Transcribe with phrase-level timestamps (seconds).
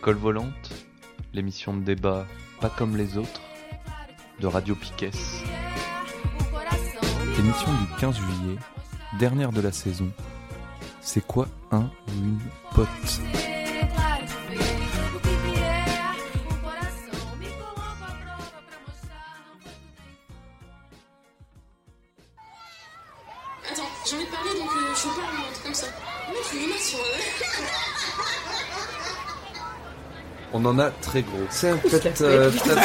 [0.00, 0.86] L'école volante,
[1.34, 2.26] l'émission de débat
[2.58, 3.42] pas comme les autres,
[4.40, 5.10] de Radio Piquet.
[7.38, 8.56] Émission du 15 juillet,
[9.18, 10.10] dernière de la saison.
[11.02, 12.38] C'est quoi un ou une
[12.74, 13.49] pote?
[30.60, 31.38] On en a très gros.
[31.50, 32.82] C'est peut-être fait euh, Oh là là.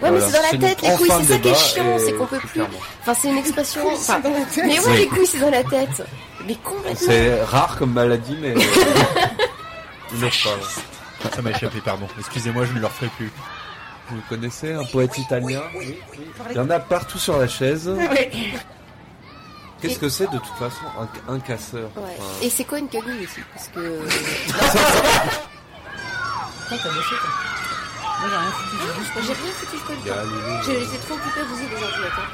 [0.00, 2.26] Ouais, mais c'est dans la tête, les couilles, c'est ça qui est chiant, c'est qu'on
[2.26, 2.48] peut plus.
[2.48, 2.78] clairement.
[3.02, 3.82] Enfin, c'est une expression.
[3.82, 4.64] Couilles, c'est enfin, dans la tête.
[4.64, 4.86] Mais Oui.
[4.86, 6.02] ouais, les couilles, c'est dans la tête.
[6.46, 6.94] Mais complètement.
[7.00, 8.54] C'est rare comme maladie, mais.
[10.14, 11.32] Il en parle.
[11.34, 12.06] Ça m'a échappé, pardon.
[12.18, 13.32] Excusez-moi, je ne le referai plus.
[14.10, 15.60] Vous connaissez un poète italien
[16.50, 17.90] Il y en a partout sur la chaise.
[19.80, 22.02] Qu'est-ce que c'est de toute façon un, un casseur Ouais.
[22.18, 23.40] Enfin, Et c'est quoi une cagoule aussi?
[23.54, 24.00] Parce que.
[26.68, 27.30] T'as bossé, toi
[28.20, 30.62] Moi, j'ai rien foutu, j'ai juste J'ai rien foutu, je connais.
[30.66, 32.30] J'ai- J'étais trop occupée à bouger des ordinateurs.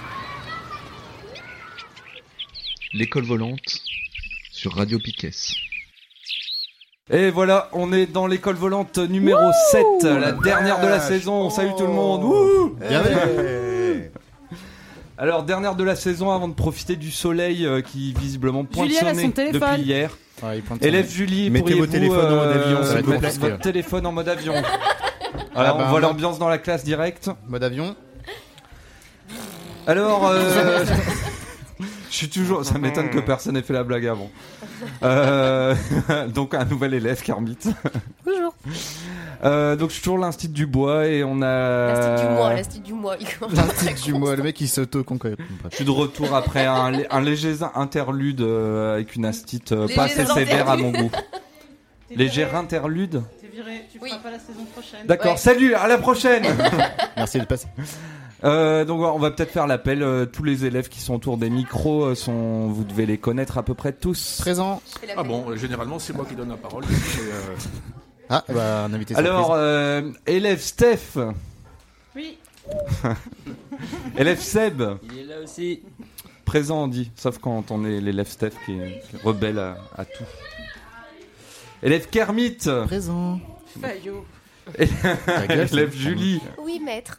[2.95, 3.81] L'école volante
[4.51, 5.31] sur Radio Piquet.
[7.11, 11.51] Et voilà, on est dans l'école volante numéro 7, la dernière de la saison.
[11.51, 12.23] Salut tout le monde.
[12.25, 13.64] Wouh Bienvenue.
[15.17, 18.99] Alors, dernière de la saison avant de profiter du soleil euh, qui visiblement pointe Julie,
[19.01, 19.61] elle son nez téléphone.
[19.61, 20.11] depuis hier.
[20.43, 21.11] Ah, il pointe son Élève nez.
[21.11, 23.39] Julie, Mettez vos pourriez-vous, téléphones en mode avion, euh, mettre compliqué.
[23.39, 24.53] votre téléphone en mode avion.
[24.55, 24.65] Voilà,
[25.55, 27.31] Ah bah, on voit moi- l'ambiance dans la classe direct.
[27.47, 27.95] Mode avion.
[29.87, 30.85] Alors, euh,
[32.17, 32.65] suis toujours.
[32.65, 34.31] Ça m'étonne que personne n'ait fait la blague avant.
[35.03, 35.75] Euh,
[36.29, 37.57] donc un nouvel élève, Kermit.
[38.25, 38.55] Bonjour.
[39.45, 41.93] Euh, donc je suis toujours l'instit du bois et on a.
[41.93, 43.17] L'astique du mois, l'astique du mois.
[43.55, 45.37] L'article du mois, le mec il s'auto-concrète.
[45.71, 49.87] Je suis de retour après un, lé- un léger interlude euh, avec une astite euh,
[49.95, 51.11] pas assez sévère à mon goût.
[52.17, 53.23] Léger interlude.
[53.41, 54.11] T'es viré, tu Oui.
[54.11, 55.05] feras pas la saison prochaine.
[55.07, 55.33] D'accord.
[55.33, 55.37] Ouais.
[55.39, 56.45] Salut, à la prochaine.
[57.17, 57.67] Merci de passer.
[58.45, 60.03] Euh, donc on va peut-être faire l'appel.
[60.03, 63.57] euh, tous les élèves qui sont autour des micros euh, sont, vous devez les connaître
[63.59, 64.39] à peu près tous.
[64.43, 64.83] Présent.
[64.95, 66.85] Je fais la Ah bon, généralement c'est moi qui donne la parole.
[66.85, 67.57] euh,
[68.31, 71.19] Ah, bah, un invité Alors, euh, élève Steph,
[72.17, 72.39] Oui.
[74.19, 75.83] élève Seb, Il est là aussi.
[76.47, 79.77] présent on dit, sauf quand on est l'élève Steph qui est, qui est rebelle à,
[79.97, 80.25] à tout.
[81.83, 82.57] Élève Kermit,
[82.87, 83.41] Présent.
[83.81, 84.25] Fayot.
[85.49, 87.19] Élève Julie, Oui, maître.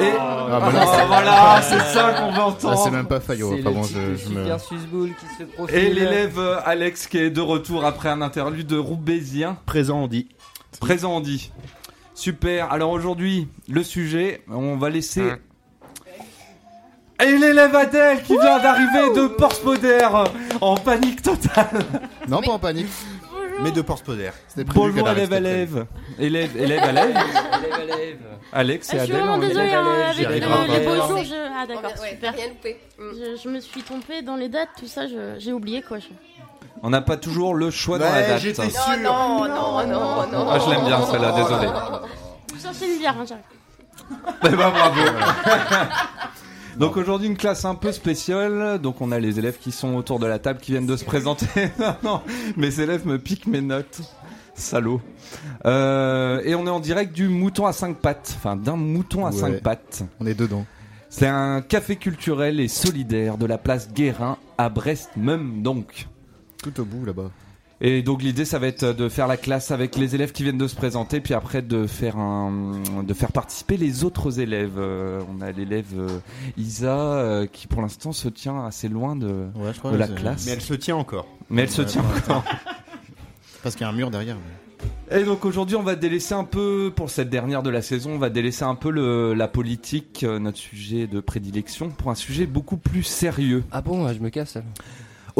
[0.00, 2.82] et Ah, bah, Ah, là, voilà, c'est ça qu'on Là, entendre.
[2.84, 3.54] c'est même pas Fayot.
[3.54, 4.42] C'est Enfin le bon, petit je, je me.
[4.44, 5.76] super susboule qui se profile.
[5.78, 9.58] Et l'élève euh, Alex qui est de retour après un interlude roubaisien.
[9.66, 10.28] Présent, on dit.
[10.80, 11.52] Présent on dit.
[12.14, 12.72] Super.
[12.72, 15.32] Alors aujourd'hui, le sujet, on va laisser.
[17.22, 20.08] Et l'élève Adèle qui vient d'arriver de Porspoder
[20.62, 21.68] en panique totale.
[22.28, 22.86] Non, pas en panique.
[23.62, 23.84] Mais de.
[24.48, 25.86] C'était prévu Bonjour élève élève.
[26.18, 28.18] Élève élève élève.
[28.52, 29.26] Alex et Ah, je suis Adèle.
[29.26, 30.40] vraiment désolée hein, avec les.
[30.40, 31.34] Je...
[31.54, 32.32] Ah d'accord, Ouais, super.
[32.34, 32.80] Rien loupé.
[32.98, 33.02] Mm.
[33.12, 35.02] Je, je me suis trompée dans les dates, tout ça,
[35.38, 35.98] j'ai oublié quoi.
[35.98, 36.06] je-
[36.82, 38.40] On n'a pas toujours le choix dans la date.
[38.40, 38.68] j'étais Non,
[39.02, 40.46] non, non, non, non.
[40.50, 41.68] Ah, je l'aime bien celle-là, désolé.
[42.56, 43.44] Je cherchais une bière, hein, j'arrive.
[44.44, 45.00] Eh ben, bravo.
[46.80, 48.78] Donc aujourd'hui une classe un peu spéciale.
[48.80, 51.04] Donc on a les élèves qui sont autour de la table qui viennent de se
[51.04, 51.46] présenter.
[51.78, 52.20] non, non,
[52.56, 54.00] mes élèves me piquent mes notes.
[54.54, 55.00] Salaud.
[55.66, 58.34] Euh, et on est en direct du mouton à cinq pattes.
[58.36, 59.36] Enfin d'un mouton à Ouais.
[59.36, 60.02] cinq pattes.
[60.20, 60.64] On est dedans.
[61.10, 66.06] C'est un café culturel et solidaire de la place Guérin à Brest même donc.
[66.62, 67.30] Tout au bout là-bas.
[67.82, 70.58] Et donc l'idée ça va être de faire la classe avec les élèves qui viennent
[70.58, 72.52] de se présenter puis après de faire un
[73.02, 74.74] de faire participer les autres élèves.
[74.76, 76.18] Euh, on a l'élève euh,
[76.58, 79.92] Isa euh, qui pour l'instant se tient assez loin de Ouais, je crois.
[79.92, 80.44] de la classe.
[80.44, 81.26] Mais elle se tient encore.
[81.48, 82.44] Mais elle se tient encore.
[83.62, 84.36] Parce qu'il y a un mur derrière.
[84.36, 88.12] mais- Et donc aujourd'hui on va délaisser un peu pour cette dernière de la saison,
[88.12, 92.44] on va délaisser un peu le, la politique, notre sujet de prédilection pour un sujet
[92.44, 93.64] beaucoup plus sérieux.
[93.72, 94.56] Ah bon, je me casse.
[94.56, 94.68] alors.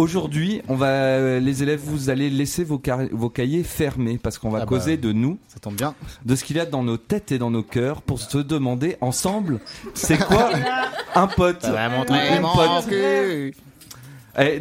[0.00, 4.49] Aujourd'hui, on va les élèves vous allez laisser vos, car- vos cahiers fermés parce qu'on
[4.49, 4.67] va Ah bah.
[4.67, 5.94] causer de nous Ça tombe bien.
[6.25, 8.97] de ce qu'il y a dans nos têtes et dans nos cœurs pour se demander
[9.02, 9.61] ensemble
[9.94, 10.50] c'est quoi
[11.14, 12.91] un pote pote.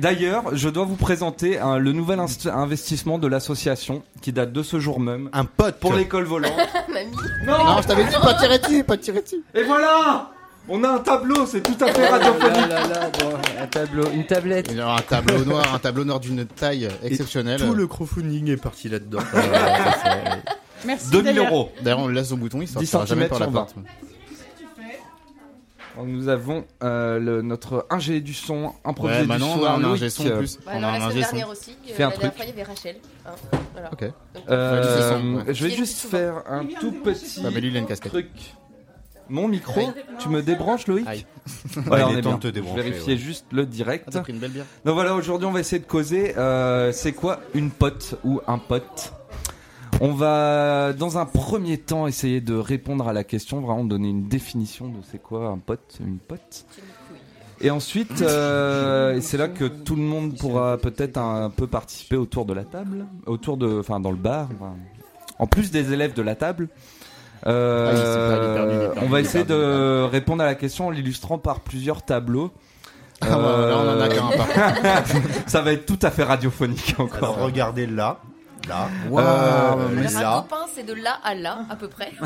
[0.02, 4.62] D'ailleurs, je dois vous présenter hein, le nouvel inst- investissement de l'association qui date de
[4.64, 6.52] ce jour même Un pote pour l'école volante.
[6.92, 7.12] Mamie.
[7.46, 9.42] Non, je t'avais dit pas de tirer dessus, pas de tirer dessus.
[9.56, 10.32] Et voilà
[10.72, 12.70] On a un tableau, c'est tout à fait Là, radiophonique.
[12.70, 14.68] là, là, bon, un tableau, une tablette.
[14.70, 17.60] Il y aura un tableau noir, un tableau noir d'une taille exceptionnelle.
[17.60, 19.20] Tout le crowdfunding est parti là-dedans.
[20.82, 21.10] Euh, Merci.
[21.12, 21.52] 2000 d'ailleurs.
[21.52, 21.72] euros.
[21.82, 23.76] D'ailleurs, on le laisse au bouton, il 10 sortira jamais par la porte.
[26.06, 29.84] Nous avons euh, le- notre ingé du son improvisé Ouais, du maintenant on a un
[29.84, 30.58] ingé son en plus.
[30.66, 31.18] Ouais, On a la un son.
[31.18, 32.36] dernière aussi, euh, Fais un la dernière truc.
[32.38, 32.96] fois il y avait Rachel.
[33.26, 33.32] hein,
[33.74, 33.90] voilà.
[33.92, 34.02] Ok.
[34.04, 37.88] Donc, Euh, je vais juste faire un tout petit Ah, mais lui, il a une
[37.88, 38.14] casquette.
[38.14, 38.30] truc.
[39.30, 41.26] Mon micro, tu me débranches Loïc Aïe.
[41.86, 42.36] Voilà, on est bien.
[42.36, 43.20] de te Je débrancher, vérifiais ouais.
[43.20, 44.06] juste le direct.
[44.08, 44.66] Ah, t'as pris une belle bière.
[44.86, 46.38] Donc voilà, aujourd'hui on va essayer de causer.
[46.38, 49.14] euh, c'est quoi une pote ou un pote?
[50.02, 54.28] On va dans un premier temps essayer de répondre à la question, vraiment donner une
[54.28, 56.66] définition de c'est quoi un pote, une pote.
[57.62, 62.16] Et ensuite, euh, et c'est là que tout le monde pourra peut-être un, peu participer
[62.16, 64.48] autour de la table, autour de, enfin dans le bar.
[64.56, 64.76] enfin,
[65.40, 66.70] en plus des élèves de la table.
[67.48, 72.52] Euh, on va essayer de répondre à la question en l'illustrant par plusieurs tableaux.
[73.22, 75.22] Ah, ouais, Là, on en a qu'un par contre.
[75.48, 77.18] Ça va être tout à fait radiophonique encore.
[77.36, 78.20] Alors regardez là,
[78.68, 80.42] là, Waouh, euh, mais Alors, un là.
[80.50, 82.12] copain, c'est de là à là, à peu près.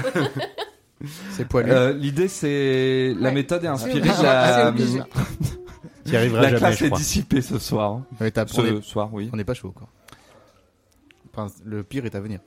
[1.31, 1.69] C'est poilu.
[1.71, 3.35] Euh, L'idée, c'est la Ouais.
[3.35, 4.67] méthode est inspirée obligé, de la.
[4.69, 5.01] obligé.
[6.05, 6.97] Qui arrivera La jamais, classe je est crois.
[6.97, 7.91] dissipée ce soir.
[7.91, 8.05] hein.
[8.21, 9.29] Ouais, t'as- Ce est- soir, oui.
[9.33, 9.73] on n'est pas chaud.
[11.33, 12.39] Enfin, le pire est à venir.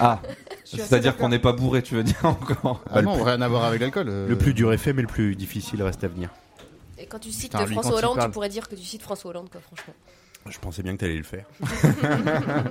[0.00, 0.20] Ah,
[0.64, 3.64] c'est-à-dire qu'on n'est pas bourré, tu veux dire encore Ah non, plus- rien à voir
[3.64, 4.08] avec l'alcool.
[4.08, 6.30] euh, Le plus dur est fait, mais le plus difficile reste à venir.
[6.98, 8.28] Et quand tu cites Putain, lui, François quand il Hollande, parle.
[8.30, 9.94] tu pourrais dire que tu cites François Hollande, quoi, franchement.
[10.48, 11.44] Je pensais bien que t'allais le faire.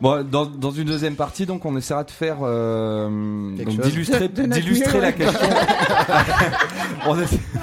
[0.00, 3.06] Bon, dans, dans une deuxième partie, donc, on essaiera de faire, euh,
[3.56, 5.48] donc, d'illustrer, De- de notre d'illustrer la question.
[7.06, 7.14] On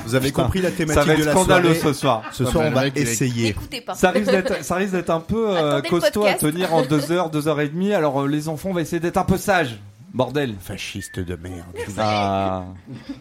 [0.05, 1.93] Vous avez Putain, compris la Ça thématique va de être la scandaleux soirée.
[1.93, 2.23] ce soir.
[2.31, 3.55] Ce soir, on va essayer.
[3.85, 3.93] Pas.
[3.95, 7.29] Ça risque d'être, ça risque d'être un peu euh, costaud à tenir en deux heures,
[7.29, 7.91] deux heures et demie.
[7.93, 9.77] Alors euh, les enfants, on va essayer d'être un peu sages.
[10.13, 10.55] Bordel.
[10.61, 11.65] Fasciste de merde.
[11.97, 12.63] Ah,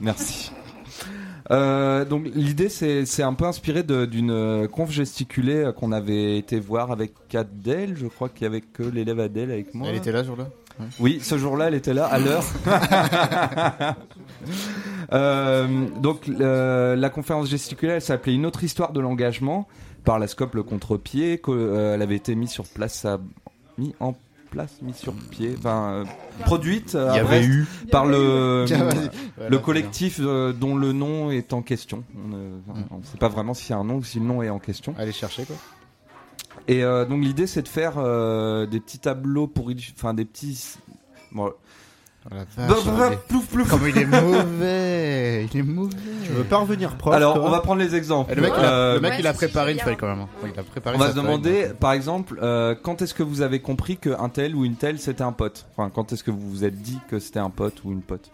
[0.00, 0.52] merci.
[1.50, 6.60] Euh, donc l'idée c'est un peu inspiré d'une euh, conf gesticulée euh, qu'on avait été
[6.60, 9.88] voir avec Adèle, je crois qu'il y avait que l'élève Adèle avec moi.
[9.88, 10.48] Elle était là ce jour-là?
[11.00, 12.44] Oui, ce jour-là, elle était là à l'heure.
[15.12, 19.66] Euh, donc euh, la conférence gesticulaire, elle s'appelait Une autre histoire de l'engagement
[20.04, 21.40] par la Scope le contre-pied.
[21.48, 23.18] elle avait été mise sur place, à-
[23.78, 24.14] mis en
[24.48, 26.04] place, mise sur pied, enfin euh,
[26.44, 27.66] produite euh, à avait Brest eu.
[27.90, 28.64] par le.
[29.36, 32.02] Voilà, le collectif euh, dont le nom est en question.
[32.16, 34.58] On ne sait pas vraiment si c'est un nom ou si le nom est en
[34.58, 34.94] question.
[34.98, 35.56] Allez chercher quoi.
[36.66, 40.76] Et euh, donc l'idée c'est de faire euh, des petits tableaux pour, enfin des petits.
[41.32, 41.52] Bon.
[42.26, 42.74] Oh Bah, bah,
[43.08, 43.70] il est- plouf, plouf.
[43.70, 45.96] Comment il est mauvais Il est mauvais.
[46.24, 48.32] Tu veux pas revenir proche Alors toi on va prendre les exemples.
[48.32, 49.96] Et le mec, il a, Euh, le mec, Ouais, il a préparé je une feuille
[49.96, 50.20] quand même.
[50.20, 50.28] hein.
[50.52, 53.40] Il a préparé on va se demander, donc, par exemple, euh, quand est-ce que vous
[53.40, 55.66] avez compris qu'un tel ou une telle c'était un pote?
[55.76, 58.30] Enfin, quand est-ce que vous vous êtes dit que c'était un pote ou une pote?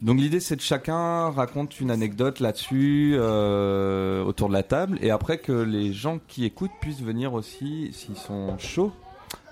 [0.00, 5.10] Donc l'idée c'est de chacun raconte une anecdote là-dessus euh, autour de la table et
[5.10, 8.92] après que les gens qui écoutent puissent venir aussi, s'ils sont chauds,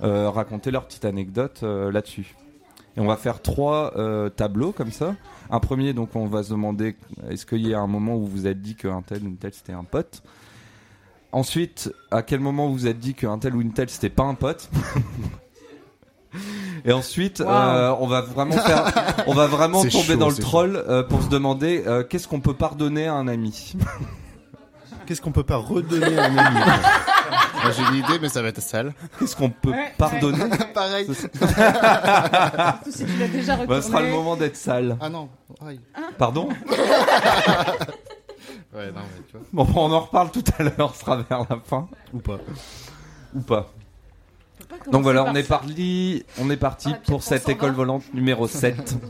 [0.04, 2.36] euh, raconter leur petite anecdote euh, là-dessus.
[2.96, 5.14] Et on va faire trois euh, tableaux comme ça.
[5.50, 6.96] Un premier, donc on va se demander
[7.30, 9.36] est-ce qu'il y a un moment où vous vous êtes dit qu'un tel ou une
[9.36, 10.22] telle c'était un pote?
[11.32, 14.22] Ensuite, à quel moment vous vous êtes dit qu'un tel ou une telle c'était pas
[14.24, 14.70] un pote?
[16.84, 17.48] Et ensuite, Wow.
[17.48, 21.02] euh, on va vraiment faire, on va vraiment C'est tomber chaud, dans le troll euh,
[21.02, 23.74] pour se demander euh, qu'est-ce qu'on peut pardonner à un ami?
[25.06, 26.58] Qu'est-ce qu'on peut pas redonner à un ami?
[27.62, 28.92] Moi, J'ai une idée, mais ça va être sale.
[29.18, 30.44] Qu'est-ce qu'on peut Ouais, pardonner?
[30.74, 31.06] Pareil.
[31.06, 31.38] Surtout
[32.90, 33.66] si tu l'as déjà retourné.
[33.76, 34.96] bah, Ce sera le moment d'être sale.
[35.00, 35.28] Ah non.
[35.66, 35.80] Aïe.
[36.18, 36.48] Pardon?
[38.74, 39.46] Ouais, non, mais tu vois.
[39.52, 41.88] Bon, on en reparle tout à l'heure, ce sera vers la fin.
[42.12, 42.38] Ou pas
[43.34, 43.72] Ou pas.
[44.58, 45.48] Faut pas commencer Donc voilà, par on est ça.
[45.58, 47.76] parti, on est parti Ah, puis pour on cette s'en école va.
[47.76, 48.96] volante numéro 7.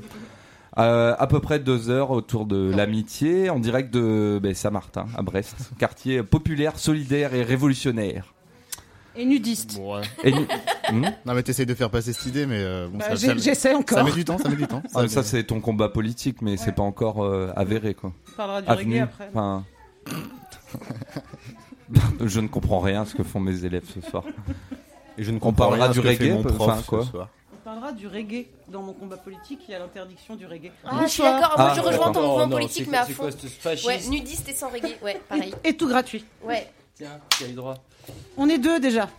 [0.78, 5.22] Euh, à peu près deux heures autour de l'amitié, en direct de ben, Saint-Martin, à
[5.22, 8.34] Brest, quartier populaire, solidaire et révolutionnaire.
[9.18, 9.80] Et nudiste.
[9.82, 10.02] Ouais.
[10.24, 10.32] Et
[10.92, 13.34] Hmm Non, mais t'essayes de faire passer cette idée, mais euh, bon, Bah, ça, ça-
[13.38, 14.04] J'essaie ça encore.
[14.04, 14.82] met du temps, ça met du temps.
[14.94, 18.12] Ah, ça c'est ton combat politique, mais c'est pas encore euh, avéré quoi.
[18.32, 18.92] On parlera du Avenu.
[18.92, 19.28] reggae après.
[19.32, 19.64] Enfin...
[22.24, 24.24] Je ne comprends rien à ce que font mes élèves ce soir.
[25.18, 26.52] Et je ne On comprends parlera rien à du ce que fait reggae, mon peu-
[26.52, 27.04] prof enfin, ce quoi.
[27.04, 27.28] soir.
[27.76, 28.46] On parlera du reggae.
[28.68, 30.70] Dans mon combat politique, il y a l'interdiction du reggae.
[30.84, 31.54] Ah, je suis d'accord.
[31.58, 33.28] Moi, Ah, je rejoins ton mouvement Oh, politique, mais à fond.
[33.86, 34.96] Ouais, nudiste et sans reggae.
[35.02, 35.52] Ouais, pareil.
[35.62, 36.24] Et tout gratuit.
[36.42, 36.70] Ouais.
[36.94, 37.74] Tiens, qui a eu droit
[38.38, 39.10] On est deux déjà.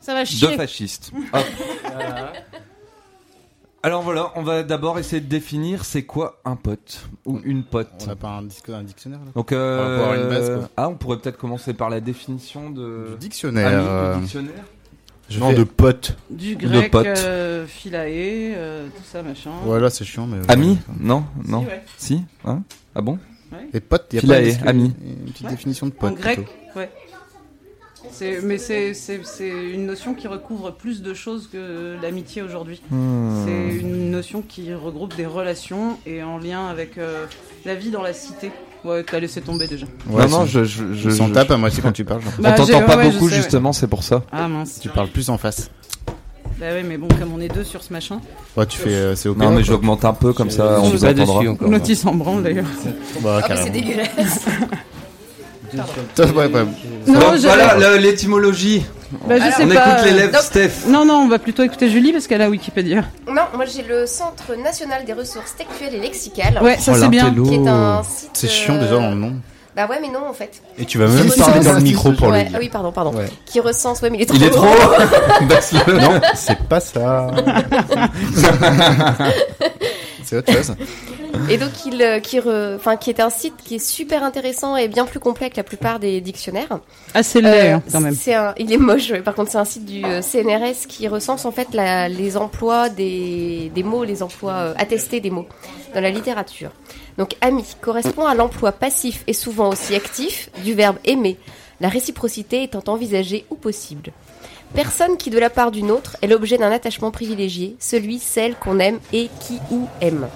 [0.00, 0.56] Ça va Deux chier.
[0.56, 1.12] fascistes.
[1.32, 1.44] Hop.
[1.82, 2.32] Voilà.
[3.82, 7.88] Alors voilà, on va d'abord essayer de définir c'est quoi un pote ou une pote.
[8.02, 10.58] On n'a pas un, disque- un dictionnaire là Donc, On va avoir une base, euh,
[10.58, 10.68] quoi.
[10.76, 13.68] ah, on pourrait peut-être commencer par la définition de Du dictionnaire.
[13.68, 14.64] ami, euh, du dictionnaire.
[15.28, 16.16] Je Non, de pote.
[16.30, 17.06] Du De grec, potes.
[17.06, 19.50] euh, philae, euh, tout ça, machin.
[19.64, 20.38] Voilà, c'est chiant, mais.
[20.48, 21.00] Ami voilà.
[21.02, 21.60] Non, Si, non.
[21.64, 21.82] ouais.
[21.96, 22.62] Si hein
[22.94, 23.18] Ah bon
[23.74, 24.94] Et pote, il y a Philae, pas une, ami.
[25.26, 25.50] petite Ouais.
[25.50, 26.14] définition de En pote.
[26.14, 26.50] grec, plutôt.
[26.76, 26.90] ouais.
[28.10, 32.80] C'est- Mais c'est c'est- c'est une notion qui recouvre plus de choses que l'amitié aujourd'hui.
[32.90, 33.44] Hmm.
[33.44, 37.26] C'est une notion qui regroupe des relations et en lien avec euh,
[37.64, 38.52] la vie dans la cité.
[38.86, 39.86] Ouais, t'as laissé tomber déjà.
[40.08, 42.22] non, non, je, je, tape à moitié quand tu parles.
[42.22, 42.32] genre.
[42.38, 43.42] On Bah, t'entend pas ouais, beaucoup, sais, ouais.
[43.42, 44.22] justement, c'est pour ça.
[44.32, 44.78] Ah mince.
[44.80, 45.70] Tu parles plus en face.
[46.58, 48.18] Bah ouais, mais bon, comme on est deux sur ce machin.
[48.56, 51.04] Ouais, tu fais euh, c'est au Non, mais j'augmente un peu, comme ça, on vous
[51.04, 51.24] entendra.
[51.40, 51.68] dessus encore.
[51.70, 52.64] L'autre il s'en branle d'ailleurs.
[53.22, 54.46] Bah, Ah, c'est dégueulasse.
[56.14, 56.64] Toi, ouais, ouais.
[57.06, 58.84] Non, Donc, je- voilà l'étymologie.
[59.28, 59.74] Bah, je sais On pas.
[59.74, 60.70] écoute l'élève donc- Steph.
[60.88, 63.04] Non, non, on va plutôt écouter Julie parce qu'elle a Wikipédia.
[63.28, 66.58] Non, moi j'ai le Centre national des ressources textuelles et lexicales.
[66.62, 67.24] Ouais, ça Oh, c'est bien.
[67.24, 67.44] l'intello.
[67.44, 68.30] Qui est un site.
[68.34, 69.32] C'est chiant euh, déjà dans le nom.
[69.76, 70.50] Bah ouais, mais non en fait.
[70.78, 72.58] Et tu vas même parler dans le micro pour Ouais, le ah dire.
[72.60, 73.12] oui, pardon, pardon.
[73.14, 73.28] Ouais.
[73.44, 74.36] Qui recense, ouais, mais il est trop.
[74.38, 74.66] Il est trop.
[75.92, 77.26] Non, c'est pas ça.
[80.26, 80.74] C'est autre chose.
[81.50, 84.76] Et donc il, euh, qui, re- enfin, qui est un site qui est super intéressant
[84.76, 86.80] et bien plus complet que la plupart des dictionnaires.
[87.14, 88.14] Ah, c'est laid Euh, hein, quand même.
[88.14, 89.12] C'est un, il est moche.
[89.22, 92.88] Par contre, c'est un site du euh, CNRS qui recense en fait la- les emplois
[92.88, 95.46] des, des mots, les emplois euh, attestés des mots
[95.94, 96.70] dans la littérature.
[97.18, 101.38] Donc, ami correspond à l'emploi passif et souvent aussi actif du verbe aimer,
[101.80, 104.12] la réciprocité étant envisagée ou possible.
[104.76, 108.78] Personne qui, de la part d'une autre, est l'objet d'un attachement privilégié, celui, celle qu'on
[108.78, 110.28] aime et qui ou aime.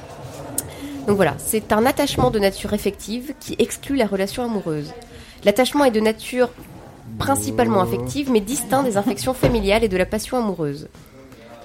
[1.06, 4.92] Donc voilà, c'est un attachement de nature effective qui exclut la relation amoureuse.
[5.44, 6.48] L'attachement est de nature
[7.18, 10.88] principalement affective, mais distinct des infections familiales et de la passion amoureuse.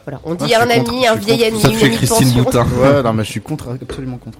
[0.06, 1.98] Voilà, on dit Ah, un ami, contre, un vieil ami, Ça une fait amie de
[2.06, 2.62] Christine pension.
[2.82, 4.38] Ouais, non, mais je suis contre, absolument contre.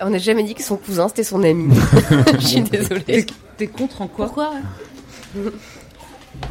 [0.00, 1.74] On n'a jamais dit que son cousin c'était son ami.
[2.38, 3.02] Je suis désolée.
[3.04, 3.26] T'es-
[3.58, 4.26] T'es contre en quoi?
[4.26, 4.52] Pourquoi?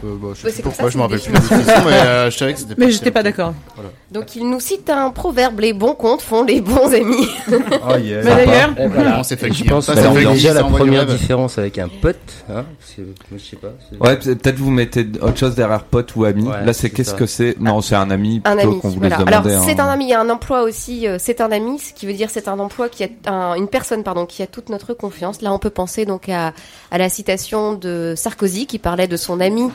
[0.04, 1.92] Euh, bah, je sais Ouais, pourquoi, ça, je m'en rappelle plus de la définition, mais
[1.94, 3.54] euh, je savais que c'était Mais j'étais pas d'accord.
[4.12, 7.28] Donc il nous cite un proverbe les bons comptes font les bons amis.
[7.88, 8.22] Oh yeah.
[8.24, 9.18] Mais d'ailleurs, voilà.
[9.18, 11.88] Non, c'est fait Je pense Ça, déjà ça la envoie du première différence avec un
[11.88, 12.18] pote.
[12.50, 13.70] Hein, parce que, moi, je sais pas.
[14.00, 16.44] Ouais, peut- peut-être vous mettez autre chose derrière pote ou ami.
[16.48, 17.18] Ouais, Là, c'est qu'est-ce ça.
[17.18, 18.96] que c'est Non, c'est un ami Un plutôt ami.
[18.98, 19.16] Voilà.
[19.26, 19.86] Alors c'est hein.
[19.86, 21.08] un ami, il y a un emploi aussi.
[21.08, 23.68] euh, c'est un ami, ce qui veut dire c'est un emploi qui a un- une
[23.68, 25.42] personne pardon qui a toute notre confiance.
[25.42, 26.54] Là on peut penser donc à,
[26.92, 29.70] à la citation de Sarkozy qui parlait de son ami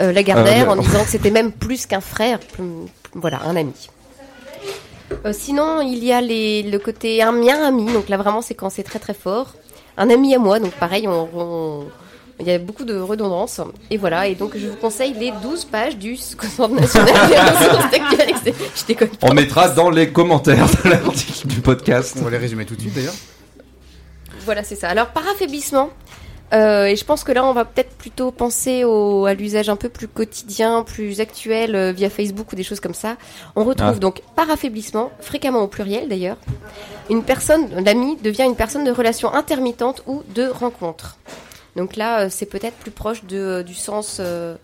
[0.00, 2.38] euh, Lagardère Euh, en disant que c'était même plus qu'un frère.
[3.14, 3.74] Voilà un ami.
[5.26, 7.92] Euh, sinon il y a les, le côté un mien ami.
[7.92, 9.54] Donc là vraiment c'est quand c'est très très fort.
[9.96, 11.84] Un ami à moi donc pareil on- on
[12.40, 13.60] il y a beaucoup de redondance.
[13.90, 17.90] Et voilà, et donc je vous conseille les 12 pages du Centre national des ressources
[17.90, 18.34] textuelles.
[18.74, 19.28] Je déconne pas.
[19.30, 22.16] On mettra dans les commentaires de l'article du podcast.
[22.20, 23.12] On va les résumer tout de suite d'ailleurs.
[24.44, 24.88] Voilà, c'est ça.
[24.88, 25.90] Alors, par affaiblissement,
[26.52, 29.76] euh, et je pense que là, on va peut-être plutôt penser au, à l'usage un
[29.76, 33.16] peu plus quotidien, plus actuel, euh, via Facebook ou des choses comme ça.
[33.56, 33.98] On retrouve Ah.
[33.98, 36.36] donc, par affaiblissement, fréquemment au pluriel d'ailleurs,
[37.10, 41.16] une personne, l'ami devient une personne de relation intermittente ou de rencontre.
[41.76, 44.56] Donc là, euh, c'est peut-être plus proche de, du sens, euh,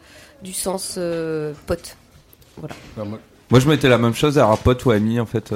[0.43, 1.97] du sens euh, pote.
[3.51, 5.55] Moi, je mettais la même chose derrière pote ou ami, en fait.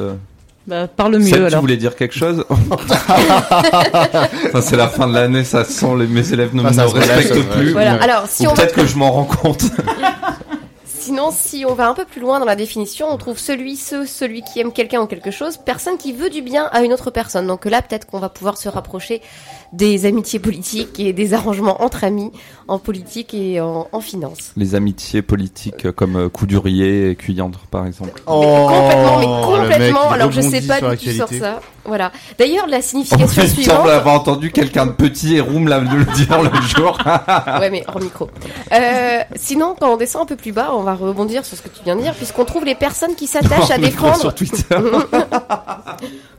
[0.67, 5.45] Bah, parle mieux Seb, tu voulais dire quelque chose Enfin, c'est la fin de l'année,
[5.45, 7.73] ça sent les, mes élèves ne me relâche, respectent plus.
[7.73, 7.95] Voilà.
[8.03, 9.65] Alors, si Ou on va peut-être que je m'en rends compte.
[10.85, 14.07] Sinon, si on va un peu plus loin dans la définition, on trouve celui, ce,
[14.07, 17.11] celui qui aime quelqu'un ou quelque chose, personne qui veut du bien à une autre
[17.11, 17.49] personne.
[17.49, 19.21] Donc là, peut-être qu'on va pouvoir se rapprocher
[19.73, 22.31] des amitiés politiques et des arrangements entre amis
[22.69, 24.53] en politique et en, en finance.
[24.57, 28.13] Les amitiés politiques comme euh, Coudurier et Cuyandre, par exemple.
[28.17, 30.11] mais complètement, mais Oh, complètement.
[30.11, 31.61] Alors je sais pas d'où tu sors ça.
[31.85, 32.13] Voilà.
[32.39, 33.89] D'ailleurs, la Oh, signification il semble suivante.
[33.89, 36.99] avoir entendu quelqu'un de petit et roum là, le dire le jour.
[37.61, 38.29] Ouais, mais hors micro.
[38.73, 41.69] Euh, sinon, quand on descend un peu plus bas, on va rebondir sur ce que
[41.69, 44.17] tu viens de dire, puisqu'on trouve les personnes qui s'attachent à défendre.
[44.17, 44.77] sur Twitter.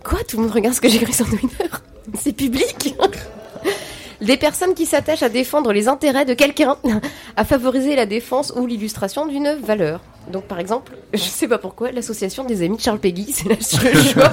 [0.03, 1.65] Quoi Tout le monde regarde ce que j'écris sur Twitter
[2.19, 2.95] C'est public
[4.21, 6.77] Des personnes qui s'attachent à défendre les intérêts de quelqu'un,
[7.35, 9.99] à favoriser la défense ou l'illustration d'une valeur.
[10.31, 13.55] Donc par exemple, je sais pas pourquoi, l'association des amis de Charles Peggy, c'est là
[13.91, 14.31] le choix.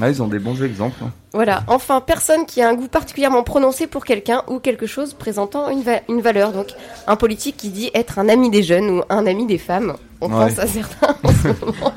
[0.00, 0.96] Ah, ils ont des bons exemples.
[1.04, 1.12] hein.
[1.32, 1.62] Voilà.
[1.68, 5.82] Enfin, personne qui a un goût particulièrement prononcé pour quelqu'un ou quelque chose présentant une,
[5.82, 6.52] va- une valeur.
[6.52, 6.68] Donc,
[7.06, 9.94] un politique qui dit être un ami des jeunes ou un ami des femmes.
[10.20, 10.48] On Ouais.
[10.48, 11.92] pense à certains en ce moment.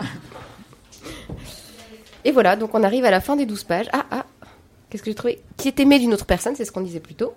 [2.27, 3.86] Et voilà, donc on arrive à la fin des 12 pages.
[3.93, 4.25] Ah, ah,
[4.89, 7.15] qu'est-ce que j'ai trouvé Qui est aimé d'une autre personne, c'est ce qu'on disait plus
[7.15, 7.34] tôt.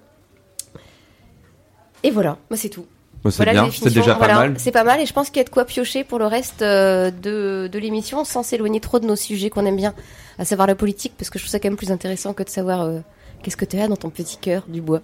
[2.03, 2.87] Et voilà, moi c'est tout.
[3.23, 4.55] Bah, c'est Voilà déjà pas mal.
[4.59, 6.63] C'est pas mal et je pense qu'il y a de quoi piocher pour le reste
[6.63, 9.95] euh, de, de l'émission sans s'éloigner trop de nos sujets qu'on aime bien,
[10.41, 12.49] à savoir la politique, parce que je trouve ça quand même plus intéressant que de
[12.49, 12.99] savoir euh,
[13.45, 15.03] qu'est-ce que tu as dans ton petit cœur du bois.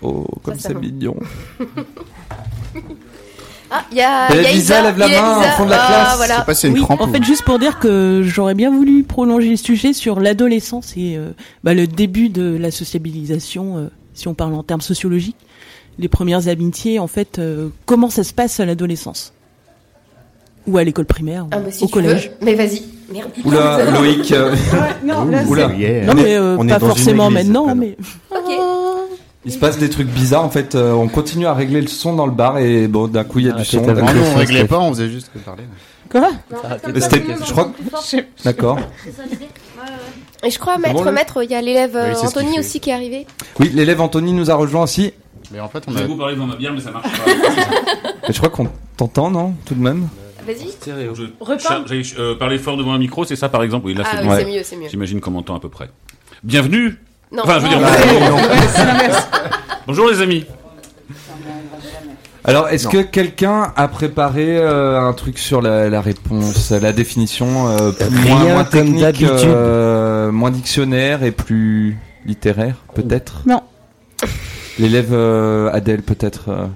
[0.00, 1.16] Oh, comme c'est mignon.
[3.76, 5.64] Ah, il y a, y a Elisa, lève la il y a main au fond
[5.64, 6.04] de la Ah, classe.
[6.06, 6.40] Je sais voilà.
[6.42, 8.70] pas si c'est une oui, crampe en ou- fait, juste pour dire que j'aurais bien
[8.70, 11.30] voulu prolonger le sujet sur l'adolescence et euh,
[11.64, 15.36] bah, le début de la sociabilisation, euh, si on parle en termes sociologiques.
[15.98, 19.32] les premières amitiés, en fait, euh, comment ça se passe à l'adolescence?
[20.66, 22.30] Ou à l'école primaire, Ah, bah, si au tu collège.
[22.40, 22.46] veux.
[22.46, 22.82] Mais vas-y.
[23.12, 23.28] Merde.
[23.44, 24.32] Oula, Loïc.
[24.32, 24.54] euh,
[25.04, 25.72] non, là, Oula.
[25.74, 26.06] Yeah.
[26.06, 27.96] Non mais euh, On est pas dans une forcément église, maintenant, mais
[28.30, 28.50] Ok.
[29.46, 30.74] Il se passe des trucs bizarres en fait.
[30.74, 33.46] euh, on continue à régler le son dans le bar et bon d'un coup il
[33.46, 33.82] y a Ah, du son.
[33.82, 35.64] d'un Non, coup- nous, on réglait pas, on faisait juste que parler.
[36.10, 36.30] quoi
[36.92, 37.72] Mais c'était- je crois.
[38.44, 38.78] D'accord.
[40.42, 42.90] Et je crois, maître, bon, maître, il y a l'élève euh, Oui, Anthony aussi qui
[42.90, 43.26] est arrivé.
[43.58, 45.12] Oui, l'élève Anthony nous a rejoint aussi.
[45.52, 46.06] Mais en fait, on Je vais a.
[46.06, 47.30] vous parler devant ma bière, mais ça marche pas.
[48.28, 50.08] Et je crois qu'on t'entend non tout de même.
[50.46, 50.68] Vas-y.
[50.86, 50.90] Je
[51.88, 54.22] J'allais euh, parler fort devant un micro, c'est ça par exemple Oui, là Ah c'est
[54.22, 54.28] oui.
[54.28, 54.38] Ouais.
[54.44, 54.88] c'est mieux, c'est mieux.
[54.90, 55.88] J'imagine qu'on m'entend à peu près.
[56.42, 56.98] Bienvenue
[57.32, 58.36] Non, Enfin, je veux dire, non, bonjour.
[58.36, 59.28] Ouais, c'est l'inverse.
[59.86, 60.46] Bonjour les amis
[62.44, 67.68] Alors est-ce que quelqu'un a préparé euh, un truc sur la, la réponse, la définition
[67.68, 69.30] euh, plus- Rien moins, moins comme technique, d'habitude.
[69.48, 73.42] euh, moins dictionnaire et plus littéraire peut-être?
[73.46, 73.60] Non.
[74.78, 76.48] L'élève euh, Adèle peut-être.
[76.48, 76.66] euh,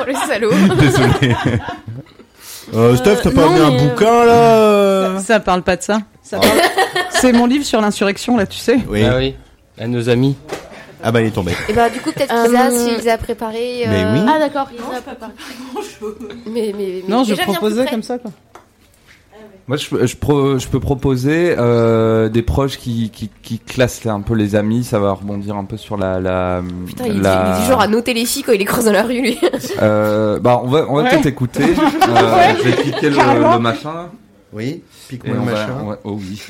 [0.00, 0.50] Oh, le salaud.
[0.78, 1.34] Désolé.
[2.74, 5.62] Euh, Steph, t'as pas non, amené un mais, euh, bouquin là euh Ça, ça parle
[5.62, 6.00] pas de ça.
[6.22, 6.52] Ça parle-
[7.10, 8.78] C'est mon livre sur l'insurrection, là, tu sais.
[8.88, 9.02] Oui.
[9.04, 9.34] Ah oui,
[9.78, 10.36] à nos amis.
[11.02, 11.52] Ah bah il est tombé.
[11.68, 13.84] Et bah, du coup, peut-être Euh, qu'Isa, s'ils a préparé.
[13.88, 14.20] Mais oui.
[14.28, 15.32] Ah d'accord, il a préparé.
[16.46, 17.90] Mais, mais, mais Non, je déjà, viens proposais près.
[17.92, 18.32] comme ça, quoi.
[19.68, 24.22] Moi, je, je, pro- je peux proposer euh, des proches qui, qui, qui classent un
[24.22, 24.82] peu les amis.
[24.82, 26.18] Ça va rebondir un peu sur la.
[26.20, 28.64] la Putain, il, la- dit, il dit genre à noter les filles quand il les
[28.64, 29.38] croise dans la rue, lui.
[29.82, 31.10] Euh, bah, on va, on va Ouais.
[31.10, 31.64] peut-être écouter.
[32.08, 34.08] Euh, je vais cliquer le, machin.
[34.54, 34.82] Oui.
[35.08, 35.84] Pique-moi le machin.
[35.84, 36.42] va- oh oui.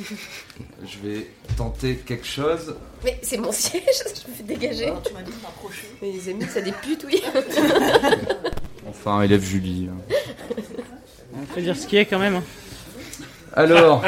[0.86, 2.76] Je vais tenter quelque chose.
[3.04, 3.82] Mais c'est mon siège,
[4.24, 4.92] je me fais dégager.
[5.04, 5.88] tu m'as dit de m'approcher.
[6.00, 7.20] Mais les amis, ça des putes, oui.
[8.88, 9.88] Enfin, élève Julie.
[11.34, 12.40] On peut dire ce qu'il y a quand même.
[13.62, 13.62] hein.
[13.64, 14.02] Alors,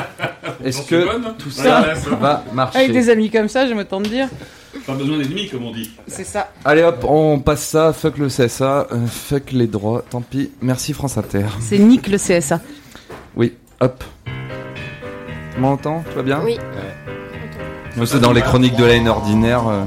[0.65, 3.79] est-ce que bonne tout Ouais, ça ouais, va marcher Avec des amis comme ça, j'aime
[3.79, 4.29] autant te dire.
[4.87, 5.91] Pas besoin d'ennemis, comme on dit.
[6.07, 6.49] C'est ça.
[6.65, 7.93] Allez hop, on passe ça.
[7.93, 8.87] Fuck le CSA.
[8.93, 10.05] euh, fuck les droits.
[10.09, 10.51] Tant pis.
[10.63, 11.47] Merci France Inter.
[11.61, 12.61] C'est Nick le CSA.
[13.37, 14.05] Oui, hop.
[15.55, 16.57] Tu m'entends Tu vas bien Oui.
[17.97, 19.67] Moi, c'est dans les chroniques de la haine ordinaire.
[19.69, 19.85] euh.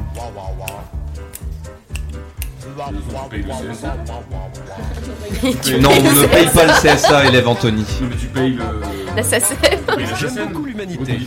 [5.80, 7.86] Non, on ne paye pas le CSA, élève Anthony.
[8.02, 8.64] Non, mais tu payes le.
[9.16, 9.24] La
[10.16, 10.48] J'aime chaîne.
[10.50, 11.18] beaucoup l'humanité.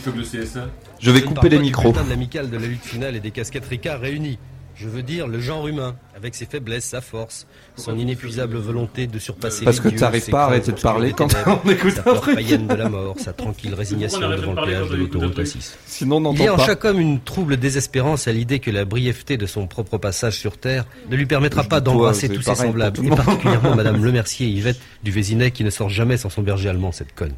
[0.99, 1.91] Je vais couper les micros.
[1.91, 4.37] de l'amicale de la lutte finale et des casquettes Ricard réunies.
[4.79, 9.17] Je veux dire le genre humain, avec ses faiblesses, sa force, son inépuisable volonté de
[9.17, 11.27] surpasser Parce les que dieux, t'arrives ses pas à arrêter de parler quand
[11.65, 12.35] on écoute sa un peur truc.
[12.35, 15.73] païenne de la mort, sa tranquille résignation devant de le péage de l'autoroute truc A6.
[15.87, 16.65] Sinon, on Il y a en pas.
[16.67, 20.59] chaque homme une trouble désespérance à l'idée que la brièveté de son propre passage sur
[20.59, 24.51] Terre ne lui permettra Je pas d'embrasser tous ses semblables, et particulièrement Madame Lemercier et
[24.51, 27.33] Yvette du Vésinet qui ne sort jamais sans son berger allemand, cette conne.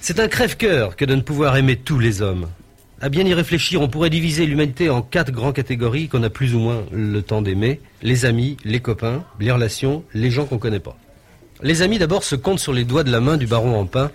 [0.00, 2.46] C'est un crève-cœur que de ne pouvoir aimer tous les hommes.
[3.02, 6.54] À bien y réfléchir, on pourrait diviser l'humanité en quatre grandes catégories qu'on a plus
[6.54, 7.80] ou moins le temps d'aimer.
[8.02, 10.98] Les amis, les copains, les relations, les gens qu'on connaît pas.
[11.62, 14.10] Les amis d'abord se comptent sur les doigts de la main du baron en pain,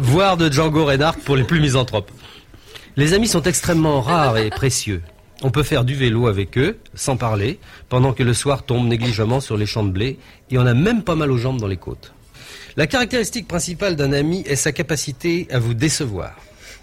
[0.00, 2.10] voire de Django Reinhardt pour les plus misanthropes.
[2.96, 5.00] Les amis sont extrêmement rares et précieux.
[5.42, 9.40] On peut faire du vélo avec eux, sans parler, pendant que le soir tombe négligemment
[9.40, 10.18] sur les champs de blé,
[10.50, 12.12] et on a même pas mal aux jambes dans les côtes.
[12.76, 16.34] La caractéristique principale d'un ami est sa capacité à vous décevoir.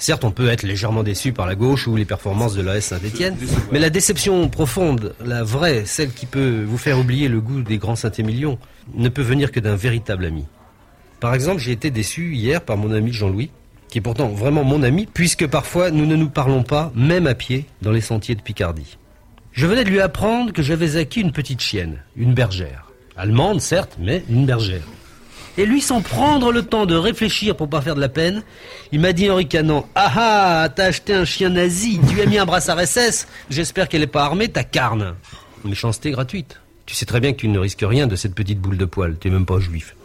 [0.01, 3.37] Certes, on peut être légèrement déçu par la gauche ou les performances de l'AS Saint-Etienne,
[3.71, 7.77] mais la déception profonde, la vraie, celle qui peut vous faire oublier le goût des
[7.77, 8.57] grands Saint-Émilion,
[8.95, 10.45] ne peut venir que d'un véritable ami.
[11.19, 13.51] Par exemple, j'ai été déçu hier par mon ami Jean-Louis,
[13.89, 17.35] qui est pourtant vraiment mon ami, puisque parfois nous ne nous parlons pas, même à
[17.35, 18.97] pied, dans les sentiers de Picardie.
[19.51, 22.87] Je venais de lui apprendre que j'avais acquis une petite chienne, une bergère.
[23.15, 24.81] Allemande, certes, mais une bergère.
[25.57, 28.43] Et lui, sans prendre le temps de réfléchir pour pas faire de la peine,
[28.91, 32.37] il m'a dit en ricanant Ah ah, t'as acheté un chien nazi, tu as mis
[32.37, 35.15] un brassard SS, j'espère qu'elle est pas armée, ta carne.
[35.65, 36.61] Méchanceté gratuite.
[36.85, 39.15] Tu sais très bien que tu ne risques rien de cette petite boule de poil,
[39.17, 39.95] t'es même pas juif.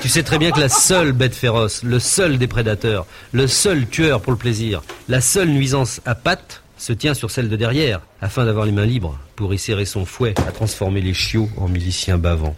[0.00, 3.86] Tu sais très bien que la seule bête féroce, le seul des prédateurs, le seul
[3.86, 8.00] tueur pour le plaisir, la seule nuisance à pattes se tient sur celle de derrière,
[8.20, 11.68] afin d'avoir les mains libres pour y serrer son fouet à transformer les chiots en
[11.68, 12.56] miliciens bavants.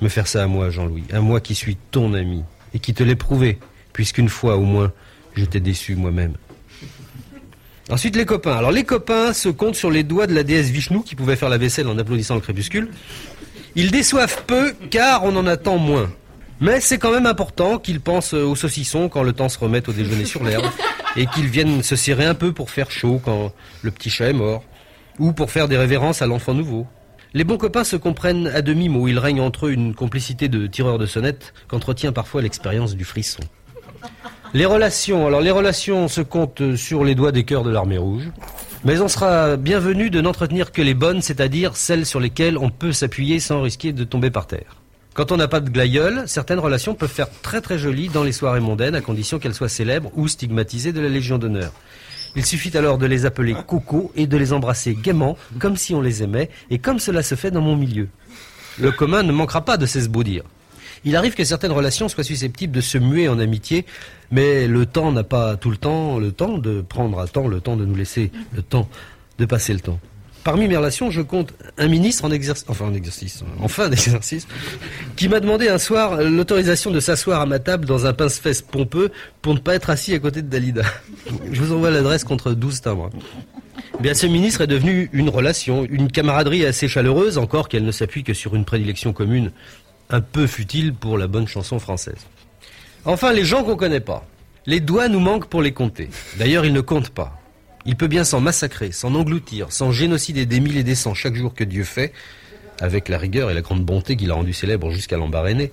[0.00, 2.42] Me faire ça à moi, Jean-Louis, à moi qui suis ton ami,
[2.74, 3.58] et qui te l'ai prouvé,
[3.92, 4.92] puisqu'une fois au moins,
[5.34, 6.34] je t'ai déçu moi-même.
[7.90, 8.56] Ensuite, les copains.
[8.56, 11.50] Alors, les copains se comptent sur les doigts de la déesse Vishnu qui pouvait faire
[11.50, 12.88] la vaisselle en applaudissant le crépuscule.
[13.76, 16.10] Ils déçoivent peu, car on en attend moins.
[16.60, 19.92] Mais c'est quand même important qu'ils pensent aux saucissons quand le temps se remette au
[19.92, 20.66] déjeuner sur l'herbe,
[21.16, 23.52] et qu'ils viennent se serrer un peu pour faire chaud quand
[23.82, 24.64] le petit chat est mort,
[25.18, 26.86] ou pour faire des révérences à l'enfant nouveau.
[27.36, 30.98] Les bons copains se comprennent à demi-mot, il règne entre eux une complicité de tireurs
[30.98, 33.42] de sonnette qu'entretient parfois l'expérience du frisson.
[34.52, 38.30] Les relations, alors les relations se comptent sur les doigts des cœurs de l'armée rouge.
[38.84, 42.92] Mais on sera bienvenu de n'entretenir que les bonnes, c'est-à-dire celles sur lesquelles on peut
[42.92, 44.76] s'appuyer sans risquer de tomber par terre.
[45.14, 48.30] Quand on n'a pas de glaïeul, certaines relations peuvent faire très très jolies dans les
[48.30, 51.72] soirées mondaines, à condition qu'elles soient célèbres ou stigmatisées de la Légion d'honneur.
[52.36, 56.00] Il suffit alors de les appeler coco et de les embrasser gaiement, comme si on
[56.00, 58.08] les aimait, et comme cela se fait dans mon milieu.
[58.78, 60.42] Le commun ne manquera pas de s'esbaudir.
[61.04, 63.84] Il arrive que certaines relations soient susceptibles de se muer en amitié,
[64.30, 67.60] mais le temps n'a pas tout le temps le temps de prendre à temps le
[67.60, 68.88] temps de nous laisser le temps
[69.38, 70.00] de passer le temps.
[70.44, 74.46] Parmi mes relations, je compte un ministre en exercice, enfin en exercice, en fin d'exercice,
[75.16, 79.10] qui m'a demandé un soir l'autorisation de s'asseoir à ma table dans un pince-fesse pompeux
[79.40, 80.82] pour ne pas être assis à côté de Dalida.
[81.50, 83.08] Je vous envoie l'adresse contre 12 timbres.
[84.00, 88.22] Bien, ce ministre est devenu une relation, une camaraderie assez chaleureuse, encore qu'elle ne s'appuie
[88.22, 89.50] que sur une prédilection commune,
[90.10, 92.26] un peu futile pour la bonne chanson française.
[93.06, 94.26] Enfin, les gens qu'on connaît pas.
[94.66, 96.10] Les doigts nous manquent pour les compter.
[96.38, 97.38] D'ailleurs, ils ne comptent pas.
[97.86, 101.34] Il peut bien s'en massacrer, s'en engloutir, s'en génocider des mille et des cents chaque
[101.34, 102.12] jour que Dieu fait,
[102.80, 105.70] avec la rigueur et la grande bonté qu'il a rendu célèbre jusqu'à l'embarrainer.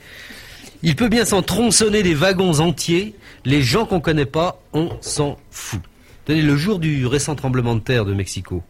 [0.83, 5.37] Il peut bien s'en tronçonner des wagons entiers, les gens qu'on connaît pas, on s'en
[5.51, 5.81] fout.
[6.25, 8.63] Tenez, le jour du récent tremblement de terre de Mexico,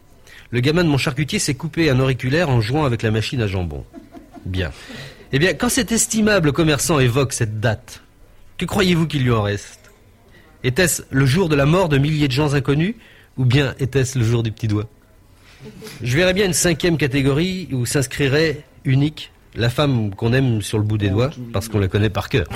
[0.50, 3.46] le gamin de mon charcutier s'est coupé un auriculaire en jouant avec la machine à
[3.46, 3.84] jambon.
[4.44, 4.70] Bien.
[5.32, 8.02] Eh bien, quand cet estimable commerçant évoque cette date,
[8.58, 9.90] que croyez-vous qu'il lui en reste?
[10.62, 12.94] Était-ce le jour de la mort de milliers de gens inconnus
[13.36, 14.86] ou bien était-ce le jour du petit doigt?
[16.02, 20.84] Je verrais bien une cinquième catégorie où s'inscrirait unique la femme qu'on aime sur le
[20.84, 22.46] bout des doigts parce qu'on la connaît par cœur.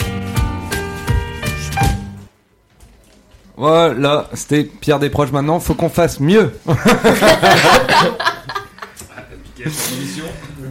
[3.56, 5.60] Voilà, c'était Pierre Desproges maintenant.
[5.60, 6.52] Faut qu'on fasse mieux.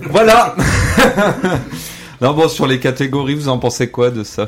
[0.10, 0.56] voilà.
[2.22, 4.46] non bon, sur les catégories, vous en pensez quoi de ça?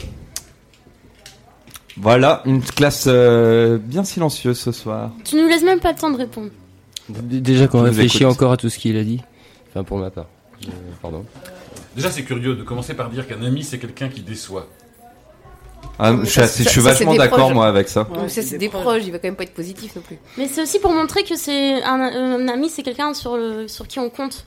[1.99, 5.11] Voilà, une classe euh, bien silencieuse ce soir.
[5.23, 6.49] Tu nous laisses même pas le temps de répondre.
[7.09, 9.21] Déjà qu'on réfléchit encore à tout ce qu'il a dit.
[9.69, 10.27] Enfin, pour ma part.
[10.65, 10.69] Euh,
[11.01, 11.25] pardon.
[11.95, 14.67] Déjà, c'est curieux de commencer par dire qu'un ami, c'est quelqu'un qui déçoit.
[15.99, 18.07] Ah, je suis, assez- je suis vachement d'accord moi avec ça.
[18.27, 20.17] C'est des proches, il va quand même pas être positif non plus.
[20.37, 23.87] Mais c'est aussi pour montrer que c'est un, un ami, c'est quelqu'un sur, le, sur
[23.87, 24.45] qui on compte.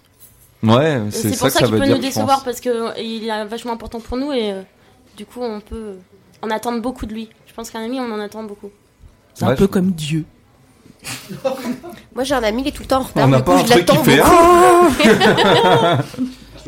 [0.62, 1.96] Ouais, c'est pour que ça ça qu'il veut peut dire.
[1.96, 4.62] nous décevoir parce que euh, est vachement important pour nous et euh,
[5.16, 5.94] du coup on peut
[6.42, 7.30] en attendre beaucoup de lui.
[7.50, 8.70] Je pense qu'un ami on en attend beaucoup.
[9.34, 10.24] C'est un peu comme Dieu.
[12.14, 13.24] Moi j'ai un ami, il est tout le temps en retard.
[13.26, 14.20] On n'a pas coup, un je truc qui fait.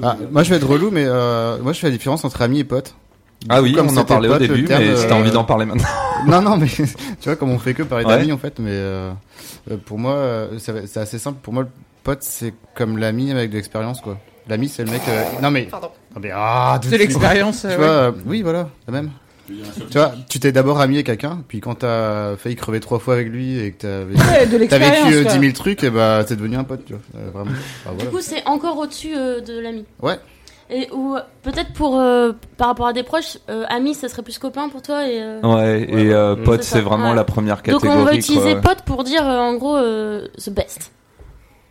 [0.03, 2.61] Ah, moi je vais être relou, mais euh, moi je fais la différence entre amis
[2.61, 2.95] et potes.
[3.51, 5.21] Ah oui, Comme on en parlait au pote, le début, terme, mais si t'as euh,
[5.21, 5.85] envie d'en parler maintenant.
[6.27, 6.85] non, non, mais tu
[7.25, 8.17] vois, comme on fait que parler Ouais.
[8.17, 9.13] d'amis en fait, mais euh,
[9.85, 11.41] pour moi, euh, c'est assez simple.
[11.43, 11.69] Pour moi, le
[12.05, 14.17] pote c'est comme l'ami avec de l'expérience quoi.
[14.49, 15.03] L'ami c'est le mec.
[15.09, 15.65] euh, Non mais.
[15.65, 15.91] Pardon.
[16.15, 17.93] Non, mais, ah, tout De l'expérience, Tu euh, vois, ouais.
[17.93, 19.11] euh, oui, voilà, la même.
[19.91, 23.15] Tu vois, tu t'es d'abord ami avec quelqu'un, puis quand t'as failli crever trois fois
[23.15, 25.33] avec lui et que t'as vécu, Ouais, de t'as vécu l'expérience, euh, quoi.
[25.35, 27.03] 10 000 trucs, et bah c'est devenu un pote, tu vois.
[27.17, 27.51] Euh, vraiment.
[27.87, 29.85] Enfin, Du coup c'est encore au-dessus euh, de l'ami.
[30.01, 30.19] Ouais.
[30.71, 34.39] Et ou peut-être pour euh, par rapport à des proches, euh, ami ça serait plus
[34.39, 35.21] copain pour toi et.
[35.21, 37.17] euh, Ouais, et euh, pote, C'est vraiment ouais.
[37.17, 37.99] la première Donc catégorie.
[38.01, 38.61] on va utiliser quoi.
[38.63, 40.93] pote pour dire euh, en gros euh, the best.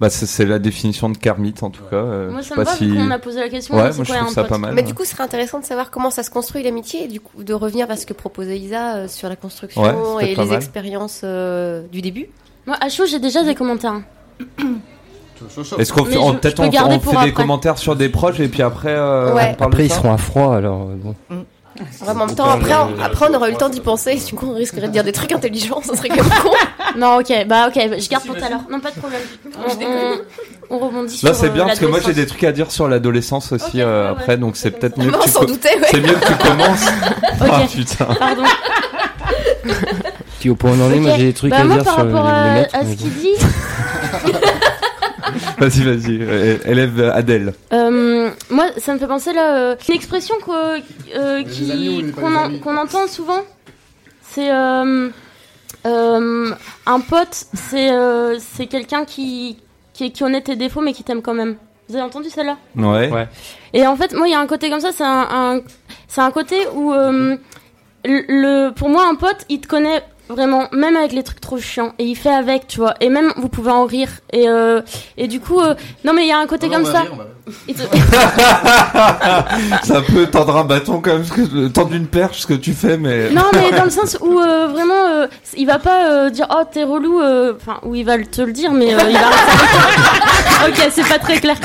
[0.02, 1.96] Bah, c'est la définition de Kermit en tout cas.
[1.96, 2.88] euh, Moi je sais ça me pas va si.
[2.90, 3.76] vu qu'on a posé la question.
[3.76, 4.74] Ouais, moi je trouve un ça pote pas mal.
[4.74, 7.20] Mais du coup, ce serait intéressant de savoir comment ça se construit l'amitié et du
[7.22, 9.82] coup de revenir à ce que proposait Isa euh, sur la construction
[10.16, 10.56] Ouais, et les mal.
[10.56, 12.28] expériences euh, du début.
[12.66, 14.02] Moi à chaud j'ai déjà des commentaires.
[15.80, 17.44] Est-ce qu'on Mais fait, on- je- peut-être on, garder on pour fait des après.
[17.44, 19.50] commentaires sur des proches et puis après euh, Ouais.
[19.52, 21.16] on parle Après, de ils ça seront à froid, alors bon.
[21.30, 21.46] Vraiment,
[22.08, 24.16] en même temps, après, on, après, on aura eu le temps d'y penser.
[24.16, 25.82] Du coup, on risquerait de dire des trucs intelligents.
[25.84, 26.52] Ça serait même con.
[26.98, 28.64] Non ok bah ok je garde pour tout à l'heure.
[28.70, 29.22] Non pas de problème.
[29.58, 30.18] On, on-
[30.76, 31.28] on rebondit sur.
[31.30, 33.82] Là c'est euh, bien parce que moi j'ai des trucs à dire sur l'adolescence aussi
[33.82, 35.88] euh, ouais, après donc c'est peut-être mieux Non, que tu on s'en co- doutait, ouais.
[35.90, 36.86] c'est mieux que tu commences.
[37.40, 38.06] Ah putain.
[38.20, 38.44] Pardon.
[40.40, 41.84] Puis au point où on en est, moi j'ai des trucs Bah, à moi, dire
[41.86, 42.76] par sur rapport le, à, le maître.
[42.76, 43.36] à ce qu'il dit,
[45.62, 47.54] Vas-y vas-y euh, élève Adèle.
[47.72, 51.44] euh, moi, ça me fait penser là, euh, une expression euh,
[52.16, 53.42] qu'on en- qu'on entend souvent.
[54.24, 55.10] C'est euh,
[55.86, 56.52] euh,
[56.88, 59.58] un pote, c'est euh, c'est quelqu'un qui,
[59.94, 61.58] qui qui connaît tes défauts mais qui t'aime quand même.
[61.88, 62.58] Vous avez entendu celle-là?
[63.12, 63.28] Ouais.
[63.74, 65.60] Et en fait, moi, il y a un côté comme ça, c'est un, un-
[66.08, 67.36] c'est un côté où, euh,
[68.04, 68.22] le,
[68.68, 71.94] le- pour moi, un pote, il te connaît vraiment, même avec les trucs trop chiants,
[72.00, 74.82] et il fait avec, tu vois, et même vous pouvez en rire, et euh,
[75.18, 77.02] et du coup, euh, non mais il y a un côté comme ça.
[77.02, 77.26] rire,
[79.84, 82.74] ça peut tendre un bâton quand même, ce que- tendre une perche ce que tu
[82.74, 83.30] fais mais.
[83.32, 86.64] Non, mais dans le sens où euh, vraiment, euh, il va pas euh, dire oh
[86.72, 89.30] t'es relou, euh, enfin, ou il va te le dire, mais euh, il va.
[90.68, 91.56] ok, c'est pas très clair.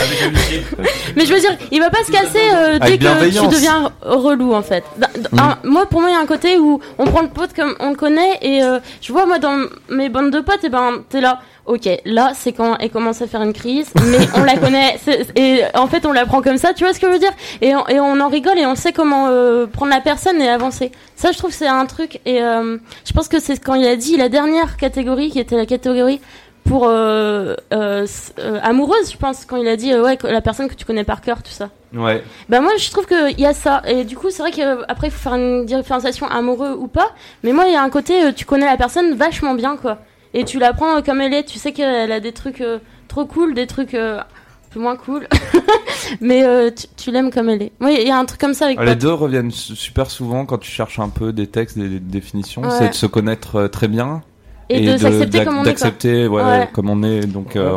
[1.17, 4.55] mais je veux dire, il va pas se casser euh, dès que tu deviens relou
[4.55, 4.85] en fait.
[4.99, 5.39] Dans- Mm.
[5.41, 7.75] un- moi, pour moi, il y a un côté où on prend le pote comme
[7.81, 9.57] on le connaît et euh, je vois moi dans
[9.89, 11.41] mes bandes de potes, et ben t'es là.
[11.67, 14.97] Ok, là c'est quand elle commence à faire une crise, mais on la connaît
[15.35, 17.33] et en fait on la prend comme ça, tu vois ce que je veux dire?
[17.61, 20.49] Et on, et on en rigole et on sait comment euh, prendre la personne et
[20.49, 20.93] avancer.
[21.17, 23.97] Ça je trouve c'est un truc et euh, je pense que c'est quand il a
[23.97, 26.21] dit la dernière catégorie qui était la catégorie
[26.65, 28.07] pour euh, euh,
[28.39, 31.05] euh, amoureuse, je pense quand il a dit euh, ouais la personne que tu connais
[31.05, 31.71] par cœur tout ça.
[31.95, 32.23] Ouais.
[32.49, 35.11] Bah moi je trouve qu'il y a ça et du coup c'est vrai qu'après il
[35.11, 37.11] faut faire une différenciation amoureux ou pas
[37.43, 39.99] mais moi il y a un côté euh, tu connais la personne vachement bien quoi
[40.39, 42.79] et tu la prends euh, comme elle est tu sais qu'elle a des trucs euh,
[43.09, 44.25] trop cool des trucs euh, un
[44.71, 45.27] peu moins cool
[46.21, 48.55] mais euh, tu, tu l'aimes comme elle est oui il y a un truc comme
[48.55, 48.99] ça avec Ah, Les Pat.
[49.01, 52.63] deux reviennent su- super souvent quand tu cherches un peu des textes, des, des définitions.
[52.63, 52.71] Ouais.
[52.79, 54.23] C'est de se connaître euh, très bien.
[54.69, 55.67] Et de s'accepter comme on est.
[55.67, 56.69] D'accepter ouais, Ouais.
[56.73, 57.21] comme on est.
[57.27, 57.73] Donc, euh,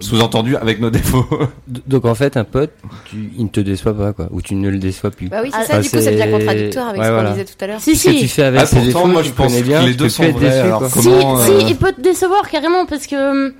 [0.00, 1.26] sous-entendu avec nos défauts.
[1.86, 2.72] Donc en fait, un pote,
[3.06, 5.28] tu, il ne te déçoit pas, quoi, ou tu ne le déçois plus.
[5.28, 7.30] Bah oui, c'est Ah, ça, du coup, ça devient contradictoire avec Ouais, ce qu'on voilà.
[7.32, 7.80] disait tout à l'heure.
[7.80, 9.80] si Ce que tu si fais avec Ah, ses pourtant, défauts, moi, je pense bien,
[9.82, 12.00] que les deux sont vrais, déçu, alors comment- si, Comment, si, euh, il peut te
[12.00, 13.54] décevoir carrément parce que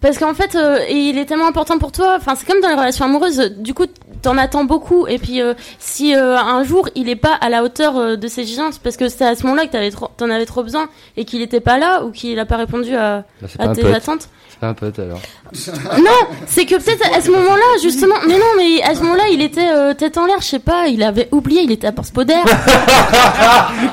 [0.00, 2.74] parce qu'en fait euh, il est tellement important pour toi enfin c'est comme dans les
[2.74, 3.84] relations amoureuses du coup
[4.22, 7.62] t'en attends beaucoup et puis euh, si euh, un jour il est pas à la
[7.62, 10.30] hauteur euh, de ses exigences parce que c'est à ce moment-là que t'avais trop- t'en
[10.30, 13.48] avais trop besoin et qu'il était pas là ou qu'il a pas répondu à, Bah,
[13.58, 13.94] à tes pote.
[13.94, 15.20] attentes C'est pas un pote alors.
[15.98, 19.40] non c'est que peut-être à ce moment-là justement mais non mais à ce moment-là il
[19.42, 21.92] était euh, tête en l'air je sais pas il avait oublié il était à
[22.24, 22.44] d'air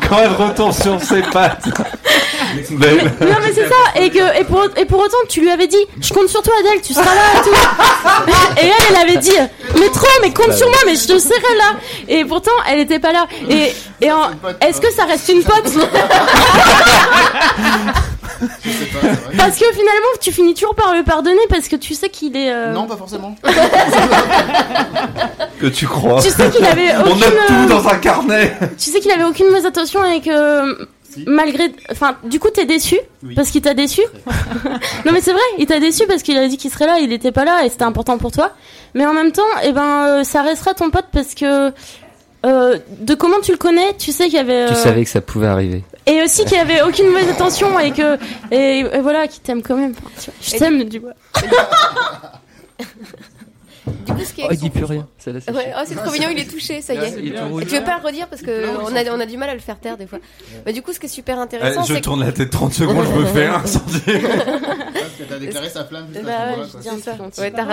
[0.09, 1.67] quand elle retourne sur ses pattes.
[2.55, 5.77] Non mais c'est ça et que et pour et pour autant tu lui avais dit
[6.01, 9.31] je compte sur toi Adèle tu seras là et tout et elle elle avait dit
[9.79, 11.75] mais trop mais compte sur moi mais je te serai là
[12.07, 14.29] et pourtant elle était pas là et et en-
[14.61, 15.71] est-ce que ça reste une pote?
[19.37, 22.51] Parce que finalement tu finis toujours par le pardonner parce que tu sais qu'il est
[22.51, 23.35] euh, Non, pas forcément.
[25.59, 26.21] Que tu crois.
[26.21, 28.55] tu sais qu'il avait On aucune note euh, tout dans un carnet.
[28.77, 30.87] tu sais qu'il avait aucune mauvaise intention et que
[31.25, 32.97] malgré enfin du coup t'es déçu
[33.35, 34.01] parce qu'il t'a déçu
[35.05, 37.11] non mais c'est vrai il t'a déçu parce qu'il a dit qu'il serait là il
[37.13, 38.51] était pas là et c'était important pour toi.
[38.93, 41.71] Mais en même temps eh ben euh, ça restera ton pote parce que
[42.45, 45.09] euh, de comment tu le connais tu sais qu'il y avait Tu euh, savais que
[45.09, 45.83] ça pouvait arriver.
[46.05, 48.17] et aussi qu'il y avait aucune mauvaise intention et que
[48.51, 49.93] et, et voilà qu'il t'aime quand même.
[50.17, 51.07] Enfin, je t'aime du coup.
[54.05, 55.07] Du coup, ce qui est Oh, il dit plus rien.
[55.31, 57.15] Laisse Ouais, oh, c'est trop mignon, il est touché, ça y est.
[57.19, 59.49] Il est tu veux pas le redire parce que on a, on a du mal
[59.49, 60.19] à le faire taire des fois.
[60.65, 62.49] Bah, du coup, ce qui est super Eh, intéressant, je c'est que- tourne la tête
[62.49, 64.01] 30 secondes, je me fais un incendie.
[64.07, 66.63] Parce que t'as déclaré sa flamme juste Bah ouais,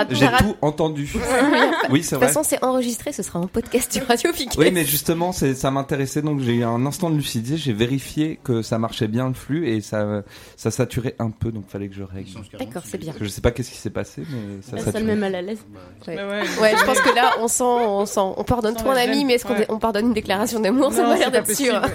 [0.09, 1.05] je J'ai tout entendu.
[1.13, 4.57] De Oui, c'est toute façon, c'est enregistré, ce sera un podcast sur Radio Piquet.
[4.57, 8.39] Oui, mais justement, c'est, ça m'intéressait, donc j'ai eu un instant de lucidité, j'ai vérifié
[8.43, 10.23] que ça marchait bien le flux et ça,
[10.55, 12.29] ça saturait un peu, donc fallait que je règle.
[12.59, 13.13] D'accord, c'est bien.
[13.19, 15.59] Je sais pas qu'est-ce qui s'est passé, mais ça ça le met mal à l'aise
[16.07, 16.15] Ouais.
[16.15, 16.23] Bah.
[16.61, 19.33] Ouais, je pense que là, on sent, on sent, on pardonne trop un ami, mais
[19.33, 20.93] est-ce qu'on on pardonne une déclaration d'amour?
[20.93, 21.81] Ça m'a l'air d'être sûr.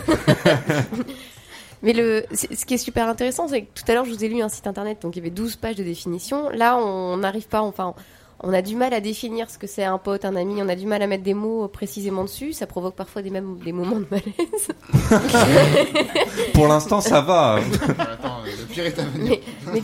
[1.82, 4.28] Mais le, ce qui est super intéressant, c'est que tout à l'heure, je vous ai
[4.28, 6.50] lu un site internet, donc il y avait 12 pages de définition.
[6.50, 7.94] Là, on n'arrive pas, enfin,
[8.42, 10.76] on a du mal à définir ce que c'est un pote, un ami, on a
[10.76, 12.52] du mal à mettre des mots précisément dessus.
[12.52, 14.68] Ça provoque parfois des, mêmes, des moments de malaise.
[16.54, 17.60] Pour l'instant, ça va.
[17.98, 19.38] Attends, le pire est à venir.
[19.72, 19.82] Mais,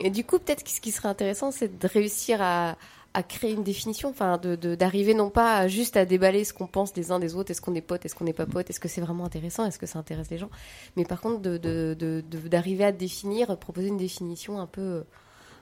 [0.00, 2.76] et du coup, peut-être que ce qui serait intéressant, c'est de réussir à,
[3.18, 6.66] à créer une définition, enfin, de, de- d'arriver non pas juste à déballer ce qu'on
[6.68, 8.78] pense des uns des autres, est-ce qu'on est pote, est-ce qu'on n'est pas pote, est-ce
[8.80, 10.50] que c'est vraiment intéressant, est-ce que ça intéresse les gens,
[10.96, 15.04] mais par contre, de, de, de- de- d'arriver à définir, proposer une définition un peu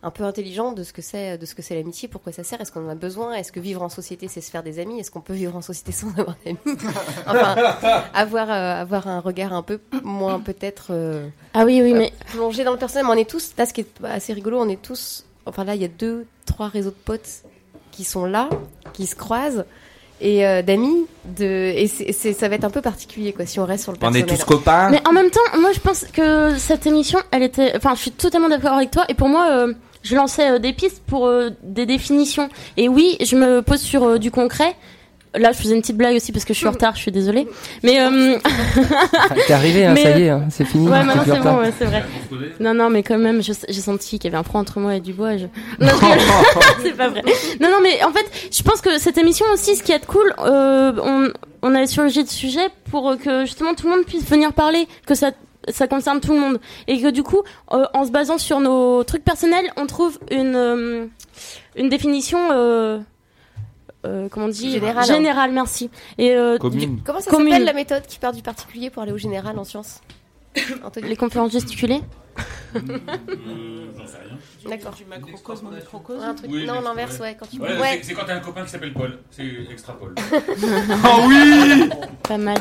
[0.02, 2.60] un peu intelligente de ce que c'est de ce que c'est l'amitié, pourquoi ça sert,
[2.60, 5.00] est-ce qu'on en a besoin, est-ce que vivre en société c'est se faire des amis,
[5.00, 6.58] est-ce qu'on peut vivre en société sans avoir d'amis,
[7.26, 7.56] enfin
[8.12, 12.62] avoir euh, avoir un regard un peu moins peut-être euh, ah oui oui mais plonger
[12.62, 13.06] dans le personnel.
[13.06, 15.74] Mais on est tous, là, ce qui est assez rigolo, on est tous, enfin là,
[15.74, 17.28] il y a deux, trois réseaux de potes
[17.92, 18.48] qui sont là,
[18.92, 19.64] qui se croisent,
[20.20, 21.06] et euh, d'amis,
[21.38, 23.92] de, et c'est, c'est- ça va être un peu particulier, quoi, si on reste sur
[23.92, 24.38] le On est personnel.
[24.38, 24.90] tous copains.
[24.90, 27.74] Mais en même temps, moi je pense que cette émission, elle était.
[27.76, 29.04] Enfin, je suis totalement d'accord avec toi.
[29.08, 32.48] Et pour moi, euh, je lançais euh, des pistes pour euh, des définitions.
[32.76, 34.74] Et oui, je me pose sur euh, du concret.
[35.36, 37.10] Là, je faisais une petite blague aussi parce que je suis en retard, je suis
[37.12, 37.46] désolée.
[37.82, 38.00] Mais.
[38.00, 38.38] euh,
[39.46, 40.88] T'es arrivé, hein, Mais, ça y est, hein, c'est fini.
[40.88, 42.04] Ouais, maintenant c'est bon, ouais, c'est vrai.
[42.60, 45.00] Non, non, mais quand même, j'ai senti qu'il y avait un front entre moi et
[45.00, 45.34] Dubois.
[45.34, 45.46] et Je...
[45.80, 47.22] Non, je c'est pas vrai.
[47.60, 50.32] Non, non, mais en fait, je pense que cette émission aussi, ce qui est cool,
[50.40, 51.28] euh, on,
[51.62, 55.14] on a changé de sujet pour que justement tout le monde puisse venir parler, que
[55.14, 55.30] ça
[55.68, 57.40] ça concerne tout le monde et que du coup
[57.72, 61.06] euh, en se basant sur nos trucs personnels on trouve une euh,
[61.74, 63.00] une définition euh,
[64.30, 65.04] comment on dit Générale.
[65.06, 67.00] générale merci et euh, Commune.
[67.04, 70.00] Comment ça s'appelle la méthode qui part du particulier pour aller au général en sciences
[71.02, 72.00] les conférences gesticulées
[74.68, 74.92] D'accord.
[74.94, 76.20] Du macrocosme au microcosme.
[76.22, 77.36] Un truc, Oui, non, l'inverse, ouais.
[77.38, 78.00] quand tu Ouais, ouais.
[78.02, 79.18] c'est- quand t'as un copain qui s'appelle Paul.
[79.30, 80.14] C'est extra Paul.
[80.18, 81.88] Oh oui
[82.22, 82.58] pas mal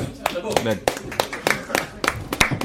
[0.63, 0.79] Belle.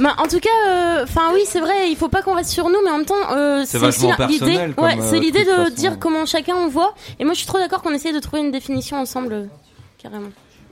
[0.00, 2.78] Bah, en tout cas, enfin oui, c'est vrai, il faut pas qu'on reste sur nous,
[2.84, 4.58] mais en même temps, euh, C'est c'est l'idée.
[4.78, 6.94] Ouais, euh, c'est l'idée de dire comment chacun on voit.
[7.18, 9.44] Et moi, je suis trop d'accord qu'on essaye de trouver une définition ensemble, euh,
[10.02, 10.30] carrément.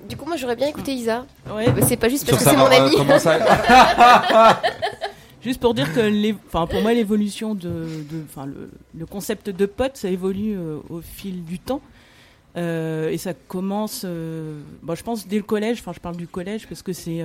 [0.08, 1.26] Du coup, moi, j'aurais bien écouté Isa.
[1.54, 1.66] Ouais.
[1.74, 3.20] Mais c'est pas juste Sur parce que c'est mon euh, ami.
[3.20, 4.60] ça-
[5.44, 9.50] Juste pour dire que, les, enfin, pour moi, l'évolution de, de- enfin, le, le concept
[9.50, 11.80] de pote, ça évolue euh, au fil du temps.
[12.56, 15.78] Euh, et ça commence, euh, bon, je pense, dès le collège.
[15.80, 17.20] Enfin, je parle du collège parce que c'est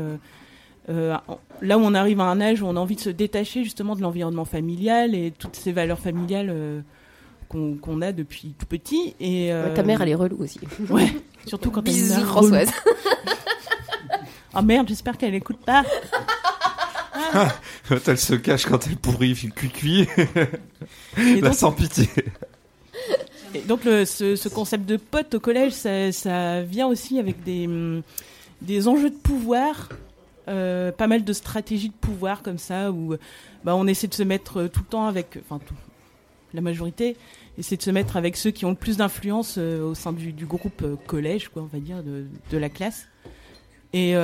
[0.90, 1.16] euh,
[1.62, 3.96] là où on arrive à un âge où on a envie de se détacher justement
[3.96, 6.82] de l'environnement familial et toutes ces valeurs familiales euh,
[7.50, 9.16] qu'on a depuis tout petit.
[9.20, 10.60] Et euh, Ouais, ta mère, elle est relou aussi.
[10.90, 11.08] Ouais,
[11.46, 12.72] surtout quand elle est Françoise.
[14.54, 15.84] Ah merde, j'espère qu'elle écoute pas.
[18.08, 20.08] elle se cache quand elle pourrit, cuit
[21.18, 22.08] Et La donc- sans pitié.
[23.56, 27.44] Et donc le, ce, ce concept de pote au collège, ça, ça vient aussi avec
[27.44, 27.70] des,
[28.62, 29.90] des enjeux de pouvoir,
[30.50, 33.16] euh, pas mal de stratégies de pouvoir comme ça, où
[33.64, 35.64] bah, on essaie de se mettre euh, tout le temps avec, enfin
[36.54, 37.16] la majorité,
[37.58, 40.34] essaie de se mettre avec ceux qui ont le plus d'influence euh, au sein du,
[40.34, 43.08] du groupe collège, quoi, on va dire, de, de la classe.
[43.94, 44.16] Et,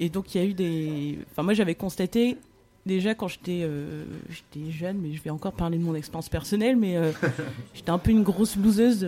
[0.00, 1.20] et donc il y a eu des...
[1.30, 2.36] Enfin moi j'avais constaté
[2.86, 3.68] déjà quand j'étais
[4.70, 6.96] jeune, mais je vais encore parler de mon expérience personnelle, mais
[7.74, 9.06] j'étais un peu une grosse loseuse.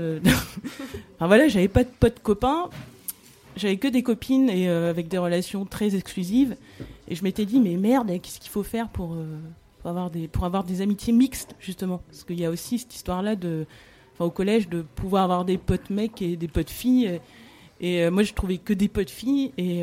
[1.16, 2.70] enfin voilà, j'avais pas de potes copains,
[3.56, 6.56] j'avais que des copines et euh, avec des relations très exclusives.
[7.08, 9.38] Et je m'étais dit mais merde, qu'est-ce qu'il faut faire pour euh,
[9.80, 12.94] pour avoir des pour avoir des amitiés mixtes justement, parce qu'il y a aussi cette
[12.94, 13.66] histoire là de
[14.18, 17.20] au collège de pouvoir avoir des potes mecs et des potes filles.
[17.78, 19.82] Et euh, moi, je trouvais que des potes filles, et,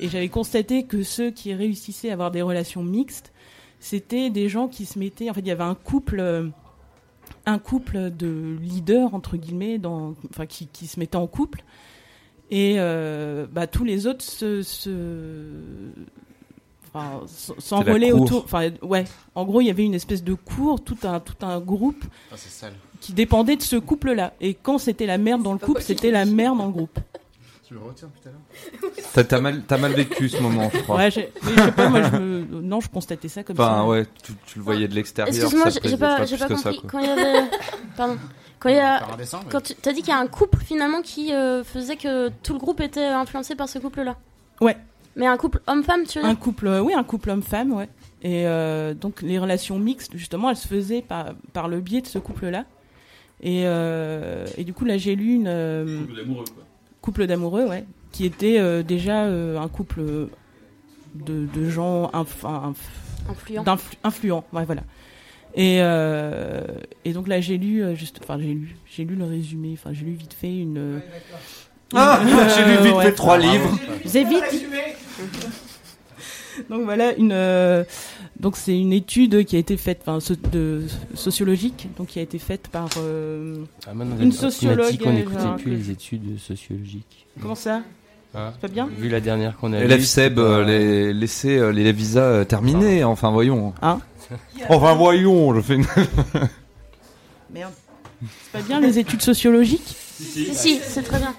[0.00, 3.32] j'avais constaté que ceux qui réussissaient à avoir des relations mixtes,
[3.80, 5.30] c'était des gens qui se mettaient.
[5.30, 6.50] En fait, il y avait un couple,
[7.46, 11.64] un couple de leaders entre guillemets, dans, enfin, qui, qui se mettaient en couple,
[12.50, 14.90] et euh, bah, tous les autres se, se
[16.92, 17.20] enfin,
[18.12, 18.44] autour.
[18.44, 19.04] Enfin, ouais.
[19.34, 22.36] En gros, il y avait une espèce de cours, tout un, tout un groupe Ah,
[23.00, 24.32] qui dépendait de ce couple-là.
[24.40, 26.98] Et quand c'était la merde dans le couple, c'était la merde dans le groupe.
[27.66, 30.96] Tu le retiens putain là T'as t'as mal, t'as mal vécu ce moment, je crois.
[30.96, 32.60] Ouais, je sais pas, moi, je me...
[32.62, 33.86] non, je constatais ça comme Enfin, ça.
[33.86, 35.34] ouais, tu, tu le voyais de l'extérieur.
[35.34, 36.78] Excuse-moi, ça j'ai pas, pas que ça, compris.
[36.80, 36.90] quoi.
[36.90, 37.50] quand il y avait,
[37.94, 38.16] pardon,
[38.60, 39.44] quand il y a, Par un dessin, ouais.
[39.50, 42.52] quand tu as dit qu'il y a un couple finalement qui euh, faisait que tout
[42.52, 44.16] le groupe était influencé par ce couple-là.
[44.60, 44.76] Ouais.
[45.16, 47.88] Mais un couple homme-femme, tu veux Un dire couple, euh, oui, un couple homme-femme, ouais.
[48.22, 52.06] Et euh, donc les relations mixtes, justement, elles se faisaient par, par le biais de
[52.06, 52.64] ce couple-là.
[53.42, 56.64] Et, euh, et du coup, là, j'ai lu une euh, Couple d'amoureux, quoi.
[57.00, 60.00] couple d'amoureux, ouais, qui était euh, déjà euh, un couple
[61.14, 62.74] de, de gens inf- inf-
[63.30, 63.64] Influents.
[64.04, 64.82] influents, ouais, voilà.
[65.58, 66.62] Et, euh,
[67.04, 69.90] et donc là, j'ai lu, euh, juste, enfin, j'ai lu, j'ai lu le résumé, enfin,
[69.92, 70.78] j'ai lu vite fait une.
[70.78, 70.98] euh,
[71.94, 73.04] Ah, une- j'ai lu vite ouais.
[73.06, 73.76] fait trois livres.
[74.06, 74.44] J'ai vite.
[76.70, 77.84] Donc voilà une euh,
[78.40, 80.82] donc c'est une étude qui a été faite enfin so- de
[81.14, 85.10] sociologique donc qui a été faite par euh, Ah, une on a dit sociologue qu'on
[85.10, 87.26] euh, n'écoutait plus les études sociologiques.
[87.40, 87.82] comment ça?
[88.34, 88.88] C'est pas bien?
[88.98, 93.02] Vu la dernière qu'on a Élève Seb, euh, les, laissez euh, les visas euh, terminés,
[93.04, 93.72] enfin voyons.
[93.80, 94.00] Hein?
[94.68, 95.84] Enfin voyons, je fais une...
[97.52, 97.72] merde
[98.20, 101.34] c'est pas bien les études sociologiques Si, si, c'est très bien.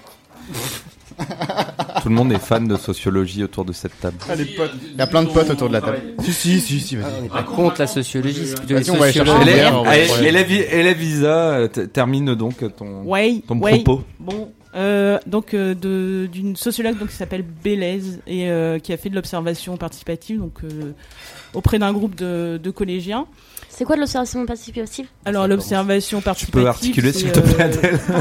[2.02, 4.16] Tout le monde est fan de sociologie autour de cette table.
[4.28, 4.72] Ah, les potes.
[4.92, 6.00] Il y a plein de potes autour de la table.
[6.22, 7.12] Si, si, si, si, vas-y.
[7.18, 9.42] On n'est pas contre la sociologie, c'est plutôt les Vas-y, on va aller chercher sociologues.
[9.42, 13.42] une Élève, bière, on va allez, élève, élève Isa, euh, t- termine donc ton, ouais
[13.46, 13.82] ton ouais.
[13.82, 14.02] propos.
[14.18, 18.96] bon euh, donc euh, de d'une sociologue donc qui s'appelle Bélez et euh, qui a
[18.96, 20.92] fait de l'observation participative donc euh,
[21.54, 23.26] auprès d'un groupe de, de collégiens.
[23.68, 25.06] C'est quoi de l'observation participative?
[25.24, 28.00] Alors l'observation Tu participative peux articuler s'il te plaît euh, Adèle.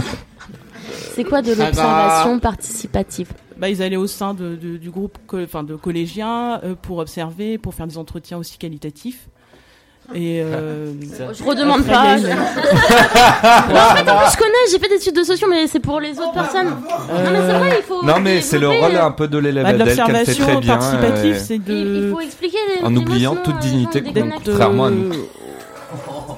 [1.13, 1.65] C'est quoi de bah.
[1.65, 3.31] l'observation participative?
[3.57, 6.99] Bah, ils allaient au sein de, de- du groupe co- enfin de collégiens euh, pour
[6.99, 9.27] observer, pour faire des entretiens aussi qualitatifs.
[10.15, 10.91] Et euh,
[11.37, 12.17] Je redemande pas.
[12.17, 15.79] Non, en fait, en plus, je connais, j'ai fait des études de socio, mais c'est
[15.79, 16.67] pour les autres personnes.
[16.69, 18.03] Non, mais c'est vrai, il faut.
[18.05, 20.33] Non mais c'est le rôle euh, un peu de l'élève bah, de Adèle qu'elle fait
[20.33, 20.77] très l'observation bien.
[20.77, 22.85] participative, euh, c'est Il, il de faut expliquer les.
[22.85, 25.11] En oubliant toute gens, dignité de- Contrairement à nous.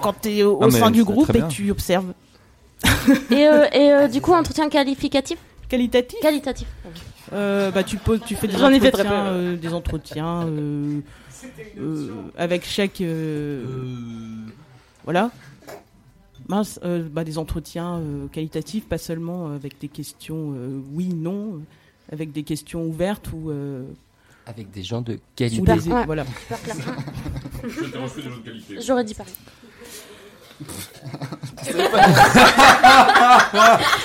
[0.01, 2.11] quand t'es au, Non, sein du groupe et tu observes.
[3.30, 5.38] Et, euh, et euh, du coup, entretien qualificatif?
[5.69, 6.67] Qualitatif, Qualitatif.
[7.34, 9.30] euh, bah tu poses, tu fais des J'en ai fait entretiens, très peu.
[9.30, 10.99] euh, des entretiens euh, euh,
[12.37, 13.63] avec chaque euh,
[15.03, 15.31] voilà.
[16.47, 21.55] Mince, euh, bah, des entretiens euh, qualitatifs, pas seulement avec des questions euh, oui, non,
[21.55, 23.83] euh, avec des questions ouvertes ou, euh,
[24.47, 25.61] Avec des gens de ou qualité.
[25.61, 26.05] des- Ouais.
[26.05, 26.25] voilà.
[28.81, 29.33] J'aurais dit pareil.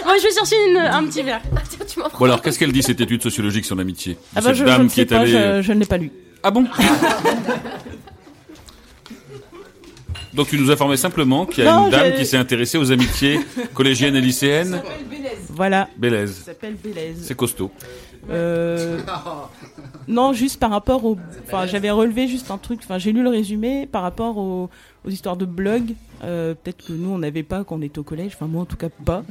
[0.04, 1.40] Moi, je vais chercher une, un petit verre.
[1.68, 2.18] Tiens, tu m'en prends.
[2.18, 4.64] Bon alors, qu'est-ce qu'elle dit cette étude sociologique sur l'amitié Ah bah, Cette je, je
[4.66, 5.30] dame qui sais est pas, allée.
[5.32, 6.10] je, je ne l'ai pas lu.
[6.46, 6.64] Ah bon
[10.32, 12.92] Donc tu nous informais simplement qu'il y a Non, une dame qui s'est intéressée aux
[12.92, 13.40] amitiés
[13.74, 14.80] collégiennes et lycéennes.
[15.48, 15.88] Voilà.
[15.96, 16.36] Bélaise.
[16.36, 17.16] Ça s'appelle Bélaise.
[17.20, 17.72] C'est costaud.
[18.30, 19.00] Euh,
[20.08, 21.18] non, juste par rapport au.
[21.48, 22.78] Enfin, j'avais relevé juste un truc.
[22.84, 24.70] Enfin, j'ai lu le résumé par rapport aux,
[25.04, 25.94] aux histoires de blog.
[26.22, 28.34] Euh, Peut-être que nous, on n'avait pas quand on était au collège.
[28.36, 29.24] Enfin, moi, en tout cas, pas.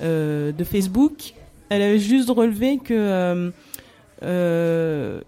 [0.00, 1.34] Euh, de Facebook.
[1.68, 3.50] Elle avait juste relevé que euh,
[4.24, 5.20] euh,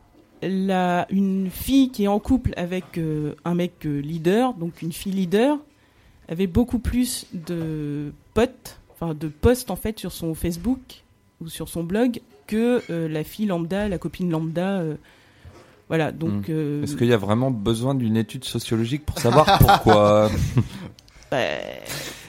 [0.42, 4.92] la, une fille qui est en couple avec euh, un mec euh, leader, donc une
[4.92, 5.58] fille leader,
[6.28, 10.78] avait beaucoup plus de potes, enfin de posts en fait sur son Facebook
[11.40, 14.78] ou sur son blog que euh, la fille lambda, la copine lambda.
[14.80, 14.94] euh,
[15.88, 16.48] voilà, donc.
[16.48, 16.84] Hmm.
[16.84, 20.30] Est-ce qu'il y a vraiment besoin d'une étude sociologique pour savoir pourquoi
[21.30, 21.38] bah,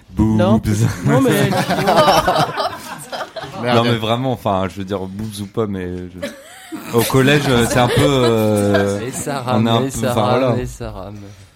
[0.09, 0.37] Boobs.
[0.37, 0.61] non,
[1.05, 1.49] non, mais.
[3.73, 6.27] Non mais vraiment, enfin, je veux dire boobs ou pas, mais je-
[6.93, 7.93] au collège, euh, c'est un peu.
[8.01, 10.61] euh, Et ça on est un et peu- ça rame, voilà.
[10.61, 11.15] et ça rame.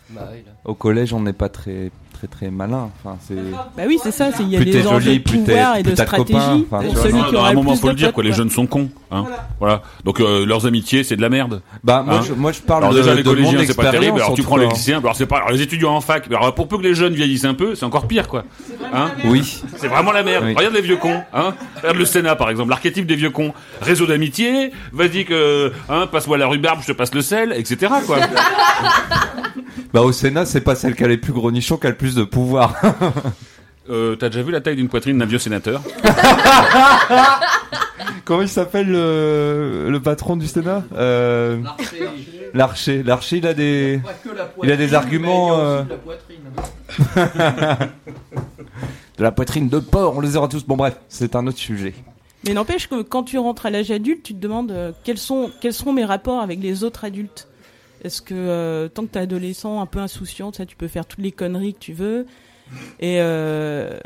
[0.10, 0.44] Bah oui.
[0.66, 2.90] Au collège, on n'est pas très très très malin.
[3.04, 3.36] Enfin, c'est.
[3.36, 5.94] Bah oui, c'est ça, c'est- il y a Plus des enjeux de pouvoir et de
[5.96, 7.92] stratégie enfin, tu pour celui Non, qui à aura un le moment, plus faut de
[7.94, 8.24] le dire, quoi.
[8.24, 8.90] Les jeunes sont cons.
[9.12, 9.26] Hein.
[9.60, 9.82] Voilà.
[10.04, 11.62] Donc euh, leurs amitiés, c'est de la merde.
[11.84, 13.92] Bah moi, Hein je, moi je parle alors de, déjà les de collégiens c'est pas
[13.92, 14.18] terrible.
[14.20, 16.28] Alors tu en prends les lycéens, alors c'est pas alors les étudiants en fac.
[16.28, 18.44] Alors pour peu que les jeunes vieillissent un peu, c'est encore pire quoi.
[18.94, 19.62] Hein Oui.
[19.78, 20.44] C'est vraiment la merde.
[20.48, 20.54] Oui.
[20.56, 21.54] Regarde les vieux cons, hein.
[21.78, 23.54] Regarde le Sénat par exemple, l'archétype des vieux cons.
[23.82, 27.92] Réseau d'amitié, vas-y que hein, passe-moi la rhubarbe, je te passe le sel, etc.
[28.06, 28.18] quoi.
[29.94, 31.96] Bah au Sénat, c'est pas celle qui a les plus gros nichons qui a le
[31.96, 32.76] plus de pouvoir.
[33.88, 35.80] Euh, T'as déjà vu la taille d'une poitrine d'un vieux sénateur?
[38.24, 40.84] Comment il s'appelle le, le patron du Sénat?
[40.96, 41.62] Euh...
[42.56, 43.04] L'archer.
[43.04, 44.02] L'archer, il a des,
[44.64, 45.60] il a des arguments.
[45.60, 45.84] euh,
[49.18, 50.66] de la poitrine de porc, on les aura tous.
[50.66, 51.94] Bon bref, c'est un autre sujet.
[52.48, 55.52] Mais n'empêche que quand tu rentres à l'âge adulte, tu te demandes euh, quels sont
[55.62, 57.48] quels seront mes rapports avec les autres adultes?
[58.04, 61.24] Est-ce que euh, tant que t'es adolescent, un peu insouciant, ça, tu peux faire toutes
[61.24, 62.26] les conneries que tu veux.
[63.00, 63.98] Et euh,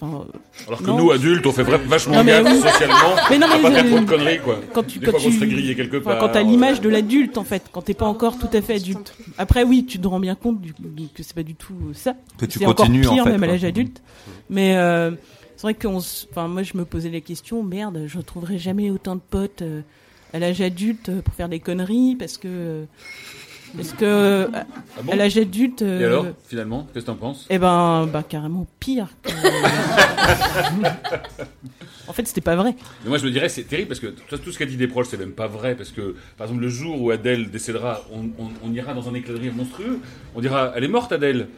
[0.00, 0.26] enfin,
[0.66, 0.96] Alors que non.
[0.98, 2.60] nous adultes, on fait vachement Non, mais gaffe oui.
[2.60, 2.96] socialement.
[3.30, 4.60] Mais non, mais pas faire trop de conneries quoi.
[4.72, 6.18] Quand tu Des quand fois, on tu se fait griller quelque enfin, part.
[6.20, 9.14] quand t'as l'image de l'adulte en fait, quand t'es pas encore tout à fait adulte.
[9.38, 12.14] Après oui, tu te rends bien compte du, que c'est pas du tout ça.
[12.38, 14.00] Que tu encore continues, en pire fait, même à l'âge adulte.
[14.50, 15.10] Mais euh,
[15.56, 18.90] c'est vrai qu'on, s- enfin moi je me posais la question, merde, je retrouverai jamais
[18.90, 19.80] autant de potes euh,
[20.34, 22.84] à l'âge adulte euh, pour faire des conneries parce que euh,
[23.76, 24.66] parce que euh, à-
[24.98, 25.80] Ah bon à l'âge adulte.
[25.82, 27.46] Et euh, alors, finalement, qu'est-ce que t'en penses?
[27.50, 29.08] Eh ben, bah carrément pire.
[29.22, 29.30] que-
[32.08, 32.74] en fait, c'était pas vrai.
[33.02, 34.86] Mais moi, je me dirais, c'est terrible parce que tout tout ce qu'a dit des
[34.88, 35.74] proches, c'est même pas vrai.
[35.74, 39.14] Parce que, par exemple, le jour où Adèle décédera, on, on- on ira dans un
[39.14, 39.98] éclat de rire monstrueux.
[40.36, 41.48] On dira, elle est morte, Adèle.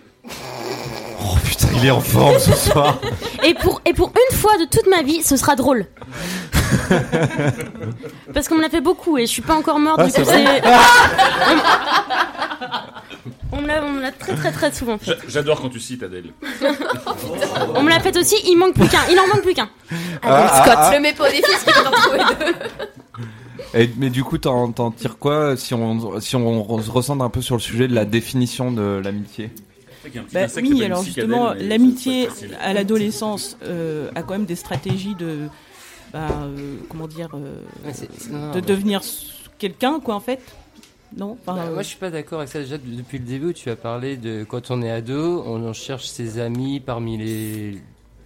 [1.29, 2.99] Oh putain, il est en forme ce soir.
[3.45, 5.87] Et pour, et pour une fois de toute ma vie, ce sera drôle.
[8.33, 10.23] Parce qu'on me l'a fait beaucoup et je suis pas encore morte, Ah, du c'est
[10.23, 10.63] coup c'est.
[13.53, 15.07] On me l'a- on me l'a très très très souvent fait.
[15.13, 16.33] J'a- J'adore quand tu cites Adèle.
[17.75, 19.01] On me l'a fait aussi, il manque plus qu'un.
[19.11, 19.69] Il en manque plus qu'un.
[20.23, 20.95] Ah, Scott, ah, ah.
[20.95, 22.55] le mets pas au défi, parce qu'il va en trouver deux.
[23.81, 27.25] Et, mais du coup, t'en t'en tires quoi si on, si on re- se recentre
[27.25, 29.51] un peu sur le sujet de la définition de l'amitié?
[30.33, 32.29] Bah, oui, alors justement, l'amitié
[32.61, 35.49] à l'adolescence euh, a quand même des stratégies de,
[36.13, 39.01] bah, euh, comment dire, euh, Ouais, c'est- c'est- non, non, de devenir
[39.59, 40.41] quelqu'un, quoi, en fait.
[41.17, 41.39] Non.
[41.41, 42.59] Enfin, Bah, euh, moi, je suis pas d'accord avec ça.
[42.59, 45.73] Déjà, de- depuis le début, tu as parlé de quand on est ado, on en
[45.73, 47.79] cherche ses amis parmi les,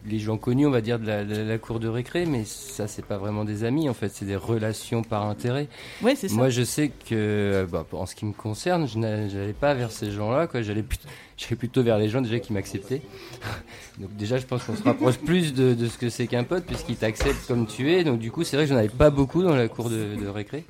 [0.06, 2.88] les gens connus, on va dire, de la, de la cour de récré, mais ça,
[2.88, 5.68] c'est pas vraiment des amis, en fait, c'est des relations par intérêt.
[6.02, 6.34] Ouais, c'est ça.
[6.34, 9.74] Moi, je sais que, euh, bah, en ce qui me concerne, je n'a- j'allais pas
[9.74, 10.62] vers ces gens-là, quoi.
[10.62, 11.08] J'allais plutôt,
[11.58, 13.02] plutôt vers les gens déjà qui m'acceptaient.
[13.98, 16.64] Donc déjà, je pense qu'on se rapproche plus de, de ce que c'est qu'un pote,
[16.64, 18.02] puisqu'il t'accepte comme tu es.
[18.04, 20.26] Donc du coup, c'est vrai que j'en avais pas beaucoup dans la cour de, de
[20.28, 20.64] récré.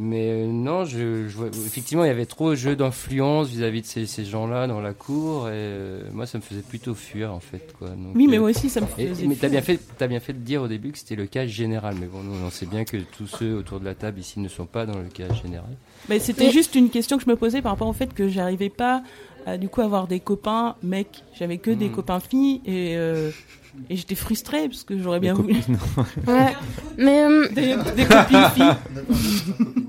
[0.00, 3.80] Mais euh, non, je, je vois- effectivement, il y avait trop de jeux d'influence vis-à-vis
[3.82, 7.34] de ces, ces gens-là dans la cour, et euh, moi, ça me faisait plutôt fuir,
[7.34, 7.88] en fait, quoi.
[7.88, 9.50] Donc, Oui, mais euh, moi aussi, ça me et- faisait Mais t'as fuir.
[9.50, 11.96] bien fait, t'as bien fait de dire au début que c'était le cas général.
[11.98, 14.48] Mais bon, nous, on sait bien que tous ceux autour de la table ici ne
[14.48, 15.70] sont pas dans le cas général.
[16.08, 18.68] Mais c'était juste une question que je me posais par rapport au fait que j'arrivais
[18.70, 19.02] pas
[19.46, 21.24] à du coup avoir des copains mecs.
[21.36, 21.92] J'avais que des Hmm.
[21.92, 23.30] copains filles et, euh,
[23.90, 25.78] et j'étais frustrée parce que j'aurais bien Des voulu copines.
[26.26, 26.54] Ouais.
[26.98, 28.74] Mais, euh, des, des copines filles.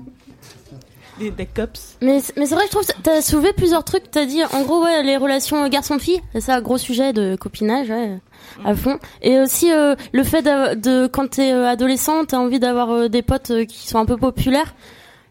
[1.18, 1.96] des, des cops.
[2.00, 4.10] mais, mais c'est vrai, je trouve que t'as soulevé plusieurs trucs.
[4.10, 8.18] T'as dit, en gros, ouais, les relations garçon-fille, c'est ça, gros sujet de copinage, ouais,
[8.64, 8.98] à fond.
[9.22, 13.08] Et aussi, euh, le fait de, de quand t'es euh, adolescent, t'as envie d'avoir euh,
[13.08, 14.74] des potes euh, qui sont un peu populaires.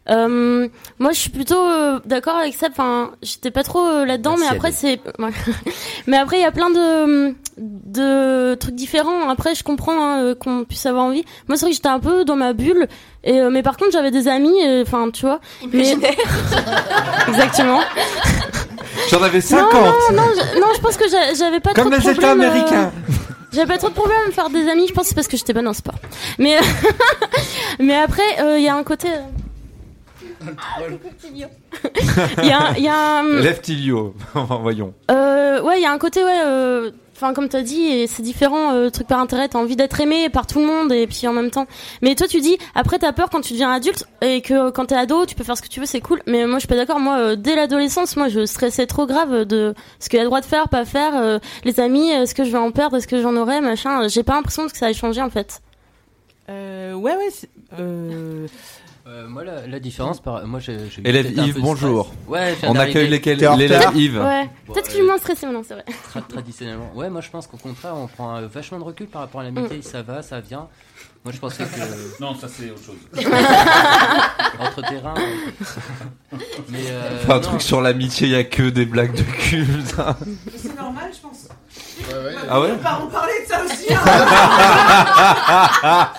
[0.09, 2.67] Euh, moi, je suis plutôt euh, d'accord avec ça.
[2.71, 4.99] Enfin, j'étais pas trop euh, là-dedans, mais après, c'est.
[5.19, 5.29] ouais.
[6.07, 9.29] mais après, il y a plein de de trucs différents.
[9.29, 11.23] Après, je comprends hein, euh, qu'on puisse avoir envie.
[11.47, 12.87] Moi, c'est vrai que j'étais un peu dans ma bulle.
[13.23, 14.55] Et euh, mais par contre, j'avais des amis.
[14.81, 15.39] Enfin, tu vois.
[15.71, 15.91] Mais...
[17.27, 17.81] Exactement.
[19.09, 21.89] J'en avais 50 Non, non, non, je, non, je pense que j'a- j'avais pas Comme
[21.91, 22.91] trop de les États problèmes, euh, américains.
[23.51, 25.27] J'avais pas trop de problème à me faire des amis, je pense que c'est parce
[25.27, 25.95] que j'étais bonne en sport.
[26.37, 26.57] Mais,
[27.79, 29.07] mais après, euh, il y a un côté.
[29.07, 29.19] euh,
[30.21, 30.28] coucou, petit Lio.
[32.39, 34.13] Il y a, il y a un- Lève Tilio,
[34.61, 34.93] voyons.
[35.11, 38.23] euh, ouais, il y a un côté, ouais, euh, enfin, comme t'as dit, et c'est
[38.23, 41.27] différent, euh, truc par intérêt, t'as envie d'être aimé par tout le monde, et puis
[41.27, 41.67] en même temps.
[42.01, 44.85] Mais toi, tu dis, après, t'as peur quand tu deviens adulte, et que euh, quand
[44.85, 46.21] t'es ado, tu peux faire ce que tu veux, c'est cool.
[46.25, 49.43] Mais moi, je suis pas d'accord, moi, euh, dès l'adolescence, moi, je stressais trop grave
[49.45, 52.33] de ce qu'il y a le droit de faire, pas faire, euh, les amis, est-ce
[52.33, 54.07] que je vais en perdre, est-ce que j'en aurai, machin.
[54.07, 55.61] J'ai pas l'impression que ça ait changé, en fait.
[56.49, 57.29] Euh, ouais, ouais.
[59.09, 59.27] Euh...
[59.27, 60.45] Moi, la, la différence, par...
[60.45, 62.13] moi, j'ai j'ai eu Élève un Yves, bonjour.
[62.27, 64.17] Ouais, On accueille lesquels- l'élève Yves.
[64.19, 64.47] Ouais.
[64.67, 65.85] Bon, Peut-être que je euh, suis moins stressée maintenant, c'est vrai.
[66.13, 66.91] Tra- traditionnellement.
[66.93, 69.45] Ouais, moi je pense qu'au contraire, on prend euh, vachement de recul par rapport à
[69.45, 69.81] l'amitié.
[69.81, 70.67] Ça va, ça vient.
[71.25, 71.69] Moi je pensais que.
[72.21, 72.97] Non, ça c'est autre chose.
[74.59, 75.15] Entre terrain.
[75.17, 76.37] euh,
[76.69, 76.79] Mais.
[76.89, 79.65] Euh, Enfin, un non, truc sur l'amitié, il y a que des blagues de cul,
[79.65, 80.15] putain.
[80.55, 81.47] C'est normal, je pense.
[82.49, 83.93] Ah ouais On va en parler de ça aussi.
[85.83, 86.09] hein.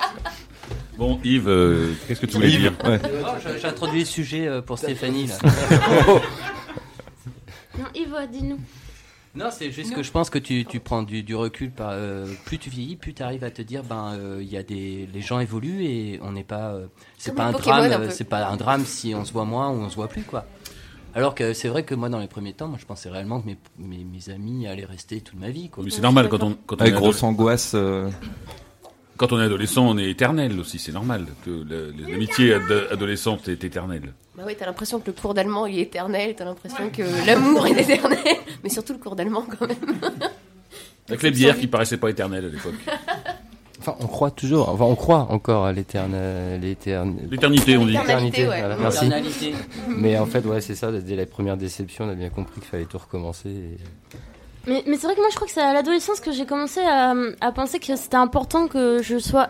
[1.01, 3.01] Bon, Yves, euh, qu'est-ce que tu voulais dire ouais.
[3.25, 3.29] Oh,
[3.59, 5.39] j'ai- introduit le sujet euh, pour Stéphanie là.
[7.79, 8.59] Non, Yves, dis-nous.
[9.35, 11.71] Non, c'est juste que je pense que tu, tu prends du, du recul.
[11.71, 14.59] Par, euh, plus tu vieillis, plus tu arrives à te dire, ben, euh, il y
[14.59, 16.87] a des, les gens évoluent et on n'est pas, euh,
[17.17, 19.77] c'est pas un Pokémon, drame, c'est pas un drame si on se voit moins ou
[19.81, 20.45] on se voit plus, quoi.
[21.15, 23.47] Alors que c'est vrai que moi, dans les premiers temps, moi, je pensais réellement que
[23.47, 25.83] mes, mes, mes amis allaient rester toute ma vie, quoi.
[25.83, 27.75] Mais c'est normal quand on, quand on Avec grosse angoisse.
[29.21, 31.27] Quand on est adolescent, on est éternel aussi, c'est normal.
[31.45, 34.15] que la- L'amitié ad- adolescente est éternelle.
[34.35, 37.67] Bah oui, t'as l'impression que le cours d'allemand il est éternel, t'as l'impression que l'amour
[37.67, 38.19] est éternel,
[38.65, 39.77] mais surtout le cours d'allemand quand même.
[41.09, 42.75] Avec les bières qui paraissaient pas éternelles à l'époque.
[43.81, 47.93] Enfin, on croit toujours, enfin, on croit encore à l'éternel, l'éterne- L'éternité, on dit.
[47.93, 48.59] L'éternité, ouais.
[48.61, 49.11] voilà, merci.
[49.89, 52.71] Mais en fait, ouais, c'est ça, dès la première déception, on a bien compris qu'il
[52.71, 53.51] fallait tout recommencer.
[53.51, 53.77] et-
[54.67, 56.81] Mais, mais c'est vrai que moi, je crois que c'est à l'adolescence que j'ai commencé
[56.81, 59.49] à, à penser que c'était important que je sois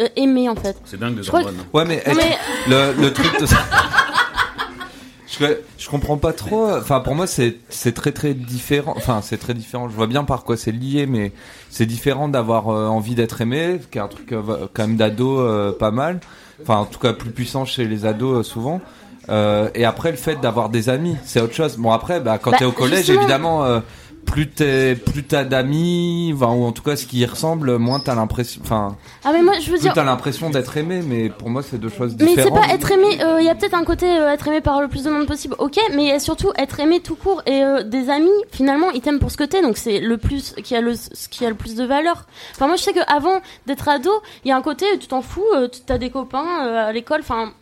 [0.00, 0.76] euh, aimée, en fait.
[0.84, 1.56] C'est dingue des Je crois hormones.
[1.72, 3.46] Ouais, mais, Non, est-ce- mais- le, le truc de...
[5.26, 5.46] je,
[5.78, 6.70] je comprends pas trop.
[6.70, 8.94] Enfin, pour moi, c'est c'est très très différent.
[8.96, 9.88] Enfin, c'est très différent.
[9.88, 11.32] Je vois bien par quoi c'est lié, mais
[11.70, 15.40] c'est différent d'avoir euh, envie d'être aimé, qui est un truc euh, quand même d'ado
[15.40, 16.20] euh, pas mal.
[16.62, 18.80] Enfin, en tout cas, plus puissant chez les ados euh, souvent.
[19.28, 21.76] Euh, et après, le fait d'avoir des amis, c'est autre chose.
[21.76, 23.20] Bon, après, bah, quand Bah, t'es au collège, justement.
[23.20, 23.64] évidemment.
[23.64, 23.80] euh,
[24.26, 28.00] plus t'es, plus t'as d'amis, enfin, ou en tout cas ce qui y ressemble, moins
[28.00, 29.92] t'as l'impression, enfin, Ah, mais moi, je veux plus dire.
[29.92, 32.58] t'as l'impression d'être aimé, mais pour moi c'est deux choses Mais différentes.
[32.62, 34.80] c'est pas être aimé, euh, il y a peut-être un côté euh, être aimé par
[34.80, 37.62] le plus de monde possible, ok, mais y a surtout être aimé tout court et
[37.64, 40.74] euh, des amis, finalement, ils t'aiment pour ce que t'es, donc c'est le plus qui
[40.74, 42.26] a le ce qui a le plus de valeur.
[42.54, 44.10] Enfin moi je sais que avant d'être ado,
[44.44, 46.92] il y a un côté tu t'en fous, euh, tu t'as des copains euh, à
[46.92, 47.52] l'école, enfin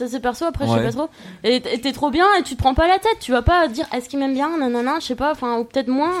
[0.00, 0.84] ça c'est perso après je sais Ouais.
[0.84, 1.08] pas trop.
[1.44, 3.42] Et t- et t'es trop bien et tu te prends pas la tête, tu vas
[3.42, 6.12] pas dire est-ce qu'il m'aime bien, nanana, je sais pas, enfin ou peut-être moins.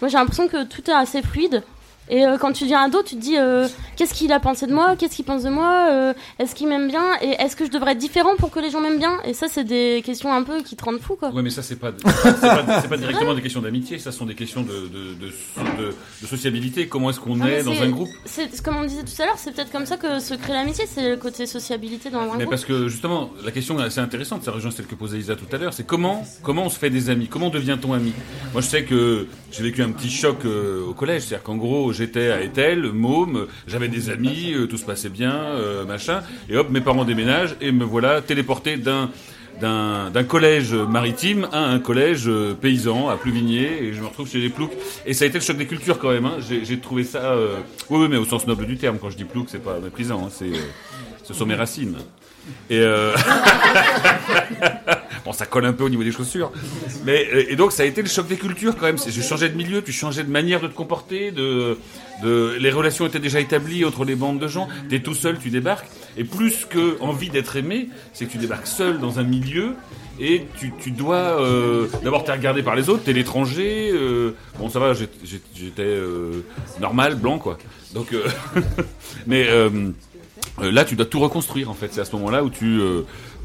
[0.00, 1.62] Moi j'ai l'impression que tout est assez fluide.
[2.10, 4.74] Et euh, quand tu deviens ado, tu te dis euh, qu'est-ce qu'il a pensé de
[4.74, 7.04] moi, qu'est-ce qu'il pense de moi, euh, est-ce qu'il m'aime bien?
[7.22, 9.18] Et est-ce que je devrais être différent pour que les gens m'aiment bien?
[9.24, 11.30] Et ça, c'est des questions un peu qui te rendent fou, quoi.
[11.30, 14.62] Ouais, mais ça, c'est pas, c'est pas, directement des questions d'amitié, ça sont des questions
[14.62, 16.88] de, de, de, de- de sociabilité.
[16.88, 18.08] Comment est-ce qu'on Ah, mais est dans un groupe?
[18.24, 20.84] C'est comme on disait tout à l'heure, c'est peut-être comme ça que se crée l'amitié,
[20.86, 22.50] c'est le côté sociabilité dans un Mais groupe.
[22.50, 25.46] parce que justement, la question est assez intéressante, ça rejoint celle que posait Isa tout
[25.52, 27.28] à l'heure, c'est comment, comment on se fait des amis?
[27.28, 28.12] Comment devient-on ami?
[28.52, 32.30] Moi je sais que j'ai vécu un petit choc au collège, c'est-à-dire qu'en gros j'étais
[32.30, 36.70] à Etel, môme, j'avais des amis, euh, tout se passait bien, euh, machin, et hop,
[36.70, 39.10] mes parents déménagent et me voilà téléporté d'un
[39.60, 44.38] d'un collège maritime à un collège euh, paysan à Pluvigné et je me retrouve chez
[44.38, 44.72] les Ploucs
[45.06, 46.38] et ça a été le choc des cultures quand même hein.
[46.40, 47.36] j'ai trouvé ça
[47.88, 50.30] oui, mais au sens noble du terme quand je dis Ploucs c'est pas méprisant hein.
[50.32, 50.50] c'est
[51.22, 51.96] ce sont mes racines
[52.70, 52.82] et.
[55.24, 56.52] bon, ça colle un peu au niveau des chaussures.
[57.04, 58.98] Mais euh, et donc ça a été le choc des cultures quand même.
[58.98, 61.76] J'ai changé de milieu, tu changeais de manière de te comporter, de,
[62.22, 64.68] les relations étaient déjà établies entre les bandes de gens.
[64.88, 65.88] T'es tout seul, tu débarques.
[66.16, 69.74] Et plus que envie d'être aimé, c'est que tu débarques seul dans un milieu.
[70.20, 73.90] Et tu, tu dois euh, d'abord t'es regardé par les autres, t'es l'étranger.
[73.92, 75.98] euh, bon ça va, j'étais
[76.80, 77.58] normal, blanc quoi.
[77.94, 78.14] Donc,
[79.26, 79.46] mais
[80.60, 81.88] là, tu dois tout reconstruire en fait.
[81.92, 82.80] C'est à ce moment-là où tu,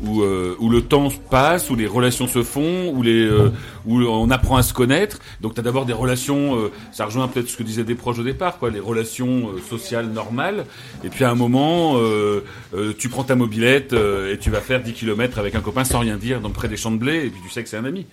[0.04, 3.52] où, euh, où le temps passe, où les relations se font, où, les, euh,
[3.86, 5.20] où on apprend à se connaître.
[5.42, 8.20] Donc tu as d'abord des relations, euh, ça rejoint peut-être ce que disaient des proches
[8.20, 10.66] au départ, quoi, les relations euh, sociales normales.
[11.04, 12.44] Et puis à un moment, euh,
[12.76, 16.00] euh, tu prends ta mobilette et tu vas faire 10 km avec un copain sans
[16.00, 17.86] rien dire, donc près des champs de blé, et puis tu sais que c'est un
[17.86, 18.06] ami.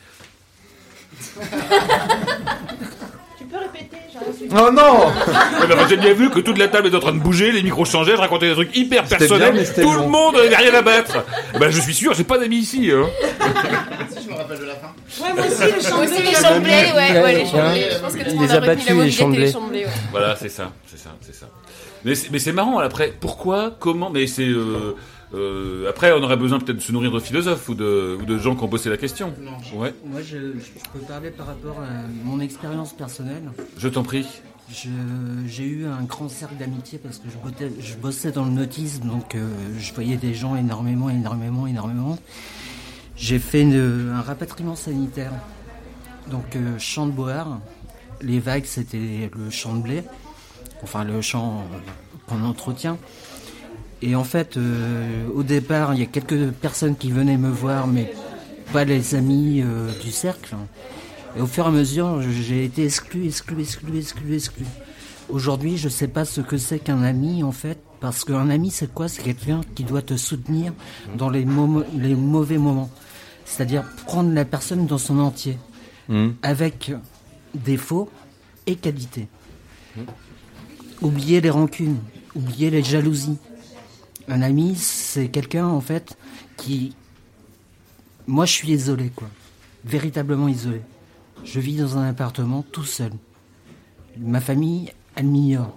[4.51, 5.12] Oh non
[5.68, 7.85] ben, J'ai bien vu que toute la table est en train de bouger, les micros
[7.85, 11.24] changeaient, je racontais des trucs hyper personnels, bien, tout le monde n'avait rien à battre.
[11.59, 12.91] Ben, je suis sûr, j'ai pas d'amis ici.
[12.93, 13.07] Hein.
[14.24, 14.93] je me rappelle de la fin.
[15.22, 16.35] Ouais, moi aussi, Moi champs aussi, les blé.
[16.35, 17.87] chamblés, ouais, ouais, les chamblés.
[17.93, 19.85] Je pense que tout le Les monde a retenu abattus, la les chamblés.
[19.85, 19.91] ouais.
[20.11, 21.47] Voilà, c'est ça, c'est ça, c'est ça.
[22.05, 23.12] Mais c'est, mais c'est marrant après.
[23.18, 24.95] Pourquoi, comment Mais c'est euh,
[25.35, 28.39] euh, après on aurait besoin peut-être de se nourrir de philosophes ou de, ou de
[28.39, 29.35] gens qui ont bossé la question.
[29.74, 33.43] Ouais, Moi, je, je peux parler par rapport à mon expérience personnelle.
[33.76, 34.26] je t'en prie.
[35.47, 39.07] J'ai eu un grand cercle d'amitié parce que je bossais, je bossais dans le nautisme,
[39.09, 39.47] donc euh,
[39.78, 42.18] je voyais des gens énormément, énormément, énormément.
[43.16, 45.32] J'ai fait une- un rapatriement sanitaire.
[46.30, 47.61] Donc, euh, champ de Board,
[48.22, 50.03] les vagues, c'était le champ de blé,
[50.82, 51.64] enfin le champ
[52.26, 52.97] qu'on entretient.
[54.05, 57.87] Et en fait, euh, au départ, il y a quelques personnes qui venaient me voir,
[57.87, 58.13] mais
[58.73, 60.55] pas les amis euh, du cercle.
[61.37, 64.65] Et au fur et à mesure, j'ai été exclu, exclu, exclu, exclu, exclu.
[65.31, 68.93] Aujourd'hui, je sais pas ce que c'est qu'un ami, en fait, parce qu'un ami, c'est
[68.93, 69.09] quoi?
[69.09, 70.75] C'est quelqu'un qui doit te soutenir
[71.17, 71.47] dans les,
[71.97, 72.91] les mauvais moments.
[73.47, 75.57] C'est-à-dire prendre la personne dans son entier,
[76.07, 76.33] Hmm.
[76.43, 76.93] avec
[77.55, 78.11] défauts
[78.67, 79.27] et qualités.
[81.01, 81.97] Oublier les rancunes,
[82.35, 83.39] oublier les jalousies.
[84.29, 86.16] Un ami, c'est quelqu'un, en fait,
[86.57, 86.95] qui...
[88.27, 89.29] Moi, je suis isolé, quoi.
[89.85, 90.81] Véritablement isolé.
[91.45, 93.12] Je vis dans un appartement tout seul.
[94.18, 95.77] Ma famille, elle m'ignore.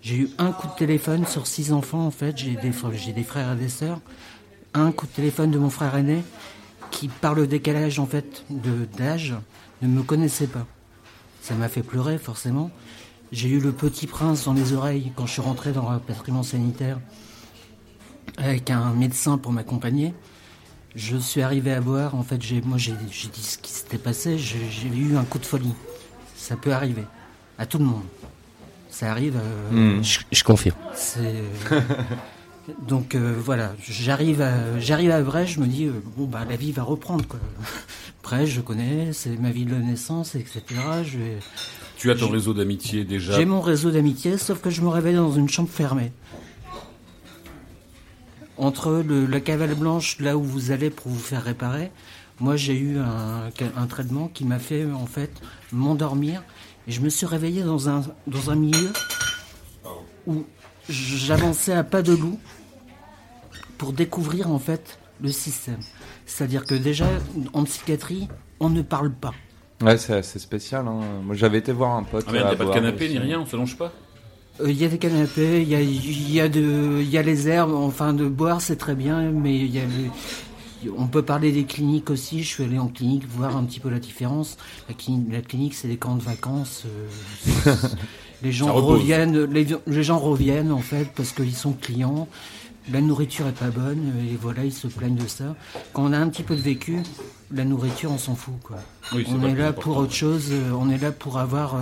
[0.00, 2.38] J'ai eu un coup de téléphone sur six enfants, en fait.
[2.38, 2.70] J'ai des,
[3.12, 4.00] des frères et des sœurs.
[4.72, 6.22] Un coup de téléphone de mon frère aîné,
[6.90, 9.34] qui, par le décalage, en fait, de- d'âge,
[9.82, 10.66] ne me connaissait pas.
[11.42, 12.70] Ça m'a fait pleurer, forcément.
[13.32, 16.44] J'ai eu le petit prince dans les oreilles quand je suis rentré dans le patrimoine
[16.44, 17.00] sanitaire
[18.38, 20.12] avec un médecin pour m'accompagner.
[20.94, 22.14] Je suis arrivé à boire.
[22.14, 24.38] En fait, j'ai, moi, j'ai, j'ai dit ce qui s'était passé.
[24.38, 25.74] J'ai, j'ai eu un coup de folie.
[26.36, 27.04] Ça peut arriver
[27.58, 28.04] à tout le monde.
[28.90, 29.36] Ça arrive.
[29.36, 30.02] euh, Hmm.
[30.02, 30.76] Je, je confirme.
[30.94, 31.34] c'est
[32.88, 36.56] donc euh, voilà, j'arrive à j'arrive à Brest, je me dis euh, bon bah la
[36.56, 37.38] vie va reprendre quoi.
[38.24, 40.62] Brest, je connais, c'est ma ville de naissance, etc.
[41.04, 41.38] Je vais-
[41.96, 43.34] Tu as ton j'ai- réseau d'amitié déjà.
[43.36, 46.10] J'ai mon réseau d'amitié, sauf que je me réveille dans une chambre fermée.
[48.58, 51.90] Entre le, la cavale blanche, là où vous allez pour vous faire réparer,
[52.40, 55.30] moi j'ai eu un, un traitement qui m'a fait en fait
[55.72, 56.42] m'endormir
[56.88, 58.92] et je me suis réveillé dans un, dans un milieu
[60.26, 60.44] où
[60.88, 62.38] j'avançais à pas de loup
[63.78, 65.80] pour découvrir en fait le système.
[66.26, 67.06] C'est-à-dire que déjà
[67.52, 68.28] en psychiatrie,
[68.60, 69.34] on ne parle pas.
[69.82, 70.86] Ouais, c'est assez spécial.
[70.88, 71.00] Hein.
[71.22, 72.24] Moi, j'avais été voir un pote.
[72.28, 73.14] Ah merde, à y a pas de canapé aussi.
[73.14, 73.92] ni rien, on se longe pas
[74.60, 77.48] Euh, Il y a des canapés, il y a, y, a de- y a les
[77.48, 81.52] herbes, enfin de boire c'est très bien, mais il y a le- on peut parler
[81.52, 82.42] des cliniques aussi.
[82.42, 84.56] Je suis allé en clinique voir un petit peu la différence.
[84.88, 86.84] La clinique, la clinique c'est des camps de vacances.
[86.86, 87.74] euh,
[88.42, 92.28] les gens reviennent, les, les gens reviennent en fait parce qu'ils sont clients.
[92.92, 95.56] La nourriture est pas bonne et voilà ils se plaignent de ça.
[95.92, 97.00] Quand on a un petit peu de vécu,
[97.52, 98.76] la nourriture on s'en fout quoi.
[99.12, 100.48] Oui, on est là pour autre chose.
[100.52, 101.80] euh, On est là pour avoir euh,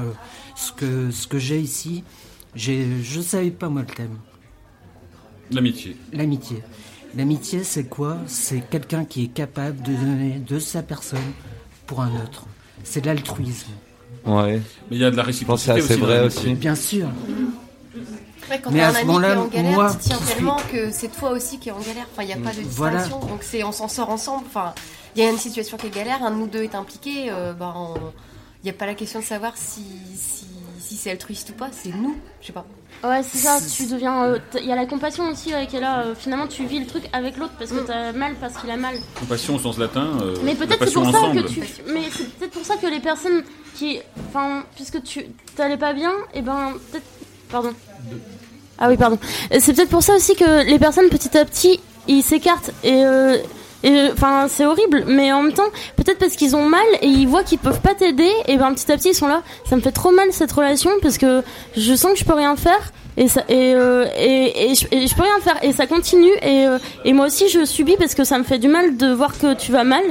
[0.56, 2.04] ce que ce que j'ai ici.
[2.56, 4.18] Je savais pas moi le thème.
[5.50, 5.96] L'amitié.
[6.12, 6.62] L'amitié.
[7.16, 8.16] L'amitié, c'est quoi?
[8.26, 11.18] C'est quelqu'un qui est capable de donner de sa personne
[11.86, 12.44] pour un autre.
[12.82, 13.68] C'est de l'altruisme.
[14.26, 14.60] Ouais.
[14.90, 16.54] Mais il y a de la Je pense que réciprocité c'est vrai aussi.
[16.54, 17.08] Bien sûr.
[18.50, 20.56] Ouais, quand Mais t'as à ce moment-là, en galère, moi, tu tiens qui suis- tellement
[20.72, 22.06] que c'est toi aussi qui est en galère.
[22.12, 22.98] Enfin, il n'y a pas de Voilà.
[23.02, 23.26] distinction.
[23.28, 24.44] Donc, c'est, on s'en sort ensemble.
[24.46, 24.74] Enfin,
[25.16, 27.30] il y a une situation qui est galère, un de nous deux est impliqué.
[27.30, 27.94] euh, ben, on-
[28.62, 29.82] il n'y a pas la question de savoir si,
[30.18, 30.46] si,
[30.86, 31.68] si c'est altruiste ou pas.
[31.72, 32.16] C'est nous.
[32.40, 32.64] Je sais pas.
[33.02, 34.24] Ouais, c'est ça, tu deviens.
[34.24, 36.00] euh, Il y a la compassion aussi euh, qui est là.
[36.02, 38.76] euh, finalement, tu vis le truc avec l'autre parce que t'as mal, parce qu'il a
[38.76, 38.94] mal.
[39.18, 40.08] Compassion au sens latin.
[40.22, 41.60] euh, Mais peut-être c'est pour ça que tu.
[41.92, 43.42] Mais c'est peut-être pour ça que les personnes
[43.74, 43.98] qui.
[44.28, 45.24] Enfin, puisque tu
[45.56, 47.06] t'allais pas bien, et ben peut-être.
[47.50, 47.72] Pardon.
[48.78, 49.18] Ah oui, pardon.
[49.52, 53.02] Euh, C'est peut-être pour ça aussi que les personnes petit à petit ils s'écartent et.
[54.12, 57.42] Enfin, c'est horrible, mais en même temps, peut-être parce qu'ils ont mal et ils voient
[57.44, 59.42] qu'ils peuvent pas t'aider, et ben petit à petit ils sont là.
[59.68, 61.42] Ça me fait trop mal cette relation parce que
[61.76, 65.06] je sens que je peux rien faire et ça et euh, et, et, je, et
[65.06, 68.14] je peux rien faire et ça continue et euh, et moi aussi je subis parce
[68.14, 70.02] que ça me fait du mal de voir que tu vas mal.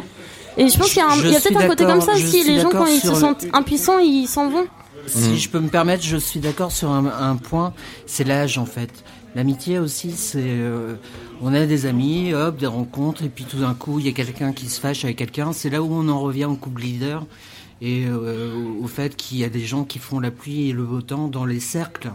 [0.55, 2.43] Et je pense qu'il y a, un- y a peut-être un côté comme ça aussi.
[2.43, 4.65] Les gens quand ils se le- sentent impuissants, ils s'en vont.
[5.07, 7.73] Si je peux me permettre, je suis d'accord sur un, un point,
[8.05, 8.89] c'est l'âge en fait.
[9.35, 10.95] L'amitié aussi, c'est euh,
[11.41, 14.11] on a des amis, hop, des rencontres, et puis tout d'un coup, il y a
[14.11, 15.53] quelqu'un qui se fâche avec quelqu'un.
[15.53, 17.25] C'est là où on en revient au couple leader
[17.81, 20.83] et euh, au fait qu'il y a des gens qui font la pluie et le
[20.83, 22.11] beau temps dans les cercles.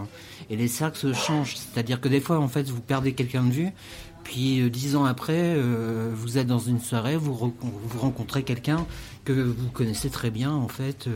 [0.48, 3.50] Et les cercles se changent, c'est-à-dire que des fois, en fait, vous perdez quelqu'un de
[3.52, 3.70] vue.
[4.24, 8.86] Puis euh, dix ans après, euh, vous êtes dans une soirée, vous, vous rencontrez quelqu'un
[9.24, 10.52] que vous connaissez très bien.
[10.52, 11.08] En fait,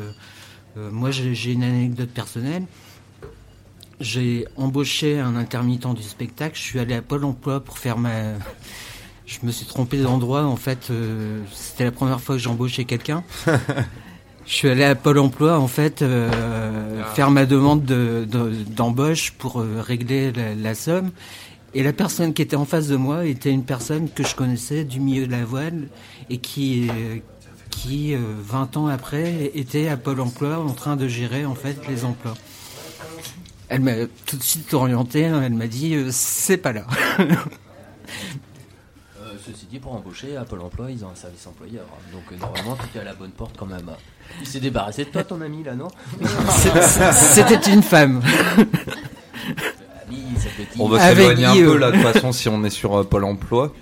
[0.77, 2.65] moi j'ai une anecdote personnelle.
[4.01, 6.57] J'ai embauché un intermittent du spectacle.
[6.57, 8.11] Je suis allé à Pôle Emploi pour faire ma.
[9.27, 10.45] Je me suis trompé d'endroit.
[10.45, 13.23] En fait, euh, c'était la première fois que j'embauchais quelqu'un.
[14.45, 19.31] Je suis allé à Pôle Emploi en fait euh, faire ma demande de- de- d'embauche
[19.39, 21.13] pour euh, régler la, la somme.
[21.75, 24.83] Et la personne qui était en face de moi était une personne que je connaissais
[24.83, 25.87] du milieu de la voile
[26.29, 27.19] et qui, euh,
[27.71, 31.77] qui euh, 20 ans après, était à Pôle Emploi en train de gérer en fait
[31.89, 32.35] les emplois.
[33.73, 33.93] Elle m'a
[34.27, 35.27] tout de suite orienté.
[35.27, 36.85] hein, Elle m'a dit euh, c'est pas là.
[39.21, 41.85] Euh, ceci dit, pour embaucher à Pôle emploi, ils ont un service employeur.
[41.91, 42.03] hein.
[42.13, 43.91] Donc euh, normalement, tu es à la bonne porte quand même.
[44.41, 45.89] Il s'est débarrassé de toi, ton ami, là, non?
[47.13, 48.21] C'était une femme.
[50.09, 52.71] Ami, ça peut On va s'éloigner un peu là de toute façon si on est
[52.71, 53.73] sur euh, Pôle Emploi.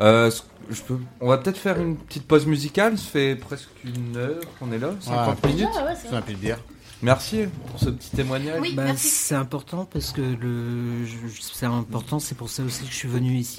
[0.00, 0.98] Euh, ce- je peux...
[1.20, 2.96] On va peut-être faire une petite pause musicale.
[2.98, 5.68] Ça fait presque une heure qu'on est là, 50 minutes.
[5.76, 6.22] Ah ouais, c'est vrai.
[6.22, 6.58] pu le dire.
[7.02, 8.60] Merci pour ce petit témoignage.
[8.60, 11.04] Oui, Bah, c'est important parce que le,
[11.52, 12.18] c'est important.
[12.20, 13.58] C'est pour ça aussi que je suis venu ici.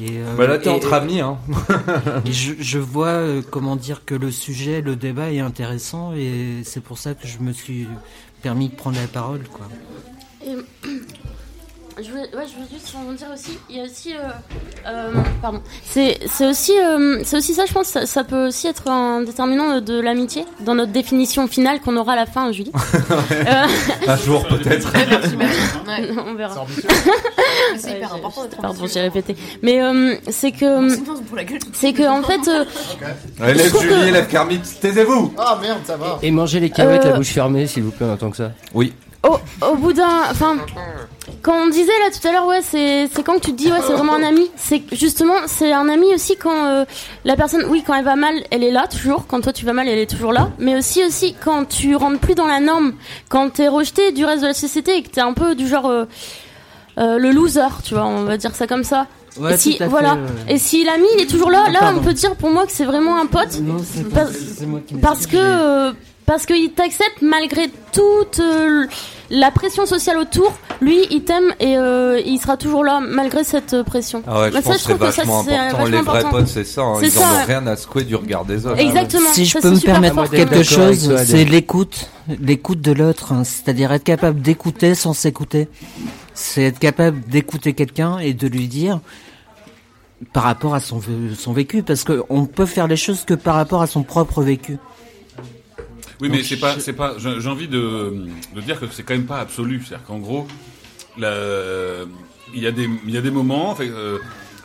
[0.00, 1.38] Et, euh, Bah là, t'es et- entre amis, hein.
[2.24, 6.60] et je, je vois euh, comment dire que le sujet, le débat est intéressant et
[6.62, 7.88] c'est pour ça que je me suis
[8.42, 9.66] permis de prendre la parole, quoi.
[10.46, 10.54] Et,
[12.02, 13.58] je voulais, ouais, je voulais juste rebondir aussi.
[13.68, 14.28] Il y a aussi, euh,
[14.86, 15.10] euh,
[15.42, 15.60] pardon.
[15.84, 17.66] C'est, c'est aussi, euh, c'est aussi ça.
[17.66, 21.80] Je pense, ça, ça peut aussi être un déterminant de l'amitié dans notre définition finale
[21.80, 22.72] qu'on aura à la fin, Julie.
[23.30, 23.66] Euh,
[24.06, 24.90] Un jour peut-être.
[24.92, 25.58] Merci, merci.
[25.86, 26.10] Ouais.
[26.26, 26.66] on verra.
[27.76, 29.36] C'est hyper Ouais, important d'être Pardon, j'ai répété.
[29.62, 30.88] Mais euh, c'est que,
[31.72, 32.64] c'est que en fait, euh,
[33.40, 36.18] Allez, Je trouve Julie, élève Kermit, taisez-vous Ah merde, ça va.
[36.22, 38.52] Et manger les Euh, la bouche fermée, s'il vous plaît, en tant que ça.
[38.74, 38.92] Oui.
[39.26, 40.56] au, au bout d'un, enfin,
[41.42, 43.78] quand on disait là tout à l'heure, ouais, c'est, quand que tu te dis, ouais,
[43.86, 44.50] c'est vraiment un ami.
[44.56, 46.84] C'est justement, c'est un ami aussi quand euh,
[47.24, 49.26] la personne, oui, quand elle va mal, elle est là toujours.
[49.26, 50.50] Quand toi tu vas mal, elle est toujours là.
[50.58, 52.92] Mais aussi, aussi quand tu rentres plus dans la norme,
[53.28, 55.86] quand t'es rejeté du reste de la société et que t'es un peu du genre
[55.86, 56.04] euh,
[56.98, 59.06] euh, le loser, tu vois, on va dire ça comme ça.
[59.38, 60.18] Ouais, et si, fait, voilà.
[60.48, 62.00] Et si l'ami il est toujours là, là, Pardon.
[62.00, 63.60] on peut dire pour moi que c'est vraiment un pote.
[63.60, 64.30] Non, c'est Pas- pas-
[65.00, 65.92] Parce que euh,
[66.26, 68.40] parce qu'il t'accepte malgré toute
[69.30, 70.52] la pression sociale autour.
[70.80, 74.22] Lui, il t'aime et euh, il sera toujours là malgré cette euh, pression.
[74.26, 75.44] Ah ouais, je Bah, pense que c'est trouve ça, euh, important.
[75.44, 76.30] vachement Les vrais important.
[76.30, 76.82] potes, c'est ça.
[76.82, 76.94] hein.
[77.00, 77.44] C'est Ils en ça, ont ouais.
[77.44, 78.78] rien à secouer du regard des autres.
[78.78, 79.28] Exactement.
[79.32, 82.08] Si je Ça, peux me permettre quelque chose, c'est l'écoute,
[82.40, 83.44] l'écoute de l'autre, hein.
[83.44, 85.68] c'est-à-dire être capable d'écouter sans s'écouter.
[86.34, 89.00] C'est être capable d'écouter quelqu'un et de lui dire
[90.32, 91.00] par rapport à son,
[91.36, 94.78] son vécu, parce qu'on peut faire les choses que par rapport à son propre vécu.
[96.20, 97.14] Oui, mais c'est pas, c'est pas.
[97.18, 99.82] J'ai envie de, de dire que c'est quand même pas absolu.
[99.86, 100.46] C'est-à-dire qu'en gros,
[101.16, 101.22] il
[102.62, 103.76] y a des, il y a des moments.
[103.80, 104.18] Euh,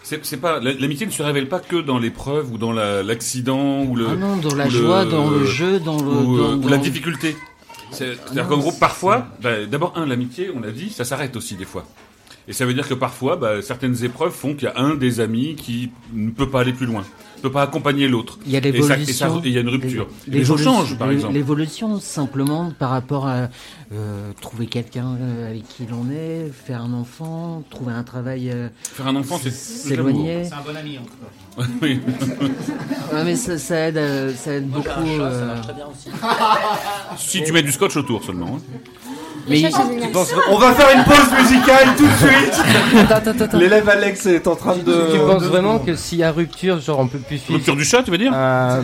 [0.03, 3.83] c'est pas la- l'amitié ne se révèle pas que dans l'épreuve ou dans la- l'accident
[3.83, 4.07] ou le.
[4.11, 6.67] Ah non, dans la le- joie, dans le jeu, dans le- ou, euh, dans- ou
[6.67, 7.35] la difficulté.
[7.91, 11.55] C'est- C'est-à-dire qu'en gros, parfois, bah, d'abord un, l'amitié, on l'a dit, ça s'arrête aussi
[11.55, 11.85] des fois.
[12.47, 15.19] Et ça veut dire que parfois, bah, certaines épreuves font qu'il y a un des
[15.19, 17.05] amis qui ne peut pas aller plus loin,
[17.43, 18.39] ne peut pas accompagner l'autre.
[18.45, 19.41] Il y a l'évolution.
[19.43, 20.07] et il y a une rupture.
[20.27, 21.33] Les gens changent, par exemple.
[21.33, 23.49] L'évolution, simplement, par rapport à
[23.91, 28.49] euh, trouver quelqu'un euh, avec qui l'on est, faire un enfant, trouver un travail.
[28.49, 30.45] euh, Faire un enfant, c'est s'éloigner.
[30.45, 31.67] C'est un bon ami en tout cas.
[31.81, 31.99] oui.
[33.13, 34.89] Ouais, mais ça, ça aide, euh, ça aide Moi, beaucoup.
[35.01, 36.09] un chat, ça euh, marche très bien aussi.
[37.17, 38.57] Si tu mets du scotch autour seulement.
[38.57, 38.79] hein.
[39.47, 39.69] Mais il-.
[40.49, 42.61] On va faire une pause musicale tout de suite.
[43.09, 43.57] Attends, attends, attends.
[43.57, 45.11] L'élève Alex est en train de.
[45.11, 47.75] Tu penses de- vraiment que s'il y a rupture, genre on peut plus suivre Rupture
[47.75, 48.81] du chat, tu veux dire Euh,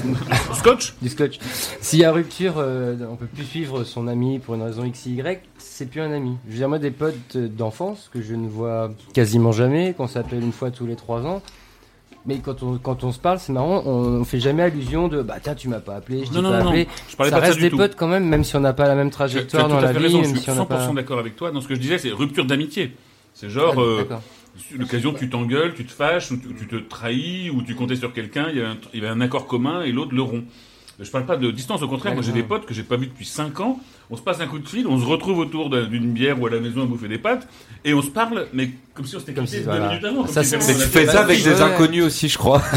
[0.54, 1.40] Scotch du scotch.
[1.82, 5.06] S'il y a rupture, euh, on peut plus suivre son ami pour une raison X,
[5.06, 6.38] Y, c'est plus un ami.
[6.48, 10.44] Je veux dire, moi, des potes d'enfance que je ne vois quasiment jamais, qu'on s'appelle
[10.44, 11.42] une fois tous les trois ans.
[12.30, 15.24] Mais quand on, quand on se parle, c'est marrant, on, on fait jamais allusion de
[15.24, 16.88] bah tiens, tu m'as pas appelé, je t'ai pas appelé.
[17.08, 17.78] Je ça pas de ça reste des tout.
[17.78, 19.68] potes quand même, même si on n'a pas la même Tu as- tu as trajectoire
[19.68, 20.94] dans la vie, raison, même je suis on n'a 100% pas.
[20.94, 21.50] d'accord avec toi.
[21.52, 22.94] Dans ce que je disais, c'est rupture d'amitié.
[23.34, 24.04] C'est genre, Ah, euh,
[24.78, 28.14] l'occasion tu t'engueules, tu te fâches, ou tu, tu te trahis, ou tu comptais sur
[28.14, 30.46] quelqu'un, il y, a un, il y avait un accord commun et l'autre le rompt.
[31.02, 33.06] Je parle pas de distance, au contraire, moi j'ai des potes que j'ai pas vus
[33.08, 33.80] depuis 5 ans,
[34.12, 36.48] on se passe un coup de fil, on se retrouve autour d'un- d'une bière ou
[36.48, 37.48] à la maison à bouffer des pâtes,
[37.86, 39.88] et on se parle, mais comme si on s'était Comme quitté si- deux voilà.
[39.90, 40.24] minutes avant.
[40.24, 42.62] comme Ça, Mais tu fais ça avec des inconnus aussi, je crois.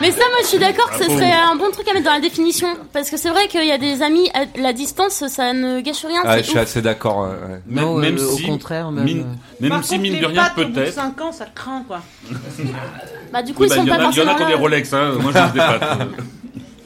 [0.00, 1.18] Mais ça, moi, je suis d'accord que ce Bravo.
[1.18, 2.68] serait un bon truc à mettre dans la définition.
[2.92, 6.04] Parce que c'est vrai qu'il y a des amis à la distance, ça ne gâche
[6.04, 6.20] rien.
[6.24, 6.62] Ah, je suis ouf.
[6.62, 7.20] assez d'accord.
[7.22, 7.60] ouais.
[7.66, 9.60] Même, Non, même euh, au si, contraire, même, mine, euh.
[9.60, 10.94] même Par si contre, mine les de rien pattes, au bout de peut-être.
[10.94, 12.00] 5 ans, ça craint, quoi.
[13.32, 14.24] Bah, du coup, Oui, ils bah, sont il y en pas a, il y en
[14.24, 14.58] forcément a qui ont des là.
[14.58, 15.12] Rolex, hein.
[15.20, 15.98] Moi, j'ai des pattes.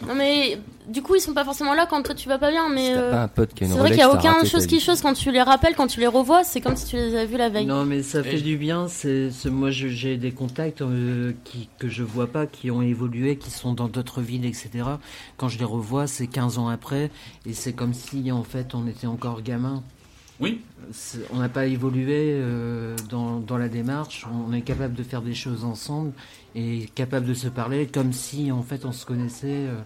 [0.08, 0.58] Non, mais
[0.93, 2.68] du coup, ils sont pas forcément là quand toi tu vas pas bien.
[2.68, 4.66] Mais euh, pas un pote qui a une c'est vrai qu'il y a aucun chose
[4.66, 7.14] qui chose quand tu les rappelles, quand tu les revois, c'est comme si tu les
[7.14, 7.66] avais vus la veille.
[7.66, 8.88] Non, mais ça fait Et- du bien.
[8.88, 12.82] C'est, c'est- moi, je- j'ai des contacts euh, qui, que je vois pas, qui ont
[12.82, 14.70] évolué, qui sont dans d'autres villes, etc.
[15.36, 17.11] Quand je les revois, c'est 15 ans après,
[17.47, 19.82] et c'est comme si, en fait, on était encore gamin.
[20.40, 20.61] Oui.
[21.32, 24.26] On n'a pas évolué euh, dans, dans la démarche.
[24.49, 26.12] On est capable de faire des choses ensemble
[26.57, 29.78] et capable de se parler comme si, en fait, on se connaissait euh,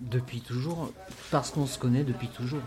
[0.00, 0.90] depuis toujours,
[1.30, 2.60] parce qu'on se connaît depuis toujours.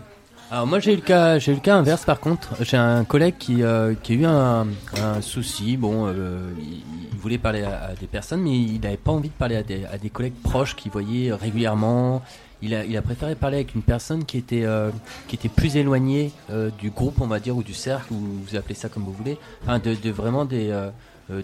[0.52, 2.56] Alors moi j'ai eu le cas, j'ai eu le cas inverse par contre.
[2.64, 4.66] J'ai un collègue qui, euh, qui a eu un,
[5.00, 5.76] un souci.
[5.76, 9.28] Bon, euh, il, il voulait parler à, à des personnes, mais il n'avait pas envie
[9.28, 12.22] de parler à des, à des collègues proches qu'il voyait régulièrement.
[12.62, 14.90] Il a, il a préféré parler avec une personne qui était, euh,
[15.28, 16.32] qui était plus éloignée
[16.78, 19.38] du groupe, on va dire, ou du cercle, ou vous appelez ça comme vous voulez.
[19.62, 20.74] Enfin, de, de vraiment des,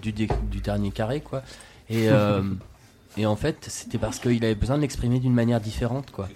[0.02, 1.42] du, du dernier carré, quoi.
[1.88, 2.08] Et,
[3.16, 6.28] et en fait, c'était parce qu'il avait besoin de l'exprimer d'une manière différente, quoi.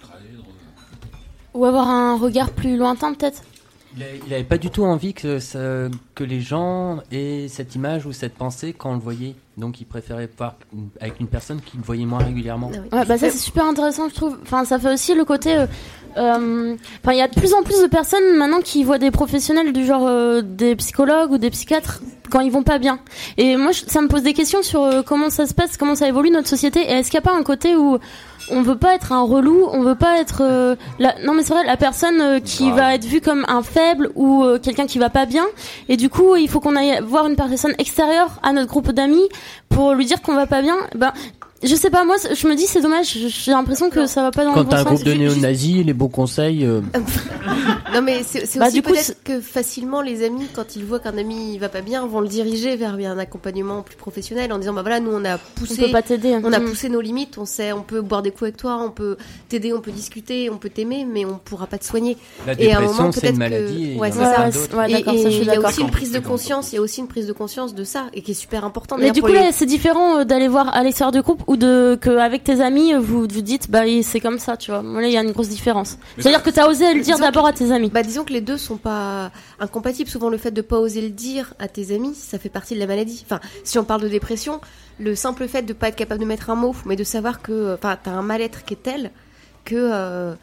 [1.54, 3.42] Ou avoir un regard plus lointain, peut-être?
[3.96, 5.38] Il avait- il avait pas du tout envie que,
[6.14, 9.34] que les gens aient cette image ou cette pensée quand on le voyait.
[9.58, 10.54] Donc il préférait voir
[11.00, 12.68] avec une personne qu'il voyait moins régulièrement.
[12.68, 14.38] Ouais, bah ça c'est super intéressant, je trouve.
[14.42, 15.56] Enfin, ça fait aussi le côté.
[15.56, 15.66] euh,
[16.16, 19.10] euh, Enfin, il y a de plus en plus de personnes maintenant qui voient des
[19.10, 23.00] professionnels du genre euh, des psychologues ou des psychiatres quand ils vont pas bien.
[23.38, 26.30] Et moi, ça me pose des questions sur comment ça se passe, comment ça évolue
[26.30, 26.80] notre société.
[26.80, 27.98] Et est-ce qu'il n'y a pas un côté où
[28.50, 31.14] on veut pas être un relou, on veut pas être euh, la...
[31.24, 34.44] non mais c'est vrai la personne euh, qui va être vue comme un faible ou
[34.44, 35.46] euh, quelqu'un qui va pas bien
[35.88, 39.28] et du coup il faut qu'on aille voir une personne extérieure à notre groupe d'amis
[39.68, 40.76] pour lui dire qu'on va pas bien.
[40.94, 41.12] Ben
[41.62, 44.44] je sais pas moi je me dis c'est dommage, j'ai l'impression que ça va pas
[44.44, 44.92] dans Quand le bon t'as un sens.
[44.94, 46.64] groupe de néo-nazis, les bons conseils.
[46.64, 46.80] euh,
[47.94, 50.84] Non mais c'est c'est Bah, aussi du coup, peut-être que facilement les amis quand ils
[50.84, 54.58] voient qu'un ami va pas bien vont le diriger vers un accompagnement plus professionnel en
[54.58, 56.36] disant bah voilà nous on a poussé On peut pas t'aider.
[56.42, 56.64] on a Mm.
[56.66, 59.16] poussé nos limites on sait on peut boire des coups avec toi on peut
[59.48, 62.72] t'aider on peut discuter on peut t'aimer mais on pourra pas te soigner La et
[62.72, 64.76] à un moment c'est peut-être une maladie et que ouais c'est ça.
[64.76, 67.08] Ouais, et il y a aussi une prise de conscience il y a aussi une
[67.08, 70.18] prise de conscience de ça et qui est super importante Mais du coup c'est différent
[70.20, 73.26] euh, d'aller voir à l'extérieur du groupe ou de que avec tes amis vous vous
[73.42, 74.82] dites bah c'est comme ça tu vois.
[74.82, 75.98] Là il y a une grosse différence.
[76.16, 77.90] Mais C'est-à-dire ça- que t'as osé le dire d'abord à tes amis.
[77.92, 80.08] Bah disons que les deux sont pas incompatibles.
[80.08, 82.78] Souvent le fait de pas oser le dire à tes amis, ça fait partie de
[82.80, 83.22] la maladie.
[83.26, 84.60] Enfin, si on parle de dépression,
[85.00, 87.74] le simple fait de pas être capable de mettre un mot, mais de savoir que
[87.74, 89.10] enfin t'as un mal-être qui est tel
[89.64, 90.34] que euh,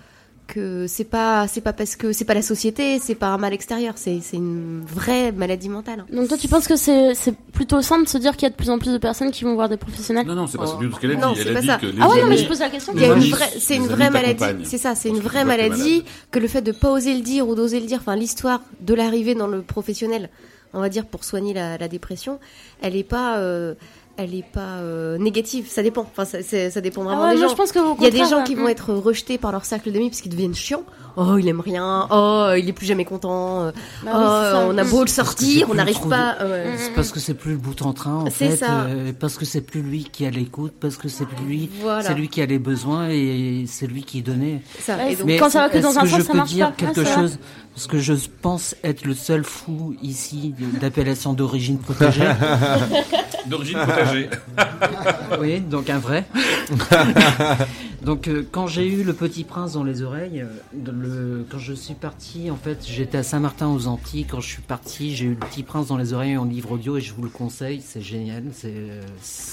[0.48, 3.54] que c'est pas c'est pas parce que c'est pas la société, c'est pas un mal
[3.54, 6.06] extérieur, c'est c'est une vraie maladie mentale.
[6.12, 8.50] Donc toi tu penses que c'est c'est plutôt simple de se dire qu'il y a
[8.50, 10.66] de plus en plus de personnes qui vont voir des professionnels Non, non, c'est pas
[10.80, 11.41] du tout ce qu'elle a Non, dit.
[11.41, 11.78] c'est Elle a pas dit ça.
[11.78, 12.93] que les Ah ouais, non, mais amis- je pose la question.
[12.93, 14.43] Amis- c'est une amis vraie maladie.
[14.64, 17.54] C'est ça, c'est une vraie maladie que le fait de pas oser le dire ou
[17.56, 20.30] d'oser le dire, enfin l'histoire de l'arrivée dans le professionnel,
[20.74, 22.39] on va dire pour soigner la, la dépression,
[22.82, 23.74] elle est pas, euh,
[24.18, 25.68] elle est pas euh, négative.
[25.70, 26.01] Ça dépend.
[26.01, 27.49] Enfin, ça, c'est- ça dépend vraiment Ah ouais, des gens.
[27.49, 28.43] je pense que au il y a des gens ouais.
[28.43, 30.84] qui vont être rejetés par leur cercle d'amis parce qu'ils deviennent chiants.
[31.20, 32.07] Oh, il aime rien.
[32.11, 33.63] Oh, il est plus jamais content.
[33.63, 33.72] Euh,
[34.03, 36.36] Bah oh, oui, on a beau le Parce que c'est sortir, on plus n'arrive pas.
[36.39, 36.74] de- ouais.
[36.78, 38.57] C'est parce que c'est plus le bout en train, en C'est fait.
[38.57, 38.82] ça.
[38.82, 42.03] euh, parce que c'est plus lui qui a l'écoute, parce que c'est plus lui, Voilà.
[42.03, 44.61] c'est lui qui a les besoins et c'est lui qui donnait.
[44.80, 46.32] Ça, Ouais, et donc- Mais quand ça va que dans un que sens, je ça
[46.32, 46.86] peux marche dire pas.
[46.86, 47.39] quelque chose
[47.74, 52.28] Parce que je pense être le seul fou ici d'appellation d'origine protégée.
[53.45, 53.78] D'origine
[55.41, 56.26] oui, donc un vrai.
[58.01, 61.74] donc euh, quand j'ai eu le Petit Prince dans les oreilles, euh, le, quand je
[61.74, 64.26] suis parti, en fait, j'étais à Saint-Martin aux Antilles.
[64.30, 66.97] Quand je suis parti, j'ai eu le Petit Prince dans les oreilles en livre audio
[66.97, 68.43] et je vous le conseille, c'est génial.
[68.53, 69.01] C'est euh,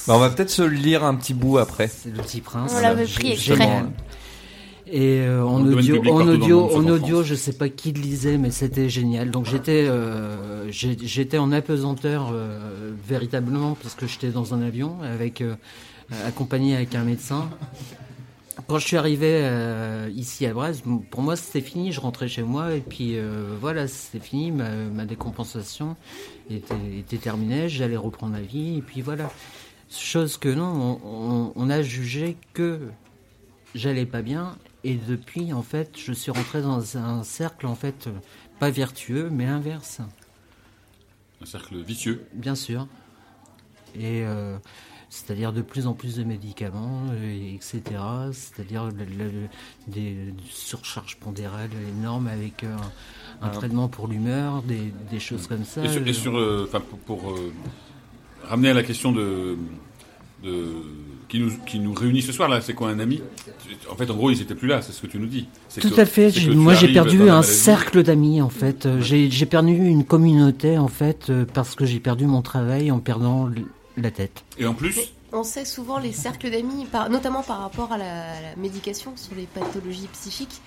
[0.07, 1.89] Bah, on va peut-être se le lire un petit bout après.
[1.89, 2.73] c'est le Petit Prince.
[2.77, 3.83] On l'avait Gé- pris exprès.
[4.87, 8.89] Et euh, en audio, en audio, en je sais pas qui le lisait, mais c'était
[8.89, 9.31] génial.
[9.31, 15.43] Donc j'étais, euh, j'étais en apesanteur euh, véritablement parce que j'étais dans un avion avec
[16.27, 17.49] accompagné avec un médecin.
[18.69, 19.43] Quand je suis arrivé
[20.15, 23.17] ici à Brest, pour moi c'était fini, je rentrais chez moi et puis
[23.61, 25.97] voilà, c'était fini, ma, ma décompensation
[26.51, 29.31] était, était terminée, j'allais reprendre la vie et puis voilà.
[29.91, 32.81] Chose que non, on, on- on a jugé que
[33.75, 38.09] j'allais pas bien et depuis en fait je suis rentré dans un cercle en fait
[38.61, 40.01] pas vertueux mais inverse.
[41.43, 42.25] Un cercle vicieux.
[42.35, 42.87] Bien sûr.
[43.97, 44.57] Et euh,
[45.09, 47.83] c'est-à-dire de plus en plus de médicaments, etc.
[48.33, 48.89] C'est-à-dire
[49.87, 52.75] des surcharges pondérales énormes avec euh,
[53.41, 53.51] un, Ah.
[53.51, 55.85] traitement pour l'humeur, des, des choses comme ça.
[55.85, 57.39] Et sur, et sur, euh, pour, pour,
[58.43, 59.57] ramener à la question de,
[60.43, 60.83] de
[61.35, 62.61] qui nous qui nous réunit ce soir là.
[62.61, 63.21] C'est quoi un ami?
[63.91, 64.83] En fait, en gros, ils étaient plus là.
[64.83, 65.49] C'est ce que tu nous dis.
[65.81, 66.31] Tout que- à fait.
[66.55, 68.87] Moi, j'ai perdu un cercle d'amis, en fait.
[68.87, 73.01] Euh, J'ai perdu une communauté, en fait, euh, parce que j'ai perdu mon travail en
[73.01, 73.49] perdant
[73.97, 74.45] la tête.
[74.59, 74.99] Et en plus,
[75.37, 79.15] On sait souvent les cercles d'amis, par- notamment par rapport à la, à la médication
[79.17, 80.61] sur les pathologies psychiques,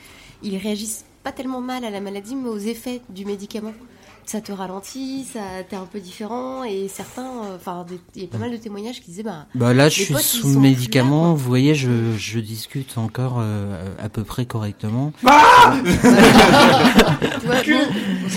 [0.43, 3.71] ils réagissent pas tellement mal à la maladie, mais aux effets du médicament.
[4.29, 8.27] Ça te ralentit, ça t'es un peu différent, et certains, euh, enfin, il y a
[8.27, 11.33] pas mal de témoignages qui disaient, bah, Bah là, je suis sous médicaments.
[11.33, 15.13] Vous voyez, je, je discute encore euh, à peu près correctement.
[15.23, 15.41] Vois,
[17.65, 17.77] nous,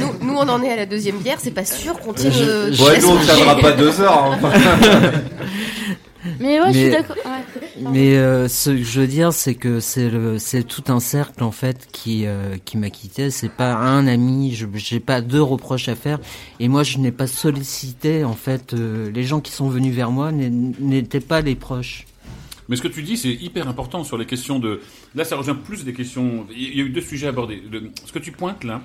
[0.00, 2.32] nous- nous, on en est à la deuxième bière, c'est pas sûr qu'on tienne.
[2.32, 4.32] Je- euh, je- Ouais, nous, on tiendra pas deux heures.
[4.32, 4.38] hein.
[6.38, 7.16] Mais ouais, je suis d'accord.
[7.16, 7.68] ouais.
[7.92, 11.42] Mais euh, ce que je veux dire, c'est que c'est le, c'est tout un cercle
[11.42, 13.30] en fait qui euh, qui m'a quitté.
[13.30, 14.54] C'est pas un ami.
[14.54, 16.18] Je j'ai pas deux reproches à faire.
[16.58, 20.10] Et moi, je n'ai pas sollicité en fait euh, les gens qui sont venus vers
[20.10, 22.06] moi n'é- n'étaient pas les proches.
[22.68, 24.80] Mais ce que tu dis, c'est hyper important sur les questions de.
[25.14, 26.46] Là, ça rejoint plus des questions.
[26.54, 27.62] Il y a eu deux sujets abordés.
[27.70, 28.82] Le- Ce que tu pointes là,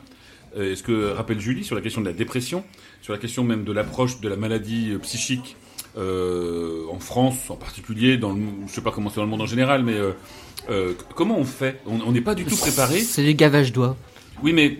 [0.57, 2.63] euh, ce que rappelle Julie sur la question de la dépression,
[3.01, 5.55] sur la question même de l'approche de la maladie psychique
[5.97, 9.45] en France en particulier, dans le, je sais pas comment c'est dans le monde en
[9.45, 10.11] général, mais euh,
[10.69, 11.81] euh, comment on fait?
[11.85, 12.99] On n'est pas du tout préparé.
[12.99, 13.95] C'est du gavage doigts.
[14.43, 14.79] Oui, mais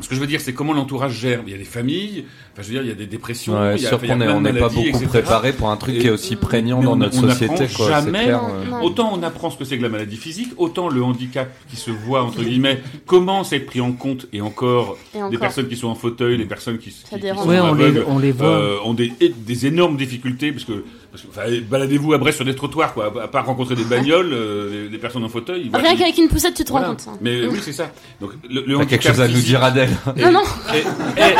[0.00, 1.40] ce que je veux dire, c'est comment l'entourage gère.
[1.46, 3.52] Il y a des familles, enfin, je veux dire, il y a des dépressions.
[3.60, 5.06] Ouais, il y a, sûr qu'on n'est pas beaucoup etc.
[5.08, 7.88] préparé pour un truc Et- qui est aussi prégnant dans on- notre on société, quoi,
[7.90, 8.24] Jamais.
[8.24, 8.50] clair, ouais.
[8.84, 11.90] Autant on apprend ce que c'est que la maladie physique, autant le handicap qui se
[11.90, 15.30] voit entre guillemets commence à être pris en compte et encore, Et encore.
[15.30, 18.02] des personnes qui sont en fauteuil, les personnes qui, qui, qui sont Ouais, on les-
[18.06, 18.46] on les voit.
[18.46, 20.84] euh, ont des, et- des énormes difficultés parce que,
[21.28, 24.98] enfin, baladez-vous à Brest sur des trottoirs quoi, à part rencontrer des bagnoles, euh, les
[24.98, 25.68] personnes en fauteuil.
[25.68, 26.88] voient- Rien qu'avec une poussette, tu te Voilà.
[26.88, 27.18] rends compte.
[27.20, 27.90] Mais oui, c'est ça.
[28.20, 30.40] Donc le, le T'as quelque handicap chose à nous dire, Adèle Non, non.
[30.74, 30.78] et-
[31.20, 31.34] et-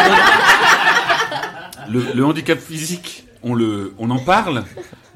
[1.88, 4.64] le, le handicap physique, on le, on en parle.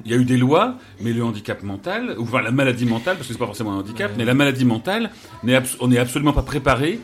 [0.05, 3.17] Il y a eu des lois, mais le handicap mental, ou enfin la maladie mentale,
[3.17, 5.11] parce que c'est pas forcément un handicap, mais la maladie mentale,
[5.79, 6.99] on n'est absolument pas préparé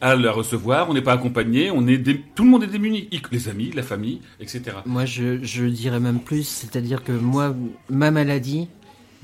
[0.00, 0.90] à la recevoir.
[0.90, 1.70] On n'est pas accompagné.
[1.70, 4.62] On est dé- tout le monde est démuni, les amis, la famille, etc.
[4.84, 7.54] Moi, je, je dirais même plus, c'est-à-dire que moi,
[7.88, 8.68] ma maladie,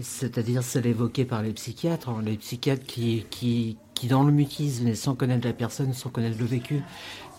[0.00, 4.86] c'est-à-dire celle évoquée par les psychiatres, hein, les psychiatres qui, qui, qui dans le mutisme
[4.88, 6.80] et sans connaître la personne, sans connaître le vécu,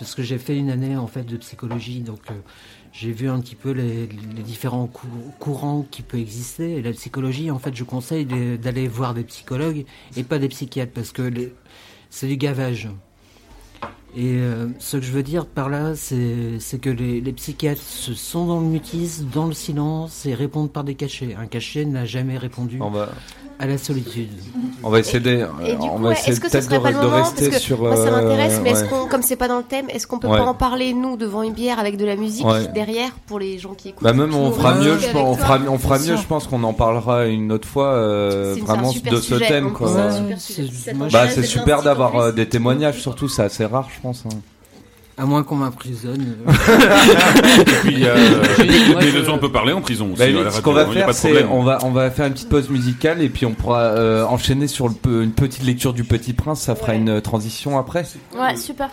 [0.01, 2.33] parce que j'ai fait une année en fait de psychologie, donc euh,
[2.91, 4.07] j'ai vu un petit peu les,
[4.43, 5.05] différents cou-
[5.37, 6.77] courants qui peuvent exister.
[6.77, 9.85] Et la psychologie, en fait, je conseille d'aller voir des psychologues
[10.17, 11.31] et pas des psychiatres, parce que
[12.09, 12.89] c'est du gavage.
[14.15, 18.47] Et euh, ce que je veux dire par là, c'est que les, les psychiatres sont
[18.47, 21.35] dans le mutisme, dans le silence et répondent par des cachets.
[21.35, 22.79] Un cachet n'a jamais répondu
[23.61, 24.29] à la solitude.
[24.83, 25.45] On va essayer de,
[25.79, 27.45] on va ouais, essayer est-ce que ce peut-être serait de, pas le de moment rester
[27.49, 27.79] Parce que sur.
[27.79, 30.17] moi, ça euh, m'intéresse, mais est-ce qu'on, comme c'est pas dans le thème, est-ce qu'on
[30.17, 30.37] peut Ouais.
[30.39, 32.67] pas en parler nous devant une bière avec de la musique Ouais.
[32.73, 35.59] derrière pour les gens qui écoutent Bah même on fera mieux, je pense, on fera,
[35.69, 39.21] on fera mieux, je pense qu'on en parlera une autre fois, euh, vraiment de ce
[39.21, 40.09] sujet, thème quoi.
[40.39, 44.23] c'est super Bah c'est d'avoir euh, des témoignages, surtout c'est assez rare, je pense.
[45.17, 46.35] À moins qu'on m'emprisonne.
[46.47, 48.15] Et puis, euh,
[48.91, 50.19] Moi, mais je- de ça, on peut parler en prison aussi.
[50.33, 52.33] Bah, à la ce qu'on va hein, faire, c'est on va on va faire une
[52.33, 56.03] petite pause musicale et puis on pourra euh, enchaîner sur le une petite lecture du
[56.03, 56.61] Petit Prince.
[56.61, 58.05] Ça fera une euh, transition après.
[58.35, 58.89] Ouais, super.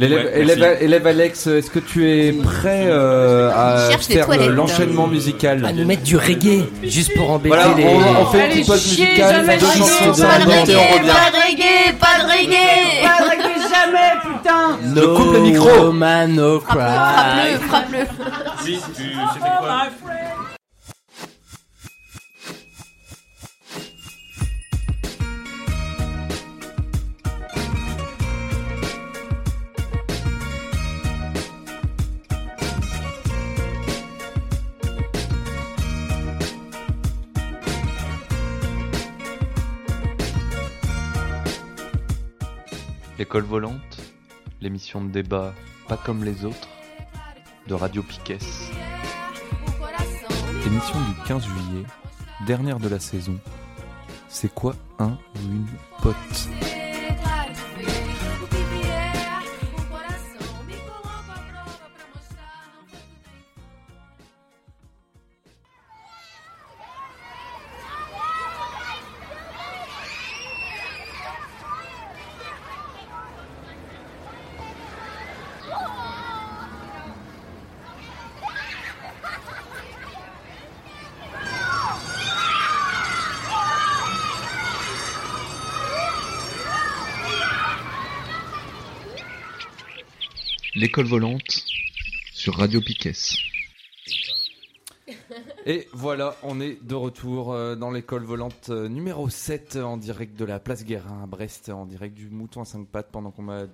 [0.00, 0.26] L'élève
[0.60, 5.64] Ouais, élève, Alex, est-ce que tu es prêt euh, à faire l'enchaînement musical?
[5.64, 6.66] À nous mettre du reggae.
[6.84, 7.84] Juste pour embêter Voilà, les.
[7.84, 10.22] on, on fait une Allez, petite pause musicale, deux de reggae, de de.
[10.22, 13.27] Pas de reggae, pas de reggae Pas de reggae
[13.92, 15.92] jamais, putain No coupe le micro.
[15.92, 16.76] man, no cry.
[16.76, 18.06] Frappe-le, frappe-le
[18.64, 19.02] Si, tu-
[19.34, 19.86] c'était quoi?
[43.18, 44.00] L'école volante,
[44.60, 45.52] l'émission de débat
[45.88, 46.68] pas comme les autres
[47.66, 48.38] de Radio Piquet.
[50.64, 51.84] Émission du 15 juillet,
[52.46, 53.36] dernière de la saison.
[54.28, 55.66] C'est quoi un ou une
[56.00, 56.14] pote?
[90.78, 91.64] L'école volante
[92.32, 93.10] sur Radio Piquet.
[95.66, 100.38] Et voilà, on est de retour euh, dans l'école volante euh, numéro 7 en direct
[100.38, 103.42] de la place Guérin à Brest, en direct du mouton à 5 pattes pendant qu'on
[103.42, 103.64] m'a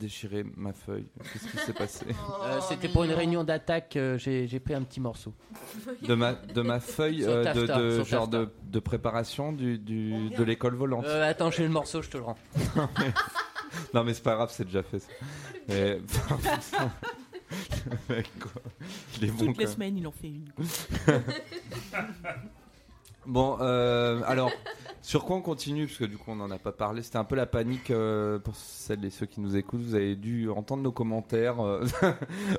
[0.00, 1.06] déchiré ma feuille.
[1.32, 2.06] Qu'est-ce qui s'est passé
[2.44, 5.34] Euh, C'était pour une réunion d'attaque, euh, j'ai pris un petit morceau.
[6.02, 8.28] de ma, de ma feuille euh, de, genre
[8.82, 11.04] préparation du, du, de l'école volante.
[11.06, 12.38] Euh, attends, j'ai le morceau, je te le rends.
[13.94, 15.08] non mais c'est pas grave, c'est déjà fait ça.
[15.68, 16.00] Mais-
[17.86, 18.62] Le mec, quoi.
[19.18, 19.72] Il est bon, Toutes les quoi.
[19.74, 20.48] semaines, il en fait une.
[23.26, 24.50] Bon, euh, alors,
[25.02, 25.86] sur quoi on continue?
[25.86, 27.02] Parce que du coup, on n'en a pas parlé.
[27.02, 29.82] C'était un peu la panique euh, pour celles et ceux qui nous écoutent.
[29.82, 31.84] Vous avez dû entendre nos commentaires euh,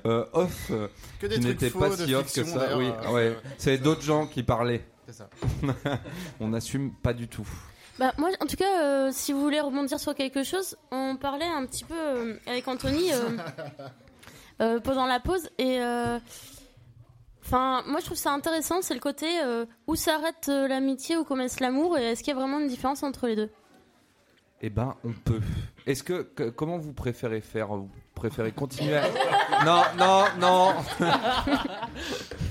[0.05, 0.71] euh, off,
[1.19, 2.77] Que des qui n'étaient pas de si off que ça.
[2.77, 3.11] Oui, ouais.
[3.11, 3.37] ouais.
[3.57, 4.85] C'est d'autres gens qui parlaient.
[5.07, 5.29] C'est ça.
[6.39, 7.47] on n'assume pas du tout.
[7.99, 11.45] Bah, moi, en tout cas, euh, si vous voulez rebondir sur quelque chose, on parlait
[11.45, 13.37] un petit peu euh, avec Anthony euh,
[14.61, 15.79] euh, pendant la pause et.
[15.81, 16.19] euh,
[17.43, 21.25] Enfin, moi je trouve ça intéressant, c'est le côté euh, où s'arrête euh, l'amitié, où
[21.25, 23.49] commence l'amour, et est-ce qu'il y a vraiment une différence entre les deux?
[24.61, 25.41] Eh ben, on peut.
[25.87, 27.69] Est-ce que, que- comment vous préférez faire?
[27.75, 29.03] Vous préférez continuer à...
[29.65, 30.73] Non, non, non.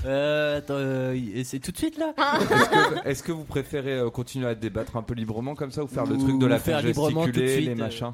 [0.03, 3.99] Euh, attends, euh, et c'est tout de suite là Est-ce que, est-ce que vous préférez
[3.99, 6.57] euh, continuer à débattre un peu librement comme ça ou faire le truc de la
[6.57, 7.85] faire faire librement tout de gesticuler, suite, les euh.
[7.85, 8.13] machins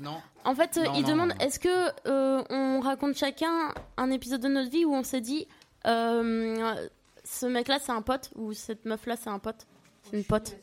[0.00, 0.16] Non.
[0.44, 1.34] En fait, euh, Non, il non, demande non.
[1.38, 1.68] est-ce que
[2.08, 5.46] euh, on raconte chacun un épisode de notre vie où on s'est dit
[5.86, 6.74] euh,
[7.22, 9.66] ce mec-là c'est un pote ou cette meuf-là c'est un pote,
[10.10, 10.56] c'est une pote?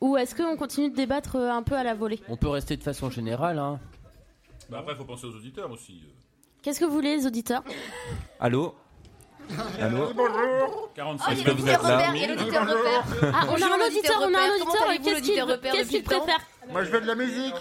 [0.00, 2.18] Ou est-ce qu'on continue de débattre euh, un peu à la volée?
[2.28, 3.58] On peut rester de façon générale.
[3.60, 3.78] Hein.
[4.68, 6.02] Bah après, il faut penser aux auditeurs aussi.
[6.62, 7.62] Qu'est-ce que vous voulez les auditeurs?
[8.40, 8.74] Allô?
[9.78, 10.12] Allô?
[10.14, 13.04] Bonjour 45 Est-ce que vous êtes là Il y a l'auditeur repère.
[13.34, 14.86] Ah, on a un auditeur, on a un auditeur.
[14.88, 16.38] Qu'est-ce qu'il l'auditeur repère, qu'est-ce qu'il préfère?
[16.70, 17.54] Moi, je veux de la musique.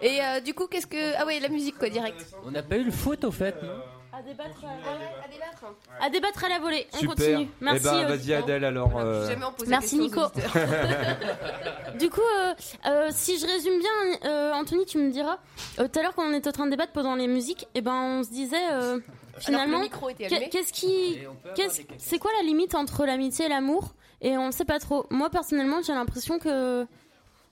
[0.00, 1.14] Et euh, du coup, qu'est-ce que.
[1.18, 2.34] Ah ouais, la musique quoi, direct.
[2.46, 3.82] On n'a pas eu le foot au fait, non?
[4.18, 5.74] À débattre À débattre.
[6.00, 6.86] à, débattre à la volée.
[6.94, 7.14] On Super.
[7.16, 7.48] continue.
[7.60, 7.80] Merci.
[7.82, 8.42] eh ben, vas-y auditeur.
[8.44, 8.96] Adèle alors.
[8.98, 9.34] euh,
[9.66, 10.20] Merci Nico.
[11.98, 12.54] Du coup, euh,
[12.86, 15.38] euh, si je résume bien, euh, Anthony, tu me diras.
[15.78, 17.80] euh, Tout à l'heure, quand on était en train de débattre pendant les musiques, et
[17.80, 19.00] ben, on se disait euh,
[19.38, 19.82] finalement,
[20.18, 21.18] qu'est-ce qui,
[21.98, 23.94] c'est quoi la limite entre l'amitié et l'amour?
[24.22, 25.06] Et on ne sait pas trop.
[25.10, 26.86] Moi, personnellement, j'ai l'impression que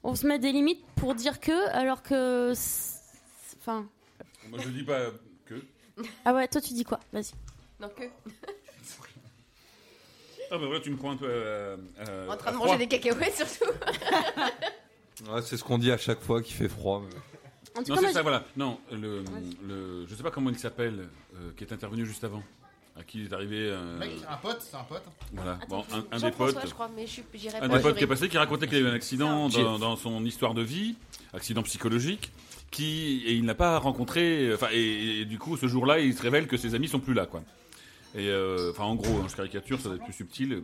[0.03, 2.53] on se met des limites pour dire que, alors que,
[3.61, 3.87] enfin,
[4.49, 4.99] Moi, je dis pas.
[6.25, 7.01] Ah ouais, toi, tu dis quoi?
[7.13, 7.33] Vas-y.
[7.81, 8.05] Non, que.
[10.51, 11.27] Ah bah voilà, tu me crois un peu.
[11.27, 11.77] euh,
[12.07, 12.79] euh, En train de à manger froid.
[12.79, 13.73] des cacahuètes surtout.
[15.33, 17.03] ouais, c'est ce qu'on dit à chaque fois qu'il fait froid.
[17.03, 18.45] mais- En tout Non, cas, moi, c'est ça, j'ai- voilà.
[18.57, 19.25] Non, le,
[19.67, 22.43] le, je sais pas comment il s'appelle, euh, qui est intervenu juste avant.
[22.97, 23.57] À qui il est arrivé.
[23.71, 25.03] euh, Mec, un pote, c'est un pote.
[25.33, 26.69] Voilà, Attends, bon, un, un des Jean-François, potes.
[26.69, 27.95] je crois, mais je suis- j'irai Un pas des potes jurer.
[27.99, 30.63] qui est passé, qui racontait qu'il a eu un accident dans, dans son histoire de
[30.63, 30.95] vie,
[31.33, 32.31] accident psychologique,
[32.75, 36.23] qui et il n'a pas rencontré, enfin et, et du coup ce jour-là il se
[36.23, 37.43] révèle que ses amis sont plus là quoi.
[38.17, 40.63] Et euh, enfin en gros, hein, je caricature, ça va être plus subtil,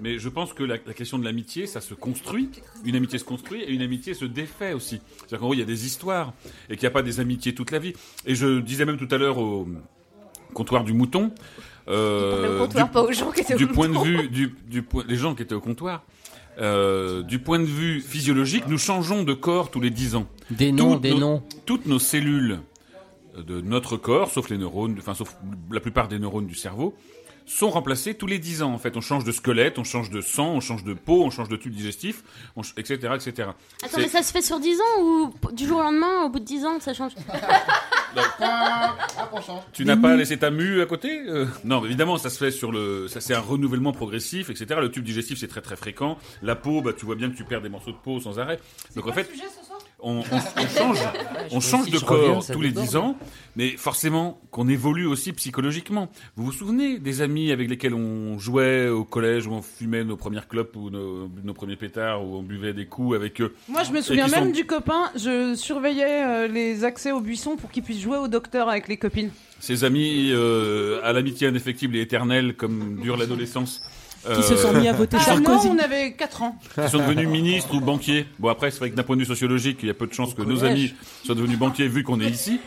[0.00, 2.48] mais je pense que la, la question de l'amitié, ça se construit.
[2.84, 5.00] Une amitié se construit et une amitié se défait aussi.
[5.18, 6.32] C'est-à-dire qu'en gros il y a des histoires
[6.68, 7.92] et qu'il n'y a pas des amitiés toute la vie.
[8.26, 9.68] Et je disais même tout à l'heure au
[10.54, 11.30] comptoir du mouton.
[11.86, 14.28] Euh, parlait au comptoir, du- pas aux gens qui étaient au du point de vue
[14.28, 16.02] du, du les gens qui étaient au comptoir.
[16.60, 20.26] Euh, du point de vue physiologique, nous changeons de corps tous les 10 ans.
[20.50, 21.42] Des noms, Toutes des nos- noms.
[21.66, 22.58] Toutes nos cellules
[23.36, 25.36] de notre corps, sauf les neurones, enfin sauf
[25.70, 26.94] la plupart des neurones du cerveau,
[27.48, 28.72] sont remplacées tous les 10 ans.
[28.72, 31.30] En fait, on change de squelette, on change de sang, on change de peau, on
[31.30, 32.22] change de tube digestif,
[32.56, 33.48] on ch- etc., etc.
[33.82, 36.38] Attends, mais ça se fait sur 10 ans ou du jour au lendemain, au bout
[36.40, 37.12] de 10 ans, ça change
[38.16, 39.62] Hop, on change.
[39.72, 42.72] Tu n'as pas laissé ta mue à côté Euh, Non, évidemment, ça se fait sur
[42.72, 43.06] le.
[43.08, 44.66] Ça, c'est un renouvellement progressif, etc.
[44.80, 46.18] Le tube digestif, c'est très très fréquent.
[46.42, 48.58] La peau, bah, tu vois bien que tu perds des morceaux de peau sans arrêt.
[48.96, 49.28] Donc en fait,
[50.00, 50.98] on, on- on change,
[51.52, 52.70] on change de reviens, corps tous les.
[52.70, 53.16] 10 ans,
[53.56, 56.08] mais forcément qu'on évolue aussi psychologiquement.
[56.36, 60.16] Vous vous souvenez des amis avec lesquels on jouait au collège, où on fumait nos
[60.16, 63.54] premières clopes ou nos, nos premiers pétards, où on buvait des coups avec eux?
[63.68, 65.10] Moi, je me souviens même sont- du copain.
[65.16, 68.96] Je surveillais euh, les accès au buisson pour qu'il puisse jouer au docteur avec les
[68.98, 69.30] copines.
[69.60, 73.82] Ces amis euh, à l'amitié indéfectible et éternelle, comme dure l'adolescence.
[74.36, 75.68] Qui se sont mis à voter Ah, Sarkozy.
[75.68, 76.58] non, on avait 4 ans.
[76.74, 78.26] qui sont devenus ministres ou banquiers.
[78.38, 80.12] Bon après c'est vrai que d'un point de vue sociologique, il y a peu de
[80.14, 80.94] chances que nos amis
[81.24, 82.60] soient devenus banquiers vu qu'on est ici.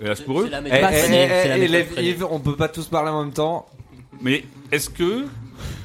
[0.00, 0.50] Hélas pour eux.
[0.52, 3.66] Eh, eh, eh, eh, on peut pas tous parler en même temps.
[4.20, 5.26] Mais est-ce que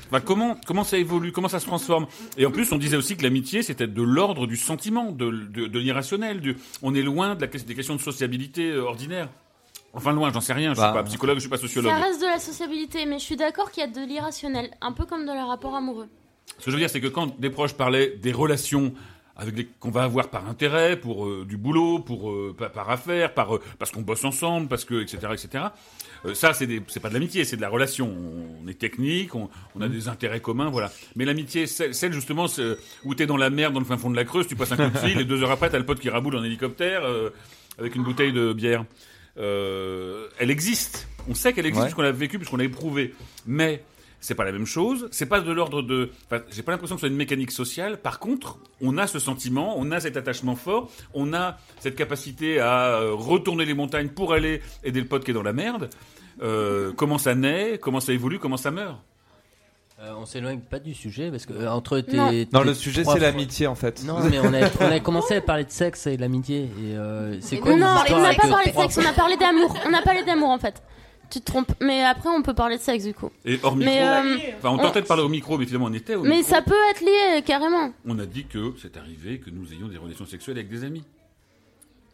[0.09, 2.07] Enfin, comment comment ça évolue, comment ça se transforme?
[2.37, 5.67] Et en plus, on disait aussi que l'amitié, c'était de l'ordre du sentiment, de, de,
[5.67, 6.39] de l'irrationnel.
[6.39, 6.55] Du...
[6.81, 9.27] On est loin de la, des questions de sociabilité euh, ordinaire.
[9.97, 10.73] Enfin loin, j'en sais rien.
[10.73, 10.87] Je Bah.
[10.91, 11.91] suis pas psychologue, je suis pas sociologue.
[11.91, 14.91] Ça reste de la sociabilité, mais je suis d'accord qu'il y a de l'irrationnel, un
[14.93, 16.07] peu comme dans les rapports amoureux.
[16.59, 18.93] Ce que je veux dire, c'est que quand des proches parlaient des relations
[19.39, 22.89] avec les qu'on va avoir par intérêt, pour euh, du boulot, pour euh, par, par
[22.89, 25.65] affaire, par euh, parce qu'on bosse ensemble, parce que etc etc.
[26.25, 28.11] Euh, ça c'est des- c'est pas de l'amitié, c'est de la relation.
[28.63, 30.91] On est technique, on, on a des intérêts communs, voilà.
[31.15, 34.09] Mais l'amitié, celle, celle, justement c'est- où t'es dans la merde, dans le fin fond
[34.09, 35.85] de la Creuse, tu passes un coup de fil et deux heures après t'as le
[35.85, 37.29] pote qui raboule en hélicoptère euh,
[37.77, 38.85] avec une bouteille de bière.
[39.37, 41.07] Euh, elle existe.
[41.29, 41.85] On sait qu'elle existe Ouais.
[41.87, 43.13] puisqu'on l'a vécu, puisqu'on l'a éprouvé.
[43.45, 43.83] Mais
[44.19, 45.07] c'est pas la même chose.
[45.11, 46.09] C'est pas de l'ordre de.
[46.29, 47.97] Enfin, j'ai pas l'impression que ce soit une mécanique sociale.
[47.97, 52.59] Par contre, on a ce sentiment, on a cet attachement fort, on a cette capacité
[52.59, 55.89] à euh, retourner les montagnes pour aller aider le pote qui est dans la merde.
[56.41, 58.97] Euh, comment ça naît, comment ça évolue, comment ça meurt.
[59.99, 62.29] Euh, on s'éloigne pas du sujet parce que euh, entre tes, Non.
[62.29, 64.03] tes Non, le sujet, c'est l'amitié, en fait.
[64.05, 66.95] Non, mais on a, on a commencé à parler de sexe et de l'amitié et
[66.95, 69.75] euh, c'est quoi non, on n'a pas parlé de sexe, fois- on a parlé d'amour.
[69.89, 70.83] On a parlé d'amour en fait.
[71.31, 71.71] Tu te trompes.
[71.81, 73.31] Mais après, on peut parler de sexe du coup.
[73.43, 73.91] Et hors micro.
[73.91, 76.37] Mais, euh, enfin, on tentait de parler au micro, mais finalement on était au Mais
[76.37, 76.51] micro.
[76.51, 77.91] ça peut être lié carrément.
[78.05, 81.03] On a dit que c'est arrivé que nous ayons des relations sexuelles avec des amis.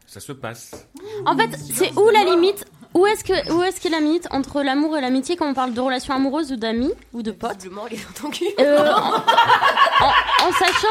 [0.07, 0.87] Ça se passe.
[1.25, 4.61] En fait, c'est où la limite Où est-ce que où est-ce qu'est la limite entre
[4.61, 7.87] l'amour et l'amitié quand on parle de relations amoureuses ou d'amis ou de potes Visiblement,
[7.89, 8.45] il est dans ton cul.
[8.59, 9.15] Euh, en,
[10.05, 10.87] en- en sachant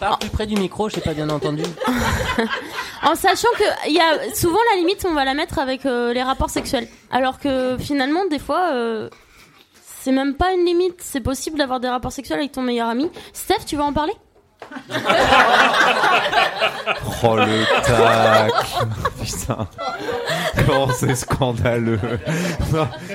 [0.00, 1.62] Parle plus près du micro, je t'ai pas bien entendu.
[3.02, 6.12] en sachant que il y a souvent la limite on va la mettre avec euh,
[6.12, 9.08] les rapports sexuels alors que finalement des fois euh,
[10.00, 13.10] c'est même pas une limite c'est possible d'avoir des rapports sexuels avec ton meilleur ami
[13.32, 14.12] Steph tu veux en parler?
[17.22, 18.52] Oh le tac.
[19.24, 19.68] Putain.
[20.54, 21.98] Comment c'est scandaleux.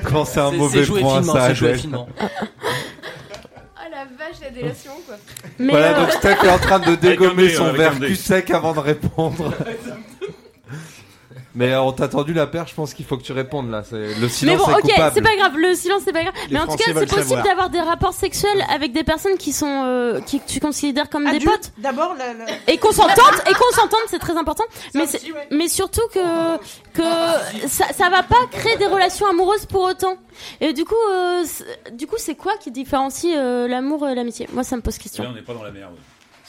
[0.04, 2.08] Quand c'est un mauvais point finement, ça joué finement.
[2.20, 5.16] Ah la vache, la délation quoi.
[5.60, 8.74] Mais, Voilà euh, donc Steph est en train de dégommer son verre cul sec avant
[8.74, 9.54] de répondre
[11.62, 13.84] Mais euh, on t'a tendu la perche, je pense qu'il faut que tu répondes là.
[13.88, 15.12] C'est- Le mais silence bon, est ok, coupable.
[15.14, 16.34] c'est pas grave, le silence c'est pas grave.
[16.50, 17.44] Les mais en tout cas, c'est possible savoir.
[17.44, 21.30] d'avoir des rapports sexuels avec des personnes qui sont euh, qui que tu considères comme
[21.30, 24.64] des potes D'abord, la, la- et consentantes et consentantes, c'est très important.
[24.96, 25.48] Mais c'est- aussi, ouais.
[25.52, 26.58] mais surtout que
[26.94, 27.04] que
[27.68, 30.16] ça ça va pas créer des relations amoureuses pour autant.
[30.62, 34.48] Et du coup euh, c'est- du coup, c'est quoi qui différencie euh, l'amour et l'amitié?
[34.52, 35.24] Moi, ça me pose question.
[35.24, 35.94] Là, on n'est pas dans la merde.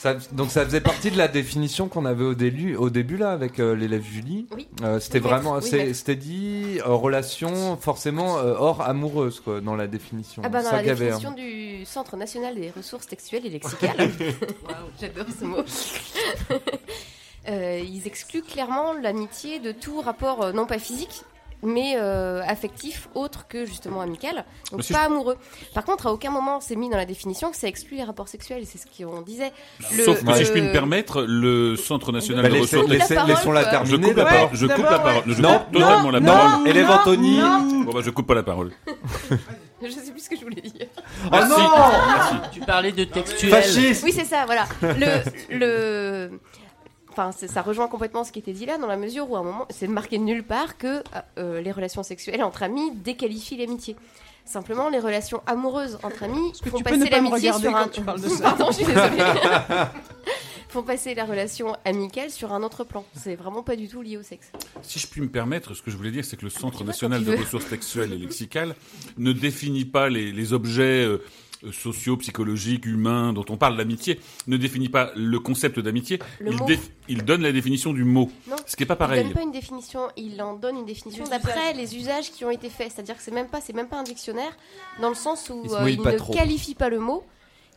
[0.03, 3.31] Ça- donc ça faisait partie de la définition qu'on avait au début, au début là
[3.31, 4.49] avec euh, l'élève Julie.
[4.53, 4.67] Oui.
[4.83, 9.87] Euh, c'était Oui, vraiment, oui, c'était dit euh, relation forcément hors amoureuse quoi dans la
[9.87, 10.43] définition.
[10.45, 11.35] Ah bah dans Ça la avait, définition hein.
[11.35, 14.11] du Centre national des ressources textuelles et lexicales.
[15.01, 15.63] J'adore ce mot.
[17.49, 21.23] Ils excluent clairement l'amitié de tout rapport non pas physique
[21.63, 25.37] mais euh, affectif autre que justement amical, donc si pas amoureux.
[25.75, 28.29] Par contre, à aucun moment c'est mis dans la définition que ça exclut les rapports
[28.29, 29.53] sexuels, et c'est ce qu'on disait.
[29.97, 32.91] Le- Sauf que si je puis me permettre, le Centre national Bah, de laissez- ressources
[32.93, 33.85] laissez- la parole, laissons-la quoi.
[33.85, 34.09] Je terminer.
[34.09, 34.49] coupe la parole.
[34.53, 35.23] Je coupe la parole.
[35.27, 36.51] Je Non, coupe totalement la non, parole.
[36.61, 37.41] non, Élève Anthony.
[37.85, 38.73] Bon bah je coupe pas la parole.
[39.85, 40.87] Je sais plus ce que je voulais dire.
[41.33, 42.35] Ah non Merci.
[42.53, 43.51] Tu parlais de textuel.
[43.51, 44.05] Fasciste.
[44.05, 44.65] Oui, c'est ça, voilà.
[44.81, 46.31] Le, le...
[47.13, 49.43] Enfin, ça rejoint complètement ce qui était dit là, dans la mesure où à un
[49.43, 51.03] moment, c'est marqué nulle part que
[51.39, 53.97] euh, les relations sexuelles entre amis déqualifient l'amitié.
[54.47, 57.89] Simplement, les relations amoureuses entre amis font passer l'amitié sur un.
[57.89, 59.23] tu parles de ça Pardon, je suis désolée.
[60.71, 63.05] font passer la relation amicale sur un autre plan.
[63.15, 64.51] C'est vraiment pas du tout lié au sexe.
[64.81, 67.23] Si je puis me permettre, ce que je voulais dire, c'est que le Centre national
[67.23, 67.39] de veux.
[67.39, 68.75] ressources textuelles et lexicales
[69.19, 71.23] ne définit pas les, les objets euh,
[71.71, 76.19] sociaux, psychologiques, humains dont on parle l'amitié, ne définit pas le concept d'amitié.
[76.41, 76.79] Il,
[77.09, 79.25] il donne la définition du mot, Non, ce qui est pas Il pareil.
[79.25, 82.69] donne pas une définition, il en donne une définition d'après les usages qui ont été
[82.69, 82.93] faits.
[82.95, 84.57] C'est-à-dire que c'est même pas, c'est même pas un dictionnaire,
[85.01, 86.33] dans le sens où Il euh, il ne trop.
[86.33, 87.25] qualifie pas le mot,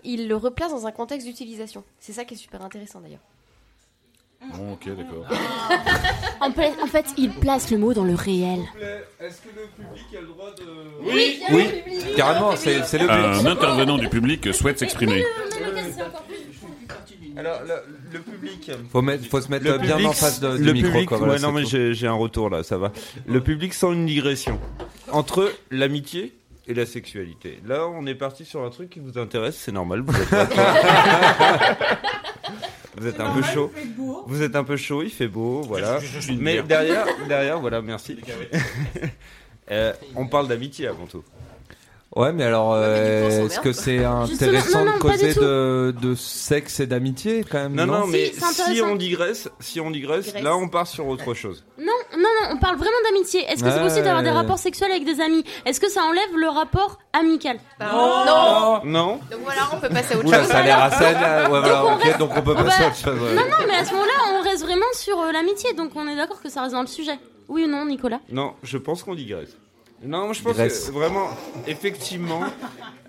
[0.04, 1.84] il le replace dans un contexte d'utilisation.
[2.00, 3.20] C'est ça qui est super intéressant d'ailleurs.
[4.56, 5.26] Bon, ok, d'accord.
[6.42, 8.60] En, pla- en fait, il place le mot dans le réel.
[9.20, 11.66] Est-ce que le public a le droit de Oui, Oui,
[12.16, 13.48] carrément, c'est c'est le Un public.
[13.48, 15.24] intervenant du public souhaite s'exprimer.
[17.38, 17.74] Alors, le,
[18.14, 18.72] le public.
[18.92, 20.92] Faut, mettre, faut se mettre Le euh, bien public, en face de, du le micro.
[20.92, 21.70] public, quoi, voilà, ouais, non c'est mais tout.
[21.70, 22.92] j'ai j'ai un retour là, ça va.
[23.26, 24.60] Le public sent une digression
[25.12, 26.34] entre l'amitié
[26.68, 27.60] et la sexualité.
[27.66, 30.02] Là, on est parti sur un truc qui vous intéresse, c'est normal.
[30.02, 30.30] Vous êtes,
[32.98, 33.72] vous êtes un peu chaud.
[34.28, 36.00] Vous êtes un peu chaud, il fait beau, voilà.
[36.00, 38.18] Je- je- je suis une Mais derrière, derrière, voilà, merci.
[39.72, 41.24] Euh, on parle d'amitié avant tout.
[42.16, 46.80] Ouais, mais alors, euh, est-ce que c'est intéressant non, non, de causer de, de sexe
[46.80, 48.32] et d'amitié quand même Non, non, mais
[48.62, 50.44] si on digresse, si on digresse, Digresse.
[50.44, 51.66] là, on part sur autre chose.
[51.78, 53.42] Non, non, non, on parle vraiment d'amitié.
[53.50, 55.44] Est-ce que c'est possible d'avoir des rapports sexuels avec des amis?
[55.66, 57.58] Est-ce que ça enlève le rapport amical?
[57.82, 58.82] Non.
[58.86, 60.48] Non Donc voilà, on peut passer à autre Oula, chose.
[60.48, 61.04] ça a l'air assez.
[61.04, 63.20] là, Ouais, voilà, on ok, reste- donc on peut passer à autre chose.
[63.22, 63.36] ouais.
[63.36, 66.16] Non, non, mais à ce moment-là, on reste vraiment sur euh, l'amitié, donc on est
[66.16, 67.20] d'accord que ça reste dans le sujet.
[67.50, 68.20] Oui ou non, Nicolas?
[68.32, 69.58] Non, je pense qu'on digresse.
[70.04, 70.88] Non, je pense Grèce.
[70.88, 71.30] que vraiment,
[71.68, 72.42] effectivement.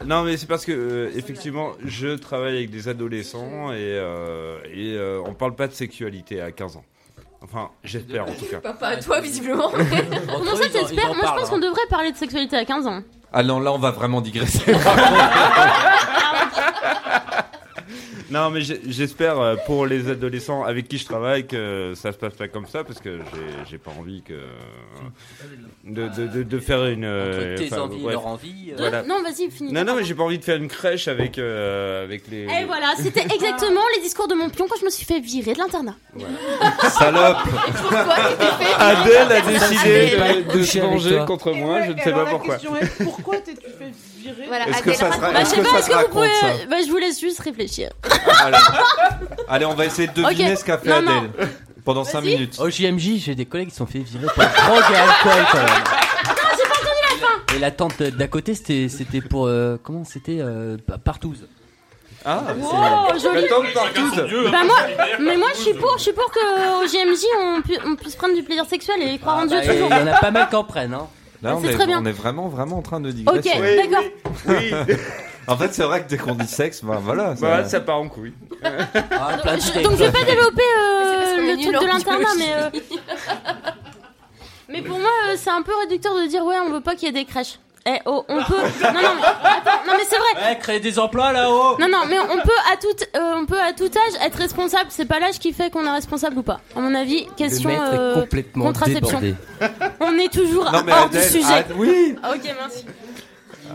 [0.04, 4.94] non, mais c'est parce que euh, effectivement, je travaille avec des adolescents et, euh, et
[4.96, 6.84] euh, on parle pas de sexualité à 15 ans.
[7.42, 8.60] Enfin, j'espère en tout cas.
[8.60, 9.70] Pas, pas à toi, visiblement.
[9.70, 13.02] Comment ça, t'espères Moi, je pense qu'on devrait parler de sexualité à 15 ans.
[13.32, 14.72] Ah non, là on va vraiment digresser.
[18.30, 22.34] Non, mais j'espère euh, pour les adolescents avec qui je travaille que ça se passe
[22.34, 24.34] pas comme ça parce que j'ai- j'ai pas envie que
[25.84, 28.12] de, de, de, de faire une euh, Entre tes enfin, envies et bref.
[28.14, 28.74] leur envie, euh.
[28.78, 29.02] Voilà.
[29.04, 29.72] Non, vas-y, finis.
[29.72, 32.42] Non, non, mais j'ai pas envie de faire une crèche avec euh, avec les.
[32.44, 35.52] Et voilà, c'était exactement les discours de mon pion quand je me suis fait virer
[35.52, 35.94] de l'internat.
[36.90, 37.36] Salope
[38.78, 40.16] Adèle a décidé
[40.52, 41.26] de, de se avec venger toi.
[41.26, 42.54] contre moi, je ne sais pas la pourquoi.
[42.56, 43.92] question est, pourquoi t'es-tu fait
[44.34, 45.92] virer Voilà, Est-ce que ça Bah, je Est-ce sais que pas, ça est-ce se que
[45.92, 46.28] vous raconte, pouvez.
[46.60, 47.90] ça Bah, je vous laisse juste réfléchir.
[48.42, 48.56] Allez.
[49.48, 50.58] Allez, on va essayer de deviner Ok.
[50.58, 51.18] ce qu'a fait Non, non.
[51.34, 51.48] Adèle
[51.84, 52.34] pendant 5 Vas-y.
[52.34, 52.56] minutes.
[52.58, 55.58] Au JMJ, j'ai des collègues qui se sont fait virer pour drogue et alcool quand
[55.58, 55.66] même.
[55.66, 59.76] Non, j'ai pas entendu la fin Et la tente d'à côté, c'était c'était pour euh,
[59.82, 61.46] comment c'était euh, pa- partouze.
[62.24, 63.42] Ah, Wow, joli.
[63.42, 64.50] La tante partouze.
[64.50, 64.76] Bah moi,
[65.20, 68.16] mais moi je suis pour, je suis pour que au JMJ on, pu- on puisse
[68.16, 69.90] prendre du plaisir sexuel et croire en Ah, Dieu bah, Il toujours.
[69.90, 70.94] y en a pas mal qui en prennent.
[70.94, 71.06] Hein.
[71.42, 72.00] Là, on C'est est, très bien.
[72.02, 73.76] on est vraiment, vraiment en train de Ok, digresser.
[73.76, 74.04] d'accord.
[74.48, 74.72] Oui,
[75.48, 77.36] En fait, c'est vrai que dès qu'on dit sexe, ben voilà.
[77.36, 78.32] ça- bah, ça part en couille.
[78.64, 79.82] Ah, Je- steaks.
[79.84, 82.70] donc je vais pas développer euh, le truc de en l'internat, mais euh,
[84.68, 87.06] mais pour moi euh, c'est un peu réducteur de dire ouais on veut pas qu'il
[87.06, 87.60] y ait des crèches.
[87.88, 88.54] Eh oh, on peut.
[88.82, 90.48] Non non mais attends, non mais c'est vrai.
[90.50, 91.78] Ouais, créer des emplois là-haut.
[91.78, 94.86] Non non mais on peut à tout euh, on peut à tout âge être responsable.
[94.90, 96.60] C'est pas l'âge qui fait qu'on est responsable ou pas.
[96.74, 99.20] À mon avis, question Le maître euh, est complètement contraception.
[99.20, 99.34] débordé.
[100.00, 101.52] On est toujours Non, mais hors du sujet.
[101.52, 102.16] Ad- oui.
[102.22, 102.84] Ah, ok merci.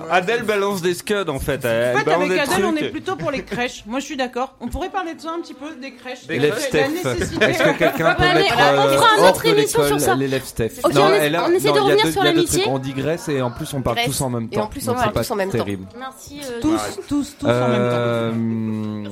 [0.10, 1.58] Adèle balance des scuds en fait.
[1.60, 3.84] En fait, avec Adèle, on est plutôt pour les crèches.
[3.86, 4.56] Moi, je suis d'accord.
[4.60, 6.28] On pourrait parler de ça un petit peu, des crèches.
[6.28, 6.54] Des crèches.
[6.64, 6.82] Steph.
[7.04, 7.46] La nécessité.
[7.46, 10.16] Est-ce que quelqu'un peut mettre on euh, fera une autre émission l'école sur ça.
[10.16, 12.64] l'élève Steph Ok, on essaie de il revenir deux- sur il l'amitié.
[12.68, 14.64] On digresse et en plus on parle tous en même Et temps.
[14.64, 15.58] en plus, on parle tous en même temps.
[15.58, 15.86] terrible.
[15.98, 16.42] Merci.
[16.62, 17.98] Tous, tous, tous en même temps.
[17.98, 19.04] Euh,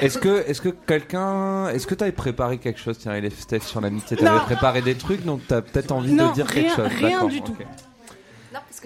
[0.00, 3.80] Est-ce que, est-ce que quelqu'un, est-ce que t'avais préparé quelque chose, tiens, élève Steph, sur
[3.80, 4.16] l'amitié?
[4.16, 6.88] T'avais préparé des trucs, donc t'as peut-être envie Non, de dire rien- quelque chose.
[6.98, 7.56] rien du tout.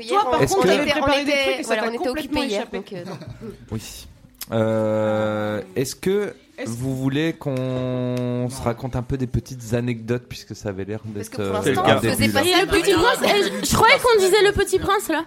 [0.02, 1.66] Non, parce que Toi, hier, par on, Est-ce on était, on était- trucs et ça
[1.74, 2.60] voilà, on était complètement occupés hier.
[2.62, 2.76] échappé.
[2.78, 3.18] Donc, euh, non.
[3.72, 4.06] Oui.
[4.52, 10.54] Euh, est-ce que Est-ce- vous voulez qu'on se raconte un peu des petites anecdotes puisque
[10.54, 12.60] ça avait l'air Parce d'être que pour euh, l'instant, un on faisait pas ça.
[12.62, 15.24] le petit prince, eh, je croyais qu'on disait le petit prince là.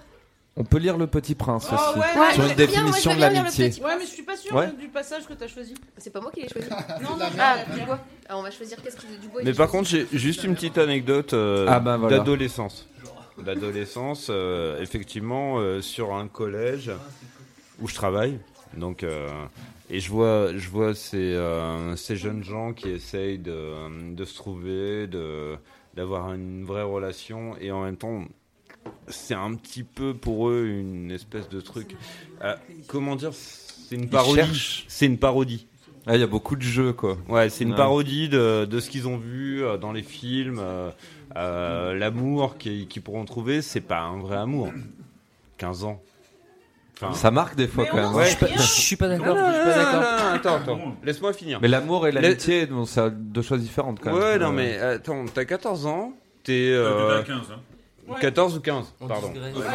[0.57, 1.99] On peut lire le Petit Prince Oh, aussi.
[1.99, 2.33] ouais, Ouais.
[2.33, 3.69] Sur je une bien, définition je de bien lire le l'amitié.
[3.69, 3.81] petit.
[3.81, 4.67] Ouais, mais je suis pas sûr Ouais.
[4.77, 5.73] du passage que t'as choisi.
[5.97, 6.67] C'est pas moi qui l'ai choisi.
[7.01, 7.99] Non, non, Ah, j'ai- du bois.
[8.27, 9.39] Alors, on va choisir qu'est-ce que du bois.
[9.45, 12.17] Mais par contre, j'ai juste une petite anecdote euh, Ah bah voilà.
[12.17, 12.88] d'adolescence.
[13.43, 16.91] D'adolescence, euh, effectivement, euh, sur un collège
[17.81, 18.39] où je travaille.
[18.77, 19.27] Donc, euh,
[19.89, 21.35] et je vois, je vois ces,
[21.95, 25.55] ces jeunes gens qui essayent de, de se trouver, de
[25.95, 28.23] d'avoir une vraie relation, et en même temps,
[29.07, 31.95] c'est un petit peu pour eux une espèce de truc.
[32.87, 34.85] comment dire C'est une parodie.
[34.87, 35.65] C'est une parodie.
[36.05, 37.17] Ah, il y a beaucoup de jeux, quoi.
[37.27, 37.75] Ouais, c'est une Ouais.
[37.77, 40.61] parodie de, de ce qu'ils ont vu dans les films.
[41.37, 44.71] Euh, L'amour qu'ils qu'ils pourront trouver, c'est pas un vrai amour.
[45.57, 46.01] 15 ans.
[47.01, 48.13] Enfin, Ça marque des fois quand même.
[48.13, 48.25] Ouais.
[48.25, 49.37] Je suis pas- je suis pas d'accord.
[49.37, 50.03] Je suis pas d'accord.
[50.33, 51.59] Attends, attends, laisse-moi finir.
[51.61, 54.19] Mais l'amour et l'amitié, bon, c'est deux choses différentes quand même.
[54.21, 56.11] Ouais, non, Euh, mais attends, t'as 14 ans,
[56.43, 56.71] t'es.
[56.71, 58.15] Euh, euh, t'es à 15, hein.
[58.19, 59.31] 14 ou 15, On pardon.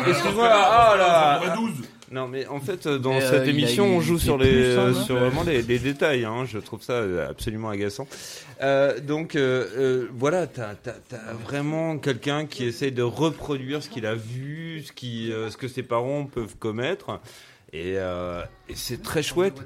[0.08, 1.70] Excuse-moi, ah là On va 12.
[2.14, 4.94] Non, mais en fait, euh, dans Mais, cette euh, émission, on joue sur les, hein,
[4.94, 6.24] sur vraiment les, les détails.
[6.24, 8.06] Hein, je trouve ça euh, absolument agaçant.
[8.62, 14.06] Euh, donc, euh, euh, voilà, t'as as, vraiment quelqu'un qui essaye de reproduire ce qu'il
[14.06, 17.20] a vu, ce, qui, euh, ce que ses parents peuvent commettre,
[17.72, 19.60] et, euh, et c'est très chouette.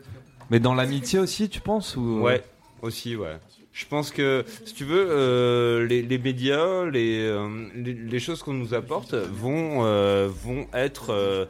[0.49, 2.23] Mais dans l'amitié aussi, tu penses ou...
[2.23, 2.43] Ouais,
[2.81, 3.37] aussi, ouais.
[3.75, 7.47] Je pense que, si tu veux, euh, les, les médias, les, euh,
[7.77, 11.47] les, les choses qu'on nous apporte vont, euh, vont être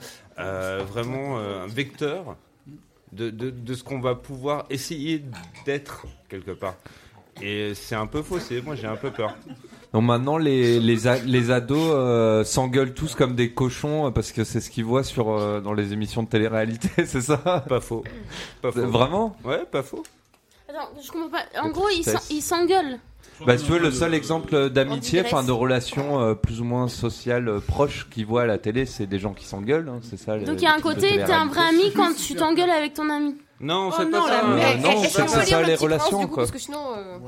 [0.84, 2.36] vraiment euh, un vecteur
[3.12, 5.22] de, de, de ce qu'on va pouvoir essayer
[5.64, 6.74] d'être quelque part.
[7.40, 9.36] Et c'est un peu faussé, moi j'ai un peu peur.
[9.92, 14.32] Donc maintenant, les, les, a- les ados euh, s'engueulent tous comme des cochons euh, parce
[14.32, 17.36] que c'est ce qu'ils voient sur, euh, dans les émissions de télé-réalité, c'est ça?
[17.68, 18.04] Pas faux.
[18.60, 18.86] Pas faux.
[18.86, 19.36] Vraiment?
[19.44, 20.02] Ouais, pas faux.
[20.68, 21.44] Attends, je comprends pas.
[21.62, 22.98] En gros, ils s'engueulent.
[23.46, 26.88] Bah, si tu veux, le seul exemple d'amitié, enfin de relation euh, plus ou moins
[26.88, 30.18] sociale euh, proche qu'ils voient à la télé, c'est des gens qui s'engueulent, hein, c'est
[30.18, 30.38] ça.
[30.38, 33.08] Donc il y a un côté, t'es un vrai ami quand tu t'engueules avec ton
[33.10, 33.36] ami.
[33.60, 34.46] Non, Oh c'est non, pas la ça.
[34.46, 34.78] merde.
[34.78, 36.36] Euh, non, c'est qu'on ça, les relations, quoi.
[36.44, 36.78] Parce que sinon.
[36.96, 37.18] euh,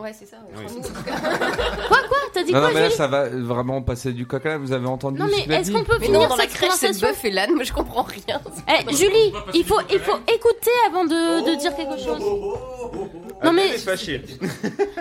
[0.00, 0.36] Ouais, c'est ça.
[0.54, 4.46] Quoi, quoi T'as dit Non, quoi, non, mais là, ça va vraiment passer du coq
[4.46, 6.70] à vous avez entendu Non, mais est-ce qu'on peut finir non, dans la cette crèche,
[6.70, 8.40] conversation bœuf et l'âne, moi je comprends rien.
[8.68, 12.22] Eh, Julie, il faut, il faut écouter avant de, de dire quelque chose.
[13.42, 13.68] Non mais,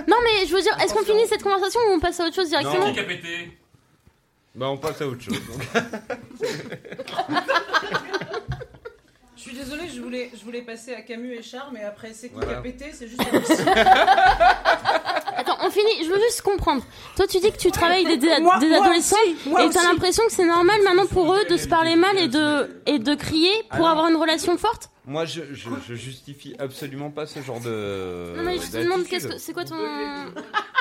[0.08, 2.36] non mais, je veux dire, est-ce qu'on finit cette conversation ou on passe à autre
[2.36, 3.58] chose directement Qui a pété?
[4.56, 5.38] Bah, on passe à autre chose.
[9.42, 12.28] Je suis désolée, je voulais, je voulais passer à Camus et Charles, mais après c'est
[12.28, 12.52] qui Voilà.
[12.52, 13.22] qui a pété, c'est juste.
[15.38, 16.04] Attends, on finit.
[16.04, 16.84] Je veux juste comprendre.
[17.16, 19.64] Toi, tu dis que tu travailles avec des, des- Moi- des moi adolescents aussi, moi
[19.64, 19.88] et t'as aussi.
[19.88, 23.16] l'impression que c'est normal maintenant pour eux de se parler mal et de et de
[23.16, 24.90] crier pour Alors- avoir une relation forte?
[25.06, 28.34] Moi, je, je, je justifie absolument pas ce genre de.
[28.36, 29.10] non mais je te demande d'attitude.
[29.10, 29.78] qu'est-ce que c'est quoi ton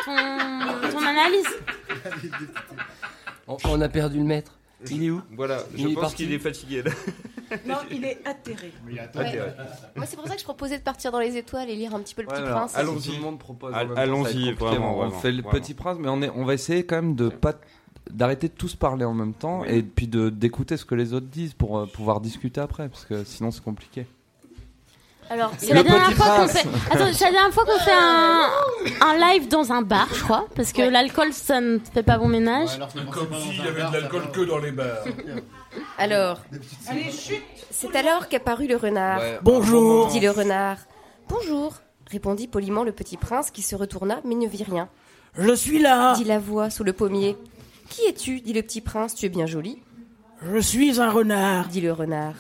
[0.05, 0.17] ton,
[0.91, 1.47] ton analyse?
[3.47, 4.59] On, on a perdu le maître.
[4.91, 5.23] Il est où?
[5.33, 6.17] Voilà, je Il est pense parti.
[6.17, 6.91] qu'il est fatigué là.
[7.67, 8.73] Non, il est atterré.
[9.01, 9.41] Atterré.
[9.97, 12.01] Moi, c'est pour ça que je proposais de partir dans les étoiles et lire un
[12.01, 12.77] petit peu le Ouais, Petit alors, Prince.
[12.77, 13.19] allons-y.
[13.97, 15.43] Allons-y, vraiment, On fait le.
[15.43, 17.55] Petit Prince, mais on, est, on va essayer quand même de pas
[18.11, 21.27] d'arrêter de tous parler en même temps et puis de d'écouter ce que les autres
[21.27, 24.07] disent pour euh, pouvoir discuter après, parce que sinon c'est compliqué.
[25.31, 26.53] Alors, c'est la dernière Petit fois qu'on Prince.
[26.59, 26.69] fait.
[26.91, 28.49] Attends, c'est la dernière fois qu'on fait un,
[29.03, 32.29] un live dans un bar, je crois, parce que l'alcool ça ne fait pas bon
[32.29, 32.79] ménage.
[33.13, 34.87] Comme s'il y avait de l'alcool que dans les bars.
[35.99, 36.41] Alors,
[37.71, 39.21] c'est alors qu'apparut le renard.
[39.21, 40.09] Ouais, Bonjour.
[40.09, 40.79] Dit le renard.
[41.29, 41.75] Bonjour,
[42.11, 44.89] répondit poliment le petit prince qui se retourna mais ne vit rien.
[45.37, 46.15] Je suis là.
[46.15, 47.37] Dit la voix sous le pommier.
[47.89, 48.41] Qui es-tu?
[48.41, 49.15] Dit le petit prince.
[49.15, 49.83] Tu es bien joli.
[50.43, 51.69] Je suis un renard.
[51.69, 52.35] Dit le renard.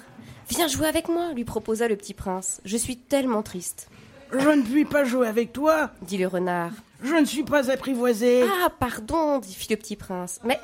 [0.48, 2.60] Viens jouer avec moi, lui proposa le petit prince.
[2.64, 3.88] Je suis tellement triste.
[4.32, 5.90] Je ne puis pas jouer avec toi.
[6.02, 6.72] Dit le renard.
[7.02, 8.44] Je ne suis pas apprivoisé.
[8.64, 10.40] Ah, pardon, dit fit le petit prince.
[10.44, 10.58] Mais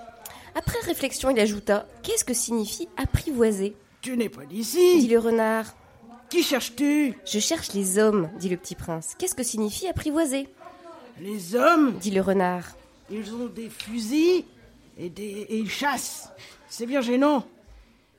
[0.54, 3.74] après réflexion, il ajouta Qu'est-ce que signifie apprivoiser?
[4.00, 5.08] Tu n'es pas dit d'ici.
[5.08, 5.74] le renard.
[6.30, 7.14] Qui cherches-tu?
[7.24, 9.14] Je cherche les hommes, dit le petit prince.
[9.18, 10.48] Qu'est-ce que signifie apprivoiser?
[11.20, 12.76] Les hommes, dit le renard.
[13.10, 14.44] ils ont des fusils
[14.98, 15.22] et, des...
[15.22, 16.28] et ils chassent.
[16.68, 17.44] C'est bien gênant.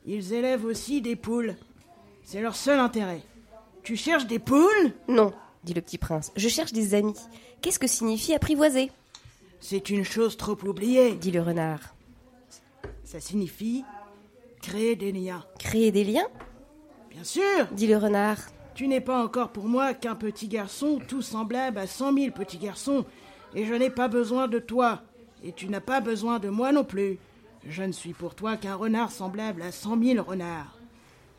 [0.05, 1.55] Ils élèvent aussi des poules.
[2.23, 3.21] C'est leur seul intérêt.
[3.83, 4.93] Tu cherches des poules?
[5.07, 5.33] Non,
[5.63, 6.31] dit le petit prince.
[6.35, 7.19] Je cherche des amis.
[7.61, 8.91] Qu'est-ce que signifie apprivoiser?
[9.59, 11.15] C'est une chose trop oubliée.
[11.15, 11.94] dit le renard.
[13.05, 13.85] Ça signifie
[14.61, 15.45] créer des liens.
[15.59, 16.27] Créer des liens
[17.11, 18.39] Bien sûr, dit le renard.
[18.73, 22.57] tu n'es pas encore pour moi qu'un petit garçon tout semblable à cent mille petits
[22.57, 23.05] garçons,
[23.53, 25.03] et je n'ai pas besoin de toi,
[25.43, 27.19] et tu n'as pas besoin de moi non plus.
[27.67, 30.77] Je ne suis pour toi qu'un renard semblable à cent mille renards.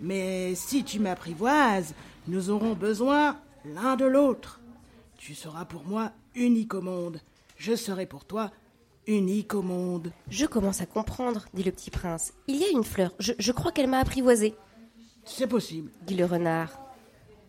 [0.01, 1.95] Mais si tu m'apprivoises,
[2.29, 4.61] nous aurons besoin l'un de l'autre.
[5.19, 7.21] Tu seras pour moi unique au monde.
[7.57, 8.51] Je serai pour toi
[9.07, 10.13] unique au monde.
[10.29, 12.33] Je commence à comprendre, dit le petit prince.
[12.47, 13.13] Il y a une fleur.
[13.19, 14.55] Je, je crois qu'elle m'a apprivoisé,
[15.25, 15.91] C'est possible.
[16.03, 16.79] dit le renard.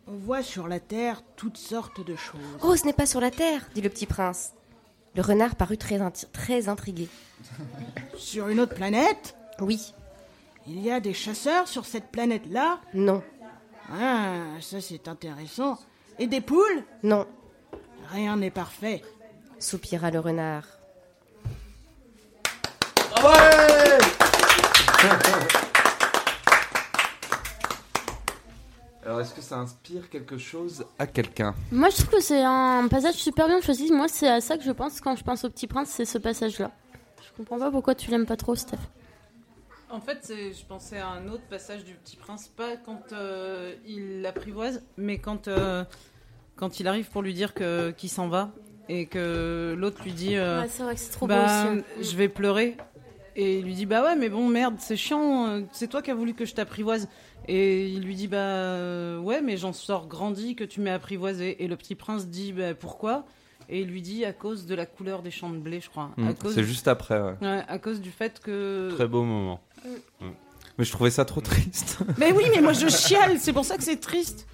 [0.07, 2.39] On voit sur la terre toutes sortes de choses.
[2.61, 4.53] Oh, ce n'est pas sur la terre, dit le petit prince.
[5.15, 7.09] Le renard parut très intrigué.
[8.17, 9.35] Sur une autre planète?
[9.59, 9.93] Oui,
[10.67, 12.79] Il y a des chasseurs sur cette planète-là?
[12.93, 13.23] Non,
[13.91, 15.79] Ah, ça c'est intéressant.
[16.19, 16.83] Et des poules?
[17.03, 17.25] Non,
[18.11, 19.01] Rien n'est parfait.
[19.59, 20.65] soupira le renard.
[29.05, 31.55] Alors est-ce que ça inspire quelque chose à quelqu'un?
[31.71, 33.91] Moi, je trouve que c'est un passage super bien choisi.
[33.91, 36.17] Moi, c'est à ça que je pense quand je pense au Petit Prince, c'est ce
[36.17, 36.71] passage-là.
[37.23, 38.77] Je comprends pas pourquoi tu l'aimes pas trop, Steph.
[39.89, 43.73] En fait, c'est- je pensais à un autre passage du Petit Prince, pas quand euh,
[43.85, 45.85] il l'apprivoise, mais quand, euh,
[46.57, 48.49] quand il arrive pour lui dire que qu'il s'en va
[48.89, 52.11] et que l'autre lui dit euh, Ouais, c'est vrai que c'est trop bah, beau aussi.
[52.11, 52.75] je vais pleurer.
[53.39, 56.09] Et il lui dit bah ouais mais bon merde c'est chiant euh, c'est toi qui
[56.09, 57.07] as voulu que je t'apprivoise.
[57.47, 61.63] Et il lui dit bah euh, ouais mais j'en sors grandi que tu m'as apprivoisé.
[61.63, 63.25] Et le petit prince dit bah pourquoi?
[63.69, 66.11] Et il lui dit à cause de la couleur des champs de blé je crois.
[66.17, 67.35] Hmm, C'est juste après, ouais.
[67.41, 69.59] Ouais, à cause du fait que Très beau moment.
[70.77, 71.97] Mais je trouvais ça trop triste.
[72.17, 74.45] mais oui mais moi je chiale c'est pour ça que c'est triste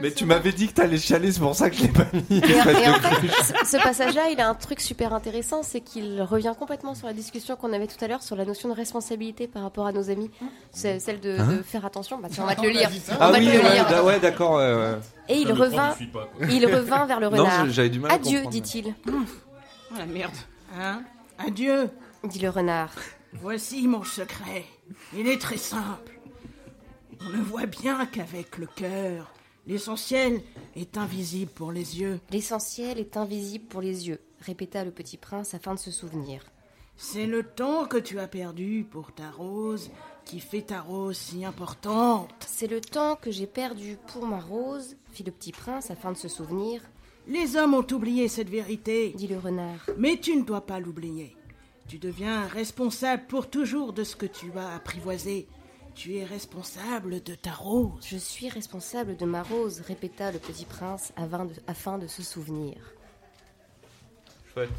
[0.00, 2.38] Mais tu m'avais dit que t'allais chialer, c'est pour ça que je l'ai pas mis.
[2.38, 5.62] Et, en- Parce et en que- fait, ce, passage-là, il a un truc super intéressant,
[5.64, 8.68] c'est qu'il revient complètement sur la discussion qu'on avait tout à l'heure sur la notion
[8.68, 10.30] de responsabilité par rapport à nos amis,
[10.72, 12.18] C'est celle de, Hein de faire attention.
[12.20, 12.88] Bah, tiens, on va te le lire.
[13.10, 14.04] On Ah va oui, te le ouais, lire.
[14.04, 14.52] ouais, d'accord.
[14.58, 14.98] ouais, ouais.
[15.28, 17.70] Et il revint, pas, il revint vers le Non, renard.
[17.70, 18.94] j'avais du mal Adieu, dit-il.
[19.08, 19.12] oh
[19.98, 20.32] la merde
[20.78, 21.02] Hein?
[21.44, 21.90] Adieu.
[22.24, 22.90] Dit le renard.
[23.34, 24.64] Voici mon secret.
[25.16, 26.18] Il est très simple.
[27.20, 29.32] On ne voit bien qu'avec le cœur.
[29.66, 30.40] L'essentiel
[30.74, 32.20] est invisible pour les yeux.
[32.30, 36.42] L'essentiel est invisible pour les yeux, répéta le petit prince afin de se souvenir.
[36.96, 39.90] C'est le temps que tu as perdu pour ta rose
[40.24, 42.30] qui fait ta rose si importante.
[42.46, 46.16] C'est le temps que j'ai perdu pour ma rose, fit le petit prince afin de
[46.16, 46.82] se souvenir,
[47.28, 49.86] Les hommes ont oublié cette vérité, dit le renard.
[49.96, 51.36] mais tu ne dois pas l'oublier.
[51.92, 55.46] Tu deviens responsable pour toujours de ce que tu as apprivoisé.
[55.94, 58.00] Tu es responsable de ta rose.
[58.10, 62.22] Je suis responsable de ma rose, répéta le petit prince afin de, afin de se
[62.22, 62.76] souvenir.
[64.54, 64.70] Chouette.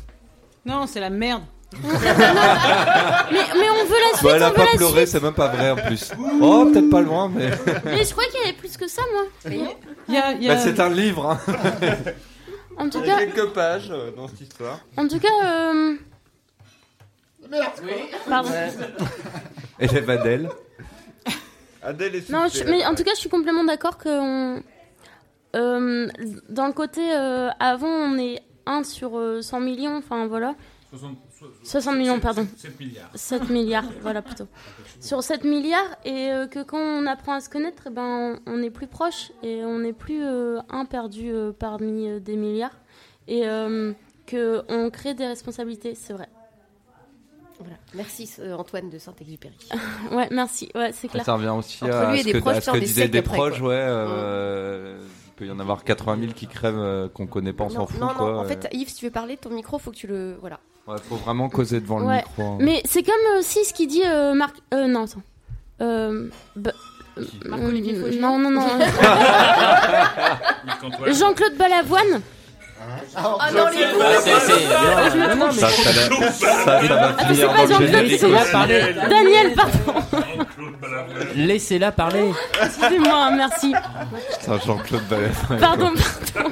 [0.65, 4.55] non c'est la merde mais, mais on veut la suite, Bah, elle a on veut
[4.55, 5.07] pas la pleuré, suite.
[5.09, 6.11] c'est même pas vrai en plus.
[6.41, 7.51] Oh, peut-être pas loin, mais.
[7.85, 9.25] Mais je crois qu'il y avait plus que ça, moi.
[9.45, 11.29] Il y a, il y a- Bah, c'est un livre.
[11.29, 11.39] Hein.
[12.75, 14.79] En tout Il y a cas, quelques pages euh, dans cette histoire.
[14.97, 15.95] en tout cas, euh...
[18.27, 18.49] Pardon.
[19.79, 20.49] Élève Adèle.
[21.81, 24.63] Adèle est Non, je- mais en tout cas, je suis complètement d'accord que on-
[25.55, 26.07] euh,
[26.49, 30.55] dans le côté euh, avant, on est 1 sur euh, 100 millions, enfin voilà.
[31.63, 32.47] 60 millions, pardon.
[32.55, 33.09] 7 milliards.
[33.15, 34.47] 7 milliards, voilà plutôt.
[35.01, 38.51] Sur 7 milliards, et euh, que quand on apprend à se connaître, eh ben, on,
[38.53, 42.35] on est plus proche et on n'est plus euh, un perdu euh, parmi euh, des
[42.35, 42.77] milliards.
[43.27, 43.91] Et euh,
[44.29, 46.29] qu'on crée des responsabilités, c'est vrai.
[47.59, 47.75] Voilà.
[47.93, 49.53] Merci euh, Antoine de Saint-Exupéry.
[50.11, 51.23] Ouais, merci, ouais, c'est clair.
[51.23, 52.85] Ça revient aussi Entre à lui et ce des que, proches, à ce que des
[52.85, 53.69] disaient des après, proches, quoi.
[53.69, 53.75] ouais.
[53.77, 54.97] euh,
[55.27, 57.85] Il peut y en avoir 80 000 qui crèvent euh, qu'on connaît pas, on s'en
[57.87, 57.99] fout.
[57.99, 58.39] non, non, quoi.
[58.39, 60.37] en fait, Yves, si tu veux parler, ton micro, faut que tu le.
[60.41, 60.59] Voilà.
[60.87, 62.17] Ouais, faut vraiment causer devant le Ouais.
[62.17, 62.43] micro.
[62.43, 62.57] hein.
[62.59, 64.57] Mais c'est comme aussi ce qu'il dit euh, Marc.
[64.73, 65.21] Euh, non, attends.
[65.81, 66.71] Euh, bah,
[67.17, 68.67] euh, Marc-Olivier Non, non, non.
[71.13, 72.21] Jean-Claude Balavoine.
[73.15, 73.21] Ah
[73.53, 77.35] non, les Ah, non, non, non, mais- Ça, ça, va- ça, ça va Attends, finir
[77.35, 78.19] c'est dans pas le Jean-Claude, générique.
[78.19, 78.95] c'est Laissez-la parler.
[79.09, 79.99] Daniel, pardon.
[81.35, 82.31] Laissez-la parler.
[82.63, 83.73] Excusez-moi, merci.
[84.39, 85.59] Putain, Jean-Claude Balavoine.
[85.59, 85.91] Pardon,
[86.33, 86.49] pardon.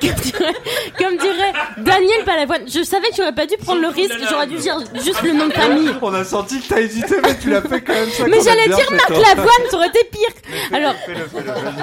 [0.00, 0.54] Comme dirait,
[0.98, 2.62] comme dirait Daniel Balavoine.
[2.68, 5.46] Je savais que j'aurais pas dû prendre le risque, j'aurais dû dire juste le nom
[5.48, 5.90] de famille.
[6.00, 8.08] On a senti que t'as hésité, mais tu l'as fait quand même.
[8.10, 9.10] ça Mais j'allais dire Marc.
[9.10, 10.28] Lavoine, ça aurait été pire.
[10.72, 10.94] Alors,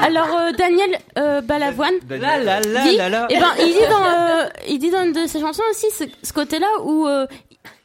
[0.03, 1.93] alors euh, Daniel euh, Balavoine.
[2.09, 3.27] Là, là, là, dit, là, là.
[3.35, 6.03] Eh ben, il dit dans, euh, il dit dans une de ses chansons aussi ce,
[6.21, 7.25] ce côté-là où euh,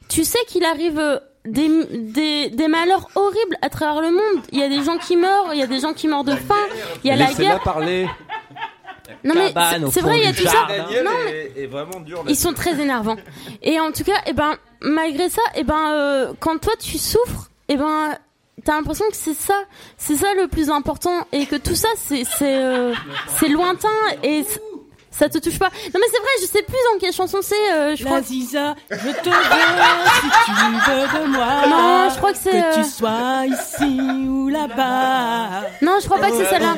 [0.09, 4.43] tu sais qu'il arrive euh, des, des, des malheurs horribles à travers le monde.
[4.53, 6.35] Il y a des gens qui meurent, il y a des gens qui meurent de
[6.37, 6.55] faim,
[7.05, 7.61] il y a la guerre.
[7.63, 8.09] parler.
[9.25, 9.53] Non mais
[9.91, 10.67] c'est- vrai, il y a tout ça.
[11.03, 12.25] Non, mais est, est vraiment dur là.
[12.31, 13.17] ils sont très énervants.
[13.63, 17.49] Et en tout cas, eh ben, malgré ça, eh ben, euh, quand toi tu souffres,
[17.69, 18.19] eh ben,
[18.65, 19.55] t'as l'impression que c'est ça,
[19.97, 22.93] c'est ça le plus important, et que tout ça, c'est, c'est, euh,
[23.39, 23.89] c'est lointain
[24.23, 24.61] et c-
[25.19, 25.67] ça te touche pas.
[25.69, 27.73] Non mais c'est vrai, je sais plus dans quelle chanson c'est.
[27.73, 28.19] euh, je crois.
[28.19, 29.35] La Ziza, je te veux
[30.21, 30.51] si tu
[30.91, 31.47] veux de moi.
[31.69, 35.63] Non, je crois que c'est, Que tu euh, sois ici ou là-bas.
[35.83, 36.75] Non, je crois pas que c'est celle-là.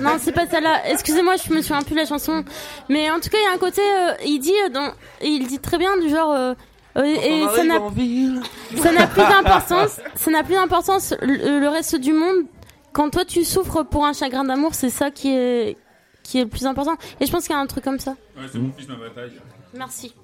[0.00, 0.88] Non, c'est pas celle-là.
[0.90, 2.44] Excusez-moi, je me souviens plus de la chanson.
[2.88, 5.46] Mais en tout cas, il y a un côté, euh, il dit, euh, dans, il
[5.46, 6.32] dit très bien du genre.
[6.32, 6.54] euh,
[6.96, 7.78] euh, et ça n'a,
[8.82, 10.00] ça n'a plus d'importance.
[10.16, 11.14] Ça n'a plus d'importance.
[11.22, 12.44] Le, le reste du monde,
[12.92, 15.76] quand toi tu souffres pour un chagrin d'amour, c'est ça qui est,
[16.28, 16.96] qui est le plus important.
[17.20, 18.10] Et je pense qu'il y a un truc comme ça.
[18.36, 19.32] Ouais, c'est mon fils, ma bataille.
[19.74, 20.14] Merci.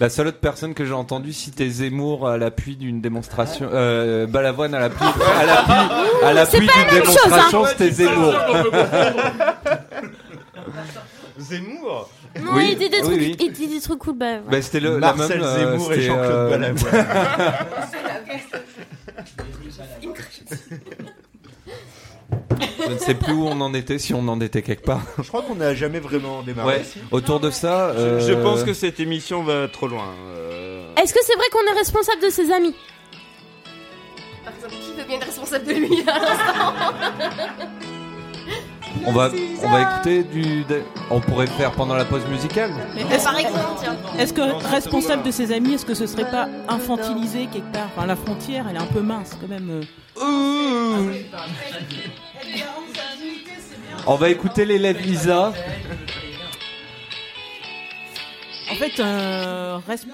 [0.00, 4.74] La seule autre personne que j'ai entendu citer Zemmour à l'appui d'une démonstration, euh, Balavoine
[4.74, 5.72] à l'appui, à l'appui,
[6.24, 7.68] à l'appui pas la d'une même chose, démonstration, hein.
[7.68, 8.32] c'était Zemmour.
[11.38, 12.08] Zemmour
[12.42, 13.36] Non, Oui, il dit des oui, trucs, oui.
[13.38, 14.16] il dit des trucs cool.
[14.16, 14.40] Bah, ouais.
[14.50, 17.06] Bah, c'était le, la même, Marcel euh, Zemmour et Jean-Claude euh, Balavoine.
[22.86, 25.02] Je ne sais plus où on en était, si on en était quelque part.
[25.22, 26.76] Je crois qu'on n'a jamais vraiment démarré.
[26.78, 26.84] Ouais.
[27.10, 30.06] Autour de ça, Je, je euh, pense que cette émission va trop loin.
[30.36, 30.82] euh.
[31.02, 32.74] Est-ce que c'est vrai qu'on est responsable de ses amis?
[34.44, 36.74] Par exemple, qui veut bien être responsable de lui à l'instant?
[39.04, 39.30] on va,
[39.62, 40.64] on va écouter du,
[41.10, 42.70] on pourrait le faire pendant la pause musicale.
[43.10, 43.96] Est-ce Par exemple, tiens.
[44.18, 47.88] est-ce que responsable de ses amis, est-ce que ce serait pas infantilisé quelque part?
[47.96, 49.70] Enfin, la frontière, elle est un peu mince quand même.
[49.70, 51.12] euh.
[54.06, 55.52] On va écouter l'élève Lisa.
[58.70, 60.06] En fait, euh, resp-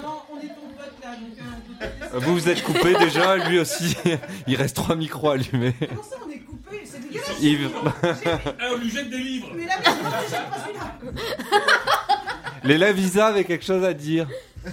[2.15, 3.97] Vous vous êtes coupé déjà, lui aussi.
[4.47, 5.75] Il reste trois micros allumés.
[5.81, 6.32] On
[8.81, 9.49] lui jette des livres
[12.65, 14.29] L'élève Lisa avait quelque chose à dire.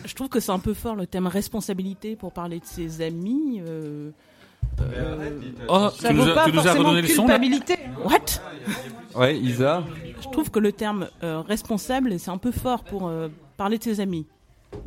[0.05, 3.61] je trouve que c'est un peu fort le thème responsabilité pour parler de ses amis.
[3.65, 4.11] euh,
[4.81, 7.75] euh, Oh, Ça tu nous vaut as, pas tu nous as le son là culpabilité.
[8.03, 8.39] What?
[9.19, 9.83] Ouais, Isa.
[10.21, 13.83] Je trouve que le terme euh, responsable, c'est un peu fort pour euh, parler de
[13.83, 14.27] ses amis.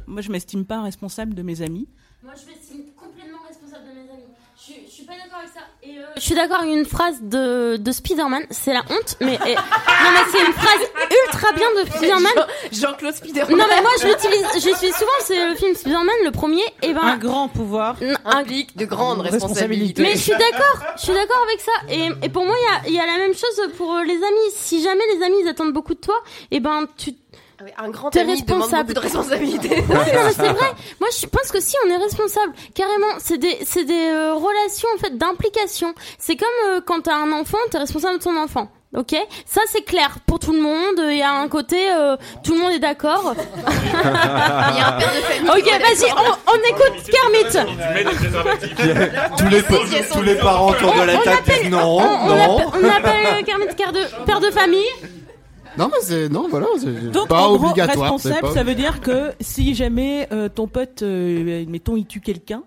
[0.07, 1.89] Moi, je m'estime pas responsable de mes amis.
[2.23, 4.23] Moi, je m'estime complètement responsable de mes amis.
[4.57, 5.63] Je, je suis pas d'accord avec ça.
[5.85, 8.45] Et euh, je suis d'accord avec une phrase de, de Spider-Man.
[8.51, 10.81] C'est la honte, mais et- non, mais c'est une phrase
[11.27, 12.33] ultra bien de Spider-Man.
[12.71, 13.57] Jean- Jean-Claude Spiderman.
[13.59, 14.47] Non, mais moi, je l'utilise.
[14.55, 15.11] Je suis souvent.
[15.23, 16.63] C'est le film Spider-Man, le premier.
[16.83, 17.97] Et ben, Un grand pouvoir.
[18.25, 20.03] implique de grandes responsabilités.
[20.03, 20.87] mais je suis d'accord.
[20.99, 21.73] Je suis d'accord avec ça.
[21.91, 24.05] Et, et pour moi, il y a, il y a la même chose pour euh,
[24.05, 24.51] les amis.
[24.55, 26.15] Si jamais les amis ils attendent beaucoup de toi,
[26.53, 27.13] et ben tu
[27.79, 28.95] Un grand T'es ami demande responsable.
[28.95, 29.13] beaucoup de
[29.93, 30.73] non, mais c'est vrai.
[31.01, 34.89] Moi, je pense que si on est responsable, carrément, c'est des, c'est des euh, relations
[34.95, 35.95] en fait d'implication.
[36.19, 38.69] C'est comme euh, quand t'as un enfant, t'es responsable de ton enfant.
[38.95, 39.15] Ok,
[39.47, 41.01] ça c'est clair pour tout le monde.
[41.11, 42.15] Il y a un côté, euh,
[42.45, 43.35] tout le monde est d'accord.
[43.35, 45.51] Il y a un père de famille.
[45.51, 47.53] Ok, vas-y, on, on écoute Kermit.
[49.39, 49.63] tous les,
[50.13, 52.57] tous les parents autour de la On table appelle- disent non, on, on non.
[52.59, 54.85] appelle, on appelle Kermit père de, père de famille.
[55.79, 58.13] Non, mais c'est non, voilà, c'est Donc, pas en gros, obligatoire.
[58.13, 62.21] responsable, pas- ça veut dire que si jamais euh, ton pote, euh, mettons, il tue
[62.21, 62.63] quelqu'un,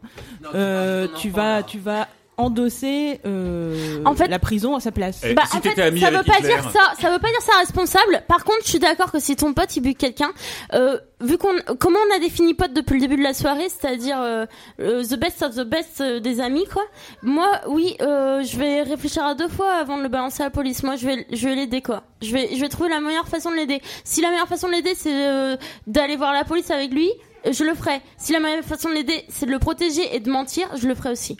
[0.56, 2.08] euh, tu vas, tu vas
[2.38, 5.22] endosser euh, En fait- la prison à sa place.
[5.24, 6.94] Eh, Bah, si en fait, ça veut pas dire ça.
[7.00, 8.24] Ça veut pas dire ça responsable.
[8.28, 10.32] Par contre, je suis d'accord que si ton pote il bute quelqu'un,
[10.74, 14.20] euh, vu qu'on, comment on a défini pote depuis le début de la soirée, c'est-à-dire
[14.22, 14.46] euh,
[14.80, 16.84] euh, the best of the best euh, des amis, quoi.
[17.24, 20.52] Moi, oui, euh, je vais réfléchir à deux fois avant de le balancer à la
[20.52, 20.84] police.
[20.84, 22.04] Moi, je vais, je vais l'aider, quoi.
[22.22, 23.82] Je vais, je vais trouver la meilleure façon de l'aider.
[24.04, 25.56] Si la meilleure façon de l'aider, c'est euh,
[25.88, 27.10] d'aller voir la police avec lui.
[27.50, 28.02] Je le ferai.
[28.18, 30.96] Si la meilleure façon de l'aider, c'est de le protéger et de mentir, je le
[30.96, 31.38] ferai aussi.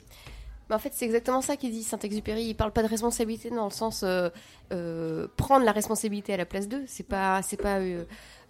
[0.68, 2.42] Mais en fait, c'est exactement ça qu'il dit Saint-Exupéry.
[2.42, 4.30] Il parle pas de responsabilité dans le sens euh,
[4.72, 6.82] euh, prendre la responsabilité à la place d'eux.
[6.86, 8.02] C'est pas, c'est pas euh,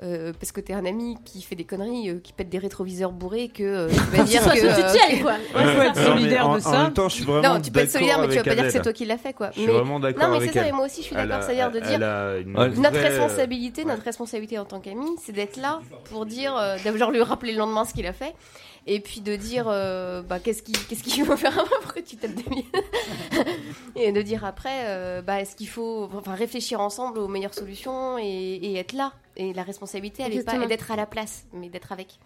[0.02, 3.12] euh, parce que t'es un ami qui fait des conneries, euh, qui pète des rétroviseurs
[3.12, 4.58] bourrés que euh, tu vas dire que.
[4.58, 5.34] ce tu quoi.
[5.58, 6.82] Il faut être Non, solidaire en- de En ça.
[6.84, 8.64] même temps, je suis vraiment Non, tu peux être solidaire, mais tu vas pas dire
[8.64, 9.48] que c'est toi qui qui l'as fait, quoi.
[9.50, 9.72] Je suis mais...
[9.74, 10.62] vraiment d'accord Non, mais c'est ça.
[10.62, 10.68] elle.
[10.68, 11.42] Et moi aussi, je suis d'accord.
[11.42, 12.70] C'est-à-dire de dire Ouais.
[12.78, 17.20] notre responsabilité, notre responsabilité en tant qu'ami, c'est d'être là pour dire, euh, d'abord lui
[17.22, 18.34] rappeler le lendemain ce qu'il a fait,
[18.86, 22.34] et puis de dire, euh, bah qu'est-ce qu'il, qu'est-ce qu'il faut faire après tu tapes
[22.34, 22.44] des
[23.96, 28.18] Et de dire après, euh, bah est-ce qu'il faut, enfin réfléchir ensemble aux meilleures solutions
[28.18, 29.12] et, et être là.
[29.36, 32.18] Et la responsabilité, elle est pas d'être à la place, mais d'être avec.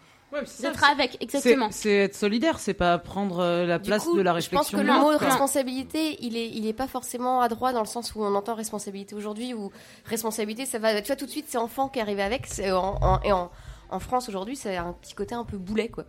[0.61, 1.69] D'être avec, C'est exactement.
[1.73, 4.69] c'est être solidaire, c'est pas prendre euh, la Du place coup, de la je pense
[4.69, 4.79] réflexion.
[4.79, 8.23] que le mot responsabilité, il est, il est pas forcément adroit dans le sens où
[8.23, 9.73] on entend responsabilité aujourd'hui, où
[10.05, 12.95] responsabilité, ça va, tu vois, tout de suite, c'est enfant qui arrive avec, c'est en,
[13.03, 13.51] en- et en,
[13.91, 16.05] en France aujourd'hui, c'est un petit côté un peu boulet, quoi.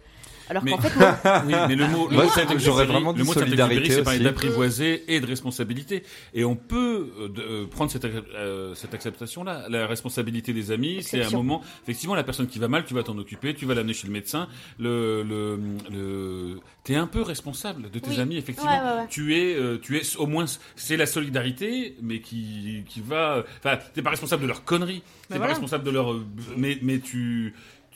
[0.49, 1.07] Alors Mais, qu'en fait, non.
[1.47, 2.25] oui, mais le mot, le Moi,
[2.57, 6.03] j'aurais vraiment le mot solidarité c'est parler d'apprivoiser et de responsabilité.
[6.33, 9.67] Et on peut euh, euh, prendre cette, euh, cette acceptation-là.
[9.69, 11.61] La responsabilité des amis, c'est un moment.
[11.83, 14.13] Effectivement, la personne qui va mal, tu vas t'en occuper, tu vas l'amener chez le
[14.13, 14.47] médecin.
[14.79, 15.59] Le, le,
[15.91, 18.19] le, t'es un peu responsable de tes Oui.
[18.19, 18.71] amis, effectivement.
[18.71, 19.07] Ouais, ouais, ouais.
[19.09, 20.45] Tu es, euh, tu es au moins,
[20.75, 23.43] c'est la solidarité, mais qui, qui va.
[23.63, 25.01] Enfin, t'es pas responsable de leurs conneries.
[25.27, 25.53] T'es pas voilà.
[25.53, 26.15] responsable de leur,
[26.57, 27.53] mais, mais tu.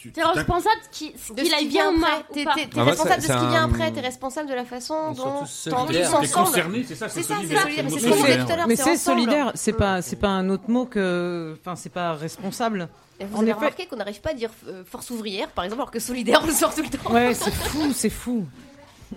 [0.08, 2.26] Tu T'es responsable qui, de qu'il ce qui vient après.
[2.34, 5.12] T'es Ah, responsable c'est- de ce qui vient un- après, t'es responsable de la façon
[5.12, 5.74] dont t'en tous T'es
[6.06, 6.28] ensemble.
[6.30, 7.60] concerné, c'est ça, C'est ça, solidaire.
[7.60, 8.46] c'est solidaire, mais c'est ce le qu'on mot disait solidaire.
[8.46, 8.68] tout à l'heure.
[8.68, 12.90] Mais c'est solidaire, pas, c'est pas un autre mot que, enfin, c'est pas responsable.
[13.20, 15.82] Et vous En avez remarqué qu'on n'arrive pas à dire euh, force ouvrière, par exemple,
[15.82, 17.12] alors que solidaire, on le sort tout le temps.
[17.14, 18.46] Ouais, c'est fou, c'est fou.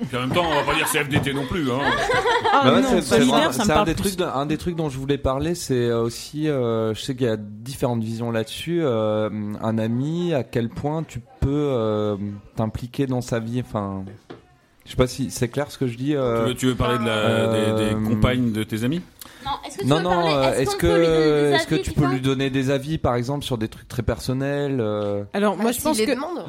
[0.08, 1.70] Puis en même temps, on va pas dire CFDT non plus.
[1.70, 1.78] Hein.
[2.52, 4.02] Ah Bah ouais, non, c'est- solidaire, ça me un des plus.
[4.02, 7.14] trucs, d'un- un des trucs dont je voulais parler, c'est euh, aussi, euh, je sais
[7.16, 8.80] qu'il y a différentes visions là-dessus.
[8.82, 9.28] euh,
[9.62, 12.16] un ami, à quel point tu peux euh,
[12.56, 13.60] t'impliquer dans sa vie.
[13.66, 14.04] Enfin,
[14.84, 16.14] je sais pas si c'est clair ce que je dis.
[16.14, 19.00] euh, Tu, veux, tu veux parler de la, euh, des, des compagnes de tes amis?
[19.66, 20.10] Est-ce que tu non, non.
[20.10, 22.06] parler euh, Est-ce Est-ce qu'on peut lui donner que, des est-ce que avis tu peux
[22.06, 25.72] lui donner des avis, par exemple, sur des trucs très personnels euh, Alors moi, Ah,
[25.72, 26.44] je pense les que demande.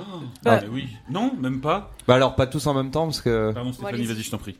[0.45, 0.87] Ah, mais oui.
[1.09, 1.91] Non, même pas.
[2.07, 3.51] Bah alors pas tous en même temps parce que.
[3.53, 4.57] Pardon Stéphanie, vas-y, je t'en prie.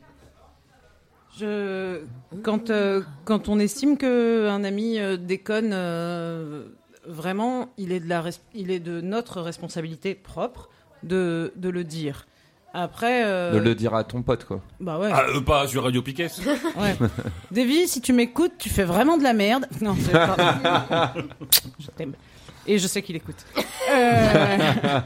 [1.40, 2.02] Je...
[2.44, 6.66] Quand, euh, quand on estime qu'un ami euh, déconne, euh,
[7.07, 10.70] vraiment, il est, de la res- il est de notre responsabilité propre
[11.03, 12.28] de, de le dire.
[12.73, 13.23] Après.
[13.25, 14.61] euh, De le dire à ton pote quoi.
[14.79, 15.09] Bah ouais.
[15.11, 16.27] Ah, euh, pas sur Radio Piquet.
[16.77, 16.95] ouais.
[17.51, 19.65] Davy, si tu m'écoutes, tu fais vraiment de la merde.
[19.81, 19.95] Non,
[21.79, 22.13] je t'aime.
[22.67, 23.43] Et je sais qu'il écoute.
[23.91, 24.99] Euh,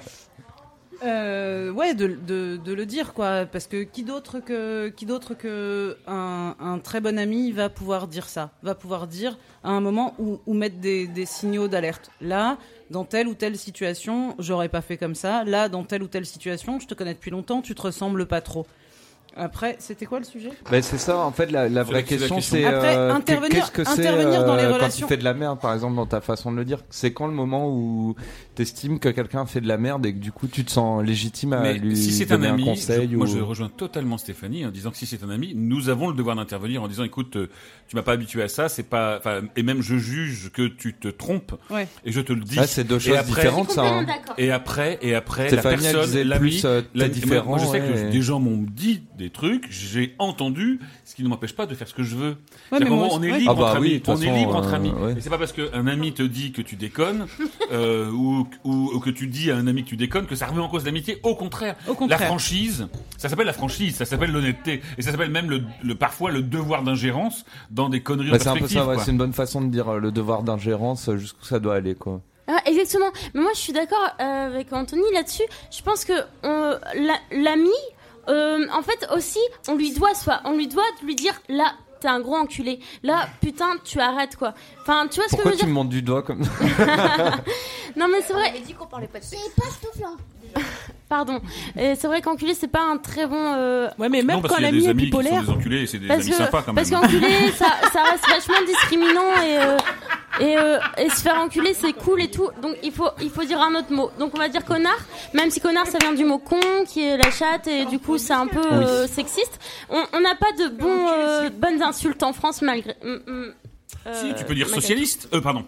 [1.04, 3.46] euh, ouais, de, de, de le dire, quoi.
[3.46, 8.08] Parce que qui d'autre que, qui d'autre que un, un très bon ami va pouvoir
[8.08, 8.52] dire ça?
[8.64, 12.10] Va pouvoir dire à un moment où, où mettre des, des signaux d'alerte.
[12.22, 12.58] Là,
[12.94, 15.44] dans telle ou telle situation, j'aurais pas fait comme ça.
[15.44, 18.40] Là, dans telle ou telle situation, je te connais depuis longtemps, tu te ressembles pas
[18.40, 18.68] trop.
[19.36, 20.52] Après, c'était quoi le sujet?
[20.70, 23.20] Bah, c'est ça, en fait, la, la vraie la- la question, c'est euh,
[23.50, 25.96] qu'est-ce que c'est intervenir dans les euh, quand il fait de la merde, par exemple,
[25.96, 26.80] dans ta façon de le dire.
[26.92, 28.16] C'est quand le moment où
[28.56, 31.54] t'estimes que quelqu'un fait de la merde et que du coup tu te sens légitime
[31.54, 33.20] à Mais lui si c'est un ami, conseil je- ou...
[33.20, 36.14] moi je rejoins totalement Stéphanie en disant que si c'est un ami, nous avons le
[36.16, 37.50] devoir d'intervenir en disant écoute, euh,
[37.88, 40.94] tu m'as pas habitué à ça, c'est pas, enfin, et même je juge que tu
[40.94, 41.88] te trompes Ouais.
[42.06, 42.58] et je te le dis.
[42.60, 43.84] Ah, c'est deux Et choses après- différentes, ça.
[43.84, 44.06] hein.
[44.38, 47.82] Et après, et après, la Stéphanie, elle personne, l'ami, euh, la- différent, Moi, je sais
[47.82, 48.04] ouais.
[48.08, 51.74] que des gens m'ont dit des trucs, j'ai entendu, ce qui ne m'empêche pas de
[51.76, 52.36] faire ce que je veux.
[52.70, 53.40] C'est-à-dire mais moi moment, on aussi- est ouais.
[53.40, 54.04] libre Ah bah entre oui, amis.
[54.08, 54.92] On est libre entre amis.
[54.92, 55.14] ouais.
[55.18, 57.26] Et c'est pas parce qu'un ami te dit que tu déconnes,
[57.72, 60.48] euh, ou, ou, ou que tu dis à un ami que tu déconnes que ça
[60.48, 61.20] remet en cause l'amitié.
[61.24, 61.76] Au contraire.
[61.88, 62.20] Au contraire.
[62.20, 62.88] La franchise,
[63.18, 64.82] ça s'appelle la franchise, ça s'appelle l'honnêteté.
[64.98, 68.50] Et ça s'appelle même le, le- parfois le devoir d'ingérence dans des conneries Bah, c'est
[68.50, 71.18] un peu ça, ouais, c'est une bonne façon de dire euh, le devoir d'ingérence euh,
[71.18, 72.22] jusqu'où ça doit aller, quoi.
[72.46, 73.06] Ah, exactement.
[73.34, 75.44] Mais moi, je suis d'accord euh, avec Anthony là-dessus.
[75.72, 76.12] Je pense que
[76.44, 77.70] euh, la- l'ami,
[78.30, 82.08] euh, en fait, aussi, on lui doit soit, on lui doit lui dire là, t'es
[82.08, 82.80] un gros enculé.
[83.02, 84.54] Là, putain, tu arrêtes quoi.
[84.82, 86.42] Enfin, tu vois ce que Pourquoi je veux tu dire me montes du doigt comme
[87.96, 88.54] Non, mais c'est vrai.
[88.58, 89.42] On dit qu'on parlait pas de sexe.
[89.44, 90.18] C'est pas soufflant.
[91.14, 91.40] Pardon.
[91.78, 93.36] Et c'est vrai qu'enculé, c'est pas un très bon.
[93.40, 95.44] euh, Ouais, mais même Non, parce quand l'ami est amis qui sont bipolaire.
[95.44, 96.76] des enculés et c'est des Parce amis que, sympas quand même.
[96.76, 99.78] parce qu'enculé, ça, ça reste vachement discriminant et, euh,
[100.40, 102.50] et, euh, et se faire enculer, c'est cool et tout.
[102.64, 104.10] Donc il faut, il faut dire un autre mot.
[104.18, 104.98] Donc on va dire connard,
[105.36, 108.18] même si connard ça vient du mot con, qui est la chatte, et du coup
[108.18, 109.60] c'est un peu euh, sexiste.
[109.92, 112.96] On n'a pas de bons, euh, bonnes insultes en France malgré.
[114.16, 115.30] Si, tu peux dire socialiste.
[115.34, 115.64] Euh, pardon.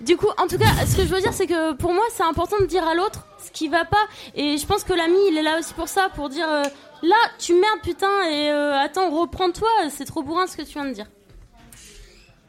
[0.00, 2.22] Du coup, en tout cas, ce que je veux dire, c'est que pour moi, c'est
[2.22, 4.06] important de dire à l'autre ce qui va pas.
[4.34, 6.62] Et je pense que l'ami, il est là aussi pour ça, pour dire euh,
[7.02, 10.86] là, tu merdes, putain, et euh, attends, reprends-toi, c'est trop bourrin ce que tu viens
[10.86, 11.06] de dire.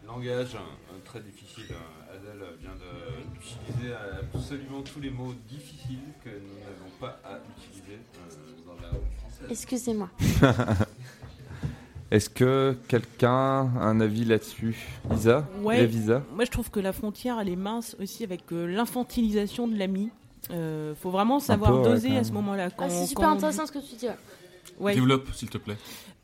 [0.05, 0.57] Langage
[1.05, 1.63] très difficile.
[1.71, 2.75] euh, Adèle vient
[3.33, 3.93] d'utiliser
[4.33, 9.09] absolument tous les mots difficiles que nous n'avons pas à utiliser euh, dans la langue
[9.19, 9.47] française.
[9.49, 10.09] Excusez-moi.
[12.11, 13.29] Est-ce que quelqu'un
[13.79, 14.75] a un avis là-dessus?
[15.13, 15.47] Isa?
[15.61, 15.85] Ouais.
[15.85, 16.23] Visa?
[16.33, 20.09] Moi, je trouve que la frontière, elle est mince aussi avec euh, l'infantilisation de l'ami.
[20.51, 22.69] Euh, faut vraiment savoir peu, doser à ce moment-là.
[22.69, 24.07] Ah, c'est quand super on- intéressant ce que tu dis.
[24.07, 24.15] ouais.
[24.79, 24.95] Ouais.
[24.95, 25.75] Développe, s'il te plaît.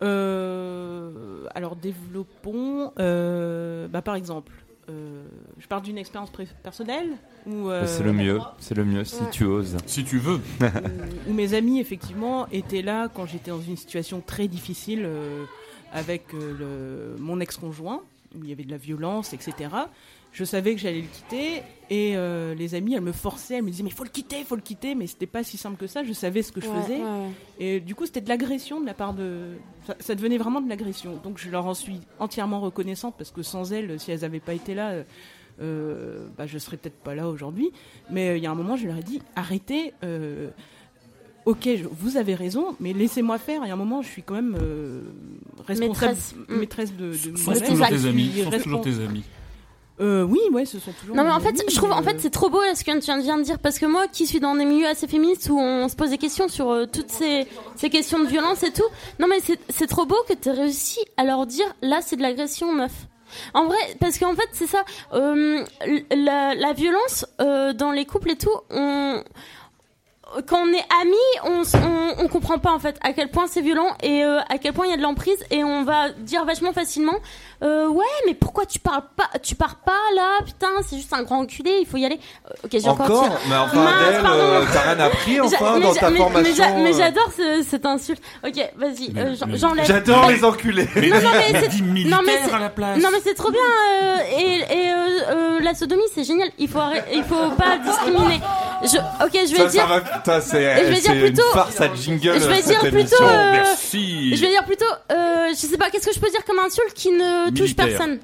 [0.01, 2.91] Euh, alors développons.
[2.99, 4.53] euh, bah, par exemple,
[4.89, 5.23] euh,
[5.59, 6.31] je parle d'une expérience
[6.63, 7.11] personnelle
[7.45, 7.69] où.
[7.69, 9.29] euh, C'est le mieux, c'est le mieux si Ouais.
[9.31, 9.77] tu oses.
[9.85, 10.39] Si tu veux.
[11.27, 15.43] où mes amis effectivement étaient là quand j'étais dans une situation très difficile euh,
[15.95, 18.01] avec euh, le- mon ex-conjoint
[18.35, 19.69] où il y avait de la violence etc
[20.34, 23.69] je savais que j'allais le quitter et euh, les amis elles me forçaient elles me
[23.69, 24.93] disaient mais faut le quitter faut le quitter.
[24.93, 26.97] Mais c'était pas si simple que ça je savais ce que je Ouais, faisais.
[27.01, 27.30] ouais.
[27.59, 29.53] et du coup c'était de l'agression de la part de
[29.88, 31.15] ça, ça devenait vraiment de l'agression.
[31.23, 34.53] Donc je leur en suis entièrement reconnaissante parce que sans elles si elles avaient pas
[34.53, 35.03] été là euh,
[35.61, 37.72] euh, bah, je serais peut-être pas là aujourd'hui.
[38.09, 40.49] Mais euh, il y a un moment je leur ai dit arrêtez euh,
[41.45, 43.61] Ok, je- vous avez raison, mais laissez-moi faire.
[43.63, 45.01] Il y a un moment, je suis quand même euh,
[45.67, 46.35] responsable, Maîtresse.
[46.49, 48.31] maîtresse, de, de Sont toujours tes amis.
[48.43, 49.23] Sont toujours tes amis.
[50.01, 51.15] Euh, oui, ouais, ce sont toujours.
[51.15, 52.91] Non mais en fait, amis, je trouve en euh, fait c'est trop beau ce que
[52.99, 55.57] tu viens de dire parce que moi qui suis dans des milieux assez féministes où
[55.57, 57.47] on se pose des questions sur euh, toutes ces,
[57.77, 58.84] ces questions de violence et tout.
[59.19, 59.38] Non mais
[59.69, 62.91] c'est trop beau que tu aies réussi à leur dire là c'est de l'agression meuf.
[63.53, 65.63] En vrai, parce qu'en fait c'est ça, euh,
[66.13, 69.23] la, la violence euh, dans les couples et tout, on
[70.47, 73.61] quand on est amis, on, on, on comprend pas en fait à quel point c'est
[73.61, 76.45] violent et euh, à quel point il y a de l'emprise et on va dire
[76.45, 77.15] vachement facilement
[77.65, 81.23] euh, ouais mais pourquoi tu parles pas tu pars pas là putain c'est juste un
[81.23, 82.19] grand enculé il faut y aller
[82.49, 83.35] Euh, ok j'ai encore, Encore tiré.
[83.49, 86.73] Mais enfin, Mince, Adèle, euh, t'as rien appris, enfin, dans ta mais- formation, mais j'a-
[86.75, 90.87] mais j'adore ce- cette insulte ok vas-y euh, j'en- j'enlève J'adore les enculés.
[90.95, 93.01] Mais non, mais c'est- non, mais c'est- à la place.
[93.01, 94.95] Non mais c'est trop bien euh, et, et euh,
[95.29, 96.49] euh, la sodomie c'est génial.
[96.57, 98.39] Il faut arrêter- il faut pas discriminer.
[98.83, 99.81] Je, ok je vais Ça, dire.
[99.81, 101.43] ça va, putain, je vais dire plutôt.
[101.47, 102.33] une farce à jingle.
[102.39, 103.23] Je vais dire plutôt.
[103.23, 104.35] euh, Merci.
[104.35, 104.85] Je vais dire plutôt.
[105.11, 105.89] Euh, je sais pas.
[105.89, 108.19] Qu'est-ce que je peux dire comme insulte qui ne touche personne.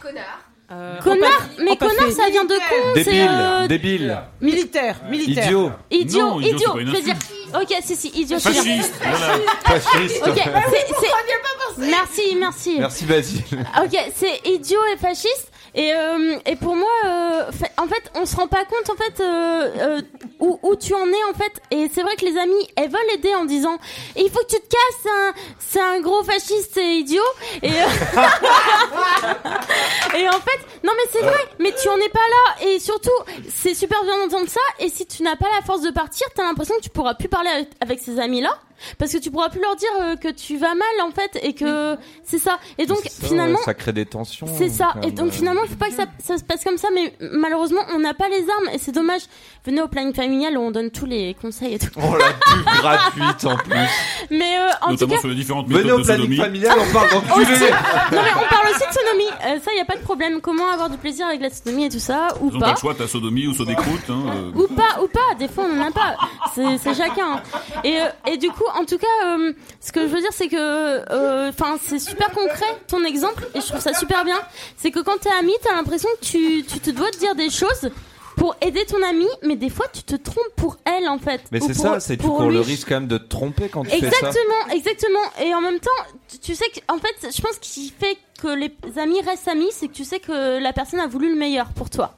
[0.00, 0.24] Connard.
[0.72, 1.48] euh, Connard.
[1.58, 2.92] Mais connard ça vient de con.
[2.94, 5.44] C'est Débile, euh, débile, Militaire, militaire.
[5.46, 7.16] idiot, idiot, Non, idiot, Je vais dire.
[7.54, 8.38] Ok si si idiot.
[8.38, 8.94] Fasciste.
[9.00, 9.34] Voilà.
[9.64, 10.22] fasciste.
[10.26, 10.36] Ok.
[10.36, 12.76] c'est- c'est- Merci merci.
[12.78, 13.42] Merci Basile.
[13.82, 15.49] Ok, c'est idiot et fasciste.
[15.74, 19.20] Et, euh, et pour moi, euh, en fait, on se rend pas compte en fait
[19.20, 20.00] euh, euh,
[20.40, 21.60] où, où tu en es en fait.
[21.70, 23.76] Et c'est vrai que les amis, elles veulent aider en disant
[24.16, 27.22] il faut que tu te casses, c'est un, c'est un gros fasciste et idiot.
[27.62, 27.74] Et, euh,
[30.16, 32.56] et en fait, non mais c'est vrai, mais tu en es pas là.
[32.66, 33.10] Et surtout,
[33.48, 34.60] c'est super bien d'entendre ça.
[34.80, 37.28] Et si tu n'as pas la force de partir, t'as l'impression que tu pourras plus
[37.28, 38.58] parler avec, avec ces amis là.
[38.98, 41.52] Parce que tu pourras plus leur dire euh, que tu vas mal en fait et
[41.54, 42.58] que c'est ça.
[42.78, 44.46] Et donc Ça, finalement, ouais, ça crée des tensions.
[44.58, 44.94] c'est ça.
[45.02, 45.30] Et donc euh.
[45.32, 46.88] finalement, il faut pas que ça, ça se passe comme ça.
[46.94, 49.22] Mais malheureusement, on n'a pas les armes et c'est dommage.
[49.64, 51.90] Venez au planning familial où on donne tous les conseils et tout.
[51.96, 53.74] Oh la pub gratuite en plus.
[54.30, 56.92] Mais euh, en tout Notamment cas, sur les différentes Venez au de planning familial, on
[56.92, 57.18] parle aussi.
[57.28, 57.70] d'enculé.
[58.12, 59.30] non mais on parle aussi de sodomie.
[59.46, 60.40] Euh, ça, il y a pas de problème.
[60.40, 62.72] Comment avoir du plaisir avec la sodomie et tout ça ou Ils ont pas pas
[62.72, 64.08] le choix, t'as sodomie ou sodécroute.
[64.08, 64.52] Hein, euh.
[64.54, 66.16] ou pas ou pas des fois on n'en a pas
[66.54, 67.42] c'est chacun hein.
[67.84, 70.48] et euh, et du coup en tout cas euh, ce que je veux dire c'est
[70.48, 74.38] que euh, enfin c'est super concret ton exemple et je trouve ça super bien
[74.76, 77.50] c'est que quand t'es ami t'as l'impression que tu tu te dois de dire des
[77.50, 77.90] choses
[78.36, 81.60] pour aider ton ami mais des fois tu te trompes pour elle en fait Mais
[81.60, 83.90] c'est ça, c'est tu pour cours le risque quand même de te tromper quand tu
[83.90, 84.06] fais ça.
[84.06, 85.18] Exactement, exactement.
[85.42, 85.90] Et en même temps,
[86.28, 89.48] tu, tu sais que, en fait, je pense ce qui fait que les amis restent
[89.48, 92.14] amis, c'est que tu sais que la personne a voulu le meilleur pour toi.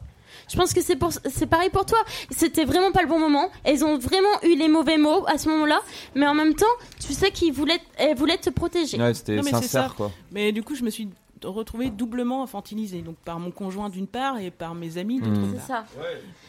[0.52, 1.98] Je pense que c'est pour, c'est pareil pour toi.
[2.30, 3.50] C'était vraiment pas le bon moment.
[3.64, 5.80] Elles ont vraiment eu les mauvais mots à ce moment-là,
[6.14, 6.66] mais en même temps,
[7.04, 8.98] tu sais qu'ils voulaient, elles voulaient te protéger.
[9.00, 9.92] Ouais, c'était sincère ça.
[9.96, 10.10] quoi.
[10.30, 11.08] Mais du coup, je me suis
[11.42, 15.54] retrouvé doublement infantilisée, donc par mon conjoint d'une part et par mes amis d'autre Mm.
[15.54, 15.60] part.
[15.60, 15.84] C'est ça.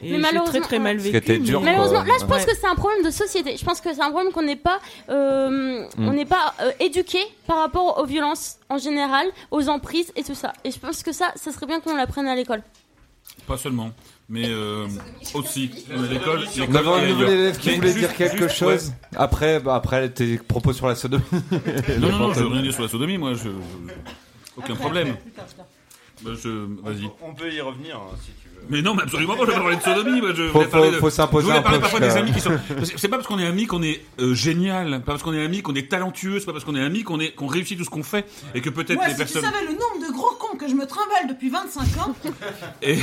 [0.04, 1.10] Et Mais malheureusement, très très mal ouais.
[1.12, 1.40] vécu.
[1.40, 1.72] Dur, mais-.
[1.72, 2.46] Malheureusement, là, je pense Ouais.
[2.46, 3.58] que c'est un problème de société.
[3.58, 6.08] Je pense que c'est un problème qu'on n'est pas, euh, Mm.
[6.08, 7.18] on n'est pas euh, éduqué
[7.48, 10.54] par rapport aux violences en général, aux emprises et tout ça.
[10.64, 12.62] Et je pense que ça, ça serait bien qu'on l'apprenne à l'école.
[13.48, 13.91] Pas seulement,
[14.30, 14.88] mais euh,
[15.34, 15.70] aussi.
[16.10, 18.88] L'école, On l'école avait un nouvel élève qui Mais voulait juste- dire quelque juste, chose.
[18.88, 19.18] ouais.
[19.18, 21.24] Après, bah, après tes propos sur la sodomie.
[21.99, 23.40] Non, non, non, je veux rien dire sur la sodomie, moi, je...
[23.49, 23.49] je-
[24.57, 25.15] aucun problème.
[26.22, 26.49] Bah, je...
[26.84, 27.10] Vas-y.
[27.22, 28.61] On peut y revenir hein, si tu veux.
[28.70, 30.68] Mais non, mais absolument pas, je vais pas parler de sodomie, moi, je Faut- voulais
[30.70, 32.57] parler faut- de- faut s'imposer je voulais un parler peu, parfois des amis qui sont...
[32.84, 35.44] C'est c'est pas parce qu'on est amis qu'on est euh, génial, pas parce qu'on est
[35.44, 37.84] amis qu'on est talentueux, c'est pas parce qu'on est amis qu'on est qu'on réussit tout
[37.84, 38.26] ce qu'on fait,
[38.56, 39.41] et que peut-être Moi, les si personnes...
[39.44, 42.15] tu savais le nombre de gros cons que je me trimballe depuis 25 ans,
[42.82, 42.99] Et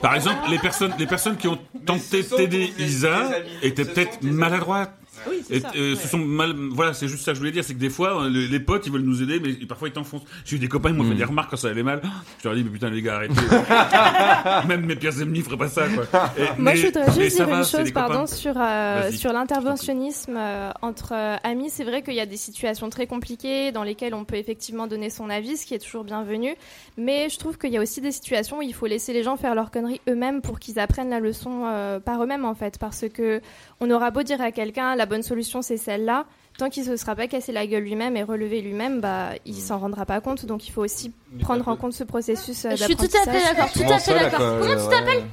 [0.00, 3.30] par exemple, les personnes, les personnes qui ont tenté d'aider Isa
[3.62, 4.92] étaient peut-être maladroites.
[5.28, 5.96] Oui, c'est ça, euh, ouais.
[6.00, 8.22] se sont mal, voilà, c'est juste ça que je voulais dire, c'est que des fois,
[8.24, 10.22] euh, les, les potes, ils veulent nous aider, mais parfois ils t'enfoncent.
[10.44, 11.10] J'ai eu des copains, ils m'ont Hmm.
[11.10, 12.00] fait des remarques quand ça allait mal.
[12.42, 13.34] Je leur ai dit, mais putain, les gars, arrêtez.
[14.68, 16.04] Même mes pires ennemis feraient pas ça, quoi.
[16.38, 20.34] Et- Moi, mais- je voudrais juste dire va, une chose, pardon, sur, euh, sur l'interventionnisme
[20.36, 21.70] euh, entre euh, amis.
[21.70, 25.10] C'est vrai qu'il y a des situations très compliquées dans lesquelles on peut effectivement donner
[25.10, 26.54] son avis, ce qui est toujours bienvenu.
[26.96, 29.36] Mais je trouve qu'il y a aussi des situations où il faut laisser les gens
[29.36, 32.78] faire leurs conneries eux-mêmes pour qu'ils apprennent la leçon euh, par eux-mêmes, en fait.
[32.78, 33.40] Parce que
[33.80, 36.26] on aura beau dire à quelqu'un, la bonne solution, c'est celle-là.
[36.58, 39.56] Tant qu'il ne se sera pas cassé la gueule lui-même et relevé lui-même, bah, il
[39.56, 40.46] s'en rendra pas compte.
[40.46, 43.54] Donc il faut aussi prendre en compte ce processus euh, Je suis tout à fait
[43.54, 44.60] d'accord, tout à fait d'accord.
[44.60, 45.24] Comment tu t'appelles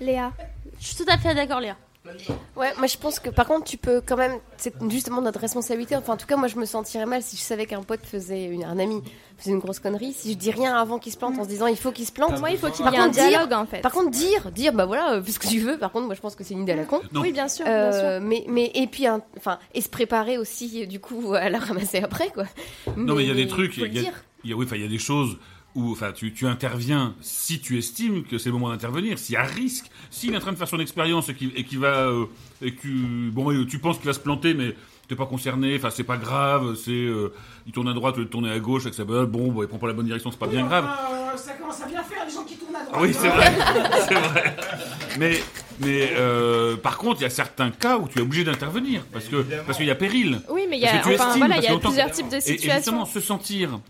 [0.00, 0.32] Léa.
[0.78, 1.76] Je suis tout à fait d'accord, Léa.
[2.56, 5.94] Ouais, moi je pense que par contre tu peux quand même, c'est justement notre responsabilité.
[5.96, 8.44] Enfin en tout cas moi je me sentirais mal si je savais qu'un pote faisait
[8.46, 9.02] une, un ami
[9.36, 10.12] faisait une grosse connerie.
[10.12, 12.12] Si je dis rien avant qu'il se plante en se disant il faut qu'il se
[12.12, 12.38] plante.
[12.40, 13.80] Moi, il faut qu'il y ait un dialogue, en fait.
[13.80, 15.78] Par contre dire, dire bah voilà, euh, fais ce que tu veux.
[15.78, 17.00] Par contre moi je pense que c'est une idée à la con.
[17.14, 18.26] Oui, bien sûr, Euh, bien sûr.
[18.28, 19.06] Mais mais et puis
[19.36, 22.44] enfin et se préparer aussi du coup à la ramasser après quoi.
[22.96, 24.02] Non, mais il y a des trucs, il y a,
[24.44, 25.36] y a- oui, enfin, il y a des choses
[25.78, 29.36] où, enfin, tu, tu interviens si tu estimes que c'est le moment d'intervenir, s'il y
[29.36, 32.24] a risque, s'il est en train de faire son expérience et qu'il et va, euh,
[32.62, 32.88] et que,
[33.30, 34.74] bon, tu penses qu'il va se planter, mais
[35.08, 37.32] t'es pas concerné, enfin, c'est pas grave, c'est, euh,
[37.66, 39.78] il tourne à droite, au lieu de tourner à gauche, balle, bon, bon, il prend
[39.78, 40.84] pas la bonne direction, c'est pas bien grave.
[40.86, 43.00] euh, ça commence à bien faire les gens qui tournent à droite.
[43.00, 43.52] Oui, c'est vrai,
[44.08, 44.56] c'est vrai.
[45.18, 45.40] Mais,
[45.80, 49.26] mais euh, par contre, il y a certains cas où tu es obligé d'intervenir parce
[49.26, 49.36] que
[49.66, 50.40] parce qu'il y a péril.
[50.50, 52.38] Oui, mais il y a- enfin, estimes, voilà, il y a plusieurs types de Et-
[52.38, 52.74] Et, situations.
[52.76, 53.80] justement, se sentir,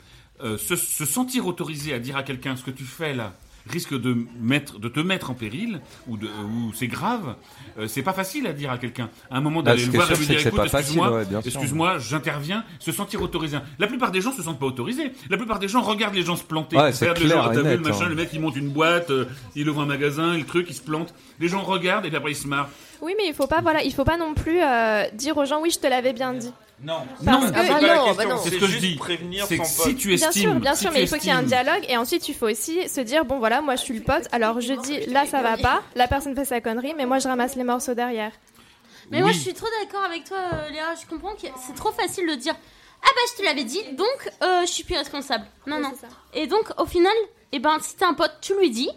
[0.42, 3.32] euh, se, se sentir autorisé à dire à quelqu'un ce que tu fais là
[3.68, 7.34] risque de mettre, de te mettre en péril ou ou c'est grave.
[7.78, 9.10] euh, c'est pas facile à dire à quelqu'un.
[9.30, 12.64] À un moment Bah, d'aller le voir et lui dire écoute, excuse-moi, ouais, excuse-moi, j'interviens,
[12.78, 13.58] se sentir autorisé.
[13.78, 15.12] La plupart des gens se sentent pas autorisés.
[15.28, 16.78] La plupart des gens regardent les gens se planter.
[16.78, 18.08] Ouais, c'est Regardent les clair gens, et t'as vu net, le machin, hein.
[18.08, 20.80] le mec il monte une boîte, euh, il ouvre un magasin, le truc, il se
[20.82, 21.12] plante.
[21.38, 22.70] Les gens regardent et puis après ils se marrent.
[23.02, 25.60] Oui, mais il faut pas, voilà, il faut pas non plus euh, dire aux gens,
[25.60, 26.52] oui, je te l'avais bien dit.
[26.82, 28.36] Non, Parce Non, Ah pas la non, bah non.
[28.42, 28.94] c'est ce que je dis.
[28.96, 29.86] prévenir C'est son que pote.
[29.88, 31.42] si tu Bien estimes, sûr, bien si sûr, mais il faut qu'il y ait un
[31.42, 34.28] dialogue et ensuite il faut aussi se dire bon voilà, moi je suis le pote,
[34.32, 37.26] alors je dis là ça va pas, la personne fait sa connerie, mais moi je
[37.28, 38.30] ramasse les morceaux derrière.
[39.10, 40.94] Mais moi, je suis trop d'accord avec toi, euh, Léa.
[41.00, 42.54] Je comprends que c'est trop facile de dire
[43.02, 44.06] Ah bah, je te l'avais dit, donc
[44.42, 45.46] euh, je suis plus responsable.
[45.66, 45.92] Non, non.
[46.34, 47.14] Et donc, au final,
[47.52, 48.90] eh ben, si t'es un pote, tu lui dis.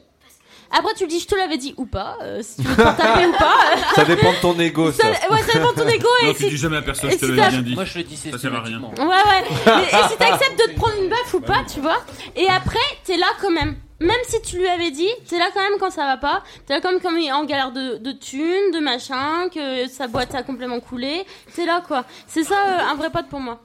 [0.71, 2.93] Après, tu lui dis Je te l'avais dit ou pas, euh, si tu veux t'en
[2.93, 3.55] taper ou pas.
[3.95, 5.03] Ça dépend de ton ego, ça.
[5.03, 6.07] Ça- ouais, ça dépend de ton ego.
[6.23, 7.75] Non, et tu si- dis jamais à personne, je te si l'avais bien dit.
[7.75, 8.81] Moi, je le dis Ça sert à rien.
[8.81, 9.43] Ouais, ouais.
[9.67, 11.97] et, et si t'acceptes de te prendre une baffe ou pas, tu vois.
[12.35, 13.75] Et après, t'es là quand même.
[13.99, 16.41] Même si tu lui avais dit, t'es là quand même quand ça va pas.
[16.65, 19.87] T'es là quand même quand il est en galère de, de thunes, de machin, que
[19.87, 21.23] sa boîte a complètement coulé.
[21.55, 22.05] T'es là quoi.
[22.27, 23.61] C'est ça euh, un vrai pote pour moi.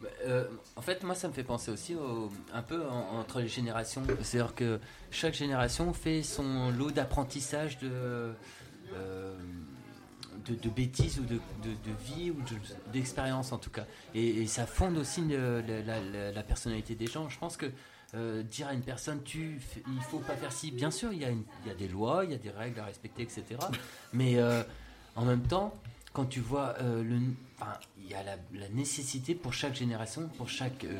[0.00, 0.44] Bah, euh,
[0.76, 4.02] en fait, moi, ça me fait penser aussi au- un peu en- entre les générations.
[4.22, 4.78] C'est-à-dire que
[5.10, 7.90] chaque génération fait son lot d'apprentissage de,
[8.94, 9.34] euh,
[10.46, 11.40] de, bêtises ou de,
[12.04, 13.84] vie ou de- d'expérience en tout cas.
[14.14, 17.28] Et, ça fonde aussi la, personnalité des gens.
[17.28, 17.66] Je pense que
[18.14, 20.70] euh, dire à une personne, tu, il faut pas faire ci.
[20.70, 22.50] Bien sûr, il y, a une- il y a des lois, il y a des
[22.50, 23.44] règles à respecter, etc.
[24.12, 24.62] Mais euh,
[25.16, 25.74] en même temps,
[26.16, 27.18] quand tu vois euh, le,
[27.60, 27.72] enfin,
[28.02, 30.94] il y a la, la nécessité pour chaque génération, pour chaque euh,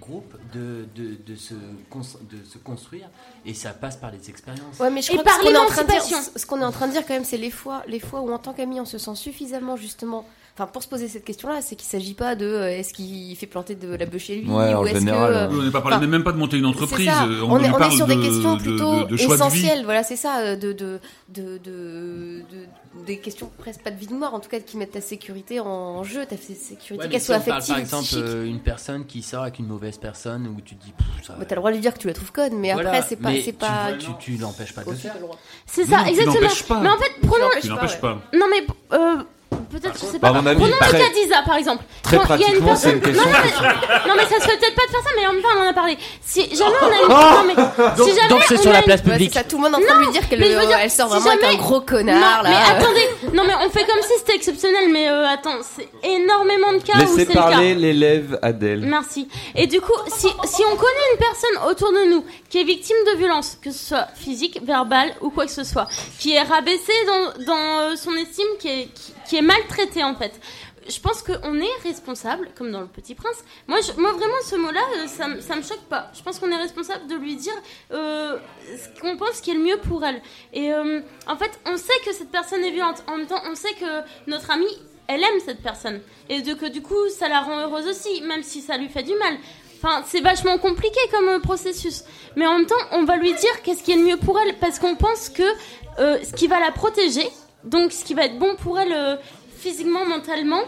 [0.00, 3.10] groupe de, de, de, se de se construire,
[3.44, 4.78] et ça passe par les expériences.
[4.80, 6.32] Ouais, mais je Et crois que ce qu'on est en train de dire, l'émancipation.
[6.40, 8.32] ce qu'on est en train de dire quand même, c'est les fois, les fois où
[8.32, 11.74] en tant qu'ami on se sent suffisamment justement, enfin pour se poser cette question-là, c'est
[11.76, 14.72] qu'il s'agit pas de euh, est-ce qu'il fait planter de la bœuf chez lui Ouais,
[14.74, 16.38] en ou est-ce général, que, euh, Oui, on n'est pas parlé enfin, même pas de
[16.38, 17.06] monter une entreprise.
[17.06, 17.24] ça.
[17.24, 19.36] euh, On, est, on est parle sur des de- questions de- plutôt de- de choix
[19.36, 19.48] de vie.
[19.48, 23.98] essentielles, voilà, c'est ça, euh, de, de, de, de, de- des questions presque pas de
[23.98, 27.10] vie de mort, en tout cas qui mettent ta sécurité en jeu, ta sécurité, Ouais,
[27.10, 29.66] qu'elle si soit on parle affective par exemple euh, une personne qui sort avec une
[29.66, 30.92] mauvaise personne où tu te dis
[31.26, 32.90] ça Bah, t'as le droit de lui dire que tu la trouves conne, mais Voilà,
[32.90, 33.88] après c'est pas, c'est pas.
[33.98, 35.16] tu, tu l'empêches pas de le Aussi, faire.
[35.66, 36.34] C'est ça, exactement.
[36.40, 36.80] l'empêches pas.
[36.80, 37.46] Mais en fait, prenons.
[37.60, 38.20] Tu l'empêches pas.
[38.32, 38.66] Non mais
[38.96, 39.22] euh,
[39.80, 40.38] peut-être, je sais Bah, pas.
[40.38, 41.84] à mon avis, Prenons très- cas d'Isa, par exemple.
[42.02, 42.94] très Quand il y a une pratiquement, c'est personne.
[42.94, 44.08] une question non, mais...
[44.08, 45.60] non, mais ça se fait peut-être pas de faire ça, mais en même temps, on
[45.64, 45.98] en a parlé.
[46.24, 47.08] Si jamais on a une.
[47.08, 47.54] non, mais
[47.96, 49.30] Donc- si jamais donc c'est on sur a la une- place publique.
[49.32, 50.66] c'est ça, tout le monde est en train de lui dire qu'elle- mais je veux
[50.66, 52.50] dire, elle sort si vraiment avec jamais- un gros connard, Non, là.
[52.50, 56.72] mais attendez, non, mais on fait comme si c'était exceptionnel, mais euh, attends, c'est énormément
[56.72, 57.40] de cas où Laissez c'est le cas.
[57.42, 58.80] parler l'élève Adèle.
[58.80, 59.28] Merci.
[59.54, 62.96] Et du coup, si, si on connaît une personne autour de nous qui est victime
[63.12, 65.86] de violence, que ce soit physique, verbale ou quoi que ce soit,
[66.18, 70.14] qui est rabaissée dans, dans euh, son estime, qui est, qui, qui est maltraitée en
[70.14, 70.40] fait,
[70.88, 73.42] je pense qu'on est responsable, comme dans Le Petit Prince.
[73.66, 76.10] Moi, moi vraiment, ce mot-là, euh, ça, ça me choque pas.
[76.14, 77.54] Je pense qu'on est responsable de lui dire
[77.92, 80.20] euh, ce qu'on pense qui est le mieux pour elle.
[80.52, 83.02] Et euh, en fait, on sait que cette personne est violente.
[83.06, 86.00] En même temps, on sait que notre amie, elle aime cette personne.
[86.28, 89.02] Et de, que du coup, ça la rend heureuse aussi, même si ça lui fait
[89.02, 89.38] du mal.
[89.82, 92.04] Enfin, c'est vachement compliqué comme processus.
[92.36, 94.56] Mais en même temps, on va lui dire qu'est-ce qui est le mieux pour elle,
[94.58, 95.42] parce qu'on pense que
[95.98, 97.28] ce qui va la protéger,
[97.64, 99.16] donc ce qui va être bon pour elle euh,
[99.56, 100.62] physiquement, mentalement,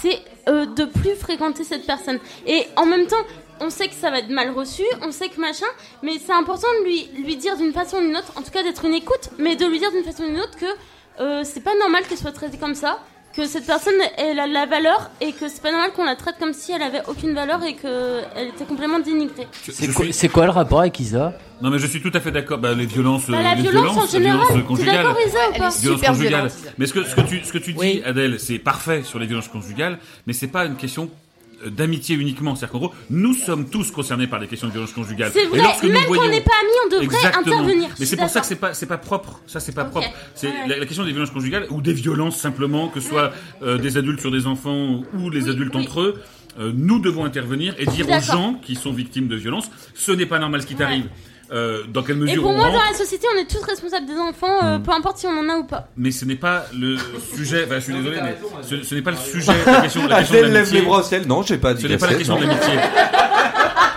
[0.00, 2.18] c'est euh, de plus fréquenter cette personne.
[2.46, 3.24] Et en même temps,
[3.60, 5.66] on sait que ça va être mal reçu, on sait que machin,
[6.02, 8.62] mais c'est important de lui, lui dire d'une façon ou d'une autre, en tout cas
[8.62, 10.66] d'être une écoute, mais de lui dire d'une façon ou d'une autre que
[11.20, 13.00] euh, c'est pas normal qu'elle soit traitée comme ça,
[13.34, 16.16] que cette personne elle a de la valeur et que c'est pas normal qu'on la
[16.16, 19.46] traite comme si elle avait aucune valeur et qu'elle était complètement dénigrée.
[19.70, 21.32] C'est quoi, le rapport avec Isa?
[21.60, 22.58] Non, mais je suis tout à fait d'accord.
[22.58, 24.96] Bah, les violences, Bah, euh, la les violence en violences, général, violence t'es conjugale.
[24.96, 26.30] d'accord, Isa, ou pas Elle est Violence super conjugale.
[26.48, 26.52] violente.
[26.78, 29.26] Mais ce que, ce que tu, ce que tu dis, Adèle, c'est parfait sur les
[29.26, 31.10] violences conjugales, mais c'est pas une question
[31.66, 32.54] d'amitié uniquement.
[32.54, 35.30] C'est-à-dire qu'en gros, nous sommes tous concernés par les questions de violence conjugale.
[35.32, 37.56] C'est vrai, même voyons- qu'on n'est pas amis, on devrait Exactement.
[37.58, 37.88] intervenir.
[37.98, 39.40] Mais c'est pour ça que c'est pas, c'est pas propre.
[39.46, 40.08] Ça, c'est pas propre.
[40.34, 40.68] C'est Ouais.
[40.68, 43.32] la, la question des violences conjugales ou des violences simplement, que ce soit
[43.62, 46.20] euh, des adultes sur des enfants ou les adultes entre eux.
[46.60, 50.26] euh, nous devons intervenir et dire aux gens qui sont victimes de violences, ce n'est
[50.26, 51.06] pas normal ce qui t'arrive.
[51.50, 53.62] Euh, dans quelle Et mesure pour on moi, rentre, dans la société, on est tous
[53.64, 55.88] responsables des enfants, euh, peu importe si on en a ou pas.
[55.96, 56.96] mais ce n'est pas le
[57.34, 57.64] sujet.
[57.64, 59.52] Enfin, je suis désolé, mais ce, ce n'est pas le sujet.
[59.66, 61.26] La question, la question de Adèle lève les bras au ciel.
[61.26, 62.40] Non, j'ai pas dit Ce n'est pas la question non.
[62.42, 62.74] de l'amitié.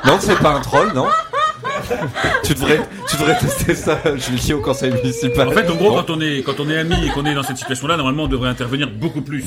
[0.03, 1.05] Non, c'est pas un troll, non.
[2.43, 5.47] tu devrais, tu devrais tester ça, Julie, au conseil municipal.
[5.47, 7.43] En fait, en gros, quand on est quand on est amis et qu'on est dans
[7.43, 9.43] cette situation-là, normalement, on devrait intervenir beaucoup plus,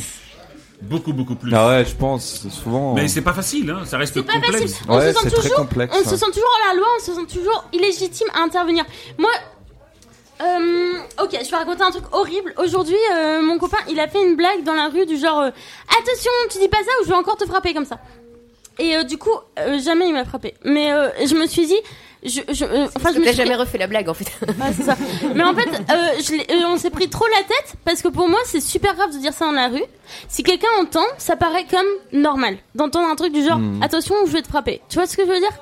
[0.83, 1.53] beaucoup beaucoup plus.
[1.55, 2.95] Ah ouais, je pense souvent.
[2.95, 3.83] Mais c'est pas facile, hein.
[3.87, 4.75] Ça reste C'est pas complexe.
[4.75, 4.87] facile.
[4.89, 7.65] On se sent toujours, on se sent toujours à la loi, on se sent toujours
[7.73, 8.85] illégitime à intervenir.
[9.19, 9.31] Moi,
[10.43, 10.93] euh,
[11.23, 12.53] ok, je vais raconter un truc horrible.
[12.59, 15.51] Aujourd'hui, euh, mon copain, il a fait une blague dans la rue du genre euh,
[15.89, 17.99] attention, tu dis pas ça ou je vais encore te frapper comme ça.
[18.79, 19.31] Et euh, du coup,
[19.61, 20.55] euh, jamais il m'a frappé.
[20.65, 21.79] Mais euh, je me suis dit,
[22.25, 24.25] je, je, euh, enfin, je me T'as suis jamais refait la blague en fait.
[24.47, 24.97] Ouais, c'est ça.
[25.35, 25.95] Mais en fait, euh,
[26.25, 28.95] je l'ai- euh, on s'est pris trop la tête parce que pour moi, c'est super
[28.95, 29.83] grave de dire ça dans la rue.
[30.29, 31.87] Si quelqu'un entend, ça paraît comme
[32.21, 33.83] normal d'entendre un truc du genre Hmm.
[33.83, 34.81] attention, je vais te frapper.
[34.89, 35.53] Tu vois ce que je veux dire?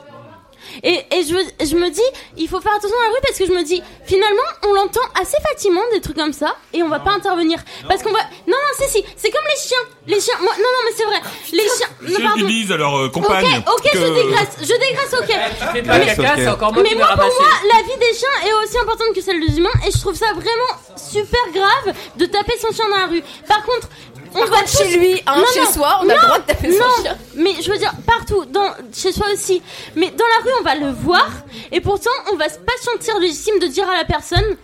[0.82, 2.00] Et, et je, me dis,
[2.36, 5.00] il faut faire attention dans la rue parce que je me dis, finalement, on l'entend
[5.20, 7.58] assez facilement des trucs comme ça et on va pas intervenir.
[7.88, 8.20] Parce qu'on va.
[8.46, 9.84] Non, non, si, si, c'est comme les chiens.
[10.06, 11.20] Les chiens, moi, non, non, mais c'est vrai.
[11.52, 11.88] Les chiens.
[12.02, 13.62] Les chiens qui disent à leur euh, compagne.
[13.66, 15.84] Ok, ok, que- je dégraisse, je dégraisse, ok.
[15.86, 19.14] pas Mais- caca, encore mais moi, pour moi, la vie des chiens est aussi importante
[19.14, 22.88] que celle des humains et je trouve ça vraiment super grave de taper son chien
[22.88, 23.22] dans la rue.
[23.46, 23.88] Par contre,
[24.34, 26.78] on va chez lui, hein, chez soi, on a le non, droit de taper son
[26.78, 27.18] non, chien.
[27.36, 29.62] Mais je veux dire, partout, dans, chez soi aussi.
[29.96, 31.28] Mais dans la rue, on va le voir
[31.70, 34.56] et pourtant, on va pas se sentir légitime de dire à la personne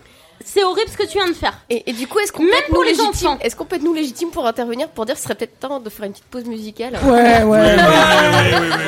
[0.44, 1.52] c'est horrible ce que tu viens de faire.
[1.68, 3.38] Et, et du coup, est-ce qu'on peut être nous enfants.
[3.42, 5.90] Est-ce qu'on peut être nous légitimes pour intervenir pour dire ce serait peut-être temps de
[5.90, 7.76] faire une petite pause musicale Ouais, ouais.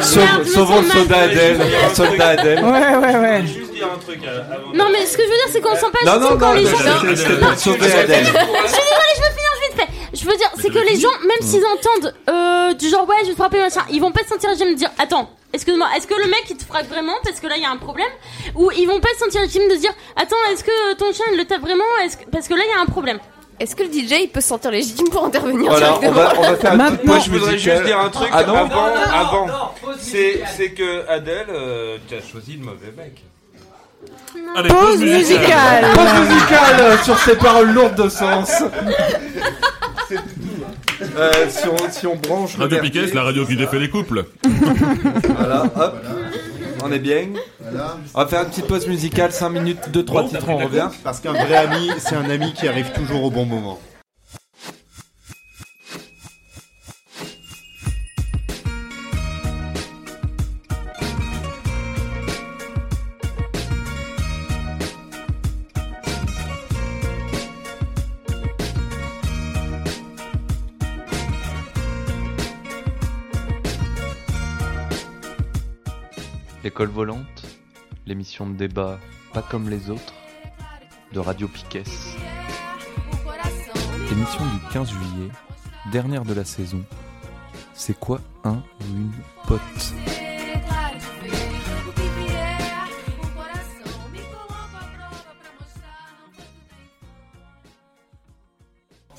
[0.03, 1.59] Sauvons le soda Adèle.
[1.59, 2.65] Le soldat Adèle.
[2.65, 3.47] Ouais, ouais, ouais.
[3.47, 4.73] Juste dire un truc euh, avant.
[4.75, 6.49] Non, mais ce que je veux dire, c'est qu'on sent pas Non, légitime non, quand
[6.49, 6.77] non, les non, gens.
[6.77, 9.40] sauver Je suis désolée, je vite fait.
[10.13, 13.27] Je veux dire, c'est que les gens, même s'ils entendent euh, du genre ouais, je
[13.27, 15.31] vais te frapper machin, ils vont pas se sentir légitimes de dire attends.
[15.53, 17.71] Excuse-moi, est-ce que le mec il te frappe vraiment parce que là il y a
[17.71, 18.09] un problème?
[18.55, 21.25] Ou ils vont pas se sentir légitimes de se dire attends, est-ce que ton chien
[21.33, 21.85] il le tape vraiment?
[22.05, 23.19] Est-ce que- Parce que là il y a un problème.
[23.59, 26.39] Est-ce que le DJ il peut se sentir légitime pour intervenir Voilà, on directement va,
[26.39, 28.55] on va faire une petite Maintenant- pause Je voudrais juste dire un truc Ah non
[28.55, 28.87] avant.
[29.13, 29.47] avant.
[29.99, 33.23] C'est c'est que Adèle, euh, tu as choisi le mauvais mec.
[34.57, 35.85] Allez, Pause musicale.
[35.95, 38.51] Pause musicale sur ces paroles lourdes de sens.
[41.17, 44.27] Euh, si, on, si on branche le Radio Piquet, la radio qui défait les couples.
[45.37, 46.05] Voilà, hop.
[46.83, 47.27] On est bien.
[48.15, 50.89] On va faire une petite pause musicale, 5 minutes, 2-3 titres, on revient.
[51.05, 53.79] Parce qu'un vrai ami, c'est un ami qui arrive toujours au bon moment.
[76.71, 77.43] L'école volante,
[78.07, 79.01] l'émission de débat
[79.33, 80.15] pas comme les autres,
[81.13, 81.83] de Radio Piquet.
[84.13, 85.31] Émission du 15 juillet
[85.91, 86.85] dernière de la saison.
[87.75, 89.11] C'est quoi un ou une
[89.49, 89.61] pote?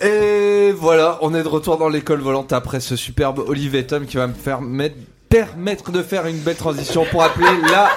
[0.02, 4.18] Et voilà, on est de retour dans l'école volante après ce superbe Olivier Tom qui
[4.18, 4.95] va me faire mettre-
[5.32, 7.90] permettre de faire une belle transition pour appeler la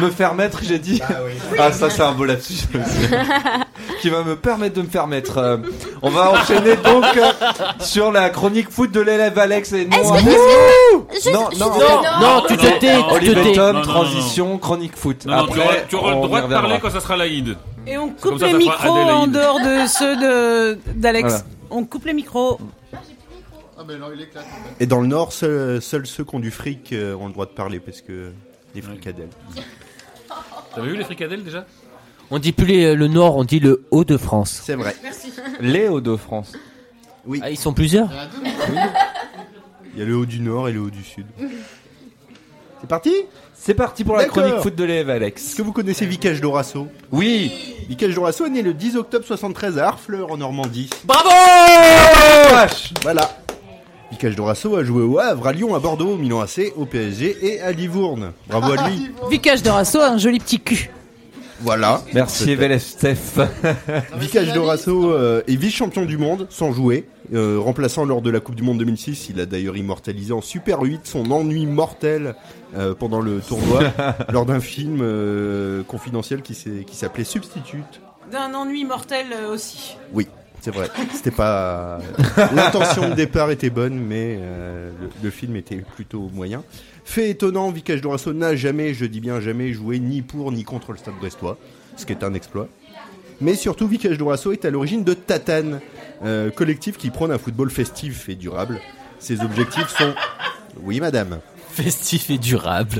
[0.00, 1.00] me faire mettre, j'ai dit.
[1.58, 2.66] Ah, ça c'est un beau lapsus
[4.02, 5.38] qui va me permettre de me faire mettre.
[5.38, 5.56] Euh,
[6.02, 7.32] on va enchaîner donc euh,
[7.80, 9.96] sur la chronique foot de l'élève Alex et non.
[9.96, 13.52] Est-ce que- juste- non, non, non, non, tu te tais, Olivier.
[13.52, 15.24] Tom, Non, non, transition, chronique foot.
[15.24, 17.16] Non, non, tu Après, auras, tu auras on le droit de parler quand ça sera
[17.16, 17.56] l'Aïd.
[17.86, 21.28] Et on coupe les micros en dehors de ceux de d'Alex.
[21.28, 21.44] Voilà.
[21.70, 22.58] On coupe les micros.
[23.78, 24.46] Ah ben alors il éclate.
[24.80, 27.46] Et dans le Nord, seuls seuls ceux qui ont du fric euh, ont le droit
[27.46, 28.30] de parler parce que
[28.74, 29.28] les fricadelles.
[30.74, 31.66] T'avais vu les fricadelles déjà?
[32.30, 34.60] On dit plus les- le Nord, on dit le Haut-de-France.
[34.64, 34.96] C'est vrai.
[35.60, 36.52] Les Hauts-de-France.
[37.26, 37.40] Oui.
[37.42, 38.08] Ah, ils sont plusieurs?
[39.94, 41.26] Il y a le haut du Nord et le haut du Sud.
[42.80, 43.12] C'est parti?
[43.54, 44.42] C'est parti pour la D'accord.
[44.44, 45.44] chronique foot de l'élève Alex.
[45.44, 46.88] Est-ce que vous connaissez Vicage Dorasso?
[47.10, 47.50] Oui
[47.88, 50.90] Vicage Dorasso est né le 10 octobre 73 à Harfleur en Normandie.
[51.04, 51.30] Bravo
[53.02, 53.28] Voilà
[54.10, 57.36] Vicage Dorasso a joué au Havre, à Lyon, à Bordeaux, au Milan AC, au PSG
[57.42, 58.32] et à Livourne.
[58.48, 60.90] Bravo à lui Vicage de Rasso a un joli petit cul.
[61.60, 62.02] Voilà.
[62.12, 63.40] Merci Evelef Steph.
[64.18, 68.56] Vicage Dorasso euh, est vice-champion du monde sans jouer, euh, remplaçant lors de la Coupe
[68.56, 69.30] du Monde 2006.
[69.30, 72.34] Il a d'ailleurs immortalisé en Super 8 son ennui mortel
[72.76, 73.84] euh, pendant le tournoi
[74.32, 76.54] lors d'un film euh, confidentiel qui
[76.92, 78.00] s'appelait Substitute.
[78.30, 79.96] D'un ennui mortel aussi.
[80.12, 80.28] Oui,
[80.66, 80.90] c'est vrai.
[81.14, 81.98] C'était pas
[82.52, 86.64] l'intention de départ était bonne, mais euh, le, le film était plutôt moyen.
[87.04, 90.90] Fait étonnant, Vicage Dorasso n'a jamais, je dis bien jamais, joué ni pour ni contre
[90.90, 91.56] le Stade Brestois,
[91.96, 92.66] ce qui est un exploit.
[93.40, 95.80] Mais surtout, Vicage Dorasso est à l'origine de Tatane,
[96.24, 98.80] euh, collectif qui prône un football festif et durable.
[99.20, 100.14] Ses objectifs sont,
[100.82, 101.38] oui, madame.
[101.70, 102.98] Festif et durable.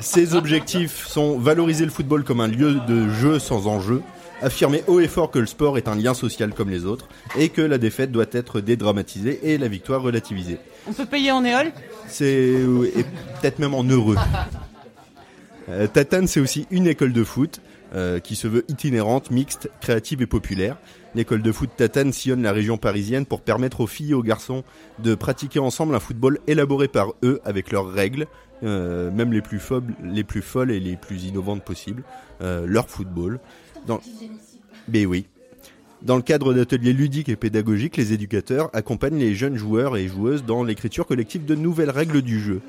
[0.00, 4.00] Ses objectifs sont valoriser le football comme un lieu de jeu sans enjeu,
[4.42, 7.48] affirmer haut et fort que le sport est un lien social comme les autres, et
[7.48, 10.58] que la défaite doit être dédramatisée et la victoire relativisée.
[10.86, 11.72] On peut payer en éole?
[12.08, 14.16] C'est euh, et peut-être même en heureux.
[15.68, 17.60] Euh, Tatane, c'est aussi une école de foot
[17.94, 20.76] euh, qui se veut itinérante, mixte, créative et populaire.
[21.14, 24.64] L'école de foot Tatane sillonne la région parisienne pour permettre aux filles et aux garçons
[24.98, 28.26] de pratiquer ensemble un football élaboré par eux avec leurs règles,
[28.62, 32.02] euh, même les plus, folles, les plus folles et les plus innovantes possibles,
[32.40, 33.40] leur football.
[33.86, 34.00] Dans...
[34.88, 35.26] Mais oui.
[36.02, 40.44] Dans le cadre d'ateliers ludiques et pédagogiques, les éducateurs accompagnent les jeunes joueurs et joueuses
[40.44, 42.60] dans l'écriture collective de nouvelles règles du jeu.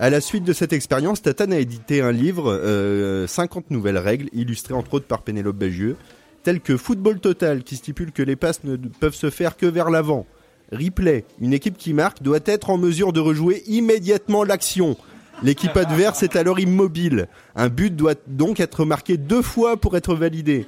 [0.00, 4.28] À la suite de cette expérience, Tatane a édité un livre, euh, 50 nouvelles règles,
[4.32, 5.96] illustrées entre autres par Pénélope Bagieux,
[6.42, 9.90] telles que Football Total, qui stipule que les passes ne peuvent se faire que vers
[9.90, 10.26] l'avant.
[10.72, 14.96] Replay, une équipe qui marque doit être en mesure de rejouer immédiatement l'action.
[15.42, 17.28] L'équipe adverse est alors immobile.
[17.56, 20.66] Un but doit donc être marqué deux fois pour être validé.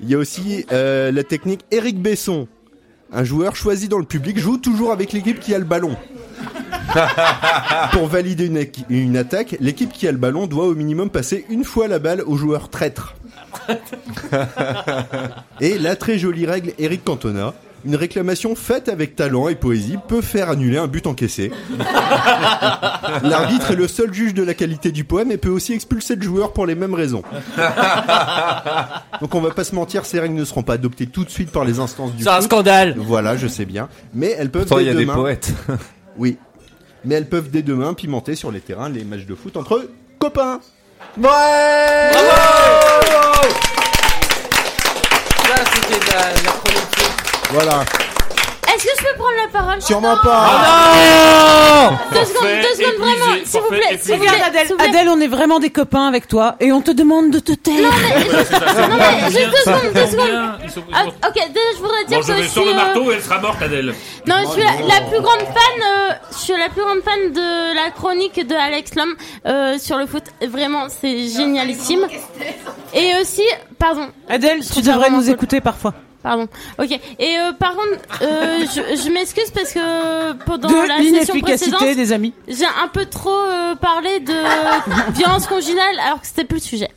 [0.00, 2.48] Il y a aussi euh, la technique Eric Besson.
[3.12, 5.96] Un joueur choisi dans le public joue toujours avec l'équipe qui a le ballon.
[7.92, 8.50] Pour valider
[8.88, 12.22] une, attaque, l'équipe qui a le ballon doit au minimum passer une fois la balle
[12.26, 13.14] au joueur traître.
[15.60, 17.54] Et la très jolie règle Eric Cantona,
[17.84, 21.50] une réclamation faite avec talent et poésie peut faire annuler un but encaissé.
[23.22, 26.22] L'arbitre est le seul juge de la qualité du poème et peut aussi expulser le
[26.22, 27.22] joueur pour les mêmes raisons.
[29.20, 31.50] Donc on va pas se mentir, ces règles ne seront pas adoptées tout de suite
[31.50, 32.94] par les instances du C'est un scandale.
[32.98, 33.88] Voilà, je sais bien.
[34.14, 35.52] Mais elles peuvent Pourtant, dès il y a des demain- poètes.
[36.18, 36.36] Oui.
[37.04, 39.88] Mais elles peuvent dès demain pimenter sur les terrains les matchs de foot entre
[40.18, 40.60] copains.
[41.16, 42.10] Ouais
[45.46, 46.59] Ça, c'était la, la chronique foot.
[47.52, 47.82] Voilà.
[48.72, 50.46] Est-ce que je peux prendre la parole Sûrement Non pas.
[50.48, 54.30] Ah Deux secondes, deux secondes, vraiment, s'il vous plaît, s'il vous plaît.
[54.30, 54.88] Regarde Adèle, s'il vous plaît.
[54.88, 57.74] Adèle, on est vraiment des copains avec toi et on te demande de te taire.
[57.74, 60.26] Non mais, juste, non, mais juste deux secondes, deux secondes.
[60.28, 62.42] Bien, ils sont- ils Ah, sont- ok, déjà je voudrais dire Bon, je que vais
[62.44, 62.72] je sur suis.
[62.72, 63.94] le euh, marteau et elle sera morte, Adèle.
[64.26, 65.82] Non, je suis la, la plus grande fan.
[65.82, 69.16] euh, je suis la plus grande fan de la chronique de Alex Lhomme
[69.46, 70.24] euh, sur le foot.
[70.48, 72.06] Vraiment, c'est génialissime.
[72.94, 73.42] Et aussi,
[73.80, 74.08] pardon.
[74.28, 75.92] Adèle, tu devrais nous écouter parfois.
[76.22, 76.48] Pardon.
[76.78, 76.90] Ok.
[77.18, 81.00] Et euh, par contre, euh, je, je m'excuse parce que pendant De la session
[81.34, 82.34] l'inefficacité précédente, des amis.
[82.46, 86.90] j'ai un peu trop euh, parlé de violence conjugale alors que c'était plus le sujet.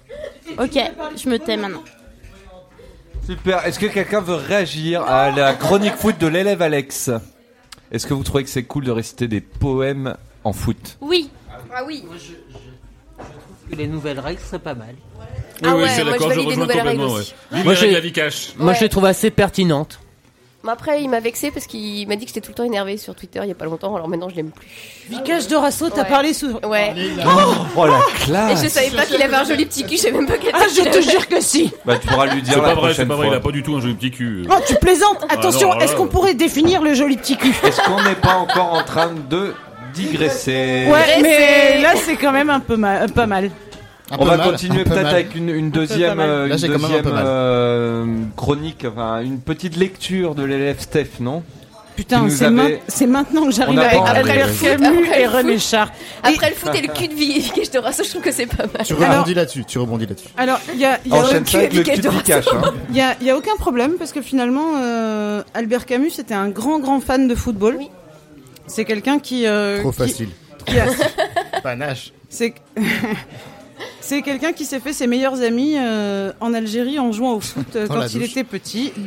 [0.59, 0.77] Ok,
[1.15, 1.83] je me tais maintenant.
[3.25, 3.65] Super.
[3.65, 7.09] Est-ce que quelqu'un veut réagir à la chronique foot de l'élève Alex?
[7.91, 10.97] Est-ce que vous trouvez que c'est cool de réciter des poèmes en foot?
[10.99, 11.29] Oui.
[11.73, 12.03] Ah oui.
[13.69, 14.95] Que les nouvelles règles seraient pas mal.
[15.64, 17.14] Oui, oui, c'est d'accord, je rejoins complètement.
[17.14, 17.22] Ouais.
[17.52, 18.49] Vive Moi, les j'ai- règles à Vikash.
[18.57, 18.84] Moi, je Ouais.
[18.84, 19.99] les trouve assez pertinentes.
[20.65, 22.95] Mais après, il m'a vexé parce qu'il m'a dit que j'étais tout le temps énervé
[22.95, 24.65] sur Twitter il y a pas longtemps, alors maintenant je l'aime plus.
[25.10, 26.07] Vikash Dorasso, t'as Ouais.
[26.07, 26.53] parlé sous.
[26.64, 26.94] Ouais.
[27.76, 30.14] Oh la Et classe je savais pas qu'il avait un joli petit cul, je savais
[30.18, 31.69] même pas quel Ah, je te jure que si.
[31.84, 33.38] Bah tu pourras lui dire C'est la pas vrai, c'est prochaine pas vrai, il fois.
[33.40, 34.45] a pas du tout un joli petit cul.
[34.49, 36.10] Oh, tu plaisantes Ah, Attention, là, est-ce qu'on là.
[36.11, 39.53] pourrait définir le joli petit cul Est-ce qu'on n'est pas encore en train de
[39.94, 43.52] digresser Ouais, mais là c'est quand même un peu mal, pas mal.
[44.14, 48.06] Un On va mal, continuer peu peut-être avec une, deuxième, euh, Là, une un euh,
[48.35, 51.41] chronique, enfin une petite lecture de l'élève Steph, non?
[51.95, 54.68] Putain, c'est avait- maintenant que j'arrive On a avec pas Albert enlevé.
[54.77, 55.38] Camus Après et le foot.
[55.38, 55.91] René Char.
[56.23, 58.64] Après le foot et le cul de vie, Vikash Dorasso, je trouve que c'est pas
[58.65, 58.84] mal.
[58.85, 60.27] Tu rebondis là-dessus, tu rebondis là-dessus.
[60.38, 61.40] Alors, il y a, il y a.
[62.10, 62.73] Vikash, hein.
[62.90, 66.34] Il y a, il y a aucun problème parce que finalement, euh, Albert Camus était
[66.34, 67.76] un grand grand fan de football.
[67.77, 67.90] Oui.
[68.65, 70.30] C'est quelqu'un qui, euh, Trop qui- facile.
[70.65, 70.88] qui a-
[71.61, 72.11] Panache.
[72.30, 72.56] c'est
[74.05, 77.65] c'est quelqu'un qui s'est fait ses meilleurs amis euh, en Algérie en jouant au foot
[77.75, 78.31] euh, quand il douche.
[78.31, 78.91] était petit.
[78.97, 79.03] Il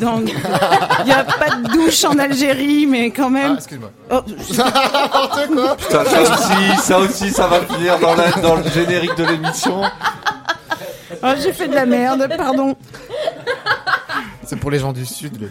[1.04, 3.54] n'y a pas de douche en Algérie, mais quand Ah, même.
[3.56, 3.90] excuse-moi.
[4.10, 5.76] Oh, quoi.
[5.76, 9.82] Putain, ça aussi, ça aussi, ça va finir dans, la- dans le générique de l'émission.
[11.22, 12.74] oh, j'ai fait de la merde, pardon.
[14.44, 15.40] C'est pour les gens du sud.
[15.42, 15.48] là.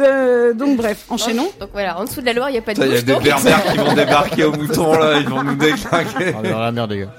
[0.00, 1.48] Euh, donc bref, enchaînons.
[1.60, 3.00] Donc voilà, en dessous de la Loire, il n'y a pas de Il y a
[3.00, 6.34] des berbères qui vont débarquer au mouton là, ils vont nous déclinquer.
[6.38, 7.14] On est dans la merde, les gars.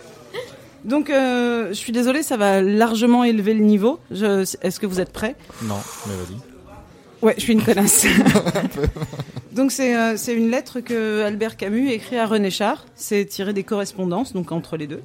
[0.88, 3.99] Donc, euh, je suis désolée, ça va largement élever le niveau.
[4.09, 4.41] Je...
[4.61, 5.35] Est-ce que vous êtes prêts?
[5.64, 5.76] Non,
[6.07, 6.38] mais vas-y.
[7.26, 8.05] Ouais, je suis une connasse.
[9.51, 12.85] donc, c'est euh, c'est une lettre que Albert Camus écrit à René Char.
[12.95, 15.01] C'est tiré des correspondances, donc entre les deux.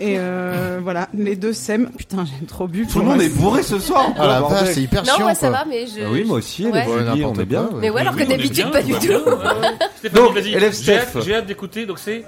[0.00, 1.90] Et euh, voilà, les deux s'aiment.
[1.98, 2.86] Putain, j'ai trop bu.
[2.86, 4.12] Tout le monde est bourré ce soir.
[4.16, 4.64] Ah la bordel.
[4.64, 6.02] vache, c'est hyper Non, chiant moi ça va, mais je.
[6.04, 6.84] Ah oui, moi aussi, Ouais.
[7.14, 7.68] les on est bien.
[7.80, 8.98] Mais ouais, alors que d'habitude, pas du tout.
[9.98, 10.50] Stéphanie, Donc, vas-y,
[10.82, 11.84] j'ai hâte- hâte d'écouter.
[11.84, 12.24] Donc c'est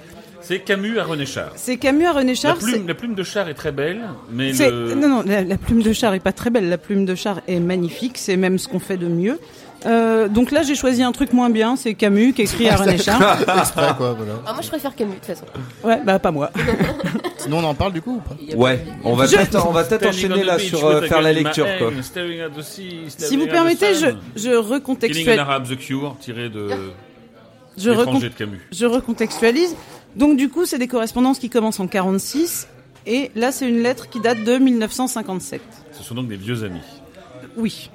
[0.49, 1.51] c'est Camus à René Char.
[1.57, 2.57] C'est Camus à René La Char.
[2.57, 4.01] plume, la plume de Char est très belle,
[4.31, 4.95] mais c'est- le...
[4.95, 6.69] Non, non, la, la plume de Char est pas très belle.
[6.69, 8.17] La plume de Char est magnifique.
[8.17, 9.39] C'est même ce qu'on fait de mieux.
[9.87, 11.77] Euh, donc là, j'ai choisi un truc moins bien.
[11.77, 13.41] C'est Camus qui écrit à René Char.
[13.59, 14.33] Exprès quoi, voilà.
[14.47, 15.45] Ah, moi je préfère Camus de toute façon.
[15.85, 16.51] Ouais, bah pas moi.
[17.39, 19.85] Sinon, on en parle du coup ou pas Ouais, on va Je- peut-être on va
[19.85, 21.91] peut-être Standing enchaîner là beach sur euh, faire la lecture quoi.
[22.03, 25.39] sea, Si vous permettez, je, je Killing an recontextualise.
[25.39, 26.69] Arab, The Cure, tiré de
[27.77, 28.61] Je, l'étranger recon- de Camus.
[28.73, 29.77] je recontextualise.
[30.17, 32.69] Donc du coup, c'est des correspondances qui commencent en 46
[33.07, 35.61] et là, c'est une lettre qui date de 1957.
[35.93, 36.81] Ce sont donc des vieux amis.
[37.57, 37.91] Oui.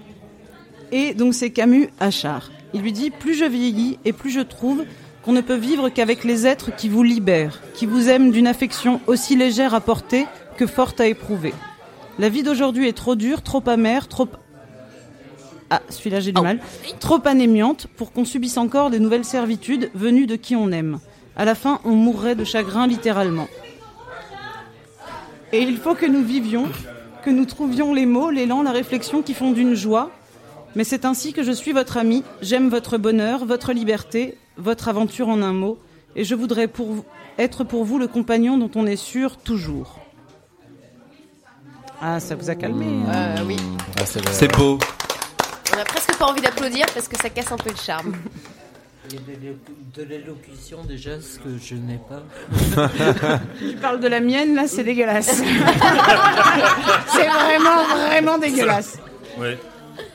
[0.92, 2.52] Et donc c'est Camus à Char.
[2.74, 4.86] Il lui dit plus je vieillis et plus je trouve
[5.24, 9.00] qu'on ne peut vivre qu'avec les êtres qui vous libèrent, qui vous aiment d'une affection
[9.08, 10.26] aussi légère à porter
[10.58, 11.54] que forte à éprouver.
[12.20, 14.28] La vie d'aujourd'hui est trop dure, trop amère, trop
[15.70, 16.60] ah, celui-là j'ai du mal.
[17.00, 21.00] Trop anémiante pour qu'on subisse encore des nouvelles servitudes venues de qui on aime.
[21.36, 23.48] À la fin, on mourrait de chagrin littéralement.
[25.52, 26.66] Et il faut que nous vivions,
[27.24, 30.12] que nous trouvions les mots, l'élan, la réflexion qui font d'une joie.
[30.76, 35.30] Mais c'est ainsi que je suis votre ami, j'aime votre bonheur, votre liberté, votre aventure
[35.30, 35.78] en un mot,
[36.16, 37.06] et je voudrais pour vous-
[37.38, 40.00] être pour vous le compagnon dont on est sûr toujours.
[42.02, 42.86] Ah, ça vous a calmé.
[43.08, 43.56] hein Euh, oui.
[44.00, 44.78] Ah, c'est C'est beau.
[45.76, 48.14] On a presque pas envie d'applaudir parce que ça casse un peu le charme.
[49.10, 49.58] Il y a de l'é-
[49.98, 52.24] de l'élocution déjà, ce que je n'ai pas.
[53.60, 55.28] Tu parles de la mienne, là, c'est dégueulasse.
[57.12, 58.98] c'est vraiment, vraiment dégueulasse.
[59.38, 59.58] Ouais.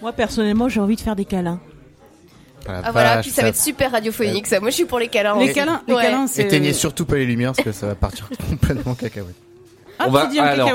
[0.02, 1.60] Moi, personnellement, j'ai envie de faire des câlins.
[2.66, 4.60] Ah voilà, puis ça va être super radiophonique ça.
[4.60, 5.38] Moi je suis pour les câlins.
[5.38, 6.02] Les câlins, les Ouais.
[6.02, 6.42] câlins, c'est.
[6.42, 9.36] Éteignez surtout pas les lumières parce que ça va partir complètement cacahuète.
[9.98, 10.70] Ah, On va- dis en alors.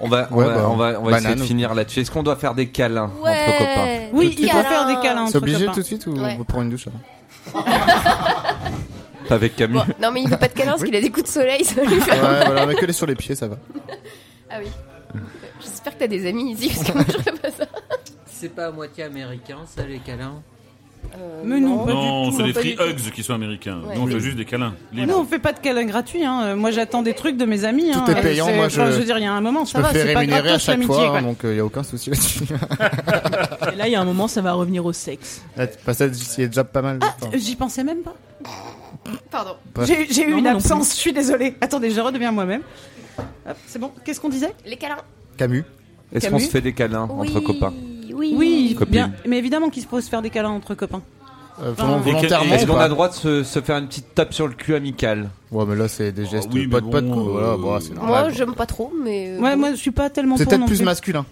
[0.00, 2.00] On va, on Ouais, va, bah, on va, on va banane essayer de finir là-dessus.
[2.00, 3.30] Est-ce qu'on doit faire des câlins Ouais.
[3.30, 3.98] entre copains?
[4.12, 5.72] Oui, il faut faire des câlins C'est obligé copains.
[5.72, 6.36] tout de suite ou Ouais.
[6.38, 6.90] on prend une douche Pas
[9.30, 9.82] avec Camille.
[9.86, 11.64] Bon, non mais il veut pas de câlins parce qu'il a des coups de soleil,
[11.64, 12.22] ça lui faire.
[12.22, 13.56] Ouais, voilà, mais que les sur les pieds, ça va.
[14.50, 14.70] Ah oui.
[15.60, 17.64] J'espère que t'as des amis ici parce que moi je ferais pas ça.
[18.26, 20.42] C'est pas à moitié américain, ça, les câlins?
[21.14, 23.80] Euh, Mais non, Non, tout, c'est des free hugs qui sont américains.
[23.86, 23.96] Ouais.
[23.96, 24.74] Nous, on fait juste des câlins.
[24.92, 25.12] libres.
[25.12, 26.24] Nous, on fait pas de câlins gratuits.
[26.24, 26.40] Hein.
[26.44, 27.90] Euh, Moi, j'attends des trucs de mes amis.
[27.92, 28.06] Tout hein.
[28.14, 29.78] est payant, moi, je- enfin, je veux dire, il y a un moment, Je ça
[29.78, 29.92] me va.
[29.92, 31.18] C'est pas rémunérer à gratos chaque fois, quoi.
[31.18, 32.44] hein, donc il y a aucun souci là-dessus.
[33.72, 35.42] Et là, il y a un moment, ça va revenir au sexe.
[35.58, 36.98] Ah, Pas ça, c'est déjà pas mal.
[37.02, 38.14] Euh, J'y pensais même pas.
[39.30, 39.56] Pardon.
[39.84, 40.90] J'ai eu Non, une non absence.
[40.94, 41.56] Je suis désolée.
[41.60, 42.62] Attendez, je redeviens moi-même.
[43.66, 43.90] C'est bon.
[44.04, 44.52] Qu'est-ce qu'on disait?
[44.64, 44.96] Les câlins.
[45.36, 45.64] Camus.
[46.14, 47.72] Est-ce qu'on se fait des câlins entre copains?
[48.14, 48.34] Oui.
[48.36, 48.92] Oui, Copines.
[48.92, 49.12] bien.
[49.26, 51.02] Mais évidemment qu'il se faut se faire des câlins entre copains.
[51.62, 52.54] Euh, Enfin, volontairement.
[52.54, 54.54] Est-ce qu'on pas a le droit de se, se faire une petite tape sur le
[54.54, 57.32] cul amical Ouais, mais là, c'est des gestes Oh, oui, pote pote bon, quoi.
[57.32, 59.32] Voilà, euh, bon, c'est Moi j'aime pas trop mais.
[59.36, 61.26] euh, Ouais, moi, je suis pas tellement C'est peut-être plus masculin.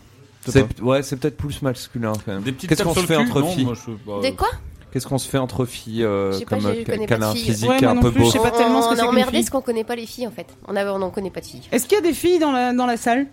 [0.44, 0.60] Pas.
[0.82, 2.42] Ouais, c'est peut-être plus masculin quand même.
[2.42, 3.66] Des petites Qu'est-ce qu'on se fait entre filles
[4.06, 4.48] bah, Des quoi?
[4.92, 7.44] Qu'est-ce qu'on se fait entre filles euh, pas, comme pas de câlin filles.
[7.44, 9.04] physique Ouais, un peu plus, beau je sais pas tellement ce que on c'est est
[9.06, 10.46] qu'une emmerdé parce qu'on connaît pas les filles en fait.
[10.66, 11.62] On a- on n'en connaît pas de filles.
[11.70, 13.26] Est-ce qu'il y a des filles dans la, dans la salle?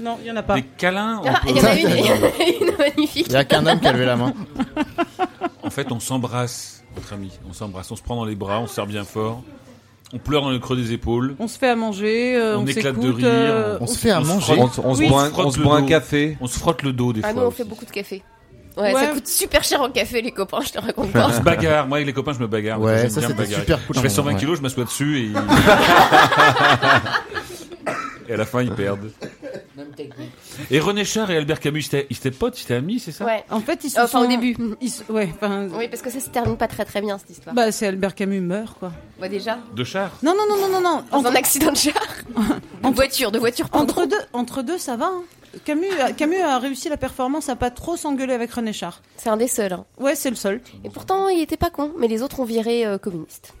[0.00, 0.54] Non, il y en a pas.
[0.56, 1.20] Des câlins.
[1.24, 3.26] on Ah, peut- il y en a une, il y en a une magnifique.
[3.28, 4.32] Il y a qu'un homme qui a levé la main.
[5.62, 7.32] En fait, on s'embrasse, entre amis.
[7.48, 9.42] On s'embrasse, on se prend dans les bras, on se serre bien fort.
[10.12, 11.36] On pleure dans le creux des épaules.
[11.38, 13.26] On se fait à manger, euh, on, on, éclate de s'écoute, rire.
[13.30, 14.54] euh, On se fait à manger.
[14.58, 15.08] On, se- on se Oui.
[15.08, 15.86] boit un, on se le boit un dos.
[15.88, 16.36] café.
[16.40, 17.42] On se frotte le dos des Ah fois.
[17.42, 18.22] nous on fait beaucoup de café.
[18.76, 19.00] Ouais, Ouais.
[19.00, 21.32] ça coûte super cher en café les copains, je te raconte On pas.
[21.32, 21.86] se bagarre.
[21.86, 22.80] Moi, avec les copains, je me bagarre.
[22.80, 23.62] Ouais, J'aime ça, bien me c'était bagarrer.
[23.62, 25.30] super cool Je fais un 120 moment, kilos, je m'assois dessus et...
[28.30, 29.10] et à la fin, ils perdent.
[30.70, 33.24] Et René Char et Albert Camus, ils étaient- potes, ils étaient amis, c'est ça?
[33.24, 33.44] Ouais.
[33.50, 34.56] En fait, ils se Enfin sont- au début.
[34.80, 37.30] ils se- Ouais, enfin, Oui, parce que ça se termine pas très très bien cette
[37.30, 37.54] histoire.
[37.54, 38.92] bah, c'est Albert Camus meurt, quoi.
[39.20, 39.58] Ouais, déjà.
[39.74, 40.10] De Char?
[40.22, 41.04] Non, non, non, non, non, non.
[41.10, 41.94] Dans un accident de char.
[42.82, 43.68] De voiture, de voiture.
[43.68, 43.90] pardon.
[43.92, 45.06] entre deux, entre deux, ça va.
[45.06, 45.22] hein.
[45.64, 49.02] Camus, a- Camus a réussi la performance à pas trop s'engueuler avec René Char.
[49.16, 49.72] C'est un des seuls.
[49.72, 49.84] hein.
[49.98, 50.60] Ouais, c'est le seul.
[50.84, 53.54] Et pourtant, il était pas con, mais les autres ont viré euh, communiste.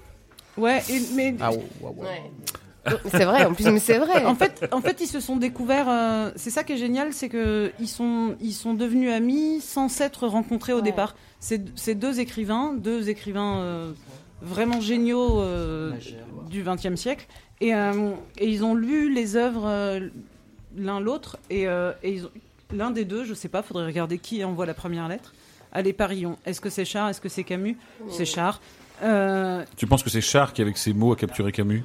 [0.56, 2.30] Ouais, et- mais Ah, ouais, ouais, ouais.
[3.10, 4.24] C'est vrai, en plus, mais c'est vrai.
[4.24, 5.88] en fait, en fait, ils se sont découverts.
[5.88, 9.88] euh, c'est ça qui est génial, c'est que ils sont, ils sont devenus amis sans
[9.88, 10.82] s'être rencontrés au Ouais.
[10.82, 11.14] départ.
[11.38, 13.92] C'est c'est deux écrivains, deux écrivains euh,
[14.42, 15.92] vraiment géniaux euh,
[16.50, 17.26] du XXe siècle,
[17.60, 20.00] et, euh, et ils ont lu les œuvres euh,
[20.76, 22.30] l'un l'autre, et, euh, et ils ont-
[22.72, 25.34] l'un des deux, je sais pas, faudrait regarder qui envoie la première lettre.
[25.72, 26.36] Allez, parions.
[26.46, 27.08] Est-ce que c'est Char?
[27.08, 27.76] Est-ce que c'est Camus?
[28.10, 28.60] C'est Char.
[29.02, 31.82] Euh, Tu penses que c'est Char qui, avec ses mots, a capturé Camus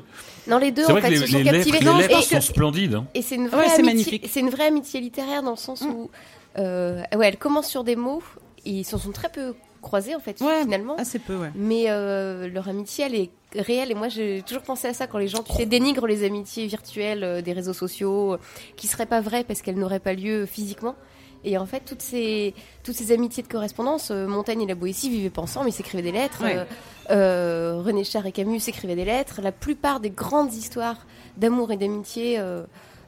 [0.47, 1.71] Non, les deux, C'est en vrai que fait, les, se sont les lettres,
[2.17, 2.95] les sont que- splendides.
[2.95, 3.07] hein.
[3.13, 3.83] Et c'est une Ouais, vraie amitié.
[3.83, 4.27] magnifique.
[4.29, 6.09] C'est une vraie amitié littéraire dans le sens où,
[6.57, 8.21] euh, ouais, elle commence sur des mots.
[8.65, 10.95] Et ils se sont très peu croisés en fait Ouais, finalement.
[10.95, 11.51] assez peu, ouais.
[11.55, 13.91] Mais euh, leur amitié, elle est réelle.
[13.91, 16.65] Et moi, j'ai toujours pensé à ça quand les gens, tu sais, dénigrent les amitiés
[16.65, 18.37] virtuelles euh, des réseaux sociaux, euh,
[18.75, 20.95] qui seraient pas vraies parce qu'elles n'auraient pas lieu physiquement.
[21.43, 22.53] Et en fait, toutes ces,
[22.83, 26.01] toutes ces amitiés de correspondance, euh, Montaigne et la Boétie vivaient pas ensemble, ils s'écrivaient
[26.03, 26.43] des lettres.
[26.43, 26.57] Ouais.
[26.57, 26.65] euh,
[27.11, 29.41] euh, René Char et Camus s'écrivaient des lettres.
[29.43, 31.05] La plupart des grandes histoires
[31.37, 32.63] d'amour et d'amitié, euh,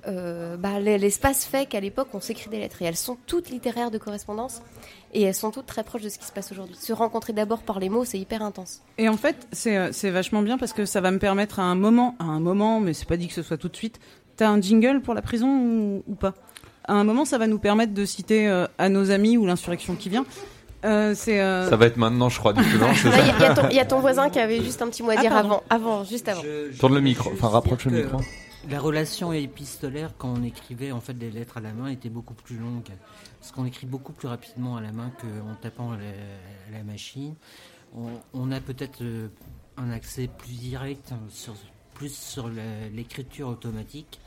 [0.07, 2.81] euh, bah, l'espace fait qu'à l'époque, on s'écrit des lettres.
[2.81, 4.61] Et elles sont toutes littéraires de correspondance.
[5.13, 6.75] Et elles sont toutes très proches de ce qui se passe aujourd'hui.
[6.75, 8.81] Se rencontrer d'abord par les mots, c'est hyper intense.
[8.97, 11.75] Et en fait, c'est c'est vachement bien parce que ça va me permettre à un
[11.75, 13.99] moment, à un moment, mais c'est pas dit que ce soit tout de suite.
[14.35, 16.35] T'as un jingle pour la prison ou, ou pas?
[16.87, 19.95] À un moment, ça va nous permettre de citer euh, à nos amis ou l'insurrection
[19.95, 20.25] qui vient.
[20.85, 23.71] Euh, c'est euh, Ça va être maintenant, je crois, du coup, Il ça y, a-
[23.73, 25.61] y a ton- voisin qui avait juste un petit mot à Ah, dire pardon.
[25.69, 26.43] avant, avant, juste avant.
[26.79, 28.21] Tourne le micro, enfin rapproche le micro.
[28.69, 32.33] La relation épistolaire quand on écrivait en fait des lettres à la main était beaucoup
[32.33, 32.83] plus longue
[33.39, 37.33] parce qu'on écrit beaucoup plus rapidement à la main qu'en tapant à la, la machine.
[37.95, 38.99] On, on a peut-être
[39.77, 41.53] un accès plus direct hein, sur
[41.93, 42.49] plus sur
[42.93, 44.19] l'écriture automatique.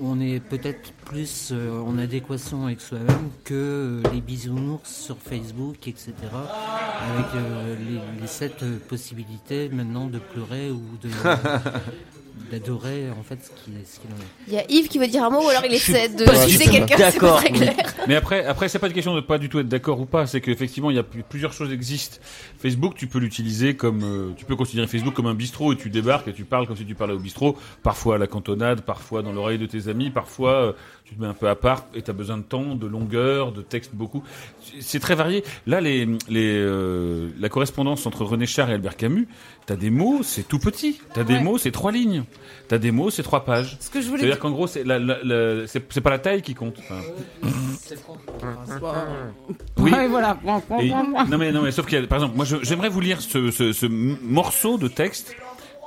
[0.00, 5.88] On est peut-être plus euh, en adéquation avec soi-même que euh, les bisounours sur Facebook,
[5.88, 6.12] etc.
[6.32, 7.76] Avec euh,
[8.20, 11.08] les, sept possibilités maintenant de pleurer ou de
[12.50, 14.26] d'adorer en fait ce qu'il ce qu'il en est.
[14.48, 16.70] Il y a Yves qui veut dire un mot ou alors il essaie de tout
[16.70, 17.74] quelqu'un, c'est pas très clair.
[18.08, 20.26] Mais après, après c'est pas une question de pas du tout être d'accord ou pas.
[20.26, 22.18] C'est qu'effectivement, il y a plus- plusieurs choses existent.
[22.58, 25.90] Facebook, tu peux l'utiliser comme, euh, tu peux considérer Facebook comme un bistrot et tu
[25.90, 27.56] débarques et tu parles comme si tu parlais au bistrot.
[27.82, 30.72] Parfois à la cantonade, parfois dans l'oreille de tes amis, parfois euh,
[31.08, 33.52] tu te mets un peu à part et tu as besoin de temps, de longueur,
[33.52, 34.22] de texte beaucoup.
[34.80, 35.42] C'est très varié.
[35.66, 39.26] Là, les, les, euh, la correspondance entre René Char et Albert Camus,
[39.64, 41.00] t'as des mots, c'est tout petit.
[41.14, 41.42] T'as des Ouais.
[41.42, 42.24] mots, c'est trois lignes.
[42.68, 43.78] T'as des mots, c'est trois pages.
[43.80, 46.18] Ce que je voulais C'est-à-dire dire- qu'en gros, c'est la, la- la- c'est pas la
[46.18, 46.76] taille qui compte.
[46.78, 47.00] Enfin,
[49.78, 49.92] Oui.
[49.92, 50.36] Ouais, voilà.
[50.80, 53.00] et- non mais non mais sauf qu'il y a, par exemple, moi je- j'aimerais vous
[53.00, 55.34] lire ce, ce, ce morceau de texte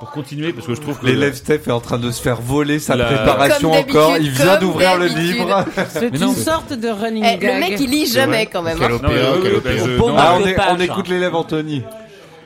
[0.02, 2.40] pour continuer parce que je trouve que L'élève Steph est en train de se faire
[2.40, 4.16] voler sa La- préparation encore.
[4.18, 5.64] Il vient d'ouvrir le livre.
[5.90, 6.34] C'est Mais une non.
[6.34, 7.54] sorte de running Eh, gag.
[7.54, 8.82] le mec il lit jamais quand même.
[8.82, 8.88] hein.
[9.00, 11.84] Non, euh, euh, ben, Ah, on, est- on écoute l'élève Anthony.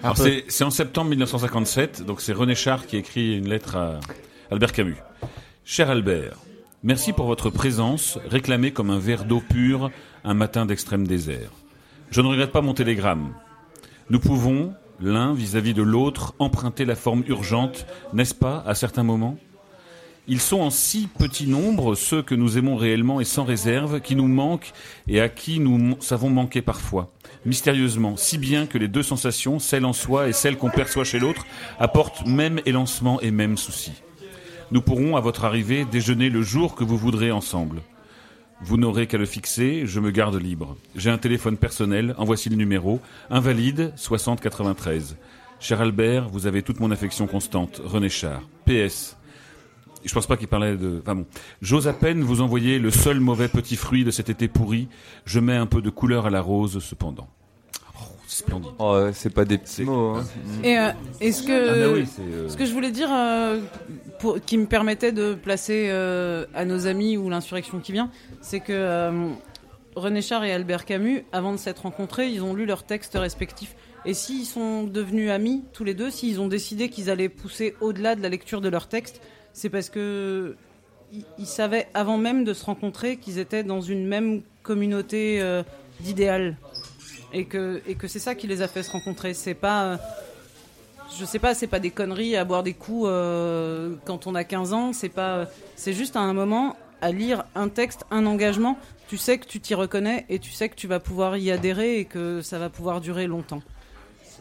[0.03, 4.01] Alors c'est c'est en septembre 1957, donc c'est René Char qui écrit une lettre à
[4.51, 4.97] Albert Camus.
[5.65, 6.35] Cher Albert,
[6.85, 9.91] merci pour votre présence, réclamée comme un verre d'eau pure
[10.25, 11.49] un matin d'extrême désert.
[12.11, 13.33] Je ne regrette pas mon télégramme.
[14.11, 19.39] Nous pouvons, l'un vis-à-vis de l'autre, emprunter la forme urgente, n'est-ce pas, à certains moments?
[20.29, 24.17] Ils sont en si petit nombre, ceux que nous aimons réellement et sans réserve, qui
[24.17, 24.73] nous manquent
[25.07, 27.13] et à qui nous savons manquer parfois.
[27.45, 31.21] Mystérieusement, si bien que les deux sensations, celle en soi et celle qu'on perçoit chez
[31.21, 31.47] l'autre,
[31.79, 33.93] apportent même élancement et même souci.
[34.73, 37.83] Nous pourrons, à votre arrivée, déjeuner le jour que vous voudrez ensemble.
[38.63, 40.77] Vous n'aurez qu'à le fixer, je me garde libre.
[40.95, 45.17] J'ai un téléphone personnel, en voici le numéro, invalide 6093.
[45.61, 47.83] Cher Albert, vous avez toute mon affection constante.
[47.85, 48.41] René Char.
[48.65, 49.17] PS.
[50.05, 51.01] Je pense pas qu'il parlait de.
[51.03, 51.27] Enfin bon.
[51.61, 54.89] J'ose à peine vous envoyer le seul mauvais petit fruit de cet été pourri.
[55.25, 57.29] Je mets un peu de couleur à la rose, cependant.
[58.27, 58.71] C'est splendide.
[58.79, 60.17] Oh, c'est pas des petits mots.
[60.17, 60.25] hein.
[60.65, 60.91] Et euh,
[61.21, 63.61] est-ce que Ah oui, euh, ce que je voulais dire, euh,
[64.19, 68.61] pour, qui me permettait de placer euh, à nos amis ou l'insurrection qui vient, c'est
[68.61, 69.29] que euh,
[69.95, 73.77] René Char et Albert Camus, avant de s'être rencontrés, ils ont lu leurs textes respectifs.
[74.05, 78.15] Et s'ils sont devenus amis tous les deux, s'ils ont décidé qu'ils allaient pousser au-delà
[78.17, 79.21] de la lecture de leurs textes,
[79.53, 80.57] c'est parce que
[81.13, 85.63] ils, ils savaient avant même de se rencontrer qu'ils étaient dans une même communauté euh,
[86.01, 86.57] d'idéal
[87.33, 89.35] et que et que c'est ça qui les a fait se rencontrer.
[89.35, 89.97] C'est pas euh,
[91.19, 94.45] je sais pas, c'est pas des conneries à boire des coups euh, quand on a
[94.45, 95.47] 15 ans, c'est pas
[95.77, 98.79] c'est juste à un moment à lire un texte, un engagement,
[99.09, 101.99] tu sais que tu t'y reconnais et tu sais que tu vas pouvoir y adhérer
[101.99, 103.63] et que ça va pouvoir durer longtemps.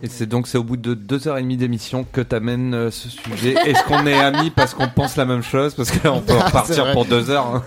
[0.03, 2.91] Et c'est donc c'est au bout de deux heures et demie d'émission que t'amènes euh,
[2.91, 3.55] ce sujet.
[3.65, 5.73] Est-ce qu'on est amis parce qu'on pense la même chose?
[5.73, 7.45] Parce que là on peut repartir pour deux heures.
[7.47, 7.63] hein.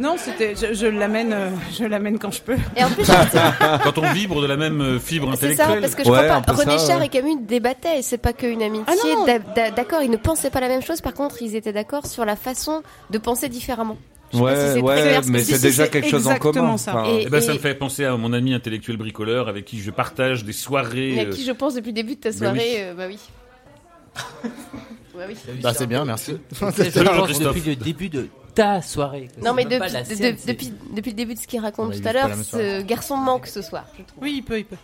[0.00, 2.56] Non, c'était je, je l'amène euh, je l'amène quand je peux.
[2.76, 3.04] Et en plus,
[3.84, 5.80] Quand on vibre de la même euh, fibre C'est ça, intellectuelle.
[5.80, 6.52] parce que je crois pas.
[6.52, 8.84] René Char et Camus débattaient, et c'est pas qu'une amitié.
[8.86, 9.26] Ah non, non.
[9.26, 12.06] d'a- d'a- D'accord, ils ne pensaient pas la même chose, par contre, ils étaient d'accord
[12.06, 13.96] sur la façon de penser différemment.
[14.32, 16.76] Je sais pas Ouais, ouais, mais c'est si, déjà c'est quelque chose en exactement commun.
[16.76, 16.94] ça.
[17.00, 19.80] Enfin, Et- Eh ben, ça me fait penser à mon ami intellectuel bricoleur avec qui
[19.80, 21.12] je partage des soirées.
[21.16, 22.76] Mais à euh, qui je pense depuis le début de ta soirée, oui.
[22.78, 23.18] euh, bah oui.
[25.14, 25.34] bah oui.
[25.62, 26.36] Bah, c'est bien, merci.
[26.52, 29.28] Je pense depuis le début de ta soirée.
[29.40, 31.98] Non, mais pas depuis, de- de- depuis, depuis le début de ce qu'il raconte tout
[32.00, 34.22] à pas l'heure, ce garçon manque ce soir, je trouve.
[34.22, 34.76] Oui, il peut, il peut.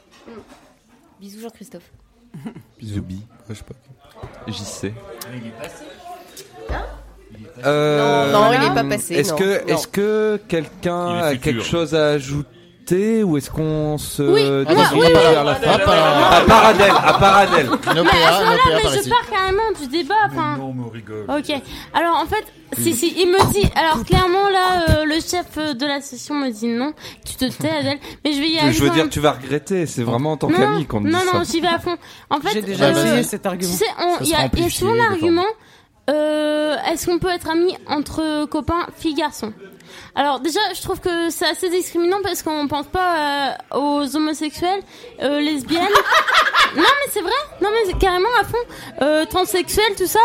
[1.21, 1.91] Bisous Jean-Christophe.
[2.83, 3.23] Zubi.
[3.49, 3.75] Je sais pas.
[4.47, 4.93] JC.
[5.33, 5.85] Il est passé.
[7.65, 11.63] Euh, Non, non, il est pas passé, Est-ce que, est-ce que quelqu'un est a quelque
[11.63, 12.49] chose à ajouter
[12.93, 15.47] ou est-ce qu'on se Oui, dirige moi, oui, vers oui.
[15.47, 17.67] la fin Ah, À part Adèle, à part Adèle.
[17.71, 17.93] Mais à
[18.39, 20.15] ce moment-là, mais je pars carrément du débat.
[20.31, 21.25] Enfin, Non, mais on rigole.
[21.29, 21.51] Ok.
[21.95, 22.45] Alors en fait,
[22.79, 23.67] si si, il me dit.
[23.75, 26.93] Alors clairement là, euh, le chef euh, de la session me dit non.
[27.25, 27.99] Tu te tais, Adèle.
[28.25, 28.73] Mais je vais y aller.
[28.73, 29.87] Je veux dire, tu vas regretter.
[29.87, 31.39] C'est vraiment en tant Non, qu'ami qu'on dit non, ça.
[31.39, 31.97] non, j'y vais à fond.
[32.31, 33.73] En fait, J'ai déjà euh, essayé cet argument.
[33.73, 35.45] Tu sais, il y, a- il y a amplifié, souvent l'argument.
[36.11, 39.53] euh, Est-ce qu'on peut être amis entre copains, filles, garçons
[40.17, 43.17] alors déjà, je trouve que c'est assez discriminant parce qu'on pense pas
[43.73, 44.81] euh, aux homosexuels,
[45.23, 45.83] euh, lesbiennes.
[46.77, 48.57] non mais c'est vrai, non mais c'est carrément à fond,
[49.03, 50.21] euh, transsexuels, tout ça,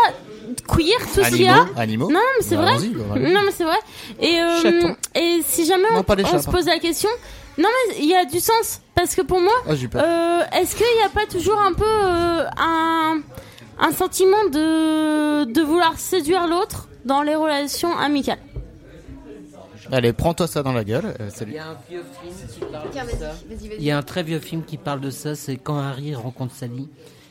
[0.68, 1.54] queer, tout ce qu'il y a.
[1.54, 2.10] Animaux, animaux.
[2.10, 2.88] Non mais c'est Bah, vrai.
[2.88, 3.78] bah, non mais c'est vrai.
[4.20, 7.10] Et euh, et si jamais Non, on, se pose la question,
[7.58, 10.86] non mais il y a du sens parce que pour moi, Ah, euh, est-ce qu'il
[10.98, 13.20] n'y a pas toujours un peu euh, un
[13.82, 18.38] un sentiment de de vouloir séduire l'autre dans les relations amicales?
[19.92, 21.14] Allez, prends-toi ça dans la gueule.
[21.20, 21.52] euh, Il salut.
[21.54, 23.34] y a un vieux film qui parle Tiens, de ça.
[23.78, 26.54] Il y a un très vieux film qui parle de ça, c'est quand Harry rencontre
[26.54, 26.88] Sally.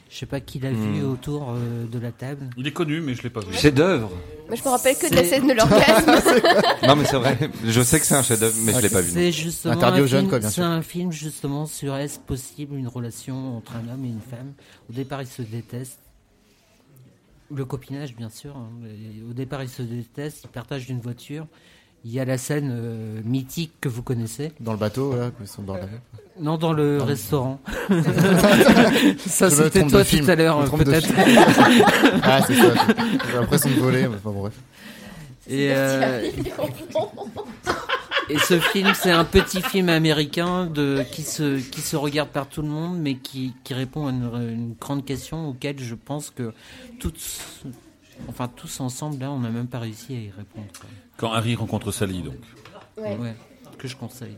[0.10, 1.12] Je sais pas qui l'a vu Hmm.
[1.12, 2.50] autour euh, de la table.
[2.58, 3.54] Il est connu, mais je l'ai pas vu.
[3.54, 4.10] Chef d'œuvre.
[4.48, 6.12] Moi, je me rappelle que de la scène de l'orgasme.
[6.88, 7.38] Non mais c'est vrai.
[7.64, 9.12] Je sais que c'est un chef-d'œuvre, mais je l'ai pas vu.
[9.12, 12.18] C'est justement Interdit un aux jeunes, film- quoi, bien C'est un film justement sur est-ce
[12.18, 14.54] possible une relation entre un homme et une femme.
[14.90, 16.00] Au départ, ils se détestent.
[17.54, 18.56] Le copinage, bien sûr.
[18.58, 18.90] hein, mais
[19.30, 20.46] Au départ, ils se détestent.
[20.46, 21.46] Ils partagent une voiture.
[22.06, 24.54] Il y a la scène euh, mythique que vous connaissez.
[24.62, 25.88] Dans le bateau, là, ils sont dans la
[26.40, 27.60] Non, dans le Dans le- restaurant.
[27.90, 30.26] Je ça, me c'était trompe toi de film.
[30.26, 31.08] tout à l'heure, Je me trompe de peut-être.
[31.08, 31.18] film.
[32.24, 32.74] ah, c'est ça.
[33.28, 34.54] J'ai l'impression de voler, mais enfin, bref.
[35.50, 36.30] Et, euh,
[38.30, 42.48] et ce film, c'est un petit film américain de, qui, se, qui se regarde par
[42.48, 46.30] tout le monde, mais qui, qui répond à une, une grande question auquel je pense
[46.30, 46.54] que
[47.00, 47.40] tous,
[48.28, 50.68] enfin, tous ensemble, là, on n'a même pas réussi à y répondre.
[50.80, 50.90] quoi.
[51.20, 52.36] Quand Harry rencontre Sally, donc.
[52.98, 53.18] Ouais.
[53.18, 53.36] Ouais,
[53.78, 54.38] que je conseille.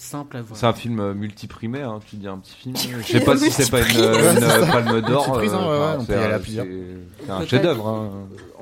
[0.00, 0.56] Simple à voir.
[0.56, 2.76] C'est un film euh, multiprimé, hein, tu dis un petit film.
[3.04, 5.28] Je sais pas si c'est pas une, euh, une, euh, palme d'or.
[5.28, 7.88] Hein, ouais, ouais, on c'est un- chef-d'œuvre.
[7.88, 8.10] hein.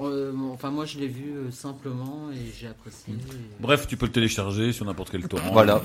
[0.03, 3.15] Euh, enfin, moi, je l'ai vu euh, simplement et j'ai apprécié.
[3.15, 5.51] et- Bref, tu peux le télécharger sur n'importe quel torrent.
[5.53, 5.81] Voilà.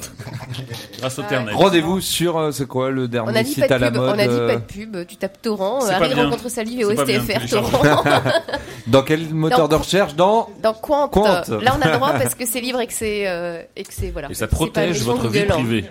[0.99, 1.53] Grâce au Internet.
[1.55, 4.55] Rendez-vous sur, euh, c'est quoi le dernier site à la mode on a dit pas
[4.55, 8.03] de pub, tu tapes torrent, Harry rencontre Salive et OSTFR torrent.
[8.87, 11.09] Dans quel moteur de recherche Dans Dans Quant.
[11.13, 11.43] Là,
[11.77, 14.29] on a le droit parce que c'est libre et que c'est et que c'est voilà.
[14.31, 15.85] Et ça protège votre vie Privée.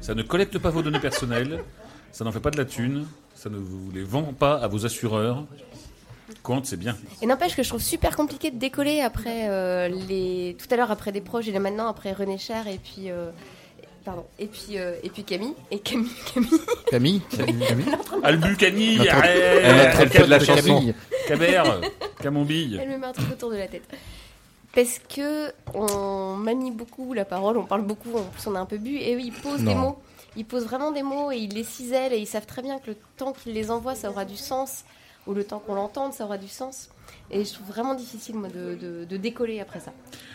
[0.00, 1.62] Ça ne collecte pas vos données personnelles,
[2.12, 4.84] ça n'en fait pas de la thune, ça ne vous les vend pas à vos
[4.86, 5.44] assureurs.
[6.42, 6.96] Compte, c'est bien.
[7.22, 10.90] Et n'empêche que je trouve super compliqué de décoller après euh, les tout à l'heure
[10.90, 13.30] après des proches et là maintenant après René Cher et puis euh,
[14.04, 16.60] pardon et puis euh, et puis Camille et Camille Camille
[16.90, 17.20] Camille
[17.66, 17.84] Camille
[18.22, 20.94] Albu, Camille, Notre- Elle fait de la chanson.
[21.26, 21.80] Camère,
[22.22, 22.78] Camembille.
[22.80, 23.82] Elle me met un truc autour de la tête.
[24.74, 28.66] Parce que on manie beaucoup la parole, on parle beaucoup, en plus on a un
[28.66, 29.98] peu bu, et eux, ils posent des mots.
[30.36, 32.90] Ils posent vraiment des mots et ils les cisèlent et ils savent très bien que
[32.90, 34.84] le temps qu'ils les envoient, ça aura du sens,
[35.26, 36.88] ou le temps qu'on l'entende, ça aura du sens.
[37.32, 39.92] Et je trouve vraiment difficile moi de, de, de décoller après ça.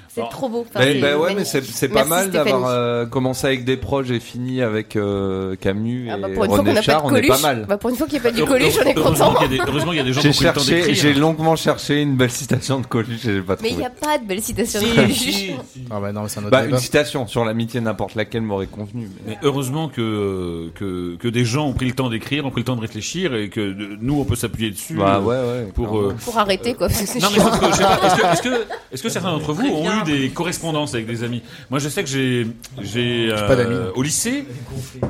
[0.08, 0.62] C'est trop beau.
[0.62, 2.52] Enfin, Mais, c'est bah ouais, mais c'est c'est pas Merci, mal Stéphanie.
[2.54, 6.46] d'avoir euh, commencé avec des proches et fini avec euh, Camus Ah bah, et pour
[6.46, 7.66] une fois qu'on n'a pas de on est pas mal.
[7.68, 9.40] bah, pour une fois qu'il n'y a pas du Coluche, on est heureusement content.
[9.42, 10.64] qu'il y a des- heureusement qu'il y a des gens qui ont pris le temps
[10.64, 10.96] d'écrire.
[10.96, 13.70] j'ai longuement cherché une belle citation de Coluche et j'ai pas Mais trouvé.
[13.72, 15.50] il n'y a pas de belle citation de Coluche.
[15.92, 16.78] Ah bah non, c'est un autre Bah, débat.
[16.78, 19.10] une citation sur l'amitié, n'importe laquelle m'aurait convenu.
[19.26, 22.62] mais- Mais heureusement que, que, que des gens ont pris le temps d'écrire, ont pris
[22.62, 24.94] le temps de réfléchir et que nous on peut s'appuyer dessus.
[24.96, 26.10] Bah ouais, ouais, Pour, clairement.
[26.12, 26.88] euh, Pour arrêter, quoi.
[26.88, 27.52] parce que c'est Non, mais chiant.
[27.52, 30.00] sauf que, je sais pas, est-ce que, est-ce que, est-ce que certains d'entre vous ont
[30.00, 32.48] eu des correspondances avec des amis Moi, je sais que j'ai,
[32.82, 33.76] j'ai, euh, pas d'amis.
[33.96, 34.46] au lycée,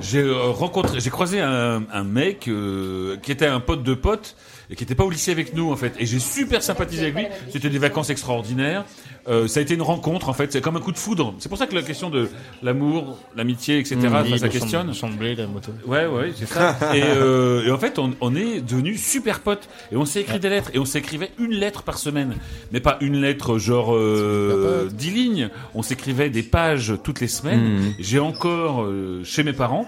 [0.01, 4.35] j'ai euh, rencontré, j'ai croisé un, un mec euh, qui était un pote de pote
[4.69, 5.93] et qui était pas au lycée avec nous en fait.
[5.99, 7.25] Et j'ai super sympathisé avec lui.
[7.51, 8.83] C'était des vacances extraordinaires.
[9.27, 10.51] Euh, ça a été une rencontre en fait.
[10.53, 11.33] C'est comme un coup de foudre.
[11.39, 12.29] C'est pour ça que la question de
[12.61, 13.95] l'amour, l'amitié, etc.
[13.97, 14.91] Mmh, oui, ça questionne.
[15.17, 15.71] blé, la moto.
[15.87, 16.77] Ouais, ouais, c'est ça.
[16.93, 19.67] et, euh, et en fait, on, on est devenus super potes.
[19.91, 20.69] Et on s'est écrit des lettres.
[20.75, 22.35] Et on s'écrivait une lettre par semaine.
[22.71, 25.49] Mais pas une lettre genre euh, 10 lignes.
[25.73, 27.63] On s'écrivait des pages toutes les semaines.
[27.79, 27.93] Mhm.
[27.99, 29.85] J'ai encore euh, chez mes parents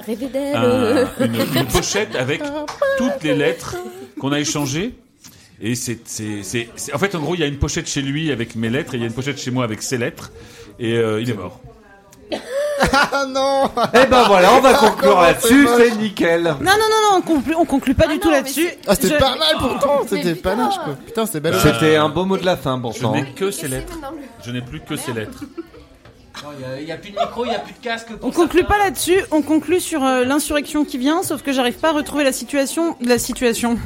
[0.56, 2.42] un- une, une pochette avec
[2.98, 3.76] toutes les lettres
[4.20, 4.96] qu'on a échangées.
[5.62, 8.02] Et c'est, c'est, c'est, c'est- en fait, en gros, il y a une pochette chez
[8.04, 10.32] lui avec mes lettres et il y a une pochette chez moi avec ses lettres.
[10.80, 11.60] Et euh, il est mort.
[12.94, 16.44] Ah non Eh ben voilà, on va conclure là-dessus, c'est nickel.
[16.44, 18.68] Non, non, non, non, on conclut, on conclut pas du tout là-dessus.
[18.86, 20.50] Ah, c'était Je- pas mal pourtant, Mais c'était putain.
[20.52, 20.96] panache quoi.
[21.06, 21.56] Putain, c'est belle.
[21.60, 23.14] C'était un beau mot de la fin Je pourtant.
[23.16, 23.98] n'ai que ces lettres.
[24.46, 25.44] Je n'ai plus que ces lettres.
[26.80, 28.08] Il n'y a, plus de micro, il n'y a plus de casque.
[28.22, 31.90] On conclut pas là-dessus, on conclut sur euh, l'insurrection qui vient, sauf que j'arrive pas
[31.90, 32.96] à retrouver la situation.
[33.02, 33.78] La situation.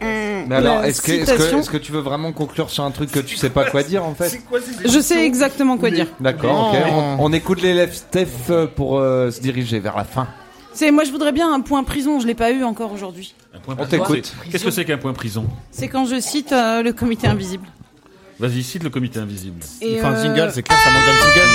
[0.00, 3.20] Mais alors, La est-ce que, est-ce que, tu veux vraiment conclure sur un truc que
[3.20, 4.40] tu sais pas quoi dire en fait
[4.84, 6.06] Je sais exactement quoi dire.
[6.20, 6.78] D'accord, ok.
[6.90, 10.28] On, on écoute l'élève Steph euh, pour euh, se diriger vers la fin.
[10.72, 13.34] C'est moi je voudrais bien un point prison, je l'ai pas eu encore aujourd'hui.
[13.54, 14.02] Un point On prison.
[14.02, 14.34] t'écoute.
[14.42, 15.46] C'est- Qu'est-ce que c'est qu'un point prison?
[15.70, 17.66] C'est quand je cite euh, le comité invisible.
[18.38, 19.60] Vas-y, cite le comité invisible.
[19.80, 21.50] Et, un euh, jingle, c'est clair, ça manque d'un jingle.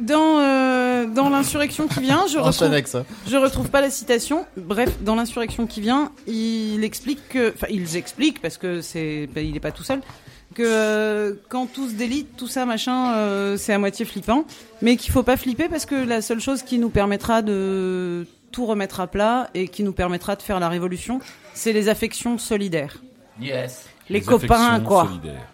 [0.00, 3.04] Dans, euh, dans l'insurrection qui vient, je retrouve, avec ça.
[3.26, 4.46] je retrouve pas la citation.
[4.56, 9.44] Bref, dans l'insurrection qui vient, il explique que, enfin, ils expliquent parce que c'est, ben,
[9.44, 10.00] il est pas tout seul,
[10.54, 14.44] que euh, quand tout se délite, tout ça, machin, euh, c'est à moitié flippant,
[14.82, 18.66] mais qu'il faut pas flipper parce que la seule chose qui nous permettra de tout
[18.66, 21.20] remettre à plat et qui nous permettra de faire la révolution,
[21.54, 23.02] c'est les affections solidaires.
[23.40, 23.86] Yes.
[24.08, 25.04] Les, copains, affections quoi.
[25.06, 25.48] solidaires.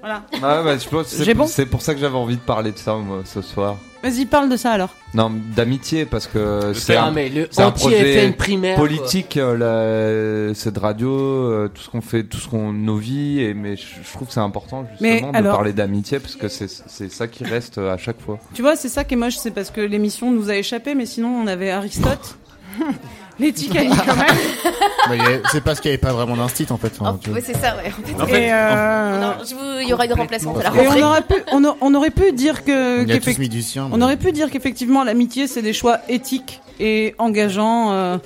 [0.00, 0.22] Voilà.
[0.42, 2.40] Ah bah, je pense que J'ai c'est, bon c'est pour ça que j'avais envie de
[2.42, 3.76] parler de ça moi, ce soir.
[4.02, 4.90] Vas-y, parle de ça alors.
[5.14, 9.36] Non, d'amitié parce que c'est un, mais le c'est un anti-FN projet primaire, politique.
[9.36, 13.40] euh, la- cette radio, euh, tout ce qu'on fait, tout ce qu'on nos vies.
[13.40, 16.36] Et mais je, je trouve que c'est important Mais justement de alors- parler d'amitié parce
[16.36, 18.38] que c'est c'est ça qui reste euh, à chaque fois.
[18.54, 21.06] Tu vois, c'est ça qui est moche, c'est parce que l'émission nous a échappé, mais
[21.06, 22.36] sinon on avait Aristote,
[23.38, 26.92] Mais il y a- c'est parce qu'il n'y avait pas vraiment d'instit en fait.
[26.98, 27.92] Enfin, Oh, ouais, c'est ça, ouais.
[28.20, 30.86] En fait, Et, euh, non, je vous- il y aura une remplaçante à la et
[30.86, 31.02] on rentrée.
[31.02, 33.48] aurait pu, on, a- on aurait pu dire que, On y a tous qu'effect- mis
[33.48, 33.88] du sien.
[33.92, 37.92] on mais- aurait pu dire qu'effectivement l'amitié c'est des choix éthiques et engageants.
[37.92, 38.18] euh,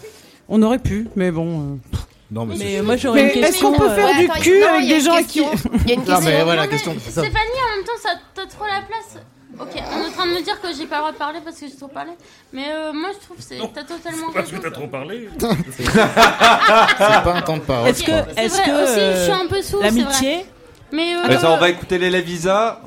[0.49, 1.61] on aurait pu, mais bon.
[1.61, 1.97] euh.
[2.32, 3.73] Non, mais, Mais c'est- moi j'aurais une est-ce question.
[3.73, 5.51] qu'on peut faire Ouais, du attends, cul non, avec des gens question.
[5.51, 6.95] qui Il y a une Non, mais voilà, Non, mais question.
[7.01, 9.23] Stéphanie, en même temps, ça- t'as trop la place.
[9.61, 11.41] Ok, on est en train de me dire que j'ai pas le droit de parler
[11.45, 12.12] parce que j'ai trop parlé.
[12.53, 14.62] Mais euh, moi, je trouve que c'est- t'as totalement Parce que raison.
[14.62, 15.28] t'as trop parlé.
[15.39, 17.89] C'est pas un temps de parole.
[17.89, 20.01] Est-ce que, C'est est-ce vrai, que aussi, je euh, suis un peu sourd, c'est vrai.
[20.03, 20.47] l'amitié,
[20.93, 22.81] Mais euh, on va écouter l'élève Isa.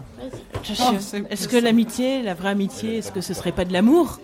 [1.29, 4.19] est-ce que l'amitié, la vraie amitié, est-ce que ce serait pas de l'amour?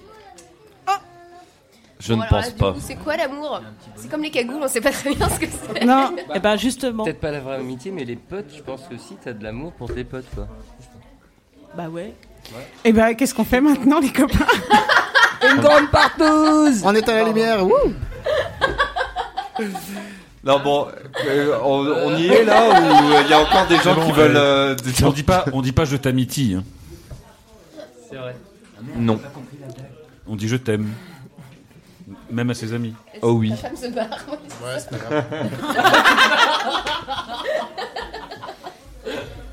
[2.02, 2.72] Je ne pense du pas.
[2.72, 3.62] coup, C'est quoi l'amour?
[3.98, 5.84] C'est comme les cagoules, on sait pas très bien ce que c'est.
[5.86, 7.04] Non, Eh ben justement.
[7.04, 9.74] Peut-être pas la vraie amitié, mais les potes, je pense que si t'as de l'amour
[9.74, 10.48] pour tes potes, quoi.
[11.76, 12.14] Bah ouais.
[12.86, 14.46] Et ben qu'est-ce qu'on fait maintenant les copains?
[15.52, 17.66] Une grande partouze On est à la lumière.
[17.66, 17.74] Wouh
[20.44, 20.88] Non bon,
[21.28, 24.12] euh, on, on y est là ou il y a encore des gens bon, qui
[24.12, 24.38] euh, veulent.
[24.38, 26.56] euh, des gens On dit pas, on dit pas je t'amitie.
[26.58, 26.64] hein.
[28.10, 28.36] C'est vrai.
[28.96, 29.20] Non.
[30.28, 30.88] On dit je t'aime.
[32.32, 32.94] Même à ses amis.
[33.22, 33.50] Oh oui.
[33.50, 34.08] La femme se barre?
[34.30, 35.24] Ouais, c'est pas grave.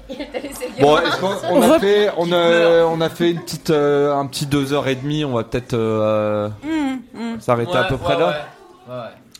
[0.81, 4.27] Bon, est-ce qu'on on a fait, on a, on a fait une petite, euh, un
[4.27, 5.25] petit deux heures et demie.
[5.25, 7.41] On va peut-être euh, Hum, hum.
[7.41, 8.47] s'arrêter à peu près là.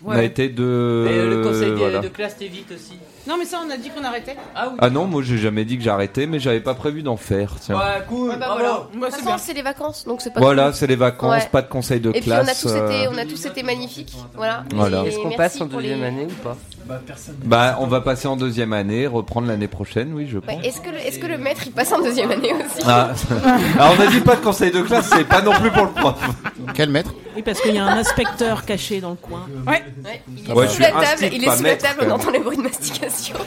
[0.05, 0.63] On a été de.
[0.63, 1.99] Euh, le conseil de, voilà.
[2.01, 2.93] de classe t'évite aussi.
[3.27, 4.37] Non, mais ça, on a dit qu'on arrêtait.
[4.55, 4.77] Ah oui.
[4.79, 7.55] Ah non, moi j'ai jamais dit que j'arrêtais, mais j'avais pas prévu d'en faire.
[7.61, 7.77] Tiens.
[7.77, 8.29] Ouais, cool.
[8.31, 8.83] Ouais, bah voilà.
[8.93, 10.75] De toute façon, c'est les vacances, donc c'est pas Voilà, cool.
[10.75, 11.49] c'est les vacances, Ouais.
[11.51, 12.61] pas de conseil de Et puis on a classe.
[12.61, 14.15] tous été, euh, on a tous été magnifiques.
[14.35, 14.63] Voilà.
[15.07, 16.57] Est-ce qu'on passe en deuxième les- année ou pas?
[17.45, 20.65] Bah, on va passer en deuxième année, reprendre l'année prochaine, oui, je Ouais, pense.
[20.65, 23.11] Est-ce que, le- est-ce que le maître il passe en deuxième année aussi Ah.
[23.79, 25.91] Alors on a dit pas de conseil de classe, c'est pas non plus pour le
[25.93, 26.15] prof.
[26.75, 29.47] Quel maître Oui, parce qu'il y a un inspecteur caché dans le coin.
[29.67, 29.83] Ouais.
[30.05, 31.99] Ouais, il est Ouais, sous la table, instit, il est pas sous la maître, table,
[32.01, 33.37] quand on entend les bruits de mastication.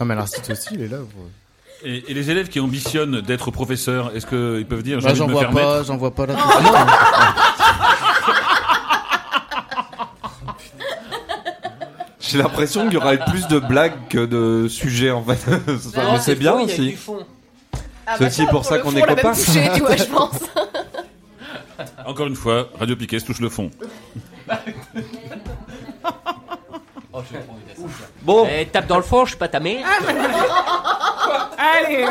[0.00, 0.96] Non, mais l'institut aussi, il est là.
[0.96, 5.10] pour- Et, et les élèves qui ambitionnent d'être professeurs, est-ce qu'ils peuvent dire j'ai Bah,
[5.12, 5.84] envie de j'en me vois faire pas, maître?
[5.86, 6.34] j'en vois pas là.
[12.32, 15.50] J'ai l'impression qu'il y aura plus de blagues que de sujets en fait.
[15.96, 16.96] Non, Mais c'est bien aussi.
[18.06, 19.32] Ah, C'est bah, aussi ça, pour ça qu'on est copains.
[19.32, 20.40] touché, tu vois, je pense.
[22.06, 23.70] Encore une fois, Radio Piquet touche le fond.
[28.22, 29.84] Bon, Eh, tape dans le fond, je suis pas ta mère.
[31.58, 32.10] Allez, hop.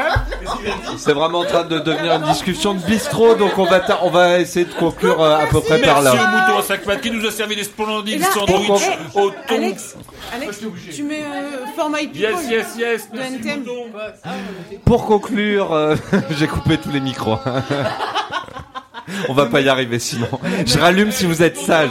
[0.97, 4.09] c'est vraiment en train de devenir une discussion de bistrot, donc on va, ta- on
[4.09, 6.31] va essayer de conclure euh, à peu près par Merci au là.
[6.47, 9.29] mouton à sac pattes qui nous a servi des Et splendides là, sandwichs eh, au
[9.29, 9.55] eh, thon.
[9.55, 9.95] Alex,
[10.33, 10.59] Alex,
[10.95, 13.59] tu mets euh, format people Yes, yes, yes, de merci NTM.
[13.59, 13.85] mouton.
[14.85, 15.95] Pour conclure, euh,
[16.31, 17.37] j'ai coupé tous les micros.
[19.29, 20.27] on va pas y arriver sinon.
[20.65, 21.89] Je rallume si vous êtes sage.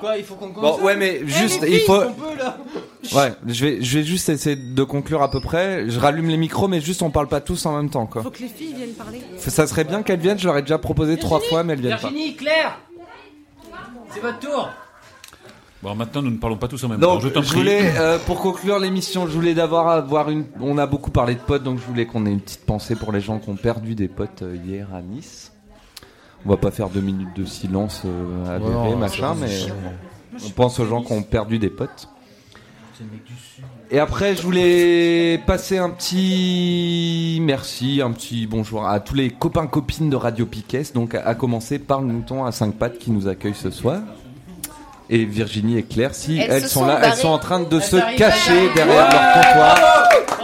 [0.00, 2.02] Quoi, il faut qu'on Bon, ouais, mais juste, il faut.
[3.14, 5.88] Ouais, je vais, je vais juste essayer de conclure à peu près.
[5.88, 8.22] Je rallume les micros, mais juste on parle pas tous en même temps, quoi.
[8.22, 9.22] Faut que les filles viennent parler.
[9.38, 10.38] Ça serait bien qu'elles viennent.
[10.38, 12.08] Je leur ai déjà proposé trois fois, mais elles viennent pas.
[12.10, 12.78] Virginie, Claire
[14.10, 14.68] C'est votre tour.
[15.82, 17.14] Bon, maintenant nous ne parlons pas tous en même temps.
[17.14, 17.58] Donc, Je t'en je prie.
[17.60, 20.44] voulais, euh, pour conclure l'émission, je voulais d'avoir avoir une.
[20.60, 23.12] On a beaucoup parlé de potes, donc je voulais qu'on ait une petite pensée pour
[23.12, 25.52] les gens qui ont perdu des potes euh, hier à Nice.
[26.46, 29.48] On va pas faire deux minutes de silence euh, Ouais, non, machin, mais
[30.46, 32.08] on pense aux gens qui ont perdu des potes.
[33.90, 39.66] Et après, je voulais passer un petit merci, un petit bonjour à tous les copains
[39.66, 43.10] copines de Radio Piquet, donc à, à commencer par le mouton à 5 pattes qui
[43.10, 44.00] nous accueille ce soir.
[45.10, 47.96] Et Virginie et Claire, si Elles sont sont là, elles sont en train de se
[48.16, 49.78] cacher derrière leur comptoir.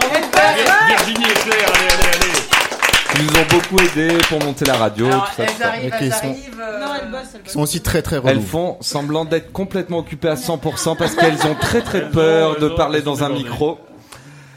[0.01, 2.33] Vir- Virginie et Claire, allez, allez, allez.
[3.17, 5.05] Ils nous ont beaucoup aidés pour monter la radio.
[5.07, 5.67] Alors, tout ça, tout elles ça.
[5.69, 6.61] arrivent, elles ils sont- arrivent.
[6.61, 7.53] euh, Non, elles bossent, elles Ils bossent.
[7.53, 8.41] sont aussi très très Elles relous.
[8.41, 13.01] font semblant d'être complètement occupées à 100% parce qu'elles ont très très peur de parler
[13.01, 13.79] dans un micro.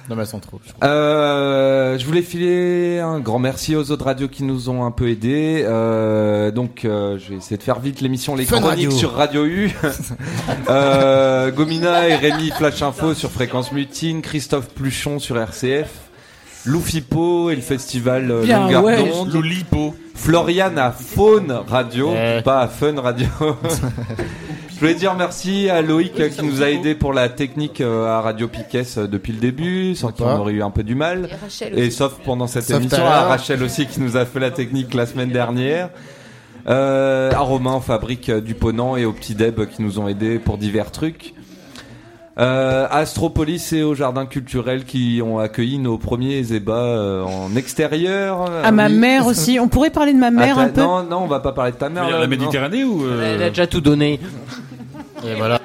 [0.09, 0.59] Non, mais elles sont trop.
[0.66, 0.89] je crois.
[0.89, 5.10] Euh, je voulais filer un grand merci aux autres radios qui nous ont un peu
[5.10, 5.62] aidés.
[5.66, 8.90] Euh, donc, euh, je vais essayer de faire vite l'émission Les Fun Chroniques Radio.
[8.90, 9.70] sur Radio U.
[10.70, 15.90] euh, Gomina et Rémi Flash Info sur Fréquence Mutine, Christophe Pluchon sur RCF,
[16.66, 19.09] Lou Fippo et le festival euh, Bien, Longueur ouais.
[19.10, 19.32] d'onde.
[19.32, 19.94] Lolipo.
[20.14, 22.43] Florian à Faune Radio, Eh.
[22.43, 23.26] pas à Fun Radio.
[24.74, 28.06] Je voulais dire merci à Loïc euh, qui nous a aidé pour la technique euh,
[28.06, 30.94] à Radio Piquet euh, depuis le début, sans qui on aurait eu un peu du
[30.94, 31.28] mal.
[31.32, 31.93] Et Rachel Et aussi.
[31.97, 33.14] sauf pendant cette Sauf émission, tout à l'heure.
[33.14, 35.90] à Rachel aussi qui nous a fait la technique la semaine dernière.
[36.68, 40.06] Euh, à Romain en fabrique euh, du Ponant et au Petit Deb qui nous ont
[40.09, 41.32] aidés pour divers trucs.
[42.40, 48.48] Euh, Astropolis et au Jardin culturel qui ont accueilli nos premiers ébats euh, en extérieur.
[48.65, 48.93] À ma Oui.
[48.93, 49.59] mère aussi.
[49.59, 51.73] On pourrait parler de ma mère Ah, un peu Non, non, on va pas parler
[51.73, 52.05] de ta mère.
[52.05, 52.31] Mais là, La non.
[52.31, 53.05] Méditerranée ou.
[53.05, 54.20] euh, Elle a déjà tout donné.
[55.27, 55.59] Et voilà.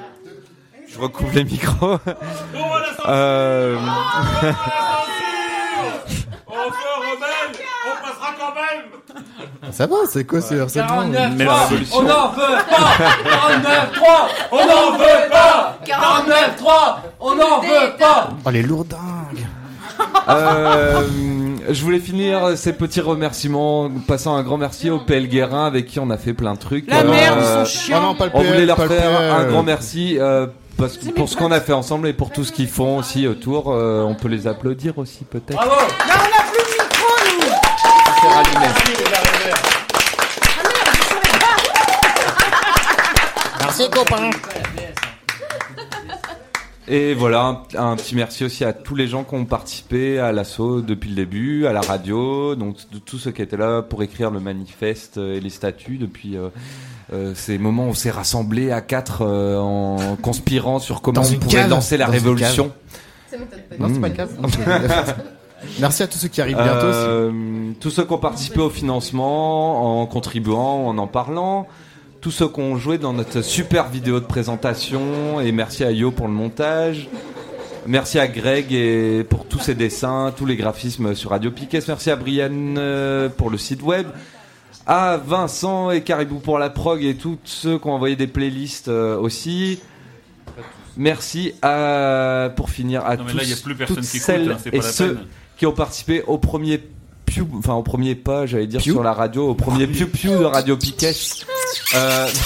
[0.92, 1.98] Je recouvre les micros.
[3.08, 3.76] Euh,
[6.46, 8.73] Encore rebelle On passera quand même
[9.70, 11.98] Ça va, c'est quoi ce harcèlement 49, Mais la 3, révolution.
[11.98, 17.96] on n'en veut pas 49, 3, on n'en veut pas 49, 3, on n'en veut
[17.98, 19.46] pas Oh, les lourdingues
[20.28, 21.02] euh,
[21.70, 26.00] je voulais finir ces petits remerciements, passant un grand merci au PL Guérin avec qui
[26.00, 26.88] on a fait plein de trucs.
[26.90, 28.00] La Euh, merde, ils sont Oh chiants.
[28.00, 29.30] non, pas le On PL, voulait leur pas le faire PL.
[29.30, 30.46] un grand merci euh,
[30.76, 33.26] parce que pour ce qu'on a fait ensemble et pour tout ce qu'ils font aussi
[33.28, 33.70] autour.
[33.72, 35.52] Euh, on peut les applaudir aussi peut-être.
[35.56, 35.84] Bravo on
[36.50, 37.54] plus de micro, nous.
[38.20, 38.33] C'est rallumé.
[43.60, 44.30] Merci, copain.
[46.86, 50.32] Et voilà, un, un petit merci aussi à tous les gens qui ont participé à
[50.32, 54.02] l'assaut depuis le début, à la radio, donc de tous ceux qui étaient là pour
[54.02, 56.50] écrire le manifeste et les statuts depuis euh,
[57.14, 61.26] euh, ces moments où on s'est rassemblés à quatre euh, en conspirant sur comment Dans
[61.26, 61.70] on une pouvait cave.
[61.70, 62.72] lancer la Dans une révolution.
[63.30, 63.38] C'est
[64.00, 64.26] pas le cas.
[65.80, 66.98] Merci à tous ceux qui arrivent bientôt aussi.
[66.98, 71.66] Euh, tous ceux qui ont participé au financement en contribuant, en en parlant.
[72.20, 75.40] Tous ceux qui ont joué dans notre super vidéo de présentation.
[75.40, 77.08] Et merci à Yo pour le montage.
[77.86, 81.80] Merci à Greg et pour tous ses dessins, tous les graphismes sur Radio Piquet.
[81.86, 84.06] Merci à Brian euh, pour le site web.
[84.86, 88.88] à Vincent et Caribou pour la prog et tous ceux qui ont envoyé des playlists
[88.88, 89.80] euh, aussi.
[90.96, 94.06] Merci à, pour finir à Non, mais tous, là, il y a plus personne toutes
[94.06, 95.26] qui écoute, celles hein, c'est pas et la ceux peine.
[95.56, 96.80] Qui ont participé au premier
[97.26, 100.44] piou, enfin au premier pas, j'allais dire sur la radio, au premier piou piou de
[100.44, 101.12] Radio Piquet.
[101.94, 102.26] Euh,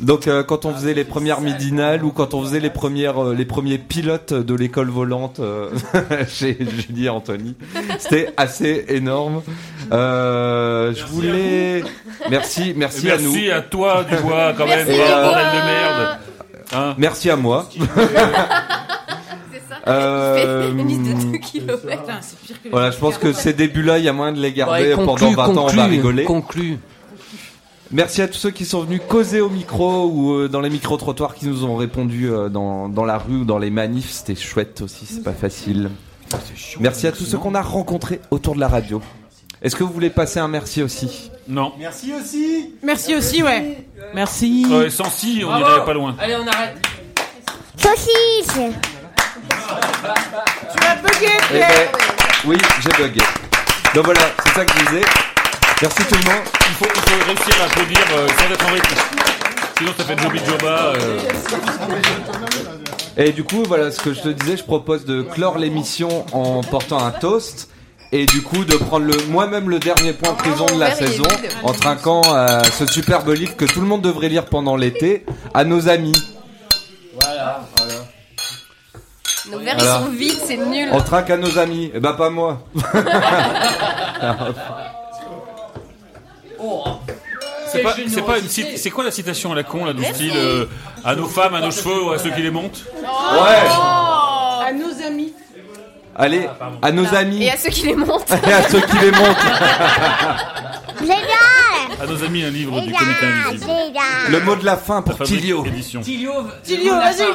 [0.00, 3.34] Donc euh, quand on faisait les premières midinales ou quand on faisait les premières euh,
[3.34, 5.70] les premiers pilotes de l'école volante euh,
[6.28, 7.56] chez Julie et Anthony,
[7.98, 9.42] c'était assez énorme.
[9.90, 11.82] Euh, je voulais
[12.30, 13.32] merci merci, Et à nous.
[13.32, 16.18] merci à toi, Dubois, quand même, Et, euh, bordel de merde.
[16.74, 17.68] Hein Merci à moi.
[19.86, 21.82] Euh, Une liste de 2 km.
[22.70, 25.34] Voilà, je pense que ces débuts-là, il y a moyen de les garder Ouais, conclue,
[25.34, 26.24] pendant 20 ans, on va rigoler.
[26.24, 26.78] conclue.
[27.90, 31.34] Merci à tous ceux qui sont venus causer au micro ou euh, dans les micro-trottoirs
[31.34, 34.10] qui nous ont répondu euh, dans, dans la rue ou dans les manifs.
[34.10, 35.90] C'était chouette aussi, c'est pas facile.
[36.80, 39.00] Merci à tous ceux qu'on a rencontrés autour de la radio.
[39.62, 41.30] Est-ce que vous voulez passer un merci aussi?
[41.48, 41.72] Non.
[41.78, 42.74] Merci aussi.
[42.82, 43.78] Merci aussi, ouais.
[44.14, 44.66] Merci.
[44.70, 45.64] Ouais, sans si, on Bravo.
[45.76, 46.14] irait pas loin.
[46.20, 46.76] Allez, on arrête.
[47.78, 48.60] Saucisse
[49.48, 51.68] Tu as bugué, Eh Pierre.
[51.68, 51.98] ben,
[52.46, 53.20] oui, j'ai bugué.
[53.94, 55.04] Donc voilà, c'est ça que je disais.
[55.82, 56.44] Merci tout le monde.
[56.68, 58.94] Il faut, il faut réussir à applaudir euh, sans être en rythme.
[59.78, 60.92] Sinon, ça fait Joby Joba.
[60.96, 61.18] euh.
[63.16, 66.62] Et du coup, voilà ce que je te disais, je propose de clore l'émission en
[66.62, 67.68] portant un toast.
[68.10, 71.24] Et du coup, de prendre le, moi-même le dernier point de prison de la saison
[71.62, 75.64] en trinquant à ce superbe livre que tout le monde devrait lire pendant l'été à
[75.64, 76.18] nos amis.
[77.20, 77.60] Voilà.
[79.50, 80.00] Nos verres Voilà.
[80.00, 80.88] ils sont vides, c'est nul.
[80.92, 81.90] On trinque à nos amis.
[81.94, 82.60] Eh ben, pas moi.
[86.60, 86.84] Oh.
[87.70, 90.02] C'est pas, c'est pas une cit- c'est quoi la citation à la con là du
[90.02, 90.64] style euh,
[91.04, 93.68] à nos femmes, à nos cheveux ou à ceux qui les montent Ouais.
[94.66, 95.34] À nos amis.
[96.16, 96.48] Allez,
[96.80, 97.42] à nos amis.
[97.44, 98.30] Et à ceux qui les montent.
[98.48, 99.36] Et à ceux qui les montent.
[100.98, 103.70] Génial À nos amis, un livre du comité invisible.
[103.70, 105.62] Génial Le mot de la fin pour Tilio.
[106.02, 107.26] Tilio, Tilio, vas-y.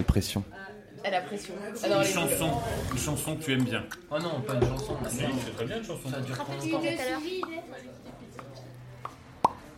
[0.00, 0.42] Quelle pression.
[1.04, 1.52] Elle a pression.
[1.90, 2.50] Non, Une chanson,
[2.92, 3.84] une chanson que tu aimes bien.
[4.10, 4.96] Oh non, pas une chanson.
[5.10, 6.08] Si, c'est très bien une chanson.
[6.10, 6.36] Ça dure.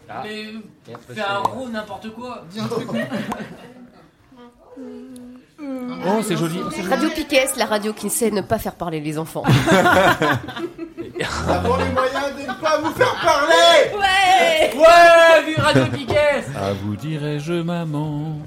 [0.08, 0.22] Ah.
[0.24, 0.44] Mais
[0.84, 2.44] fais c'est- un roux, n'importe quoi.
[2.50, 2.88] Dis un truc.
[6.04, 6.58] Oh, c'est joli.
[6.88, 9.44] Radio Piquet, la radio qui sait ne pas faire parler les enfants.
[11.48, 13.94] Avons les moyens de ne pas vous faire parler.
[13.94, 18.38] Ouais Ouais, vu Radio Piquet À vous dirai-je maman.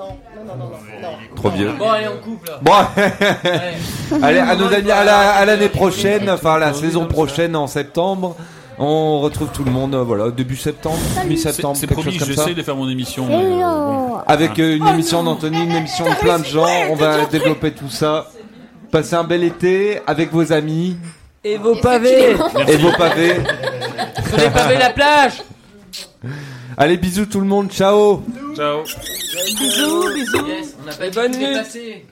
[0.00, 0.06] Non,
[0.46, 1.02] non, non, non, non.
[1.02, 1.36] non.
[1.36, 1.72] Trop vieux.
[1.78, 2.58] Bon, allez, on coupe là.
[2.62, 2.72] Bon,
[4.22, 8.34] allez, à nos amis, à la- à l'année prochaine, enfin la saison prochaine en septembre,
[8.78, 10.96] on retrouve tout le monde, euh, voilà, début septembre,
[11.26, 12.42] mi-septembre, C'est quelque promis, chose comme ça.
[12.44, 13.26] j'essaie de faire mon émission.
[13.28, 14.14] mais, euh, bon.
[14.26, 17.90] Avec euh, une émission d'Anthony, une émission de plein de gens, on va développer tout
[17.90, 18.26] ça.
[18.90, 20.96] Passez un bel été avec vos amis
[21.44, 22.30] Et vos pavés
[22.68, 23.36] et vos pavés.
[24.28, 25.42] Sur les pavés la plage
[26.80, 28.22] Allez, bisous tout le monde, ciao
[28.56, 28.84] Ciao.
[28.84, 30.46] Bisous, bisous.
[30.46, 32.04] Yes, on a pas Et bonne nuit.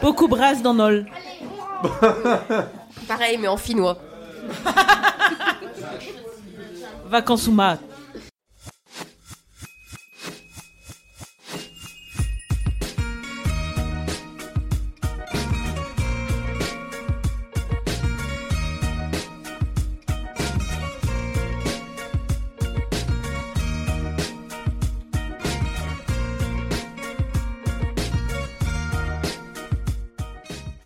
[0.00, 1.04] Beaucoup brasse dans Nol.
[3.06, 3.98] Pareil, mais en finnois.
[7.10, 7.78] Vacances ou mat.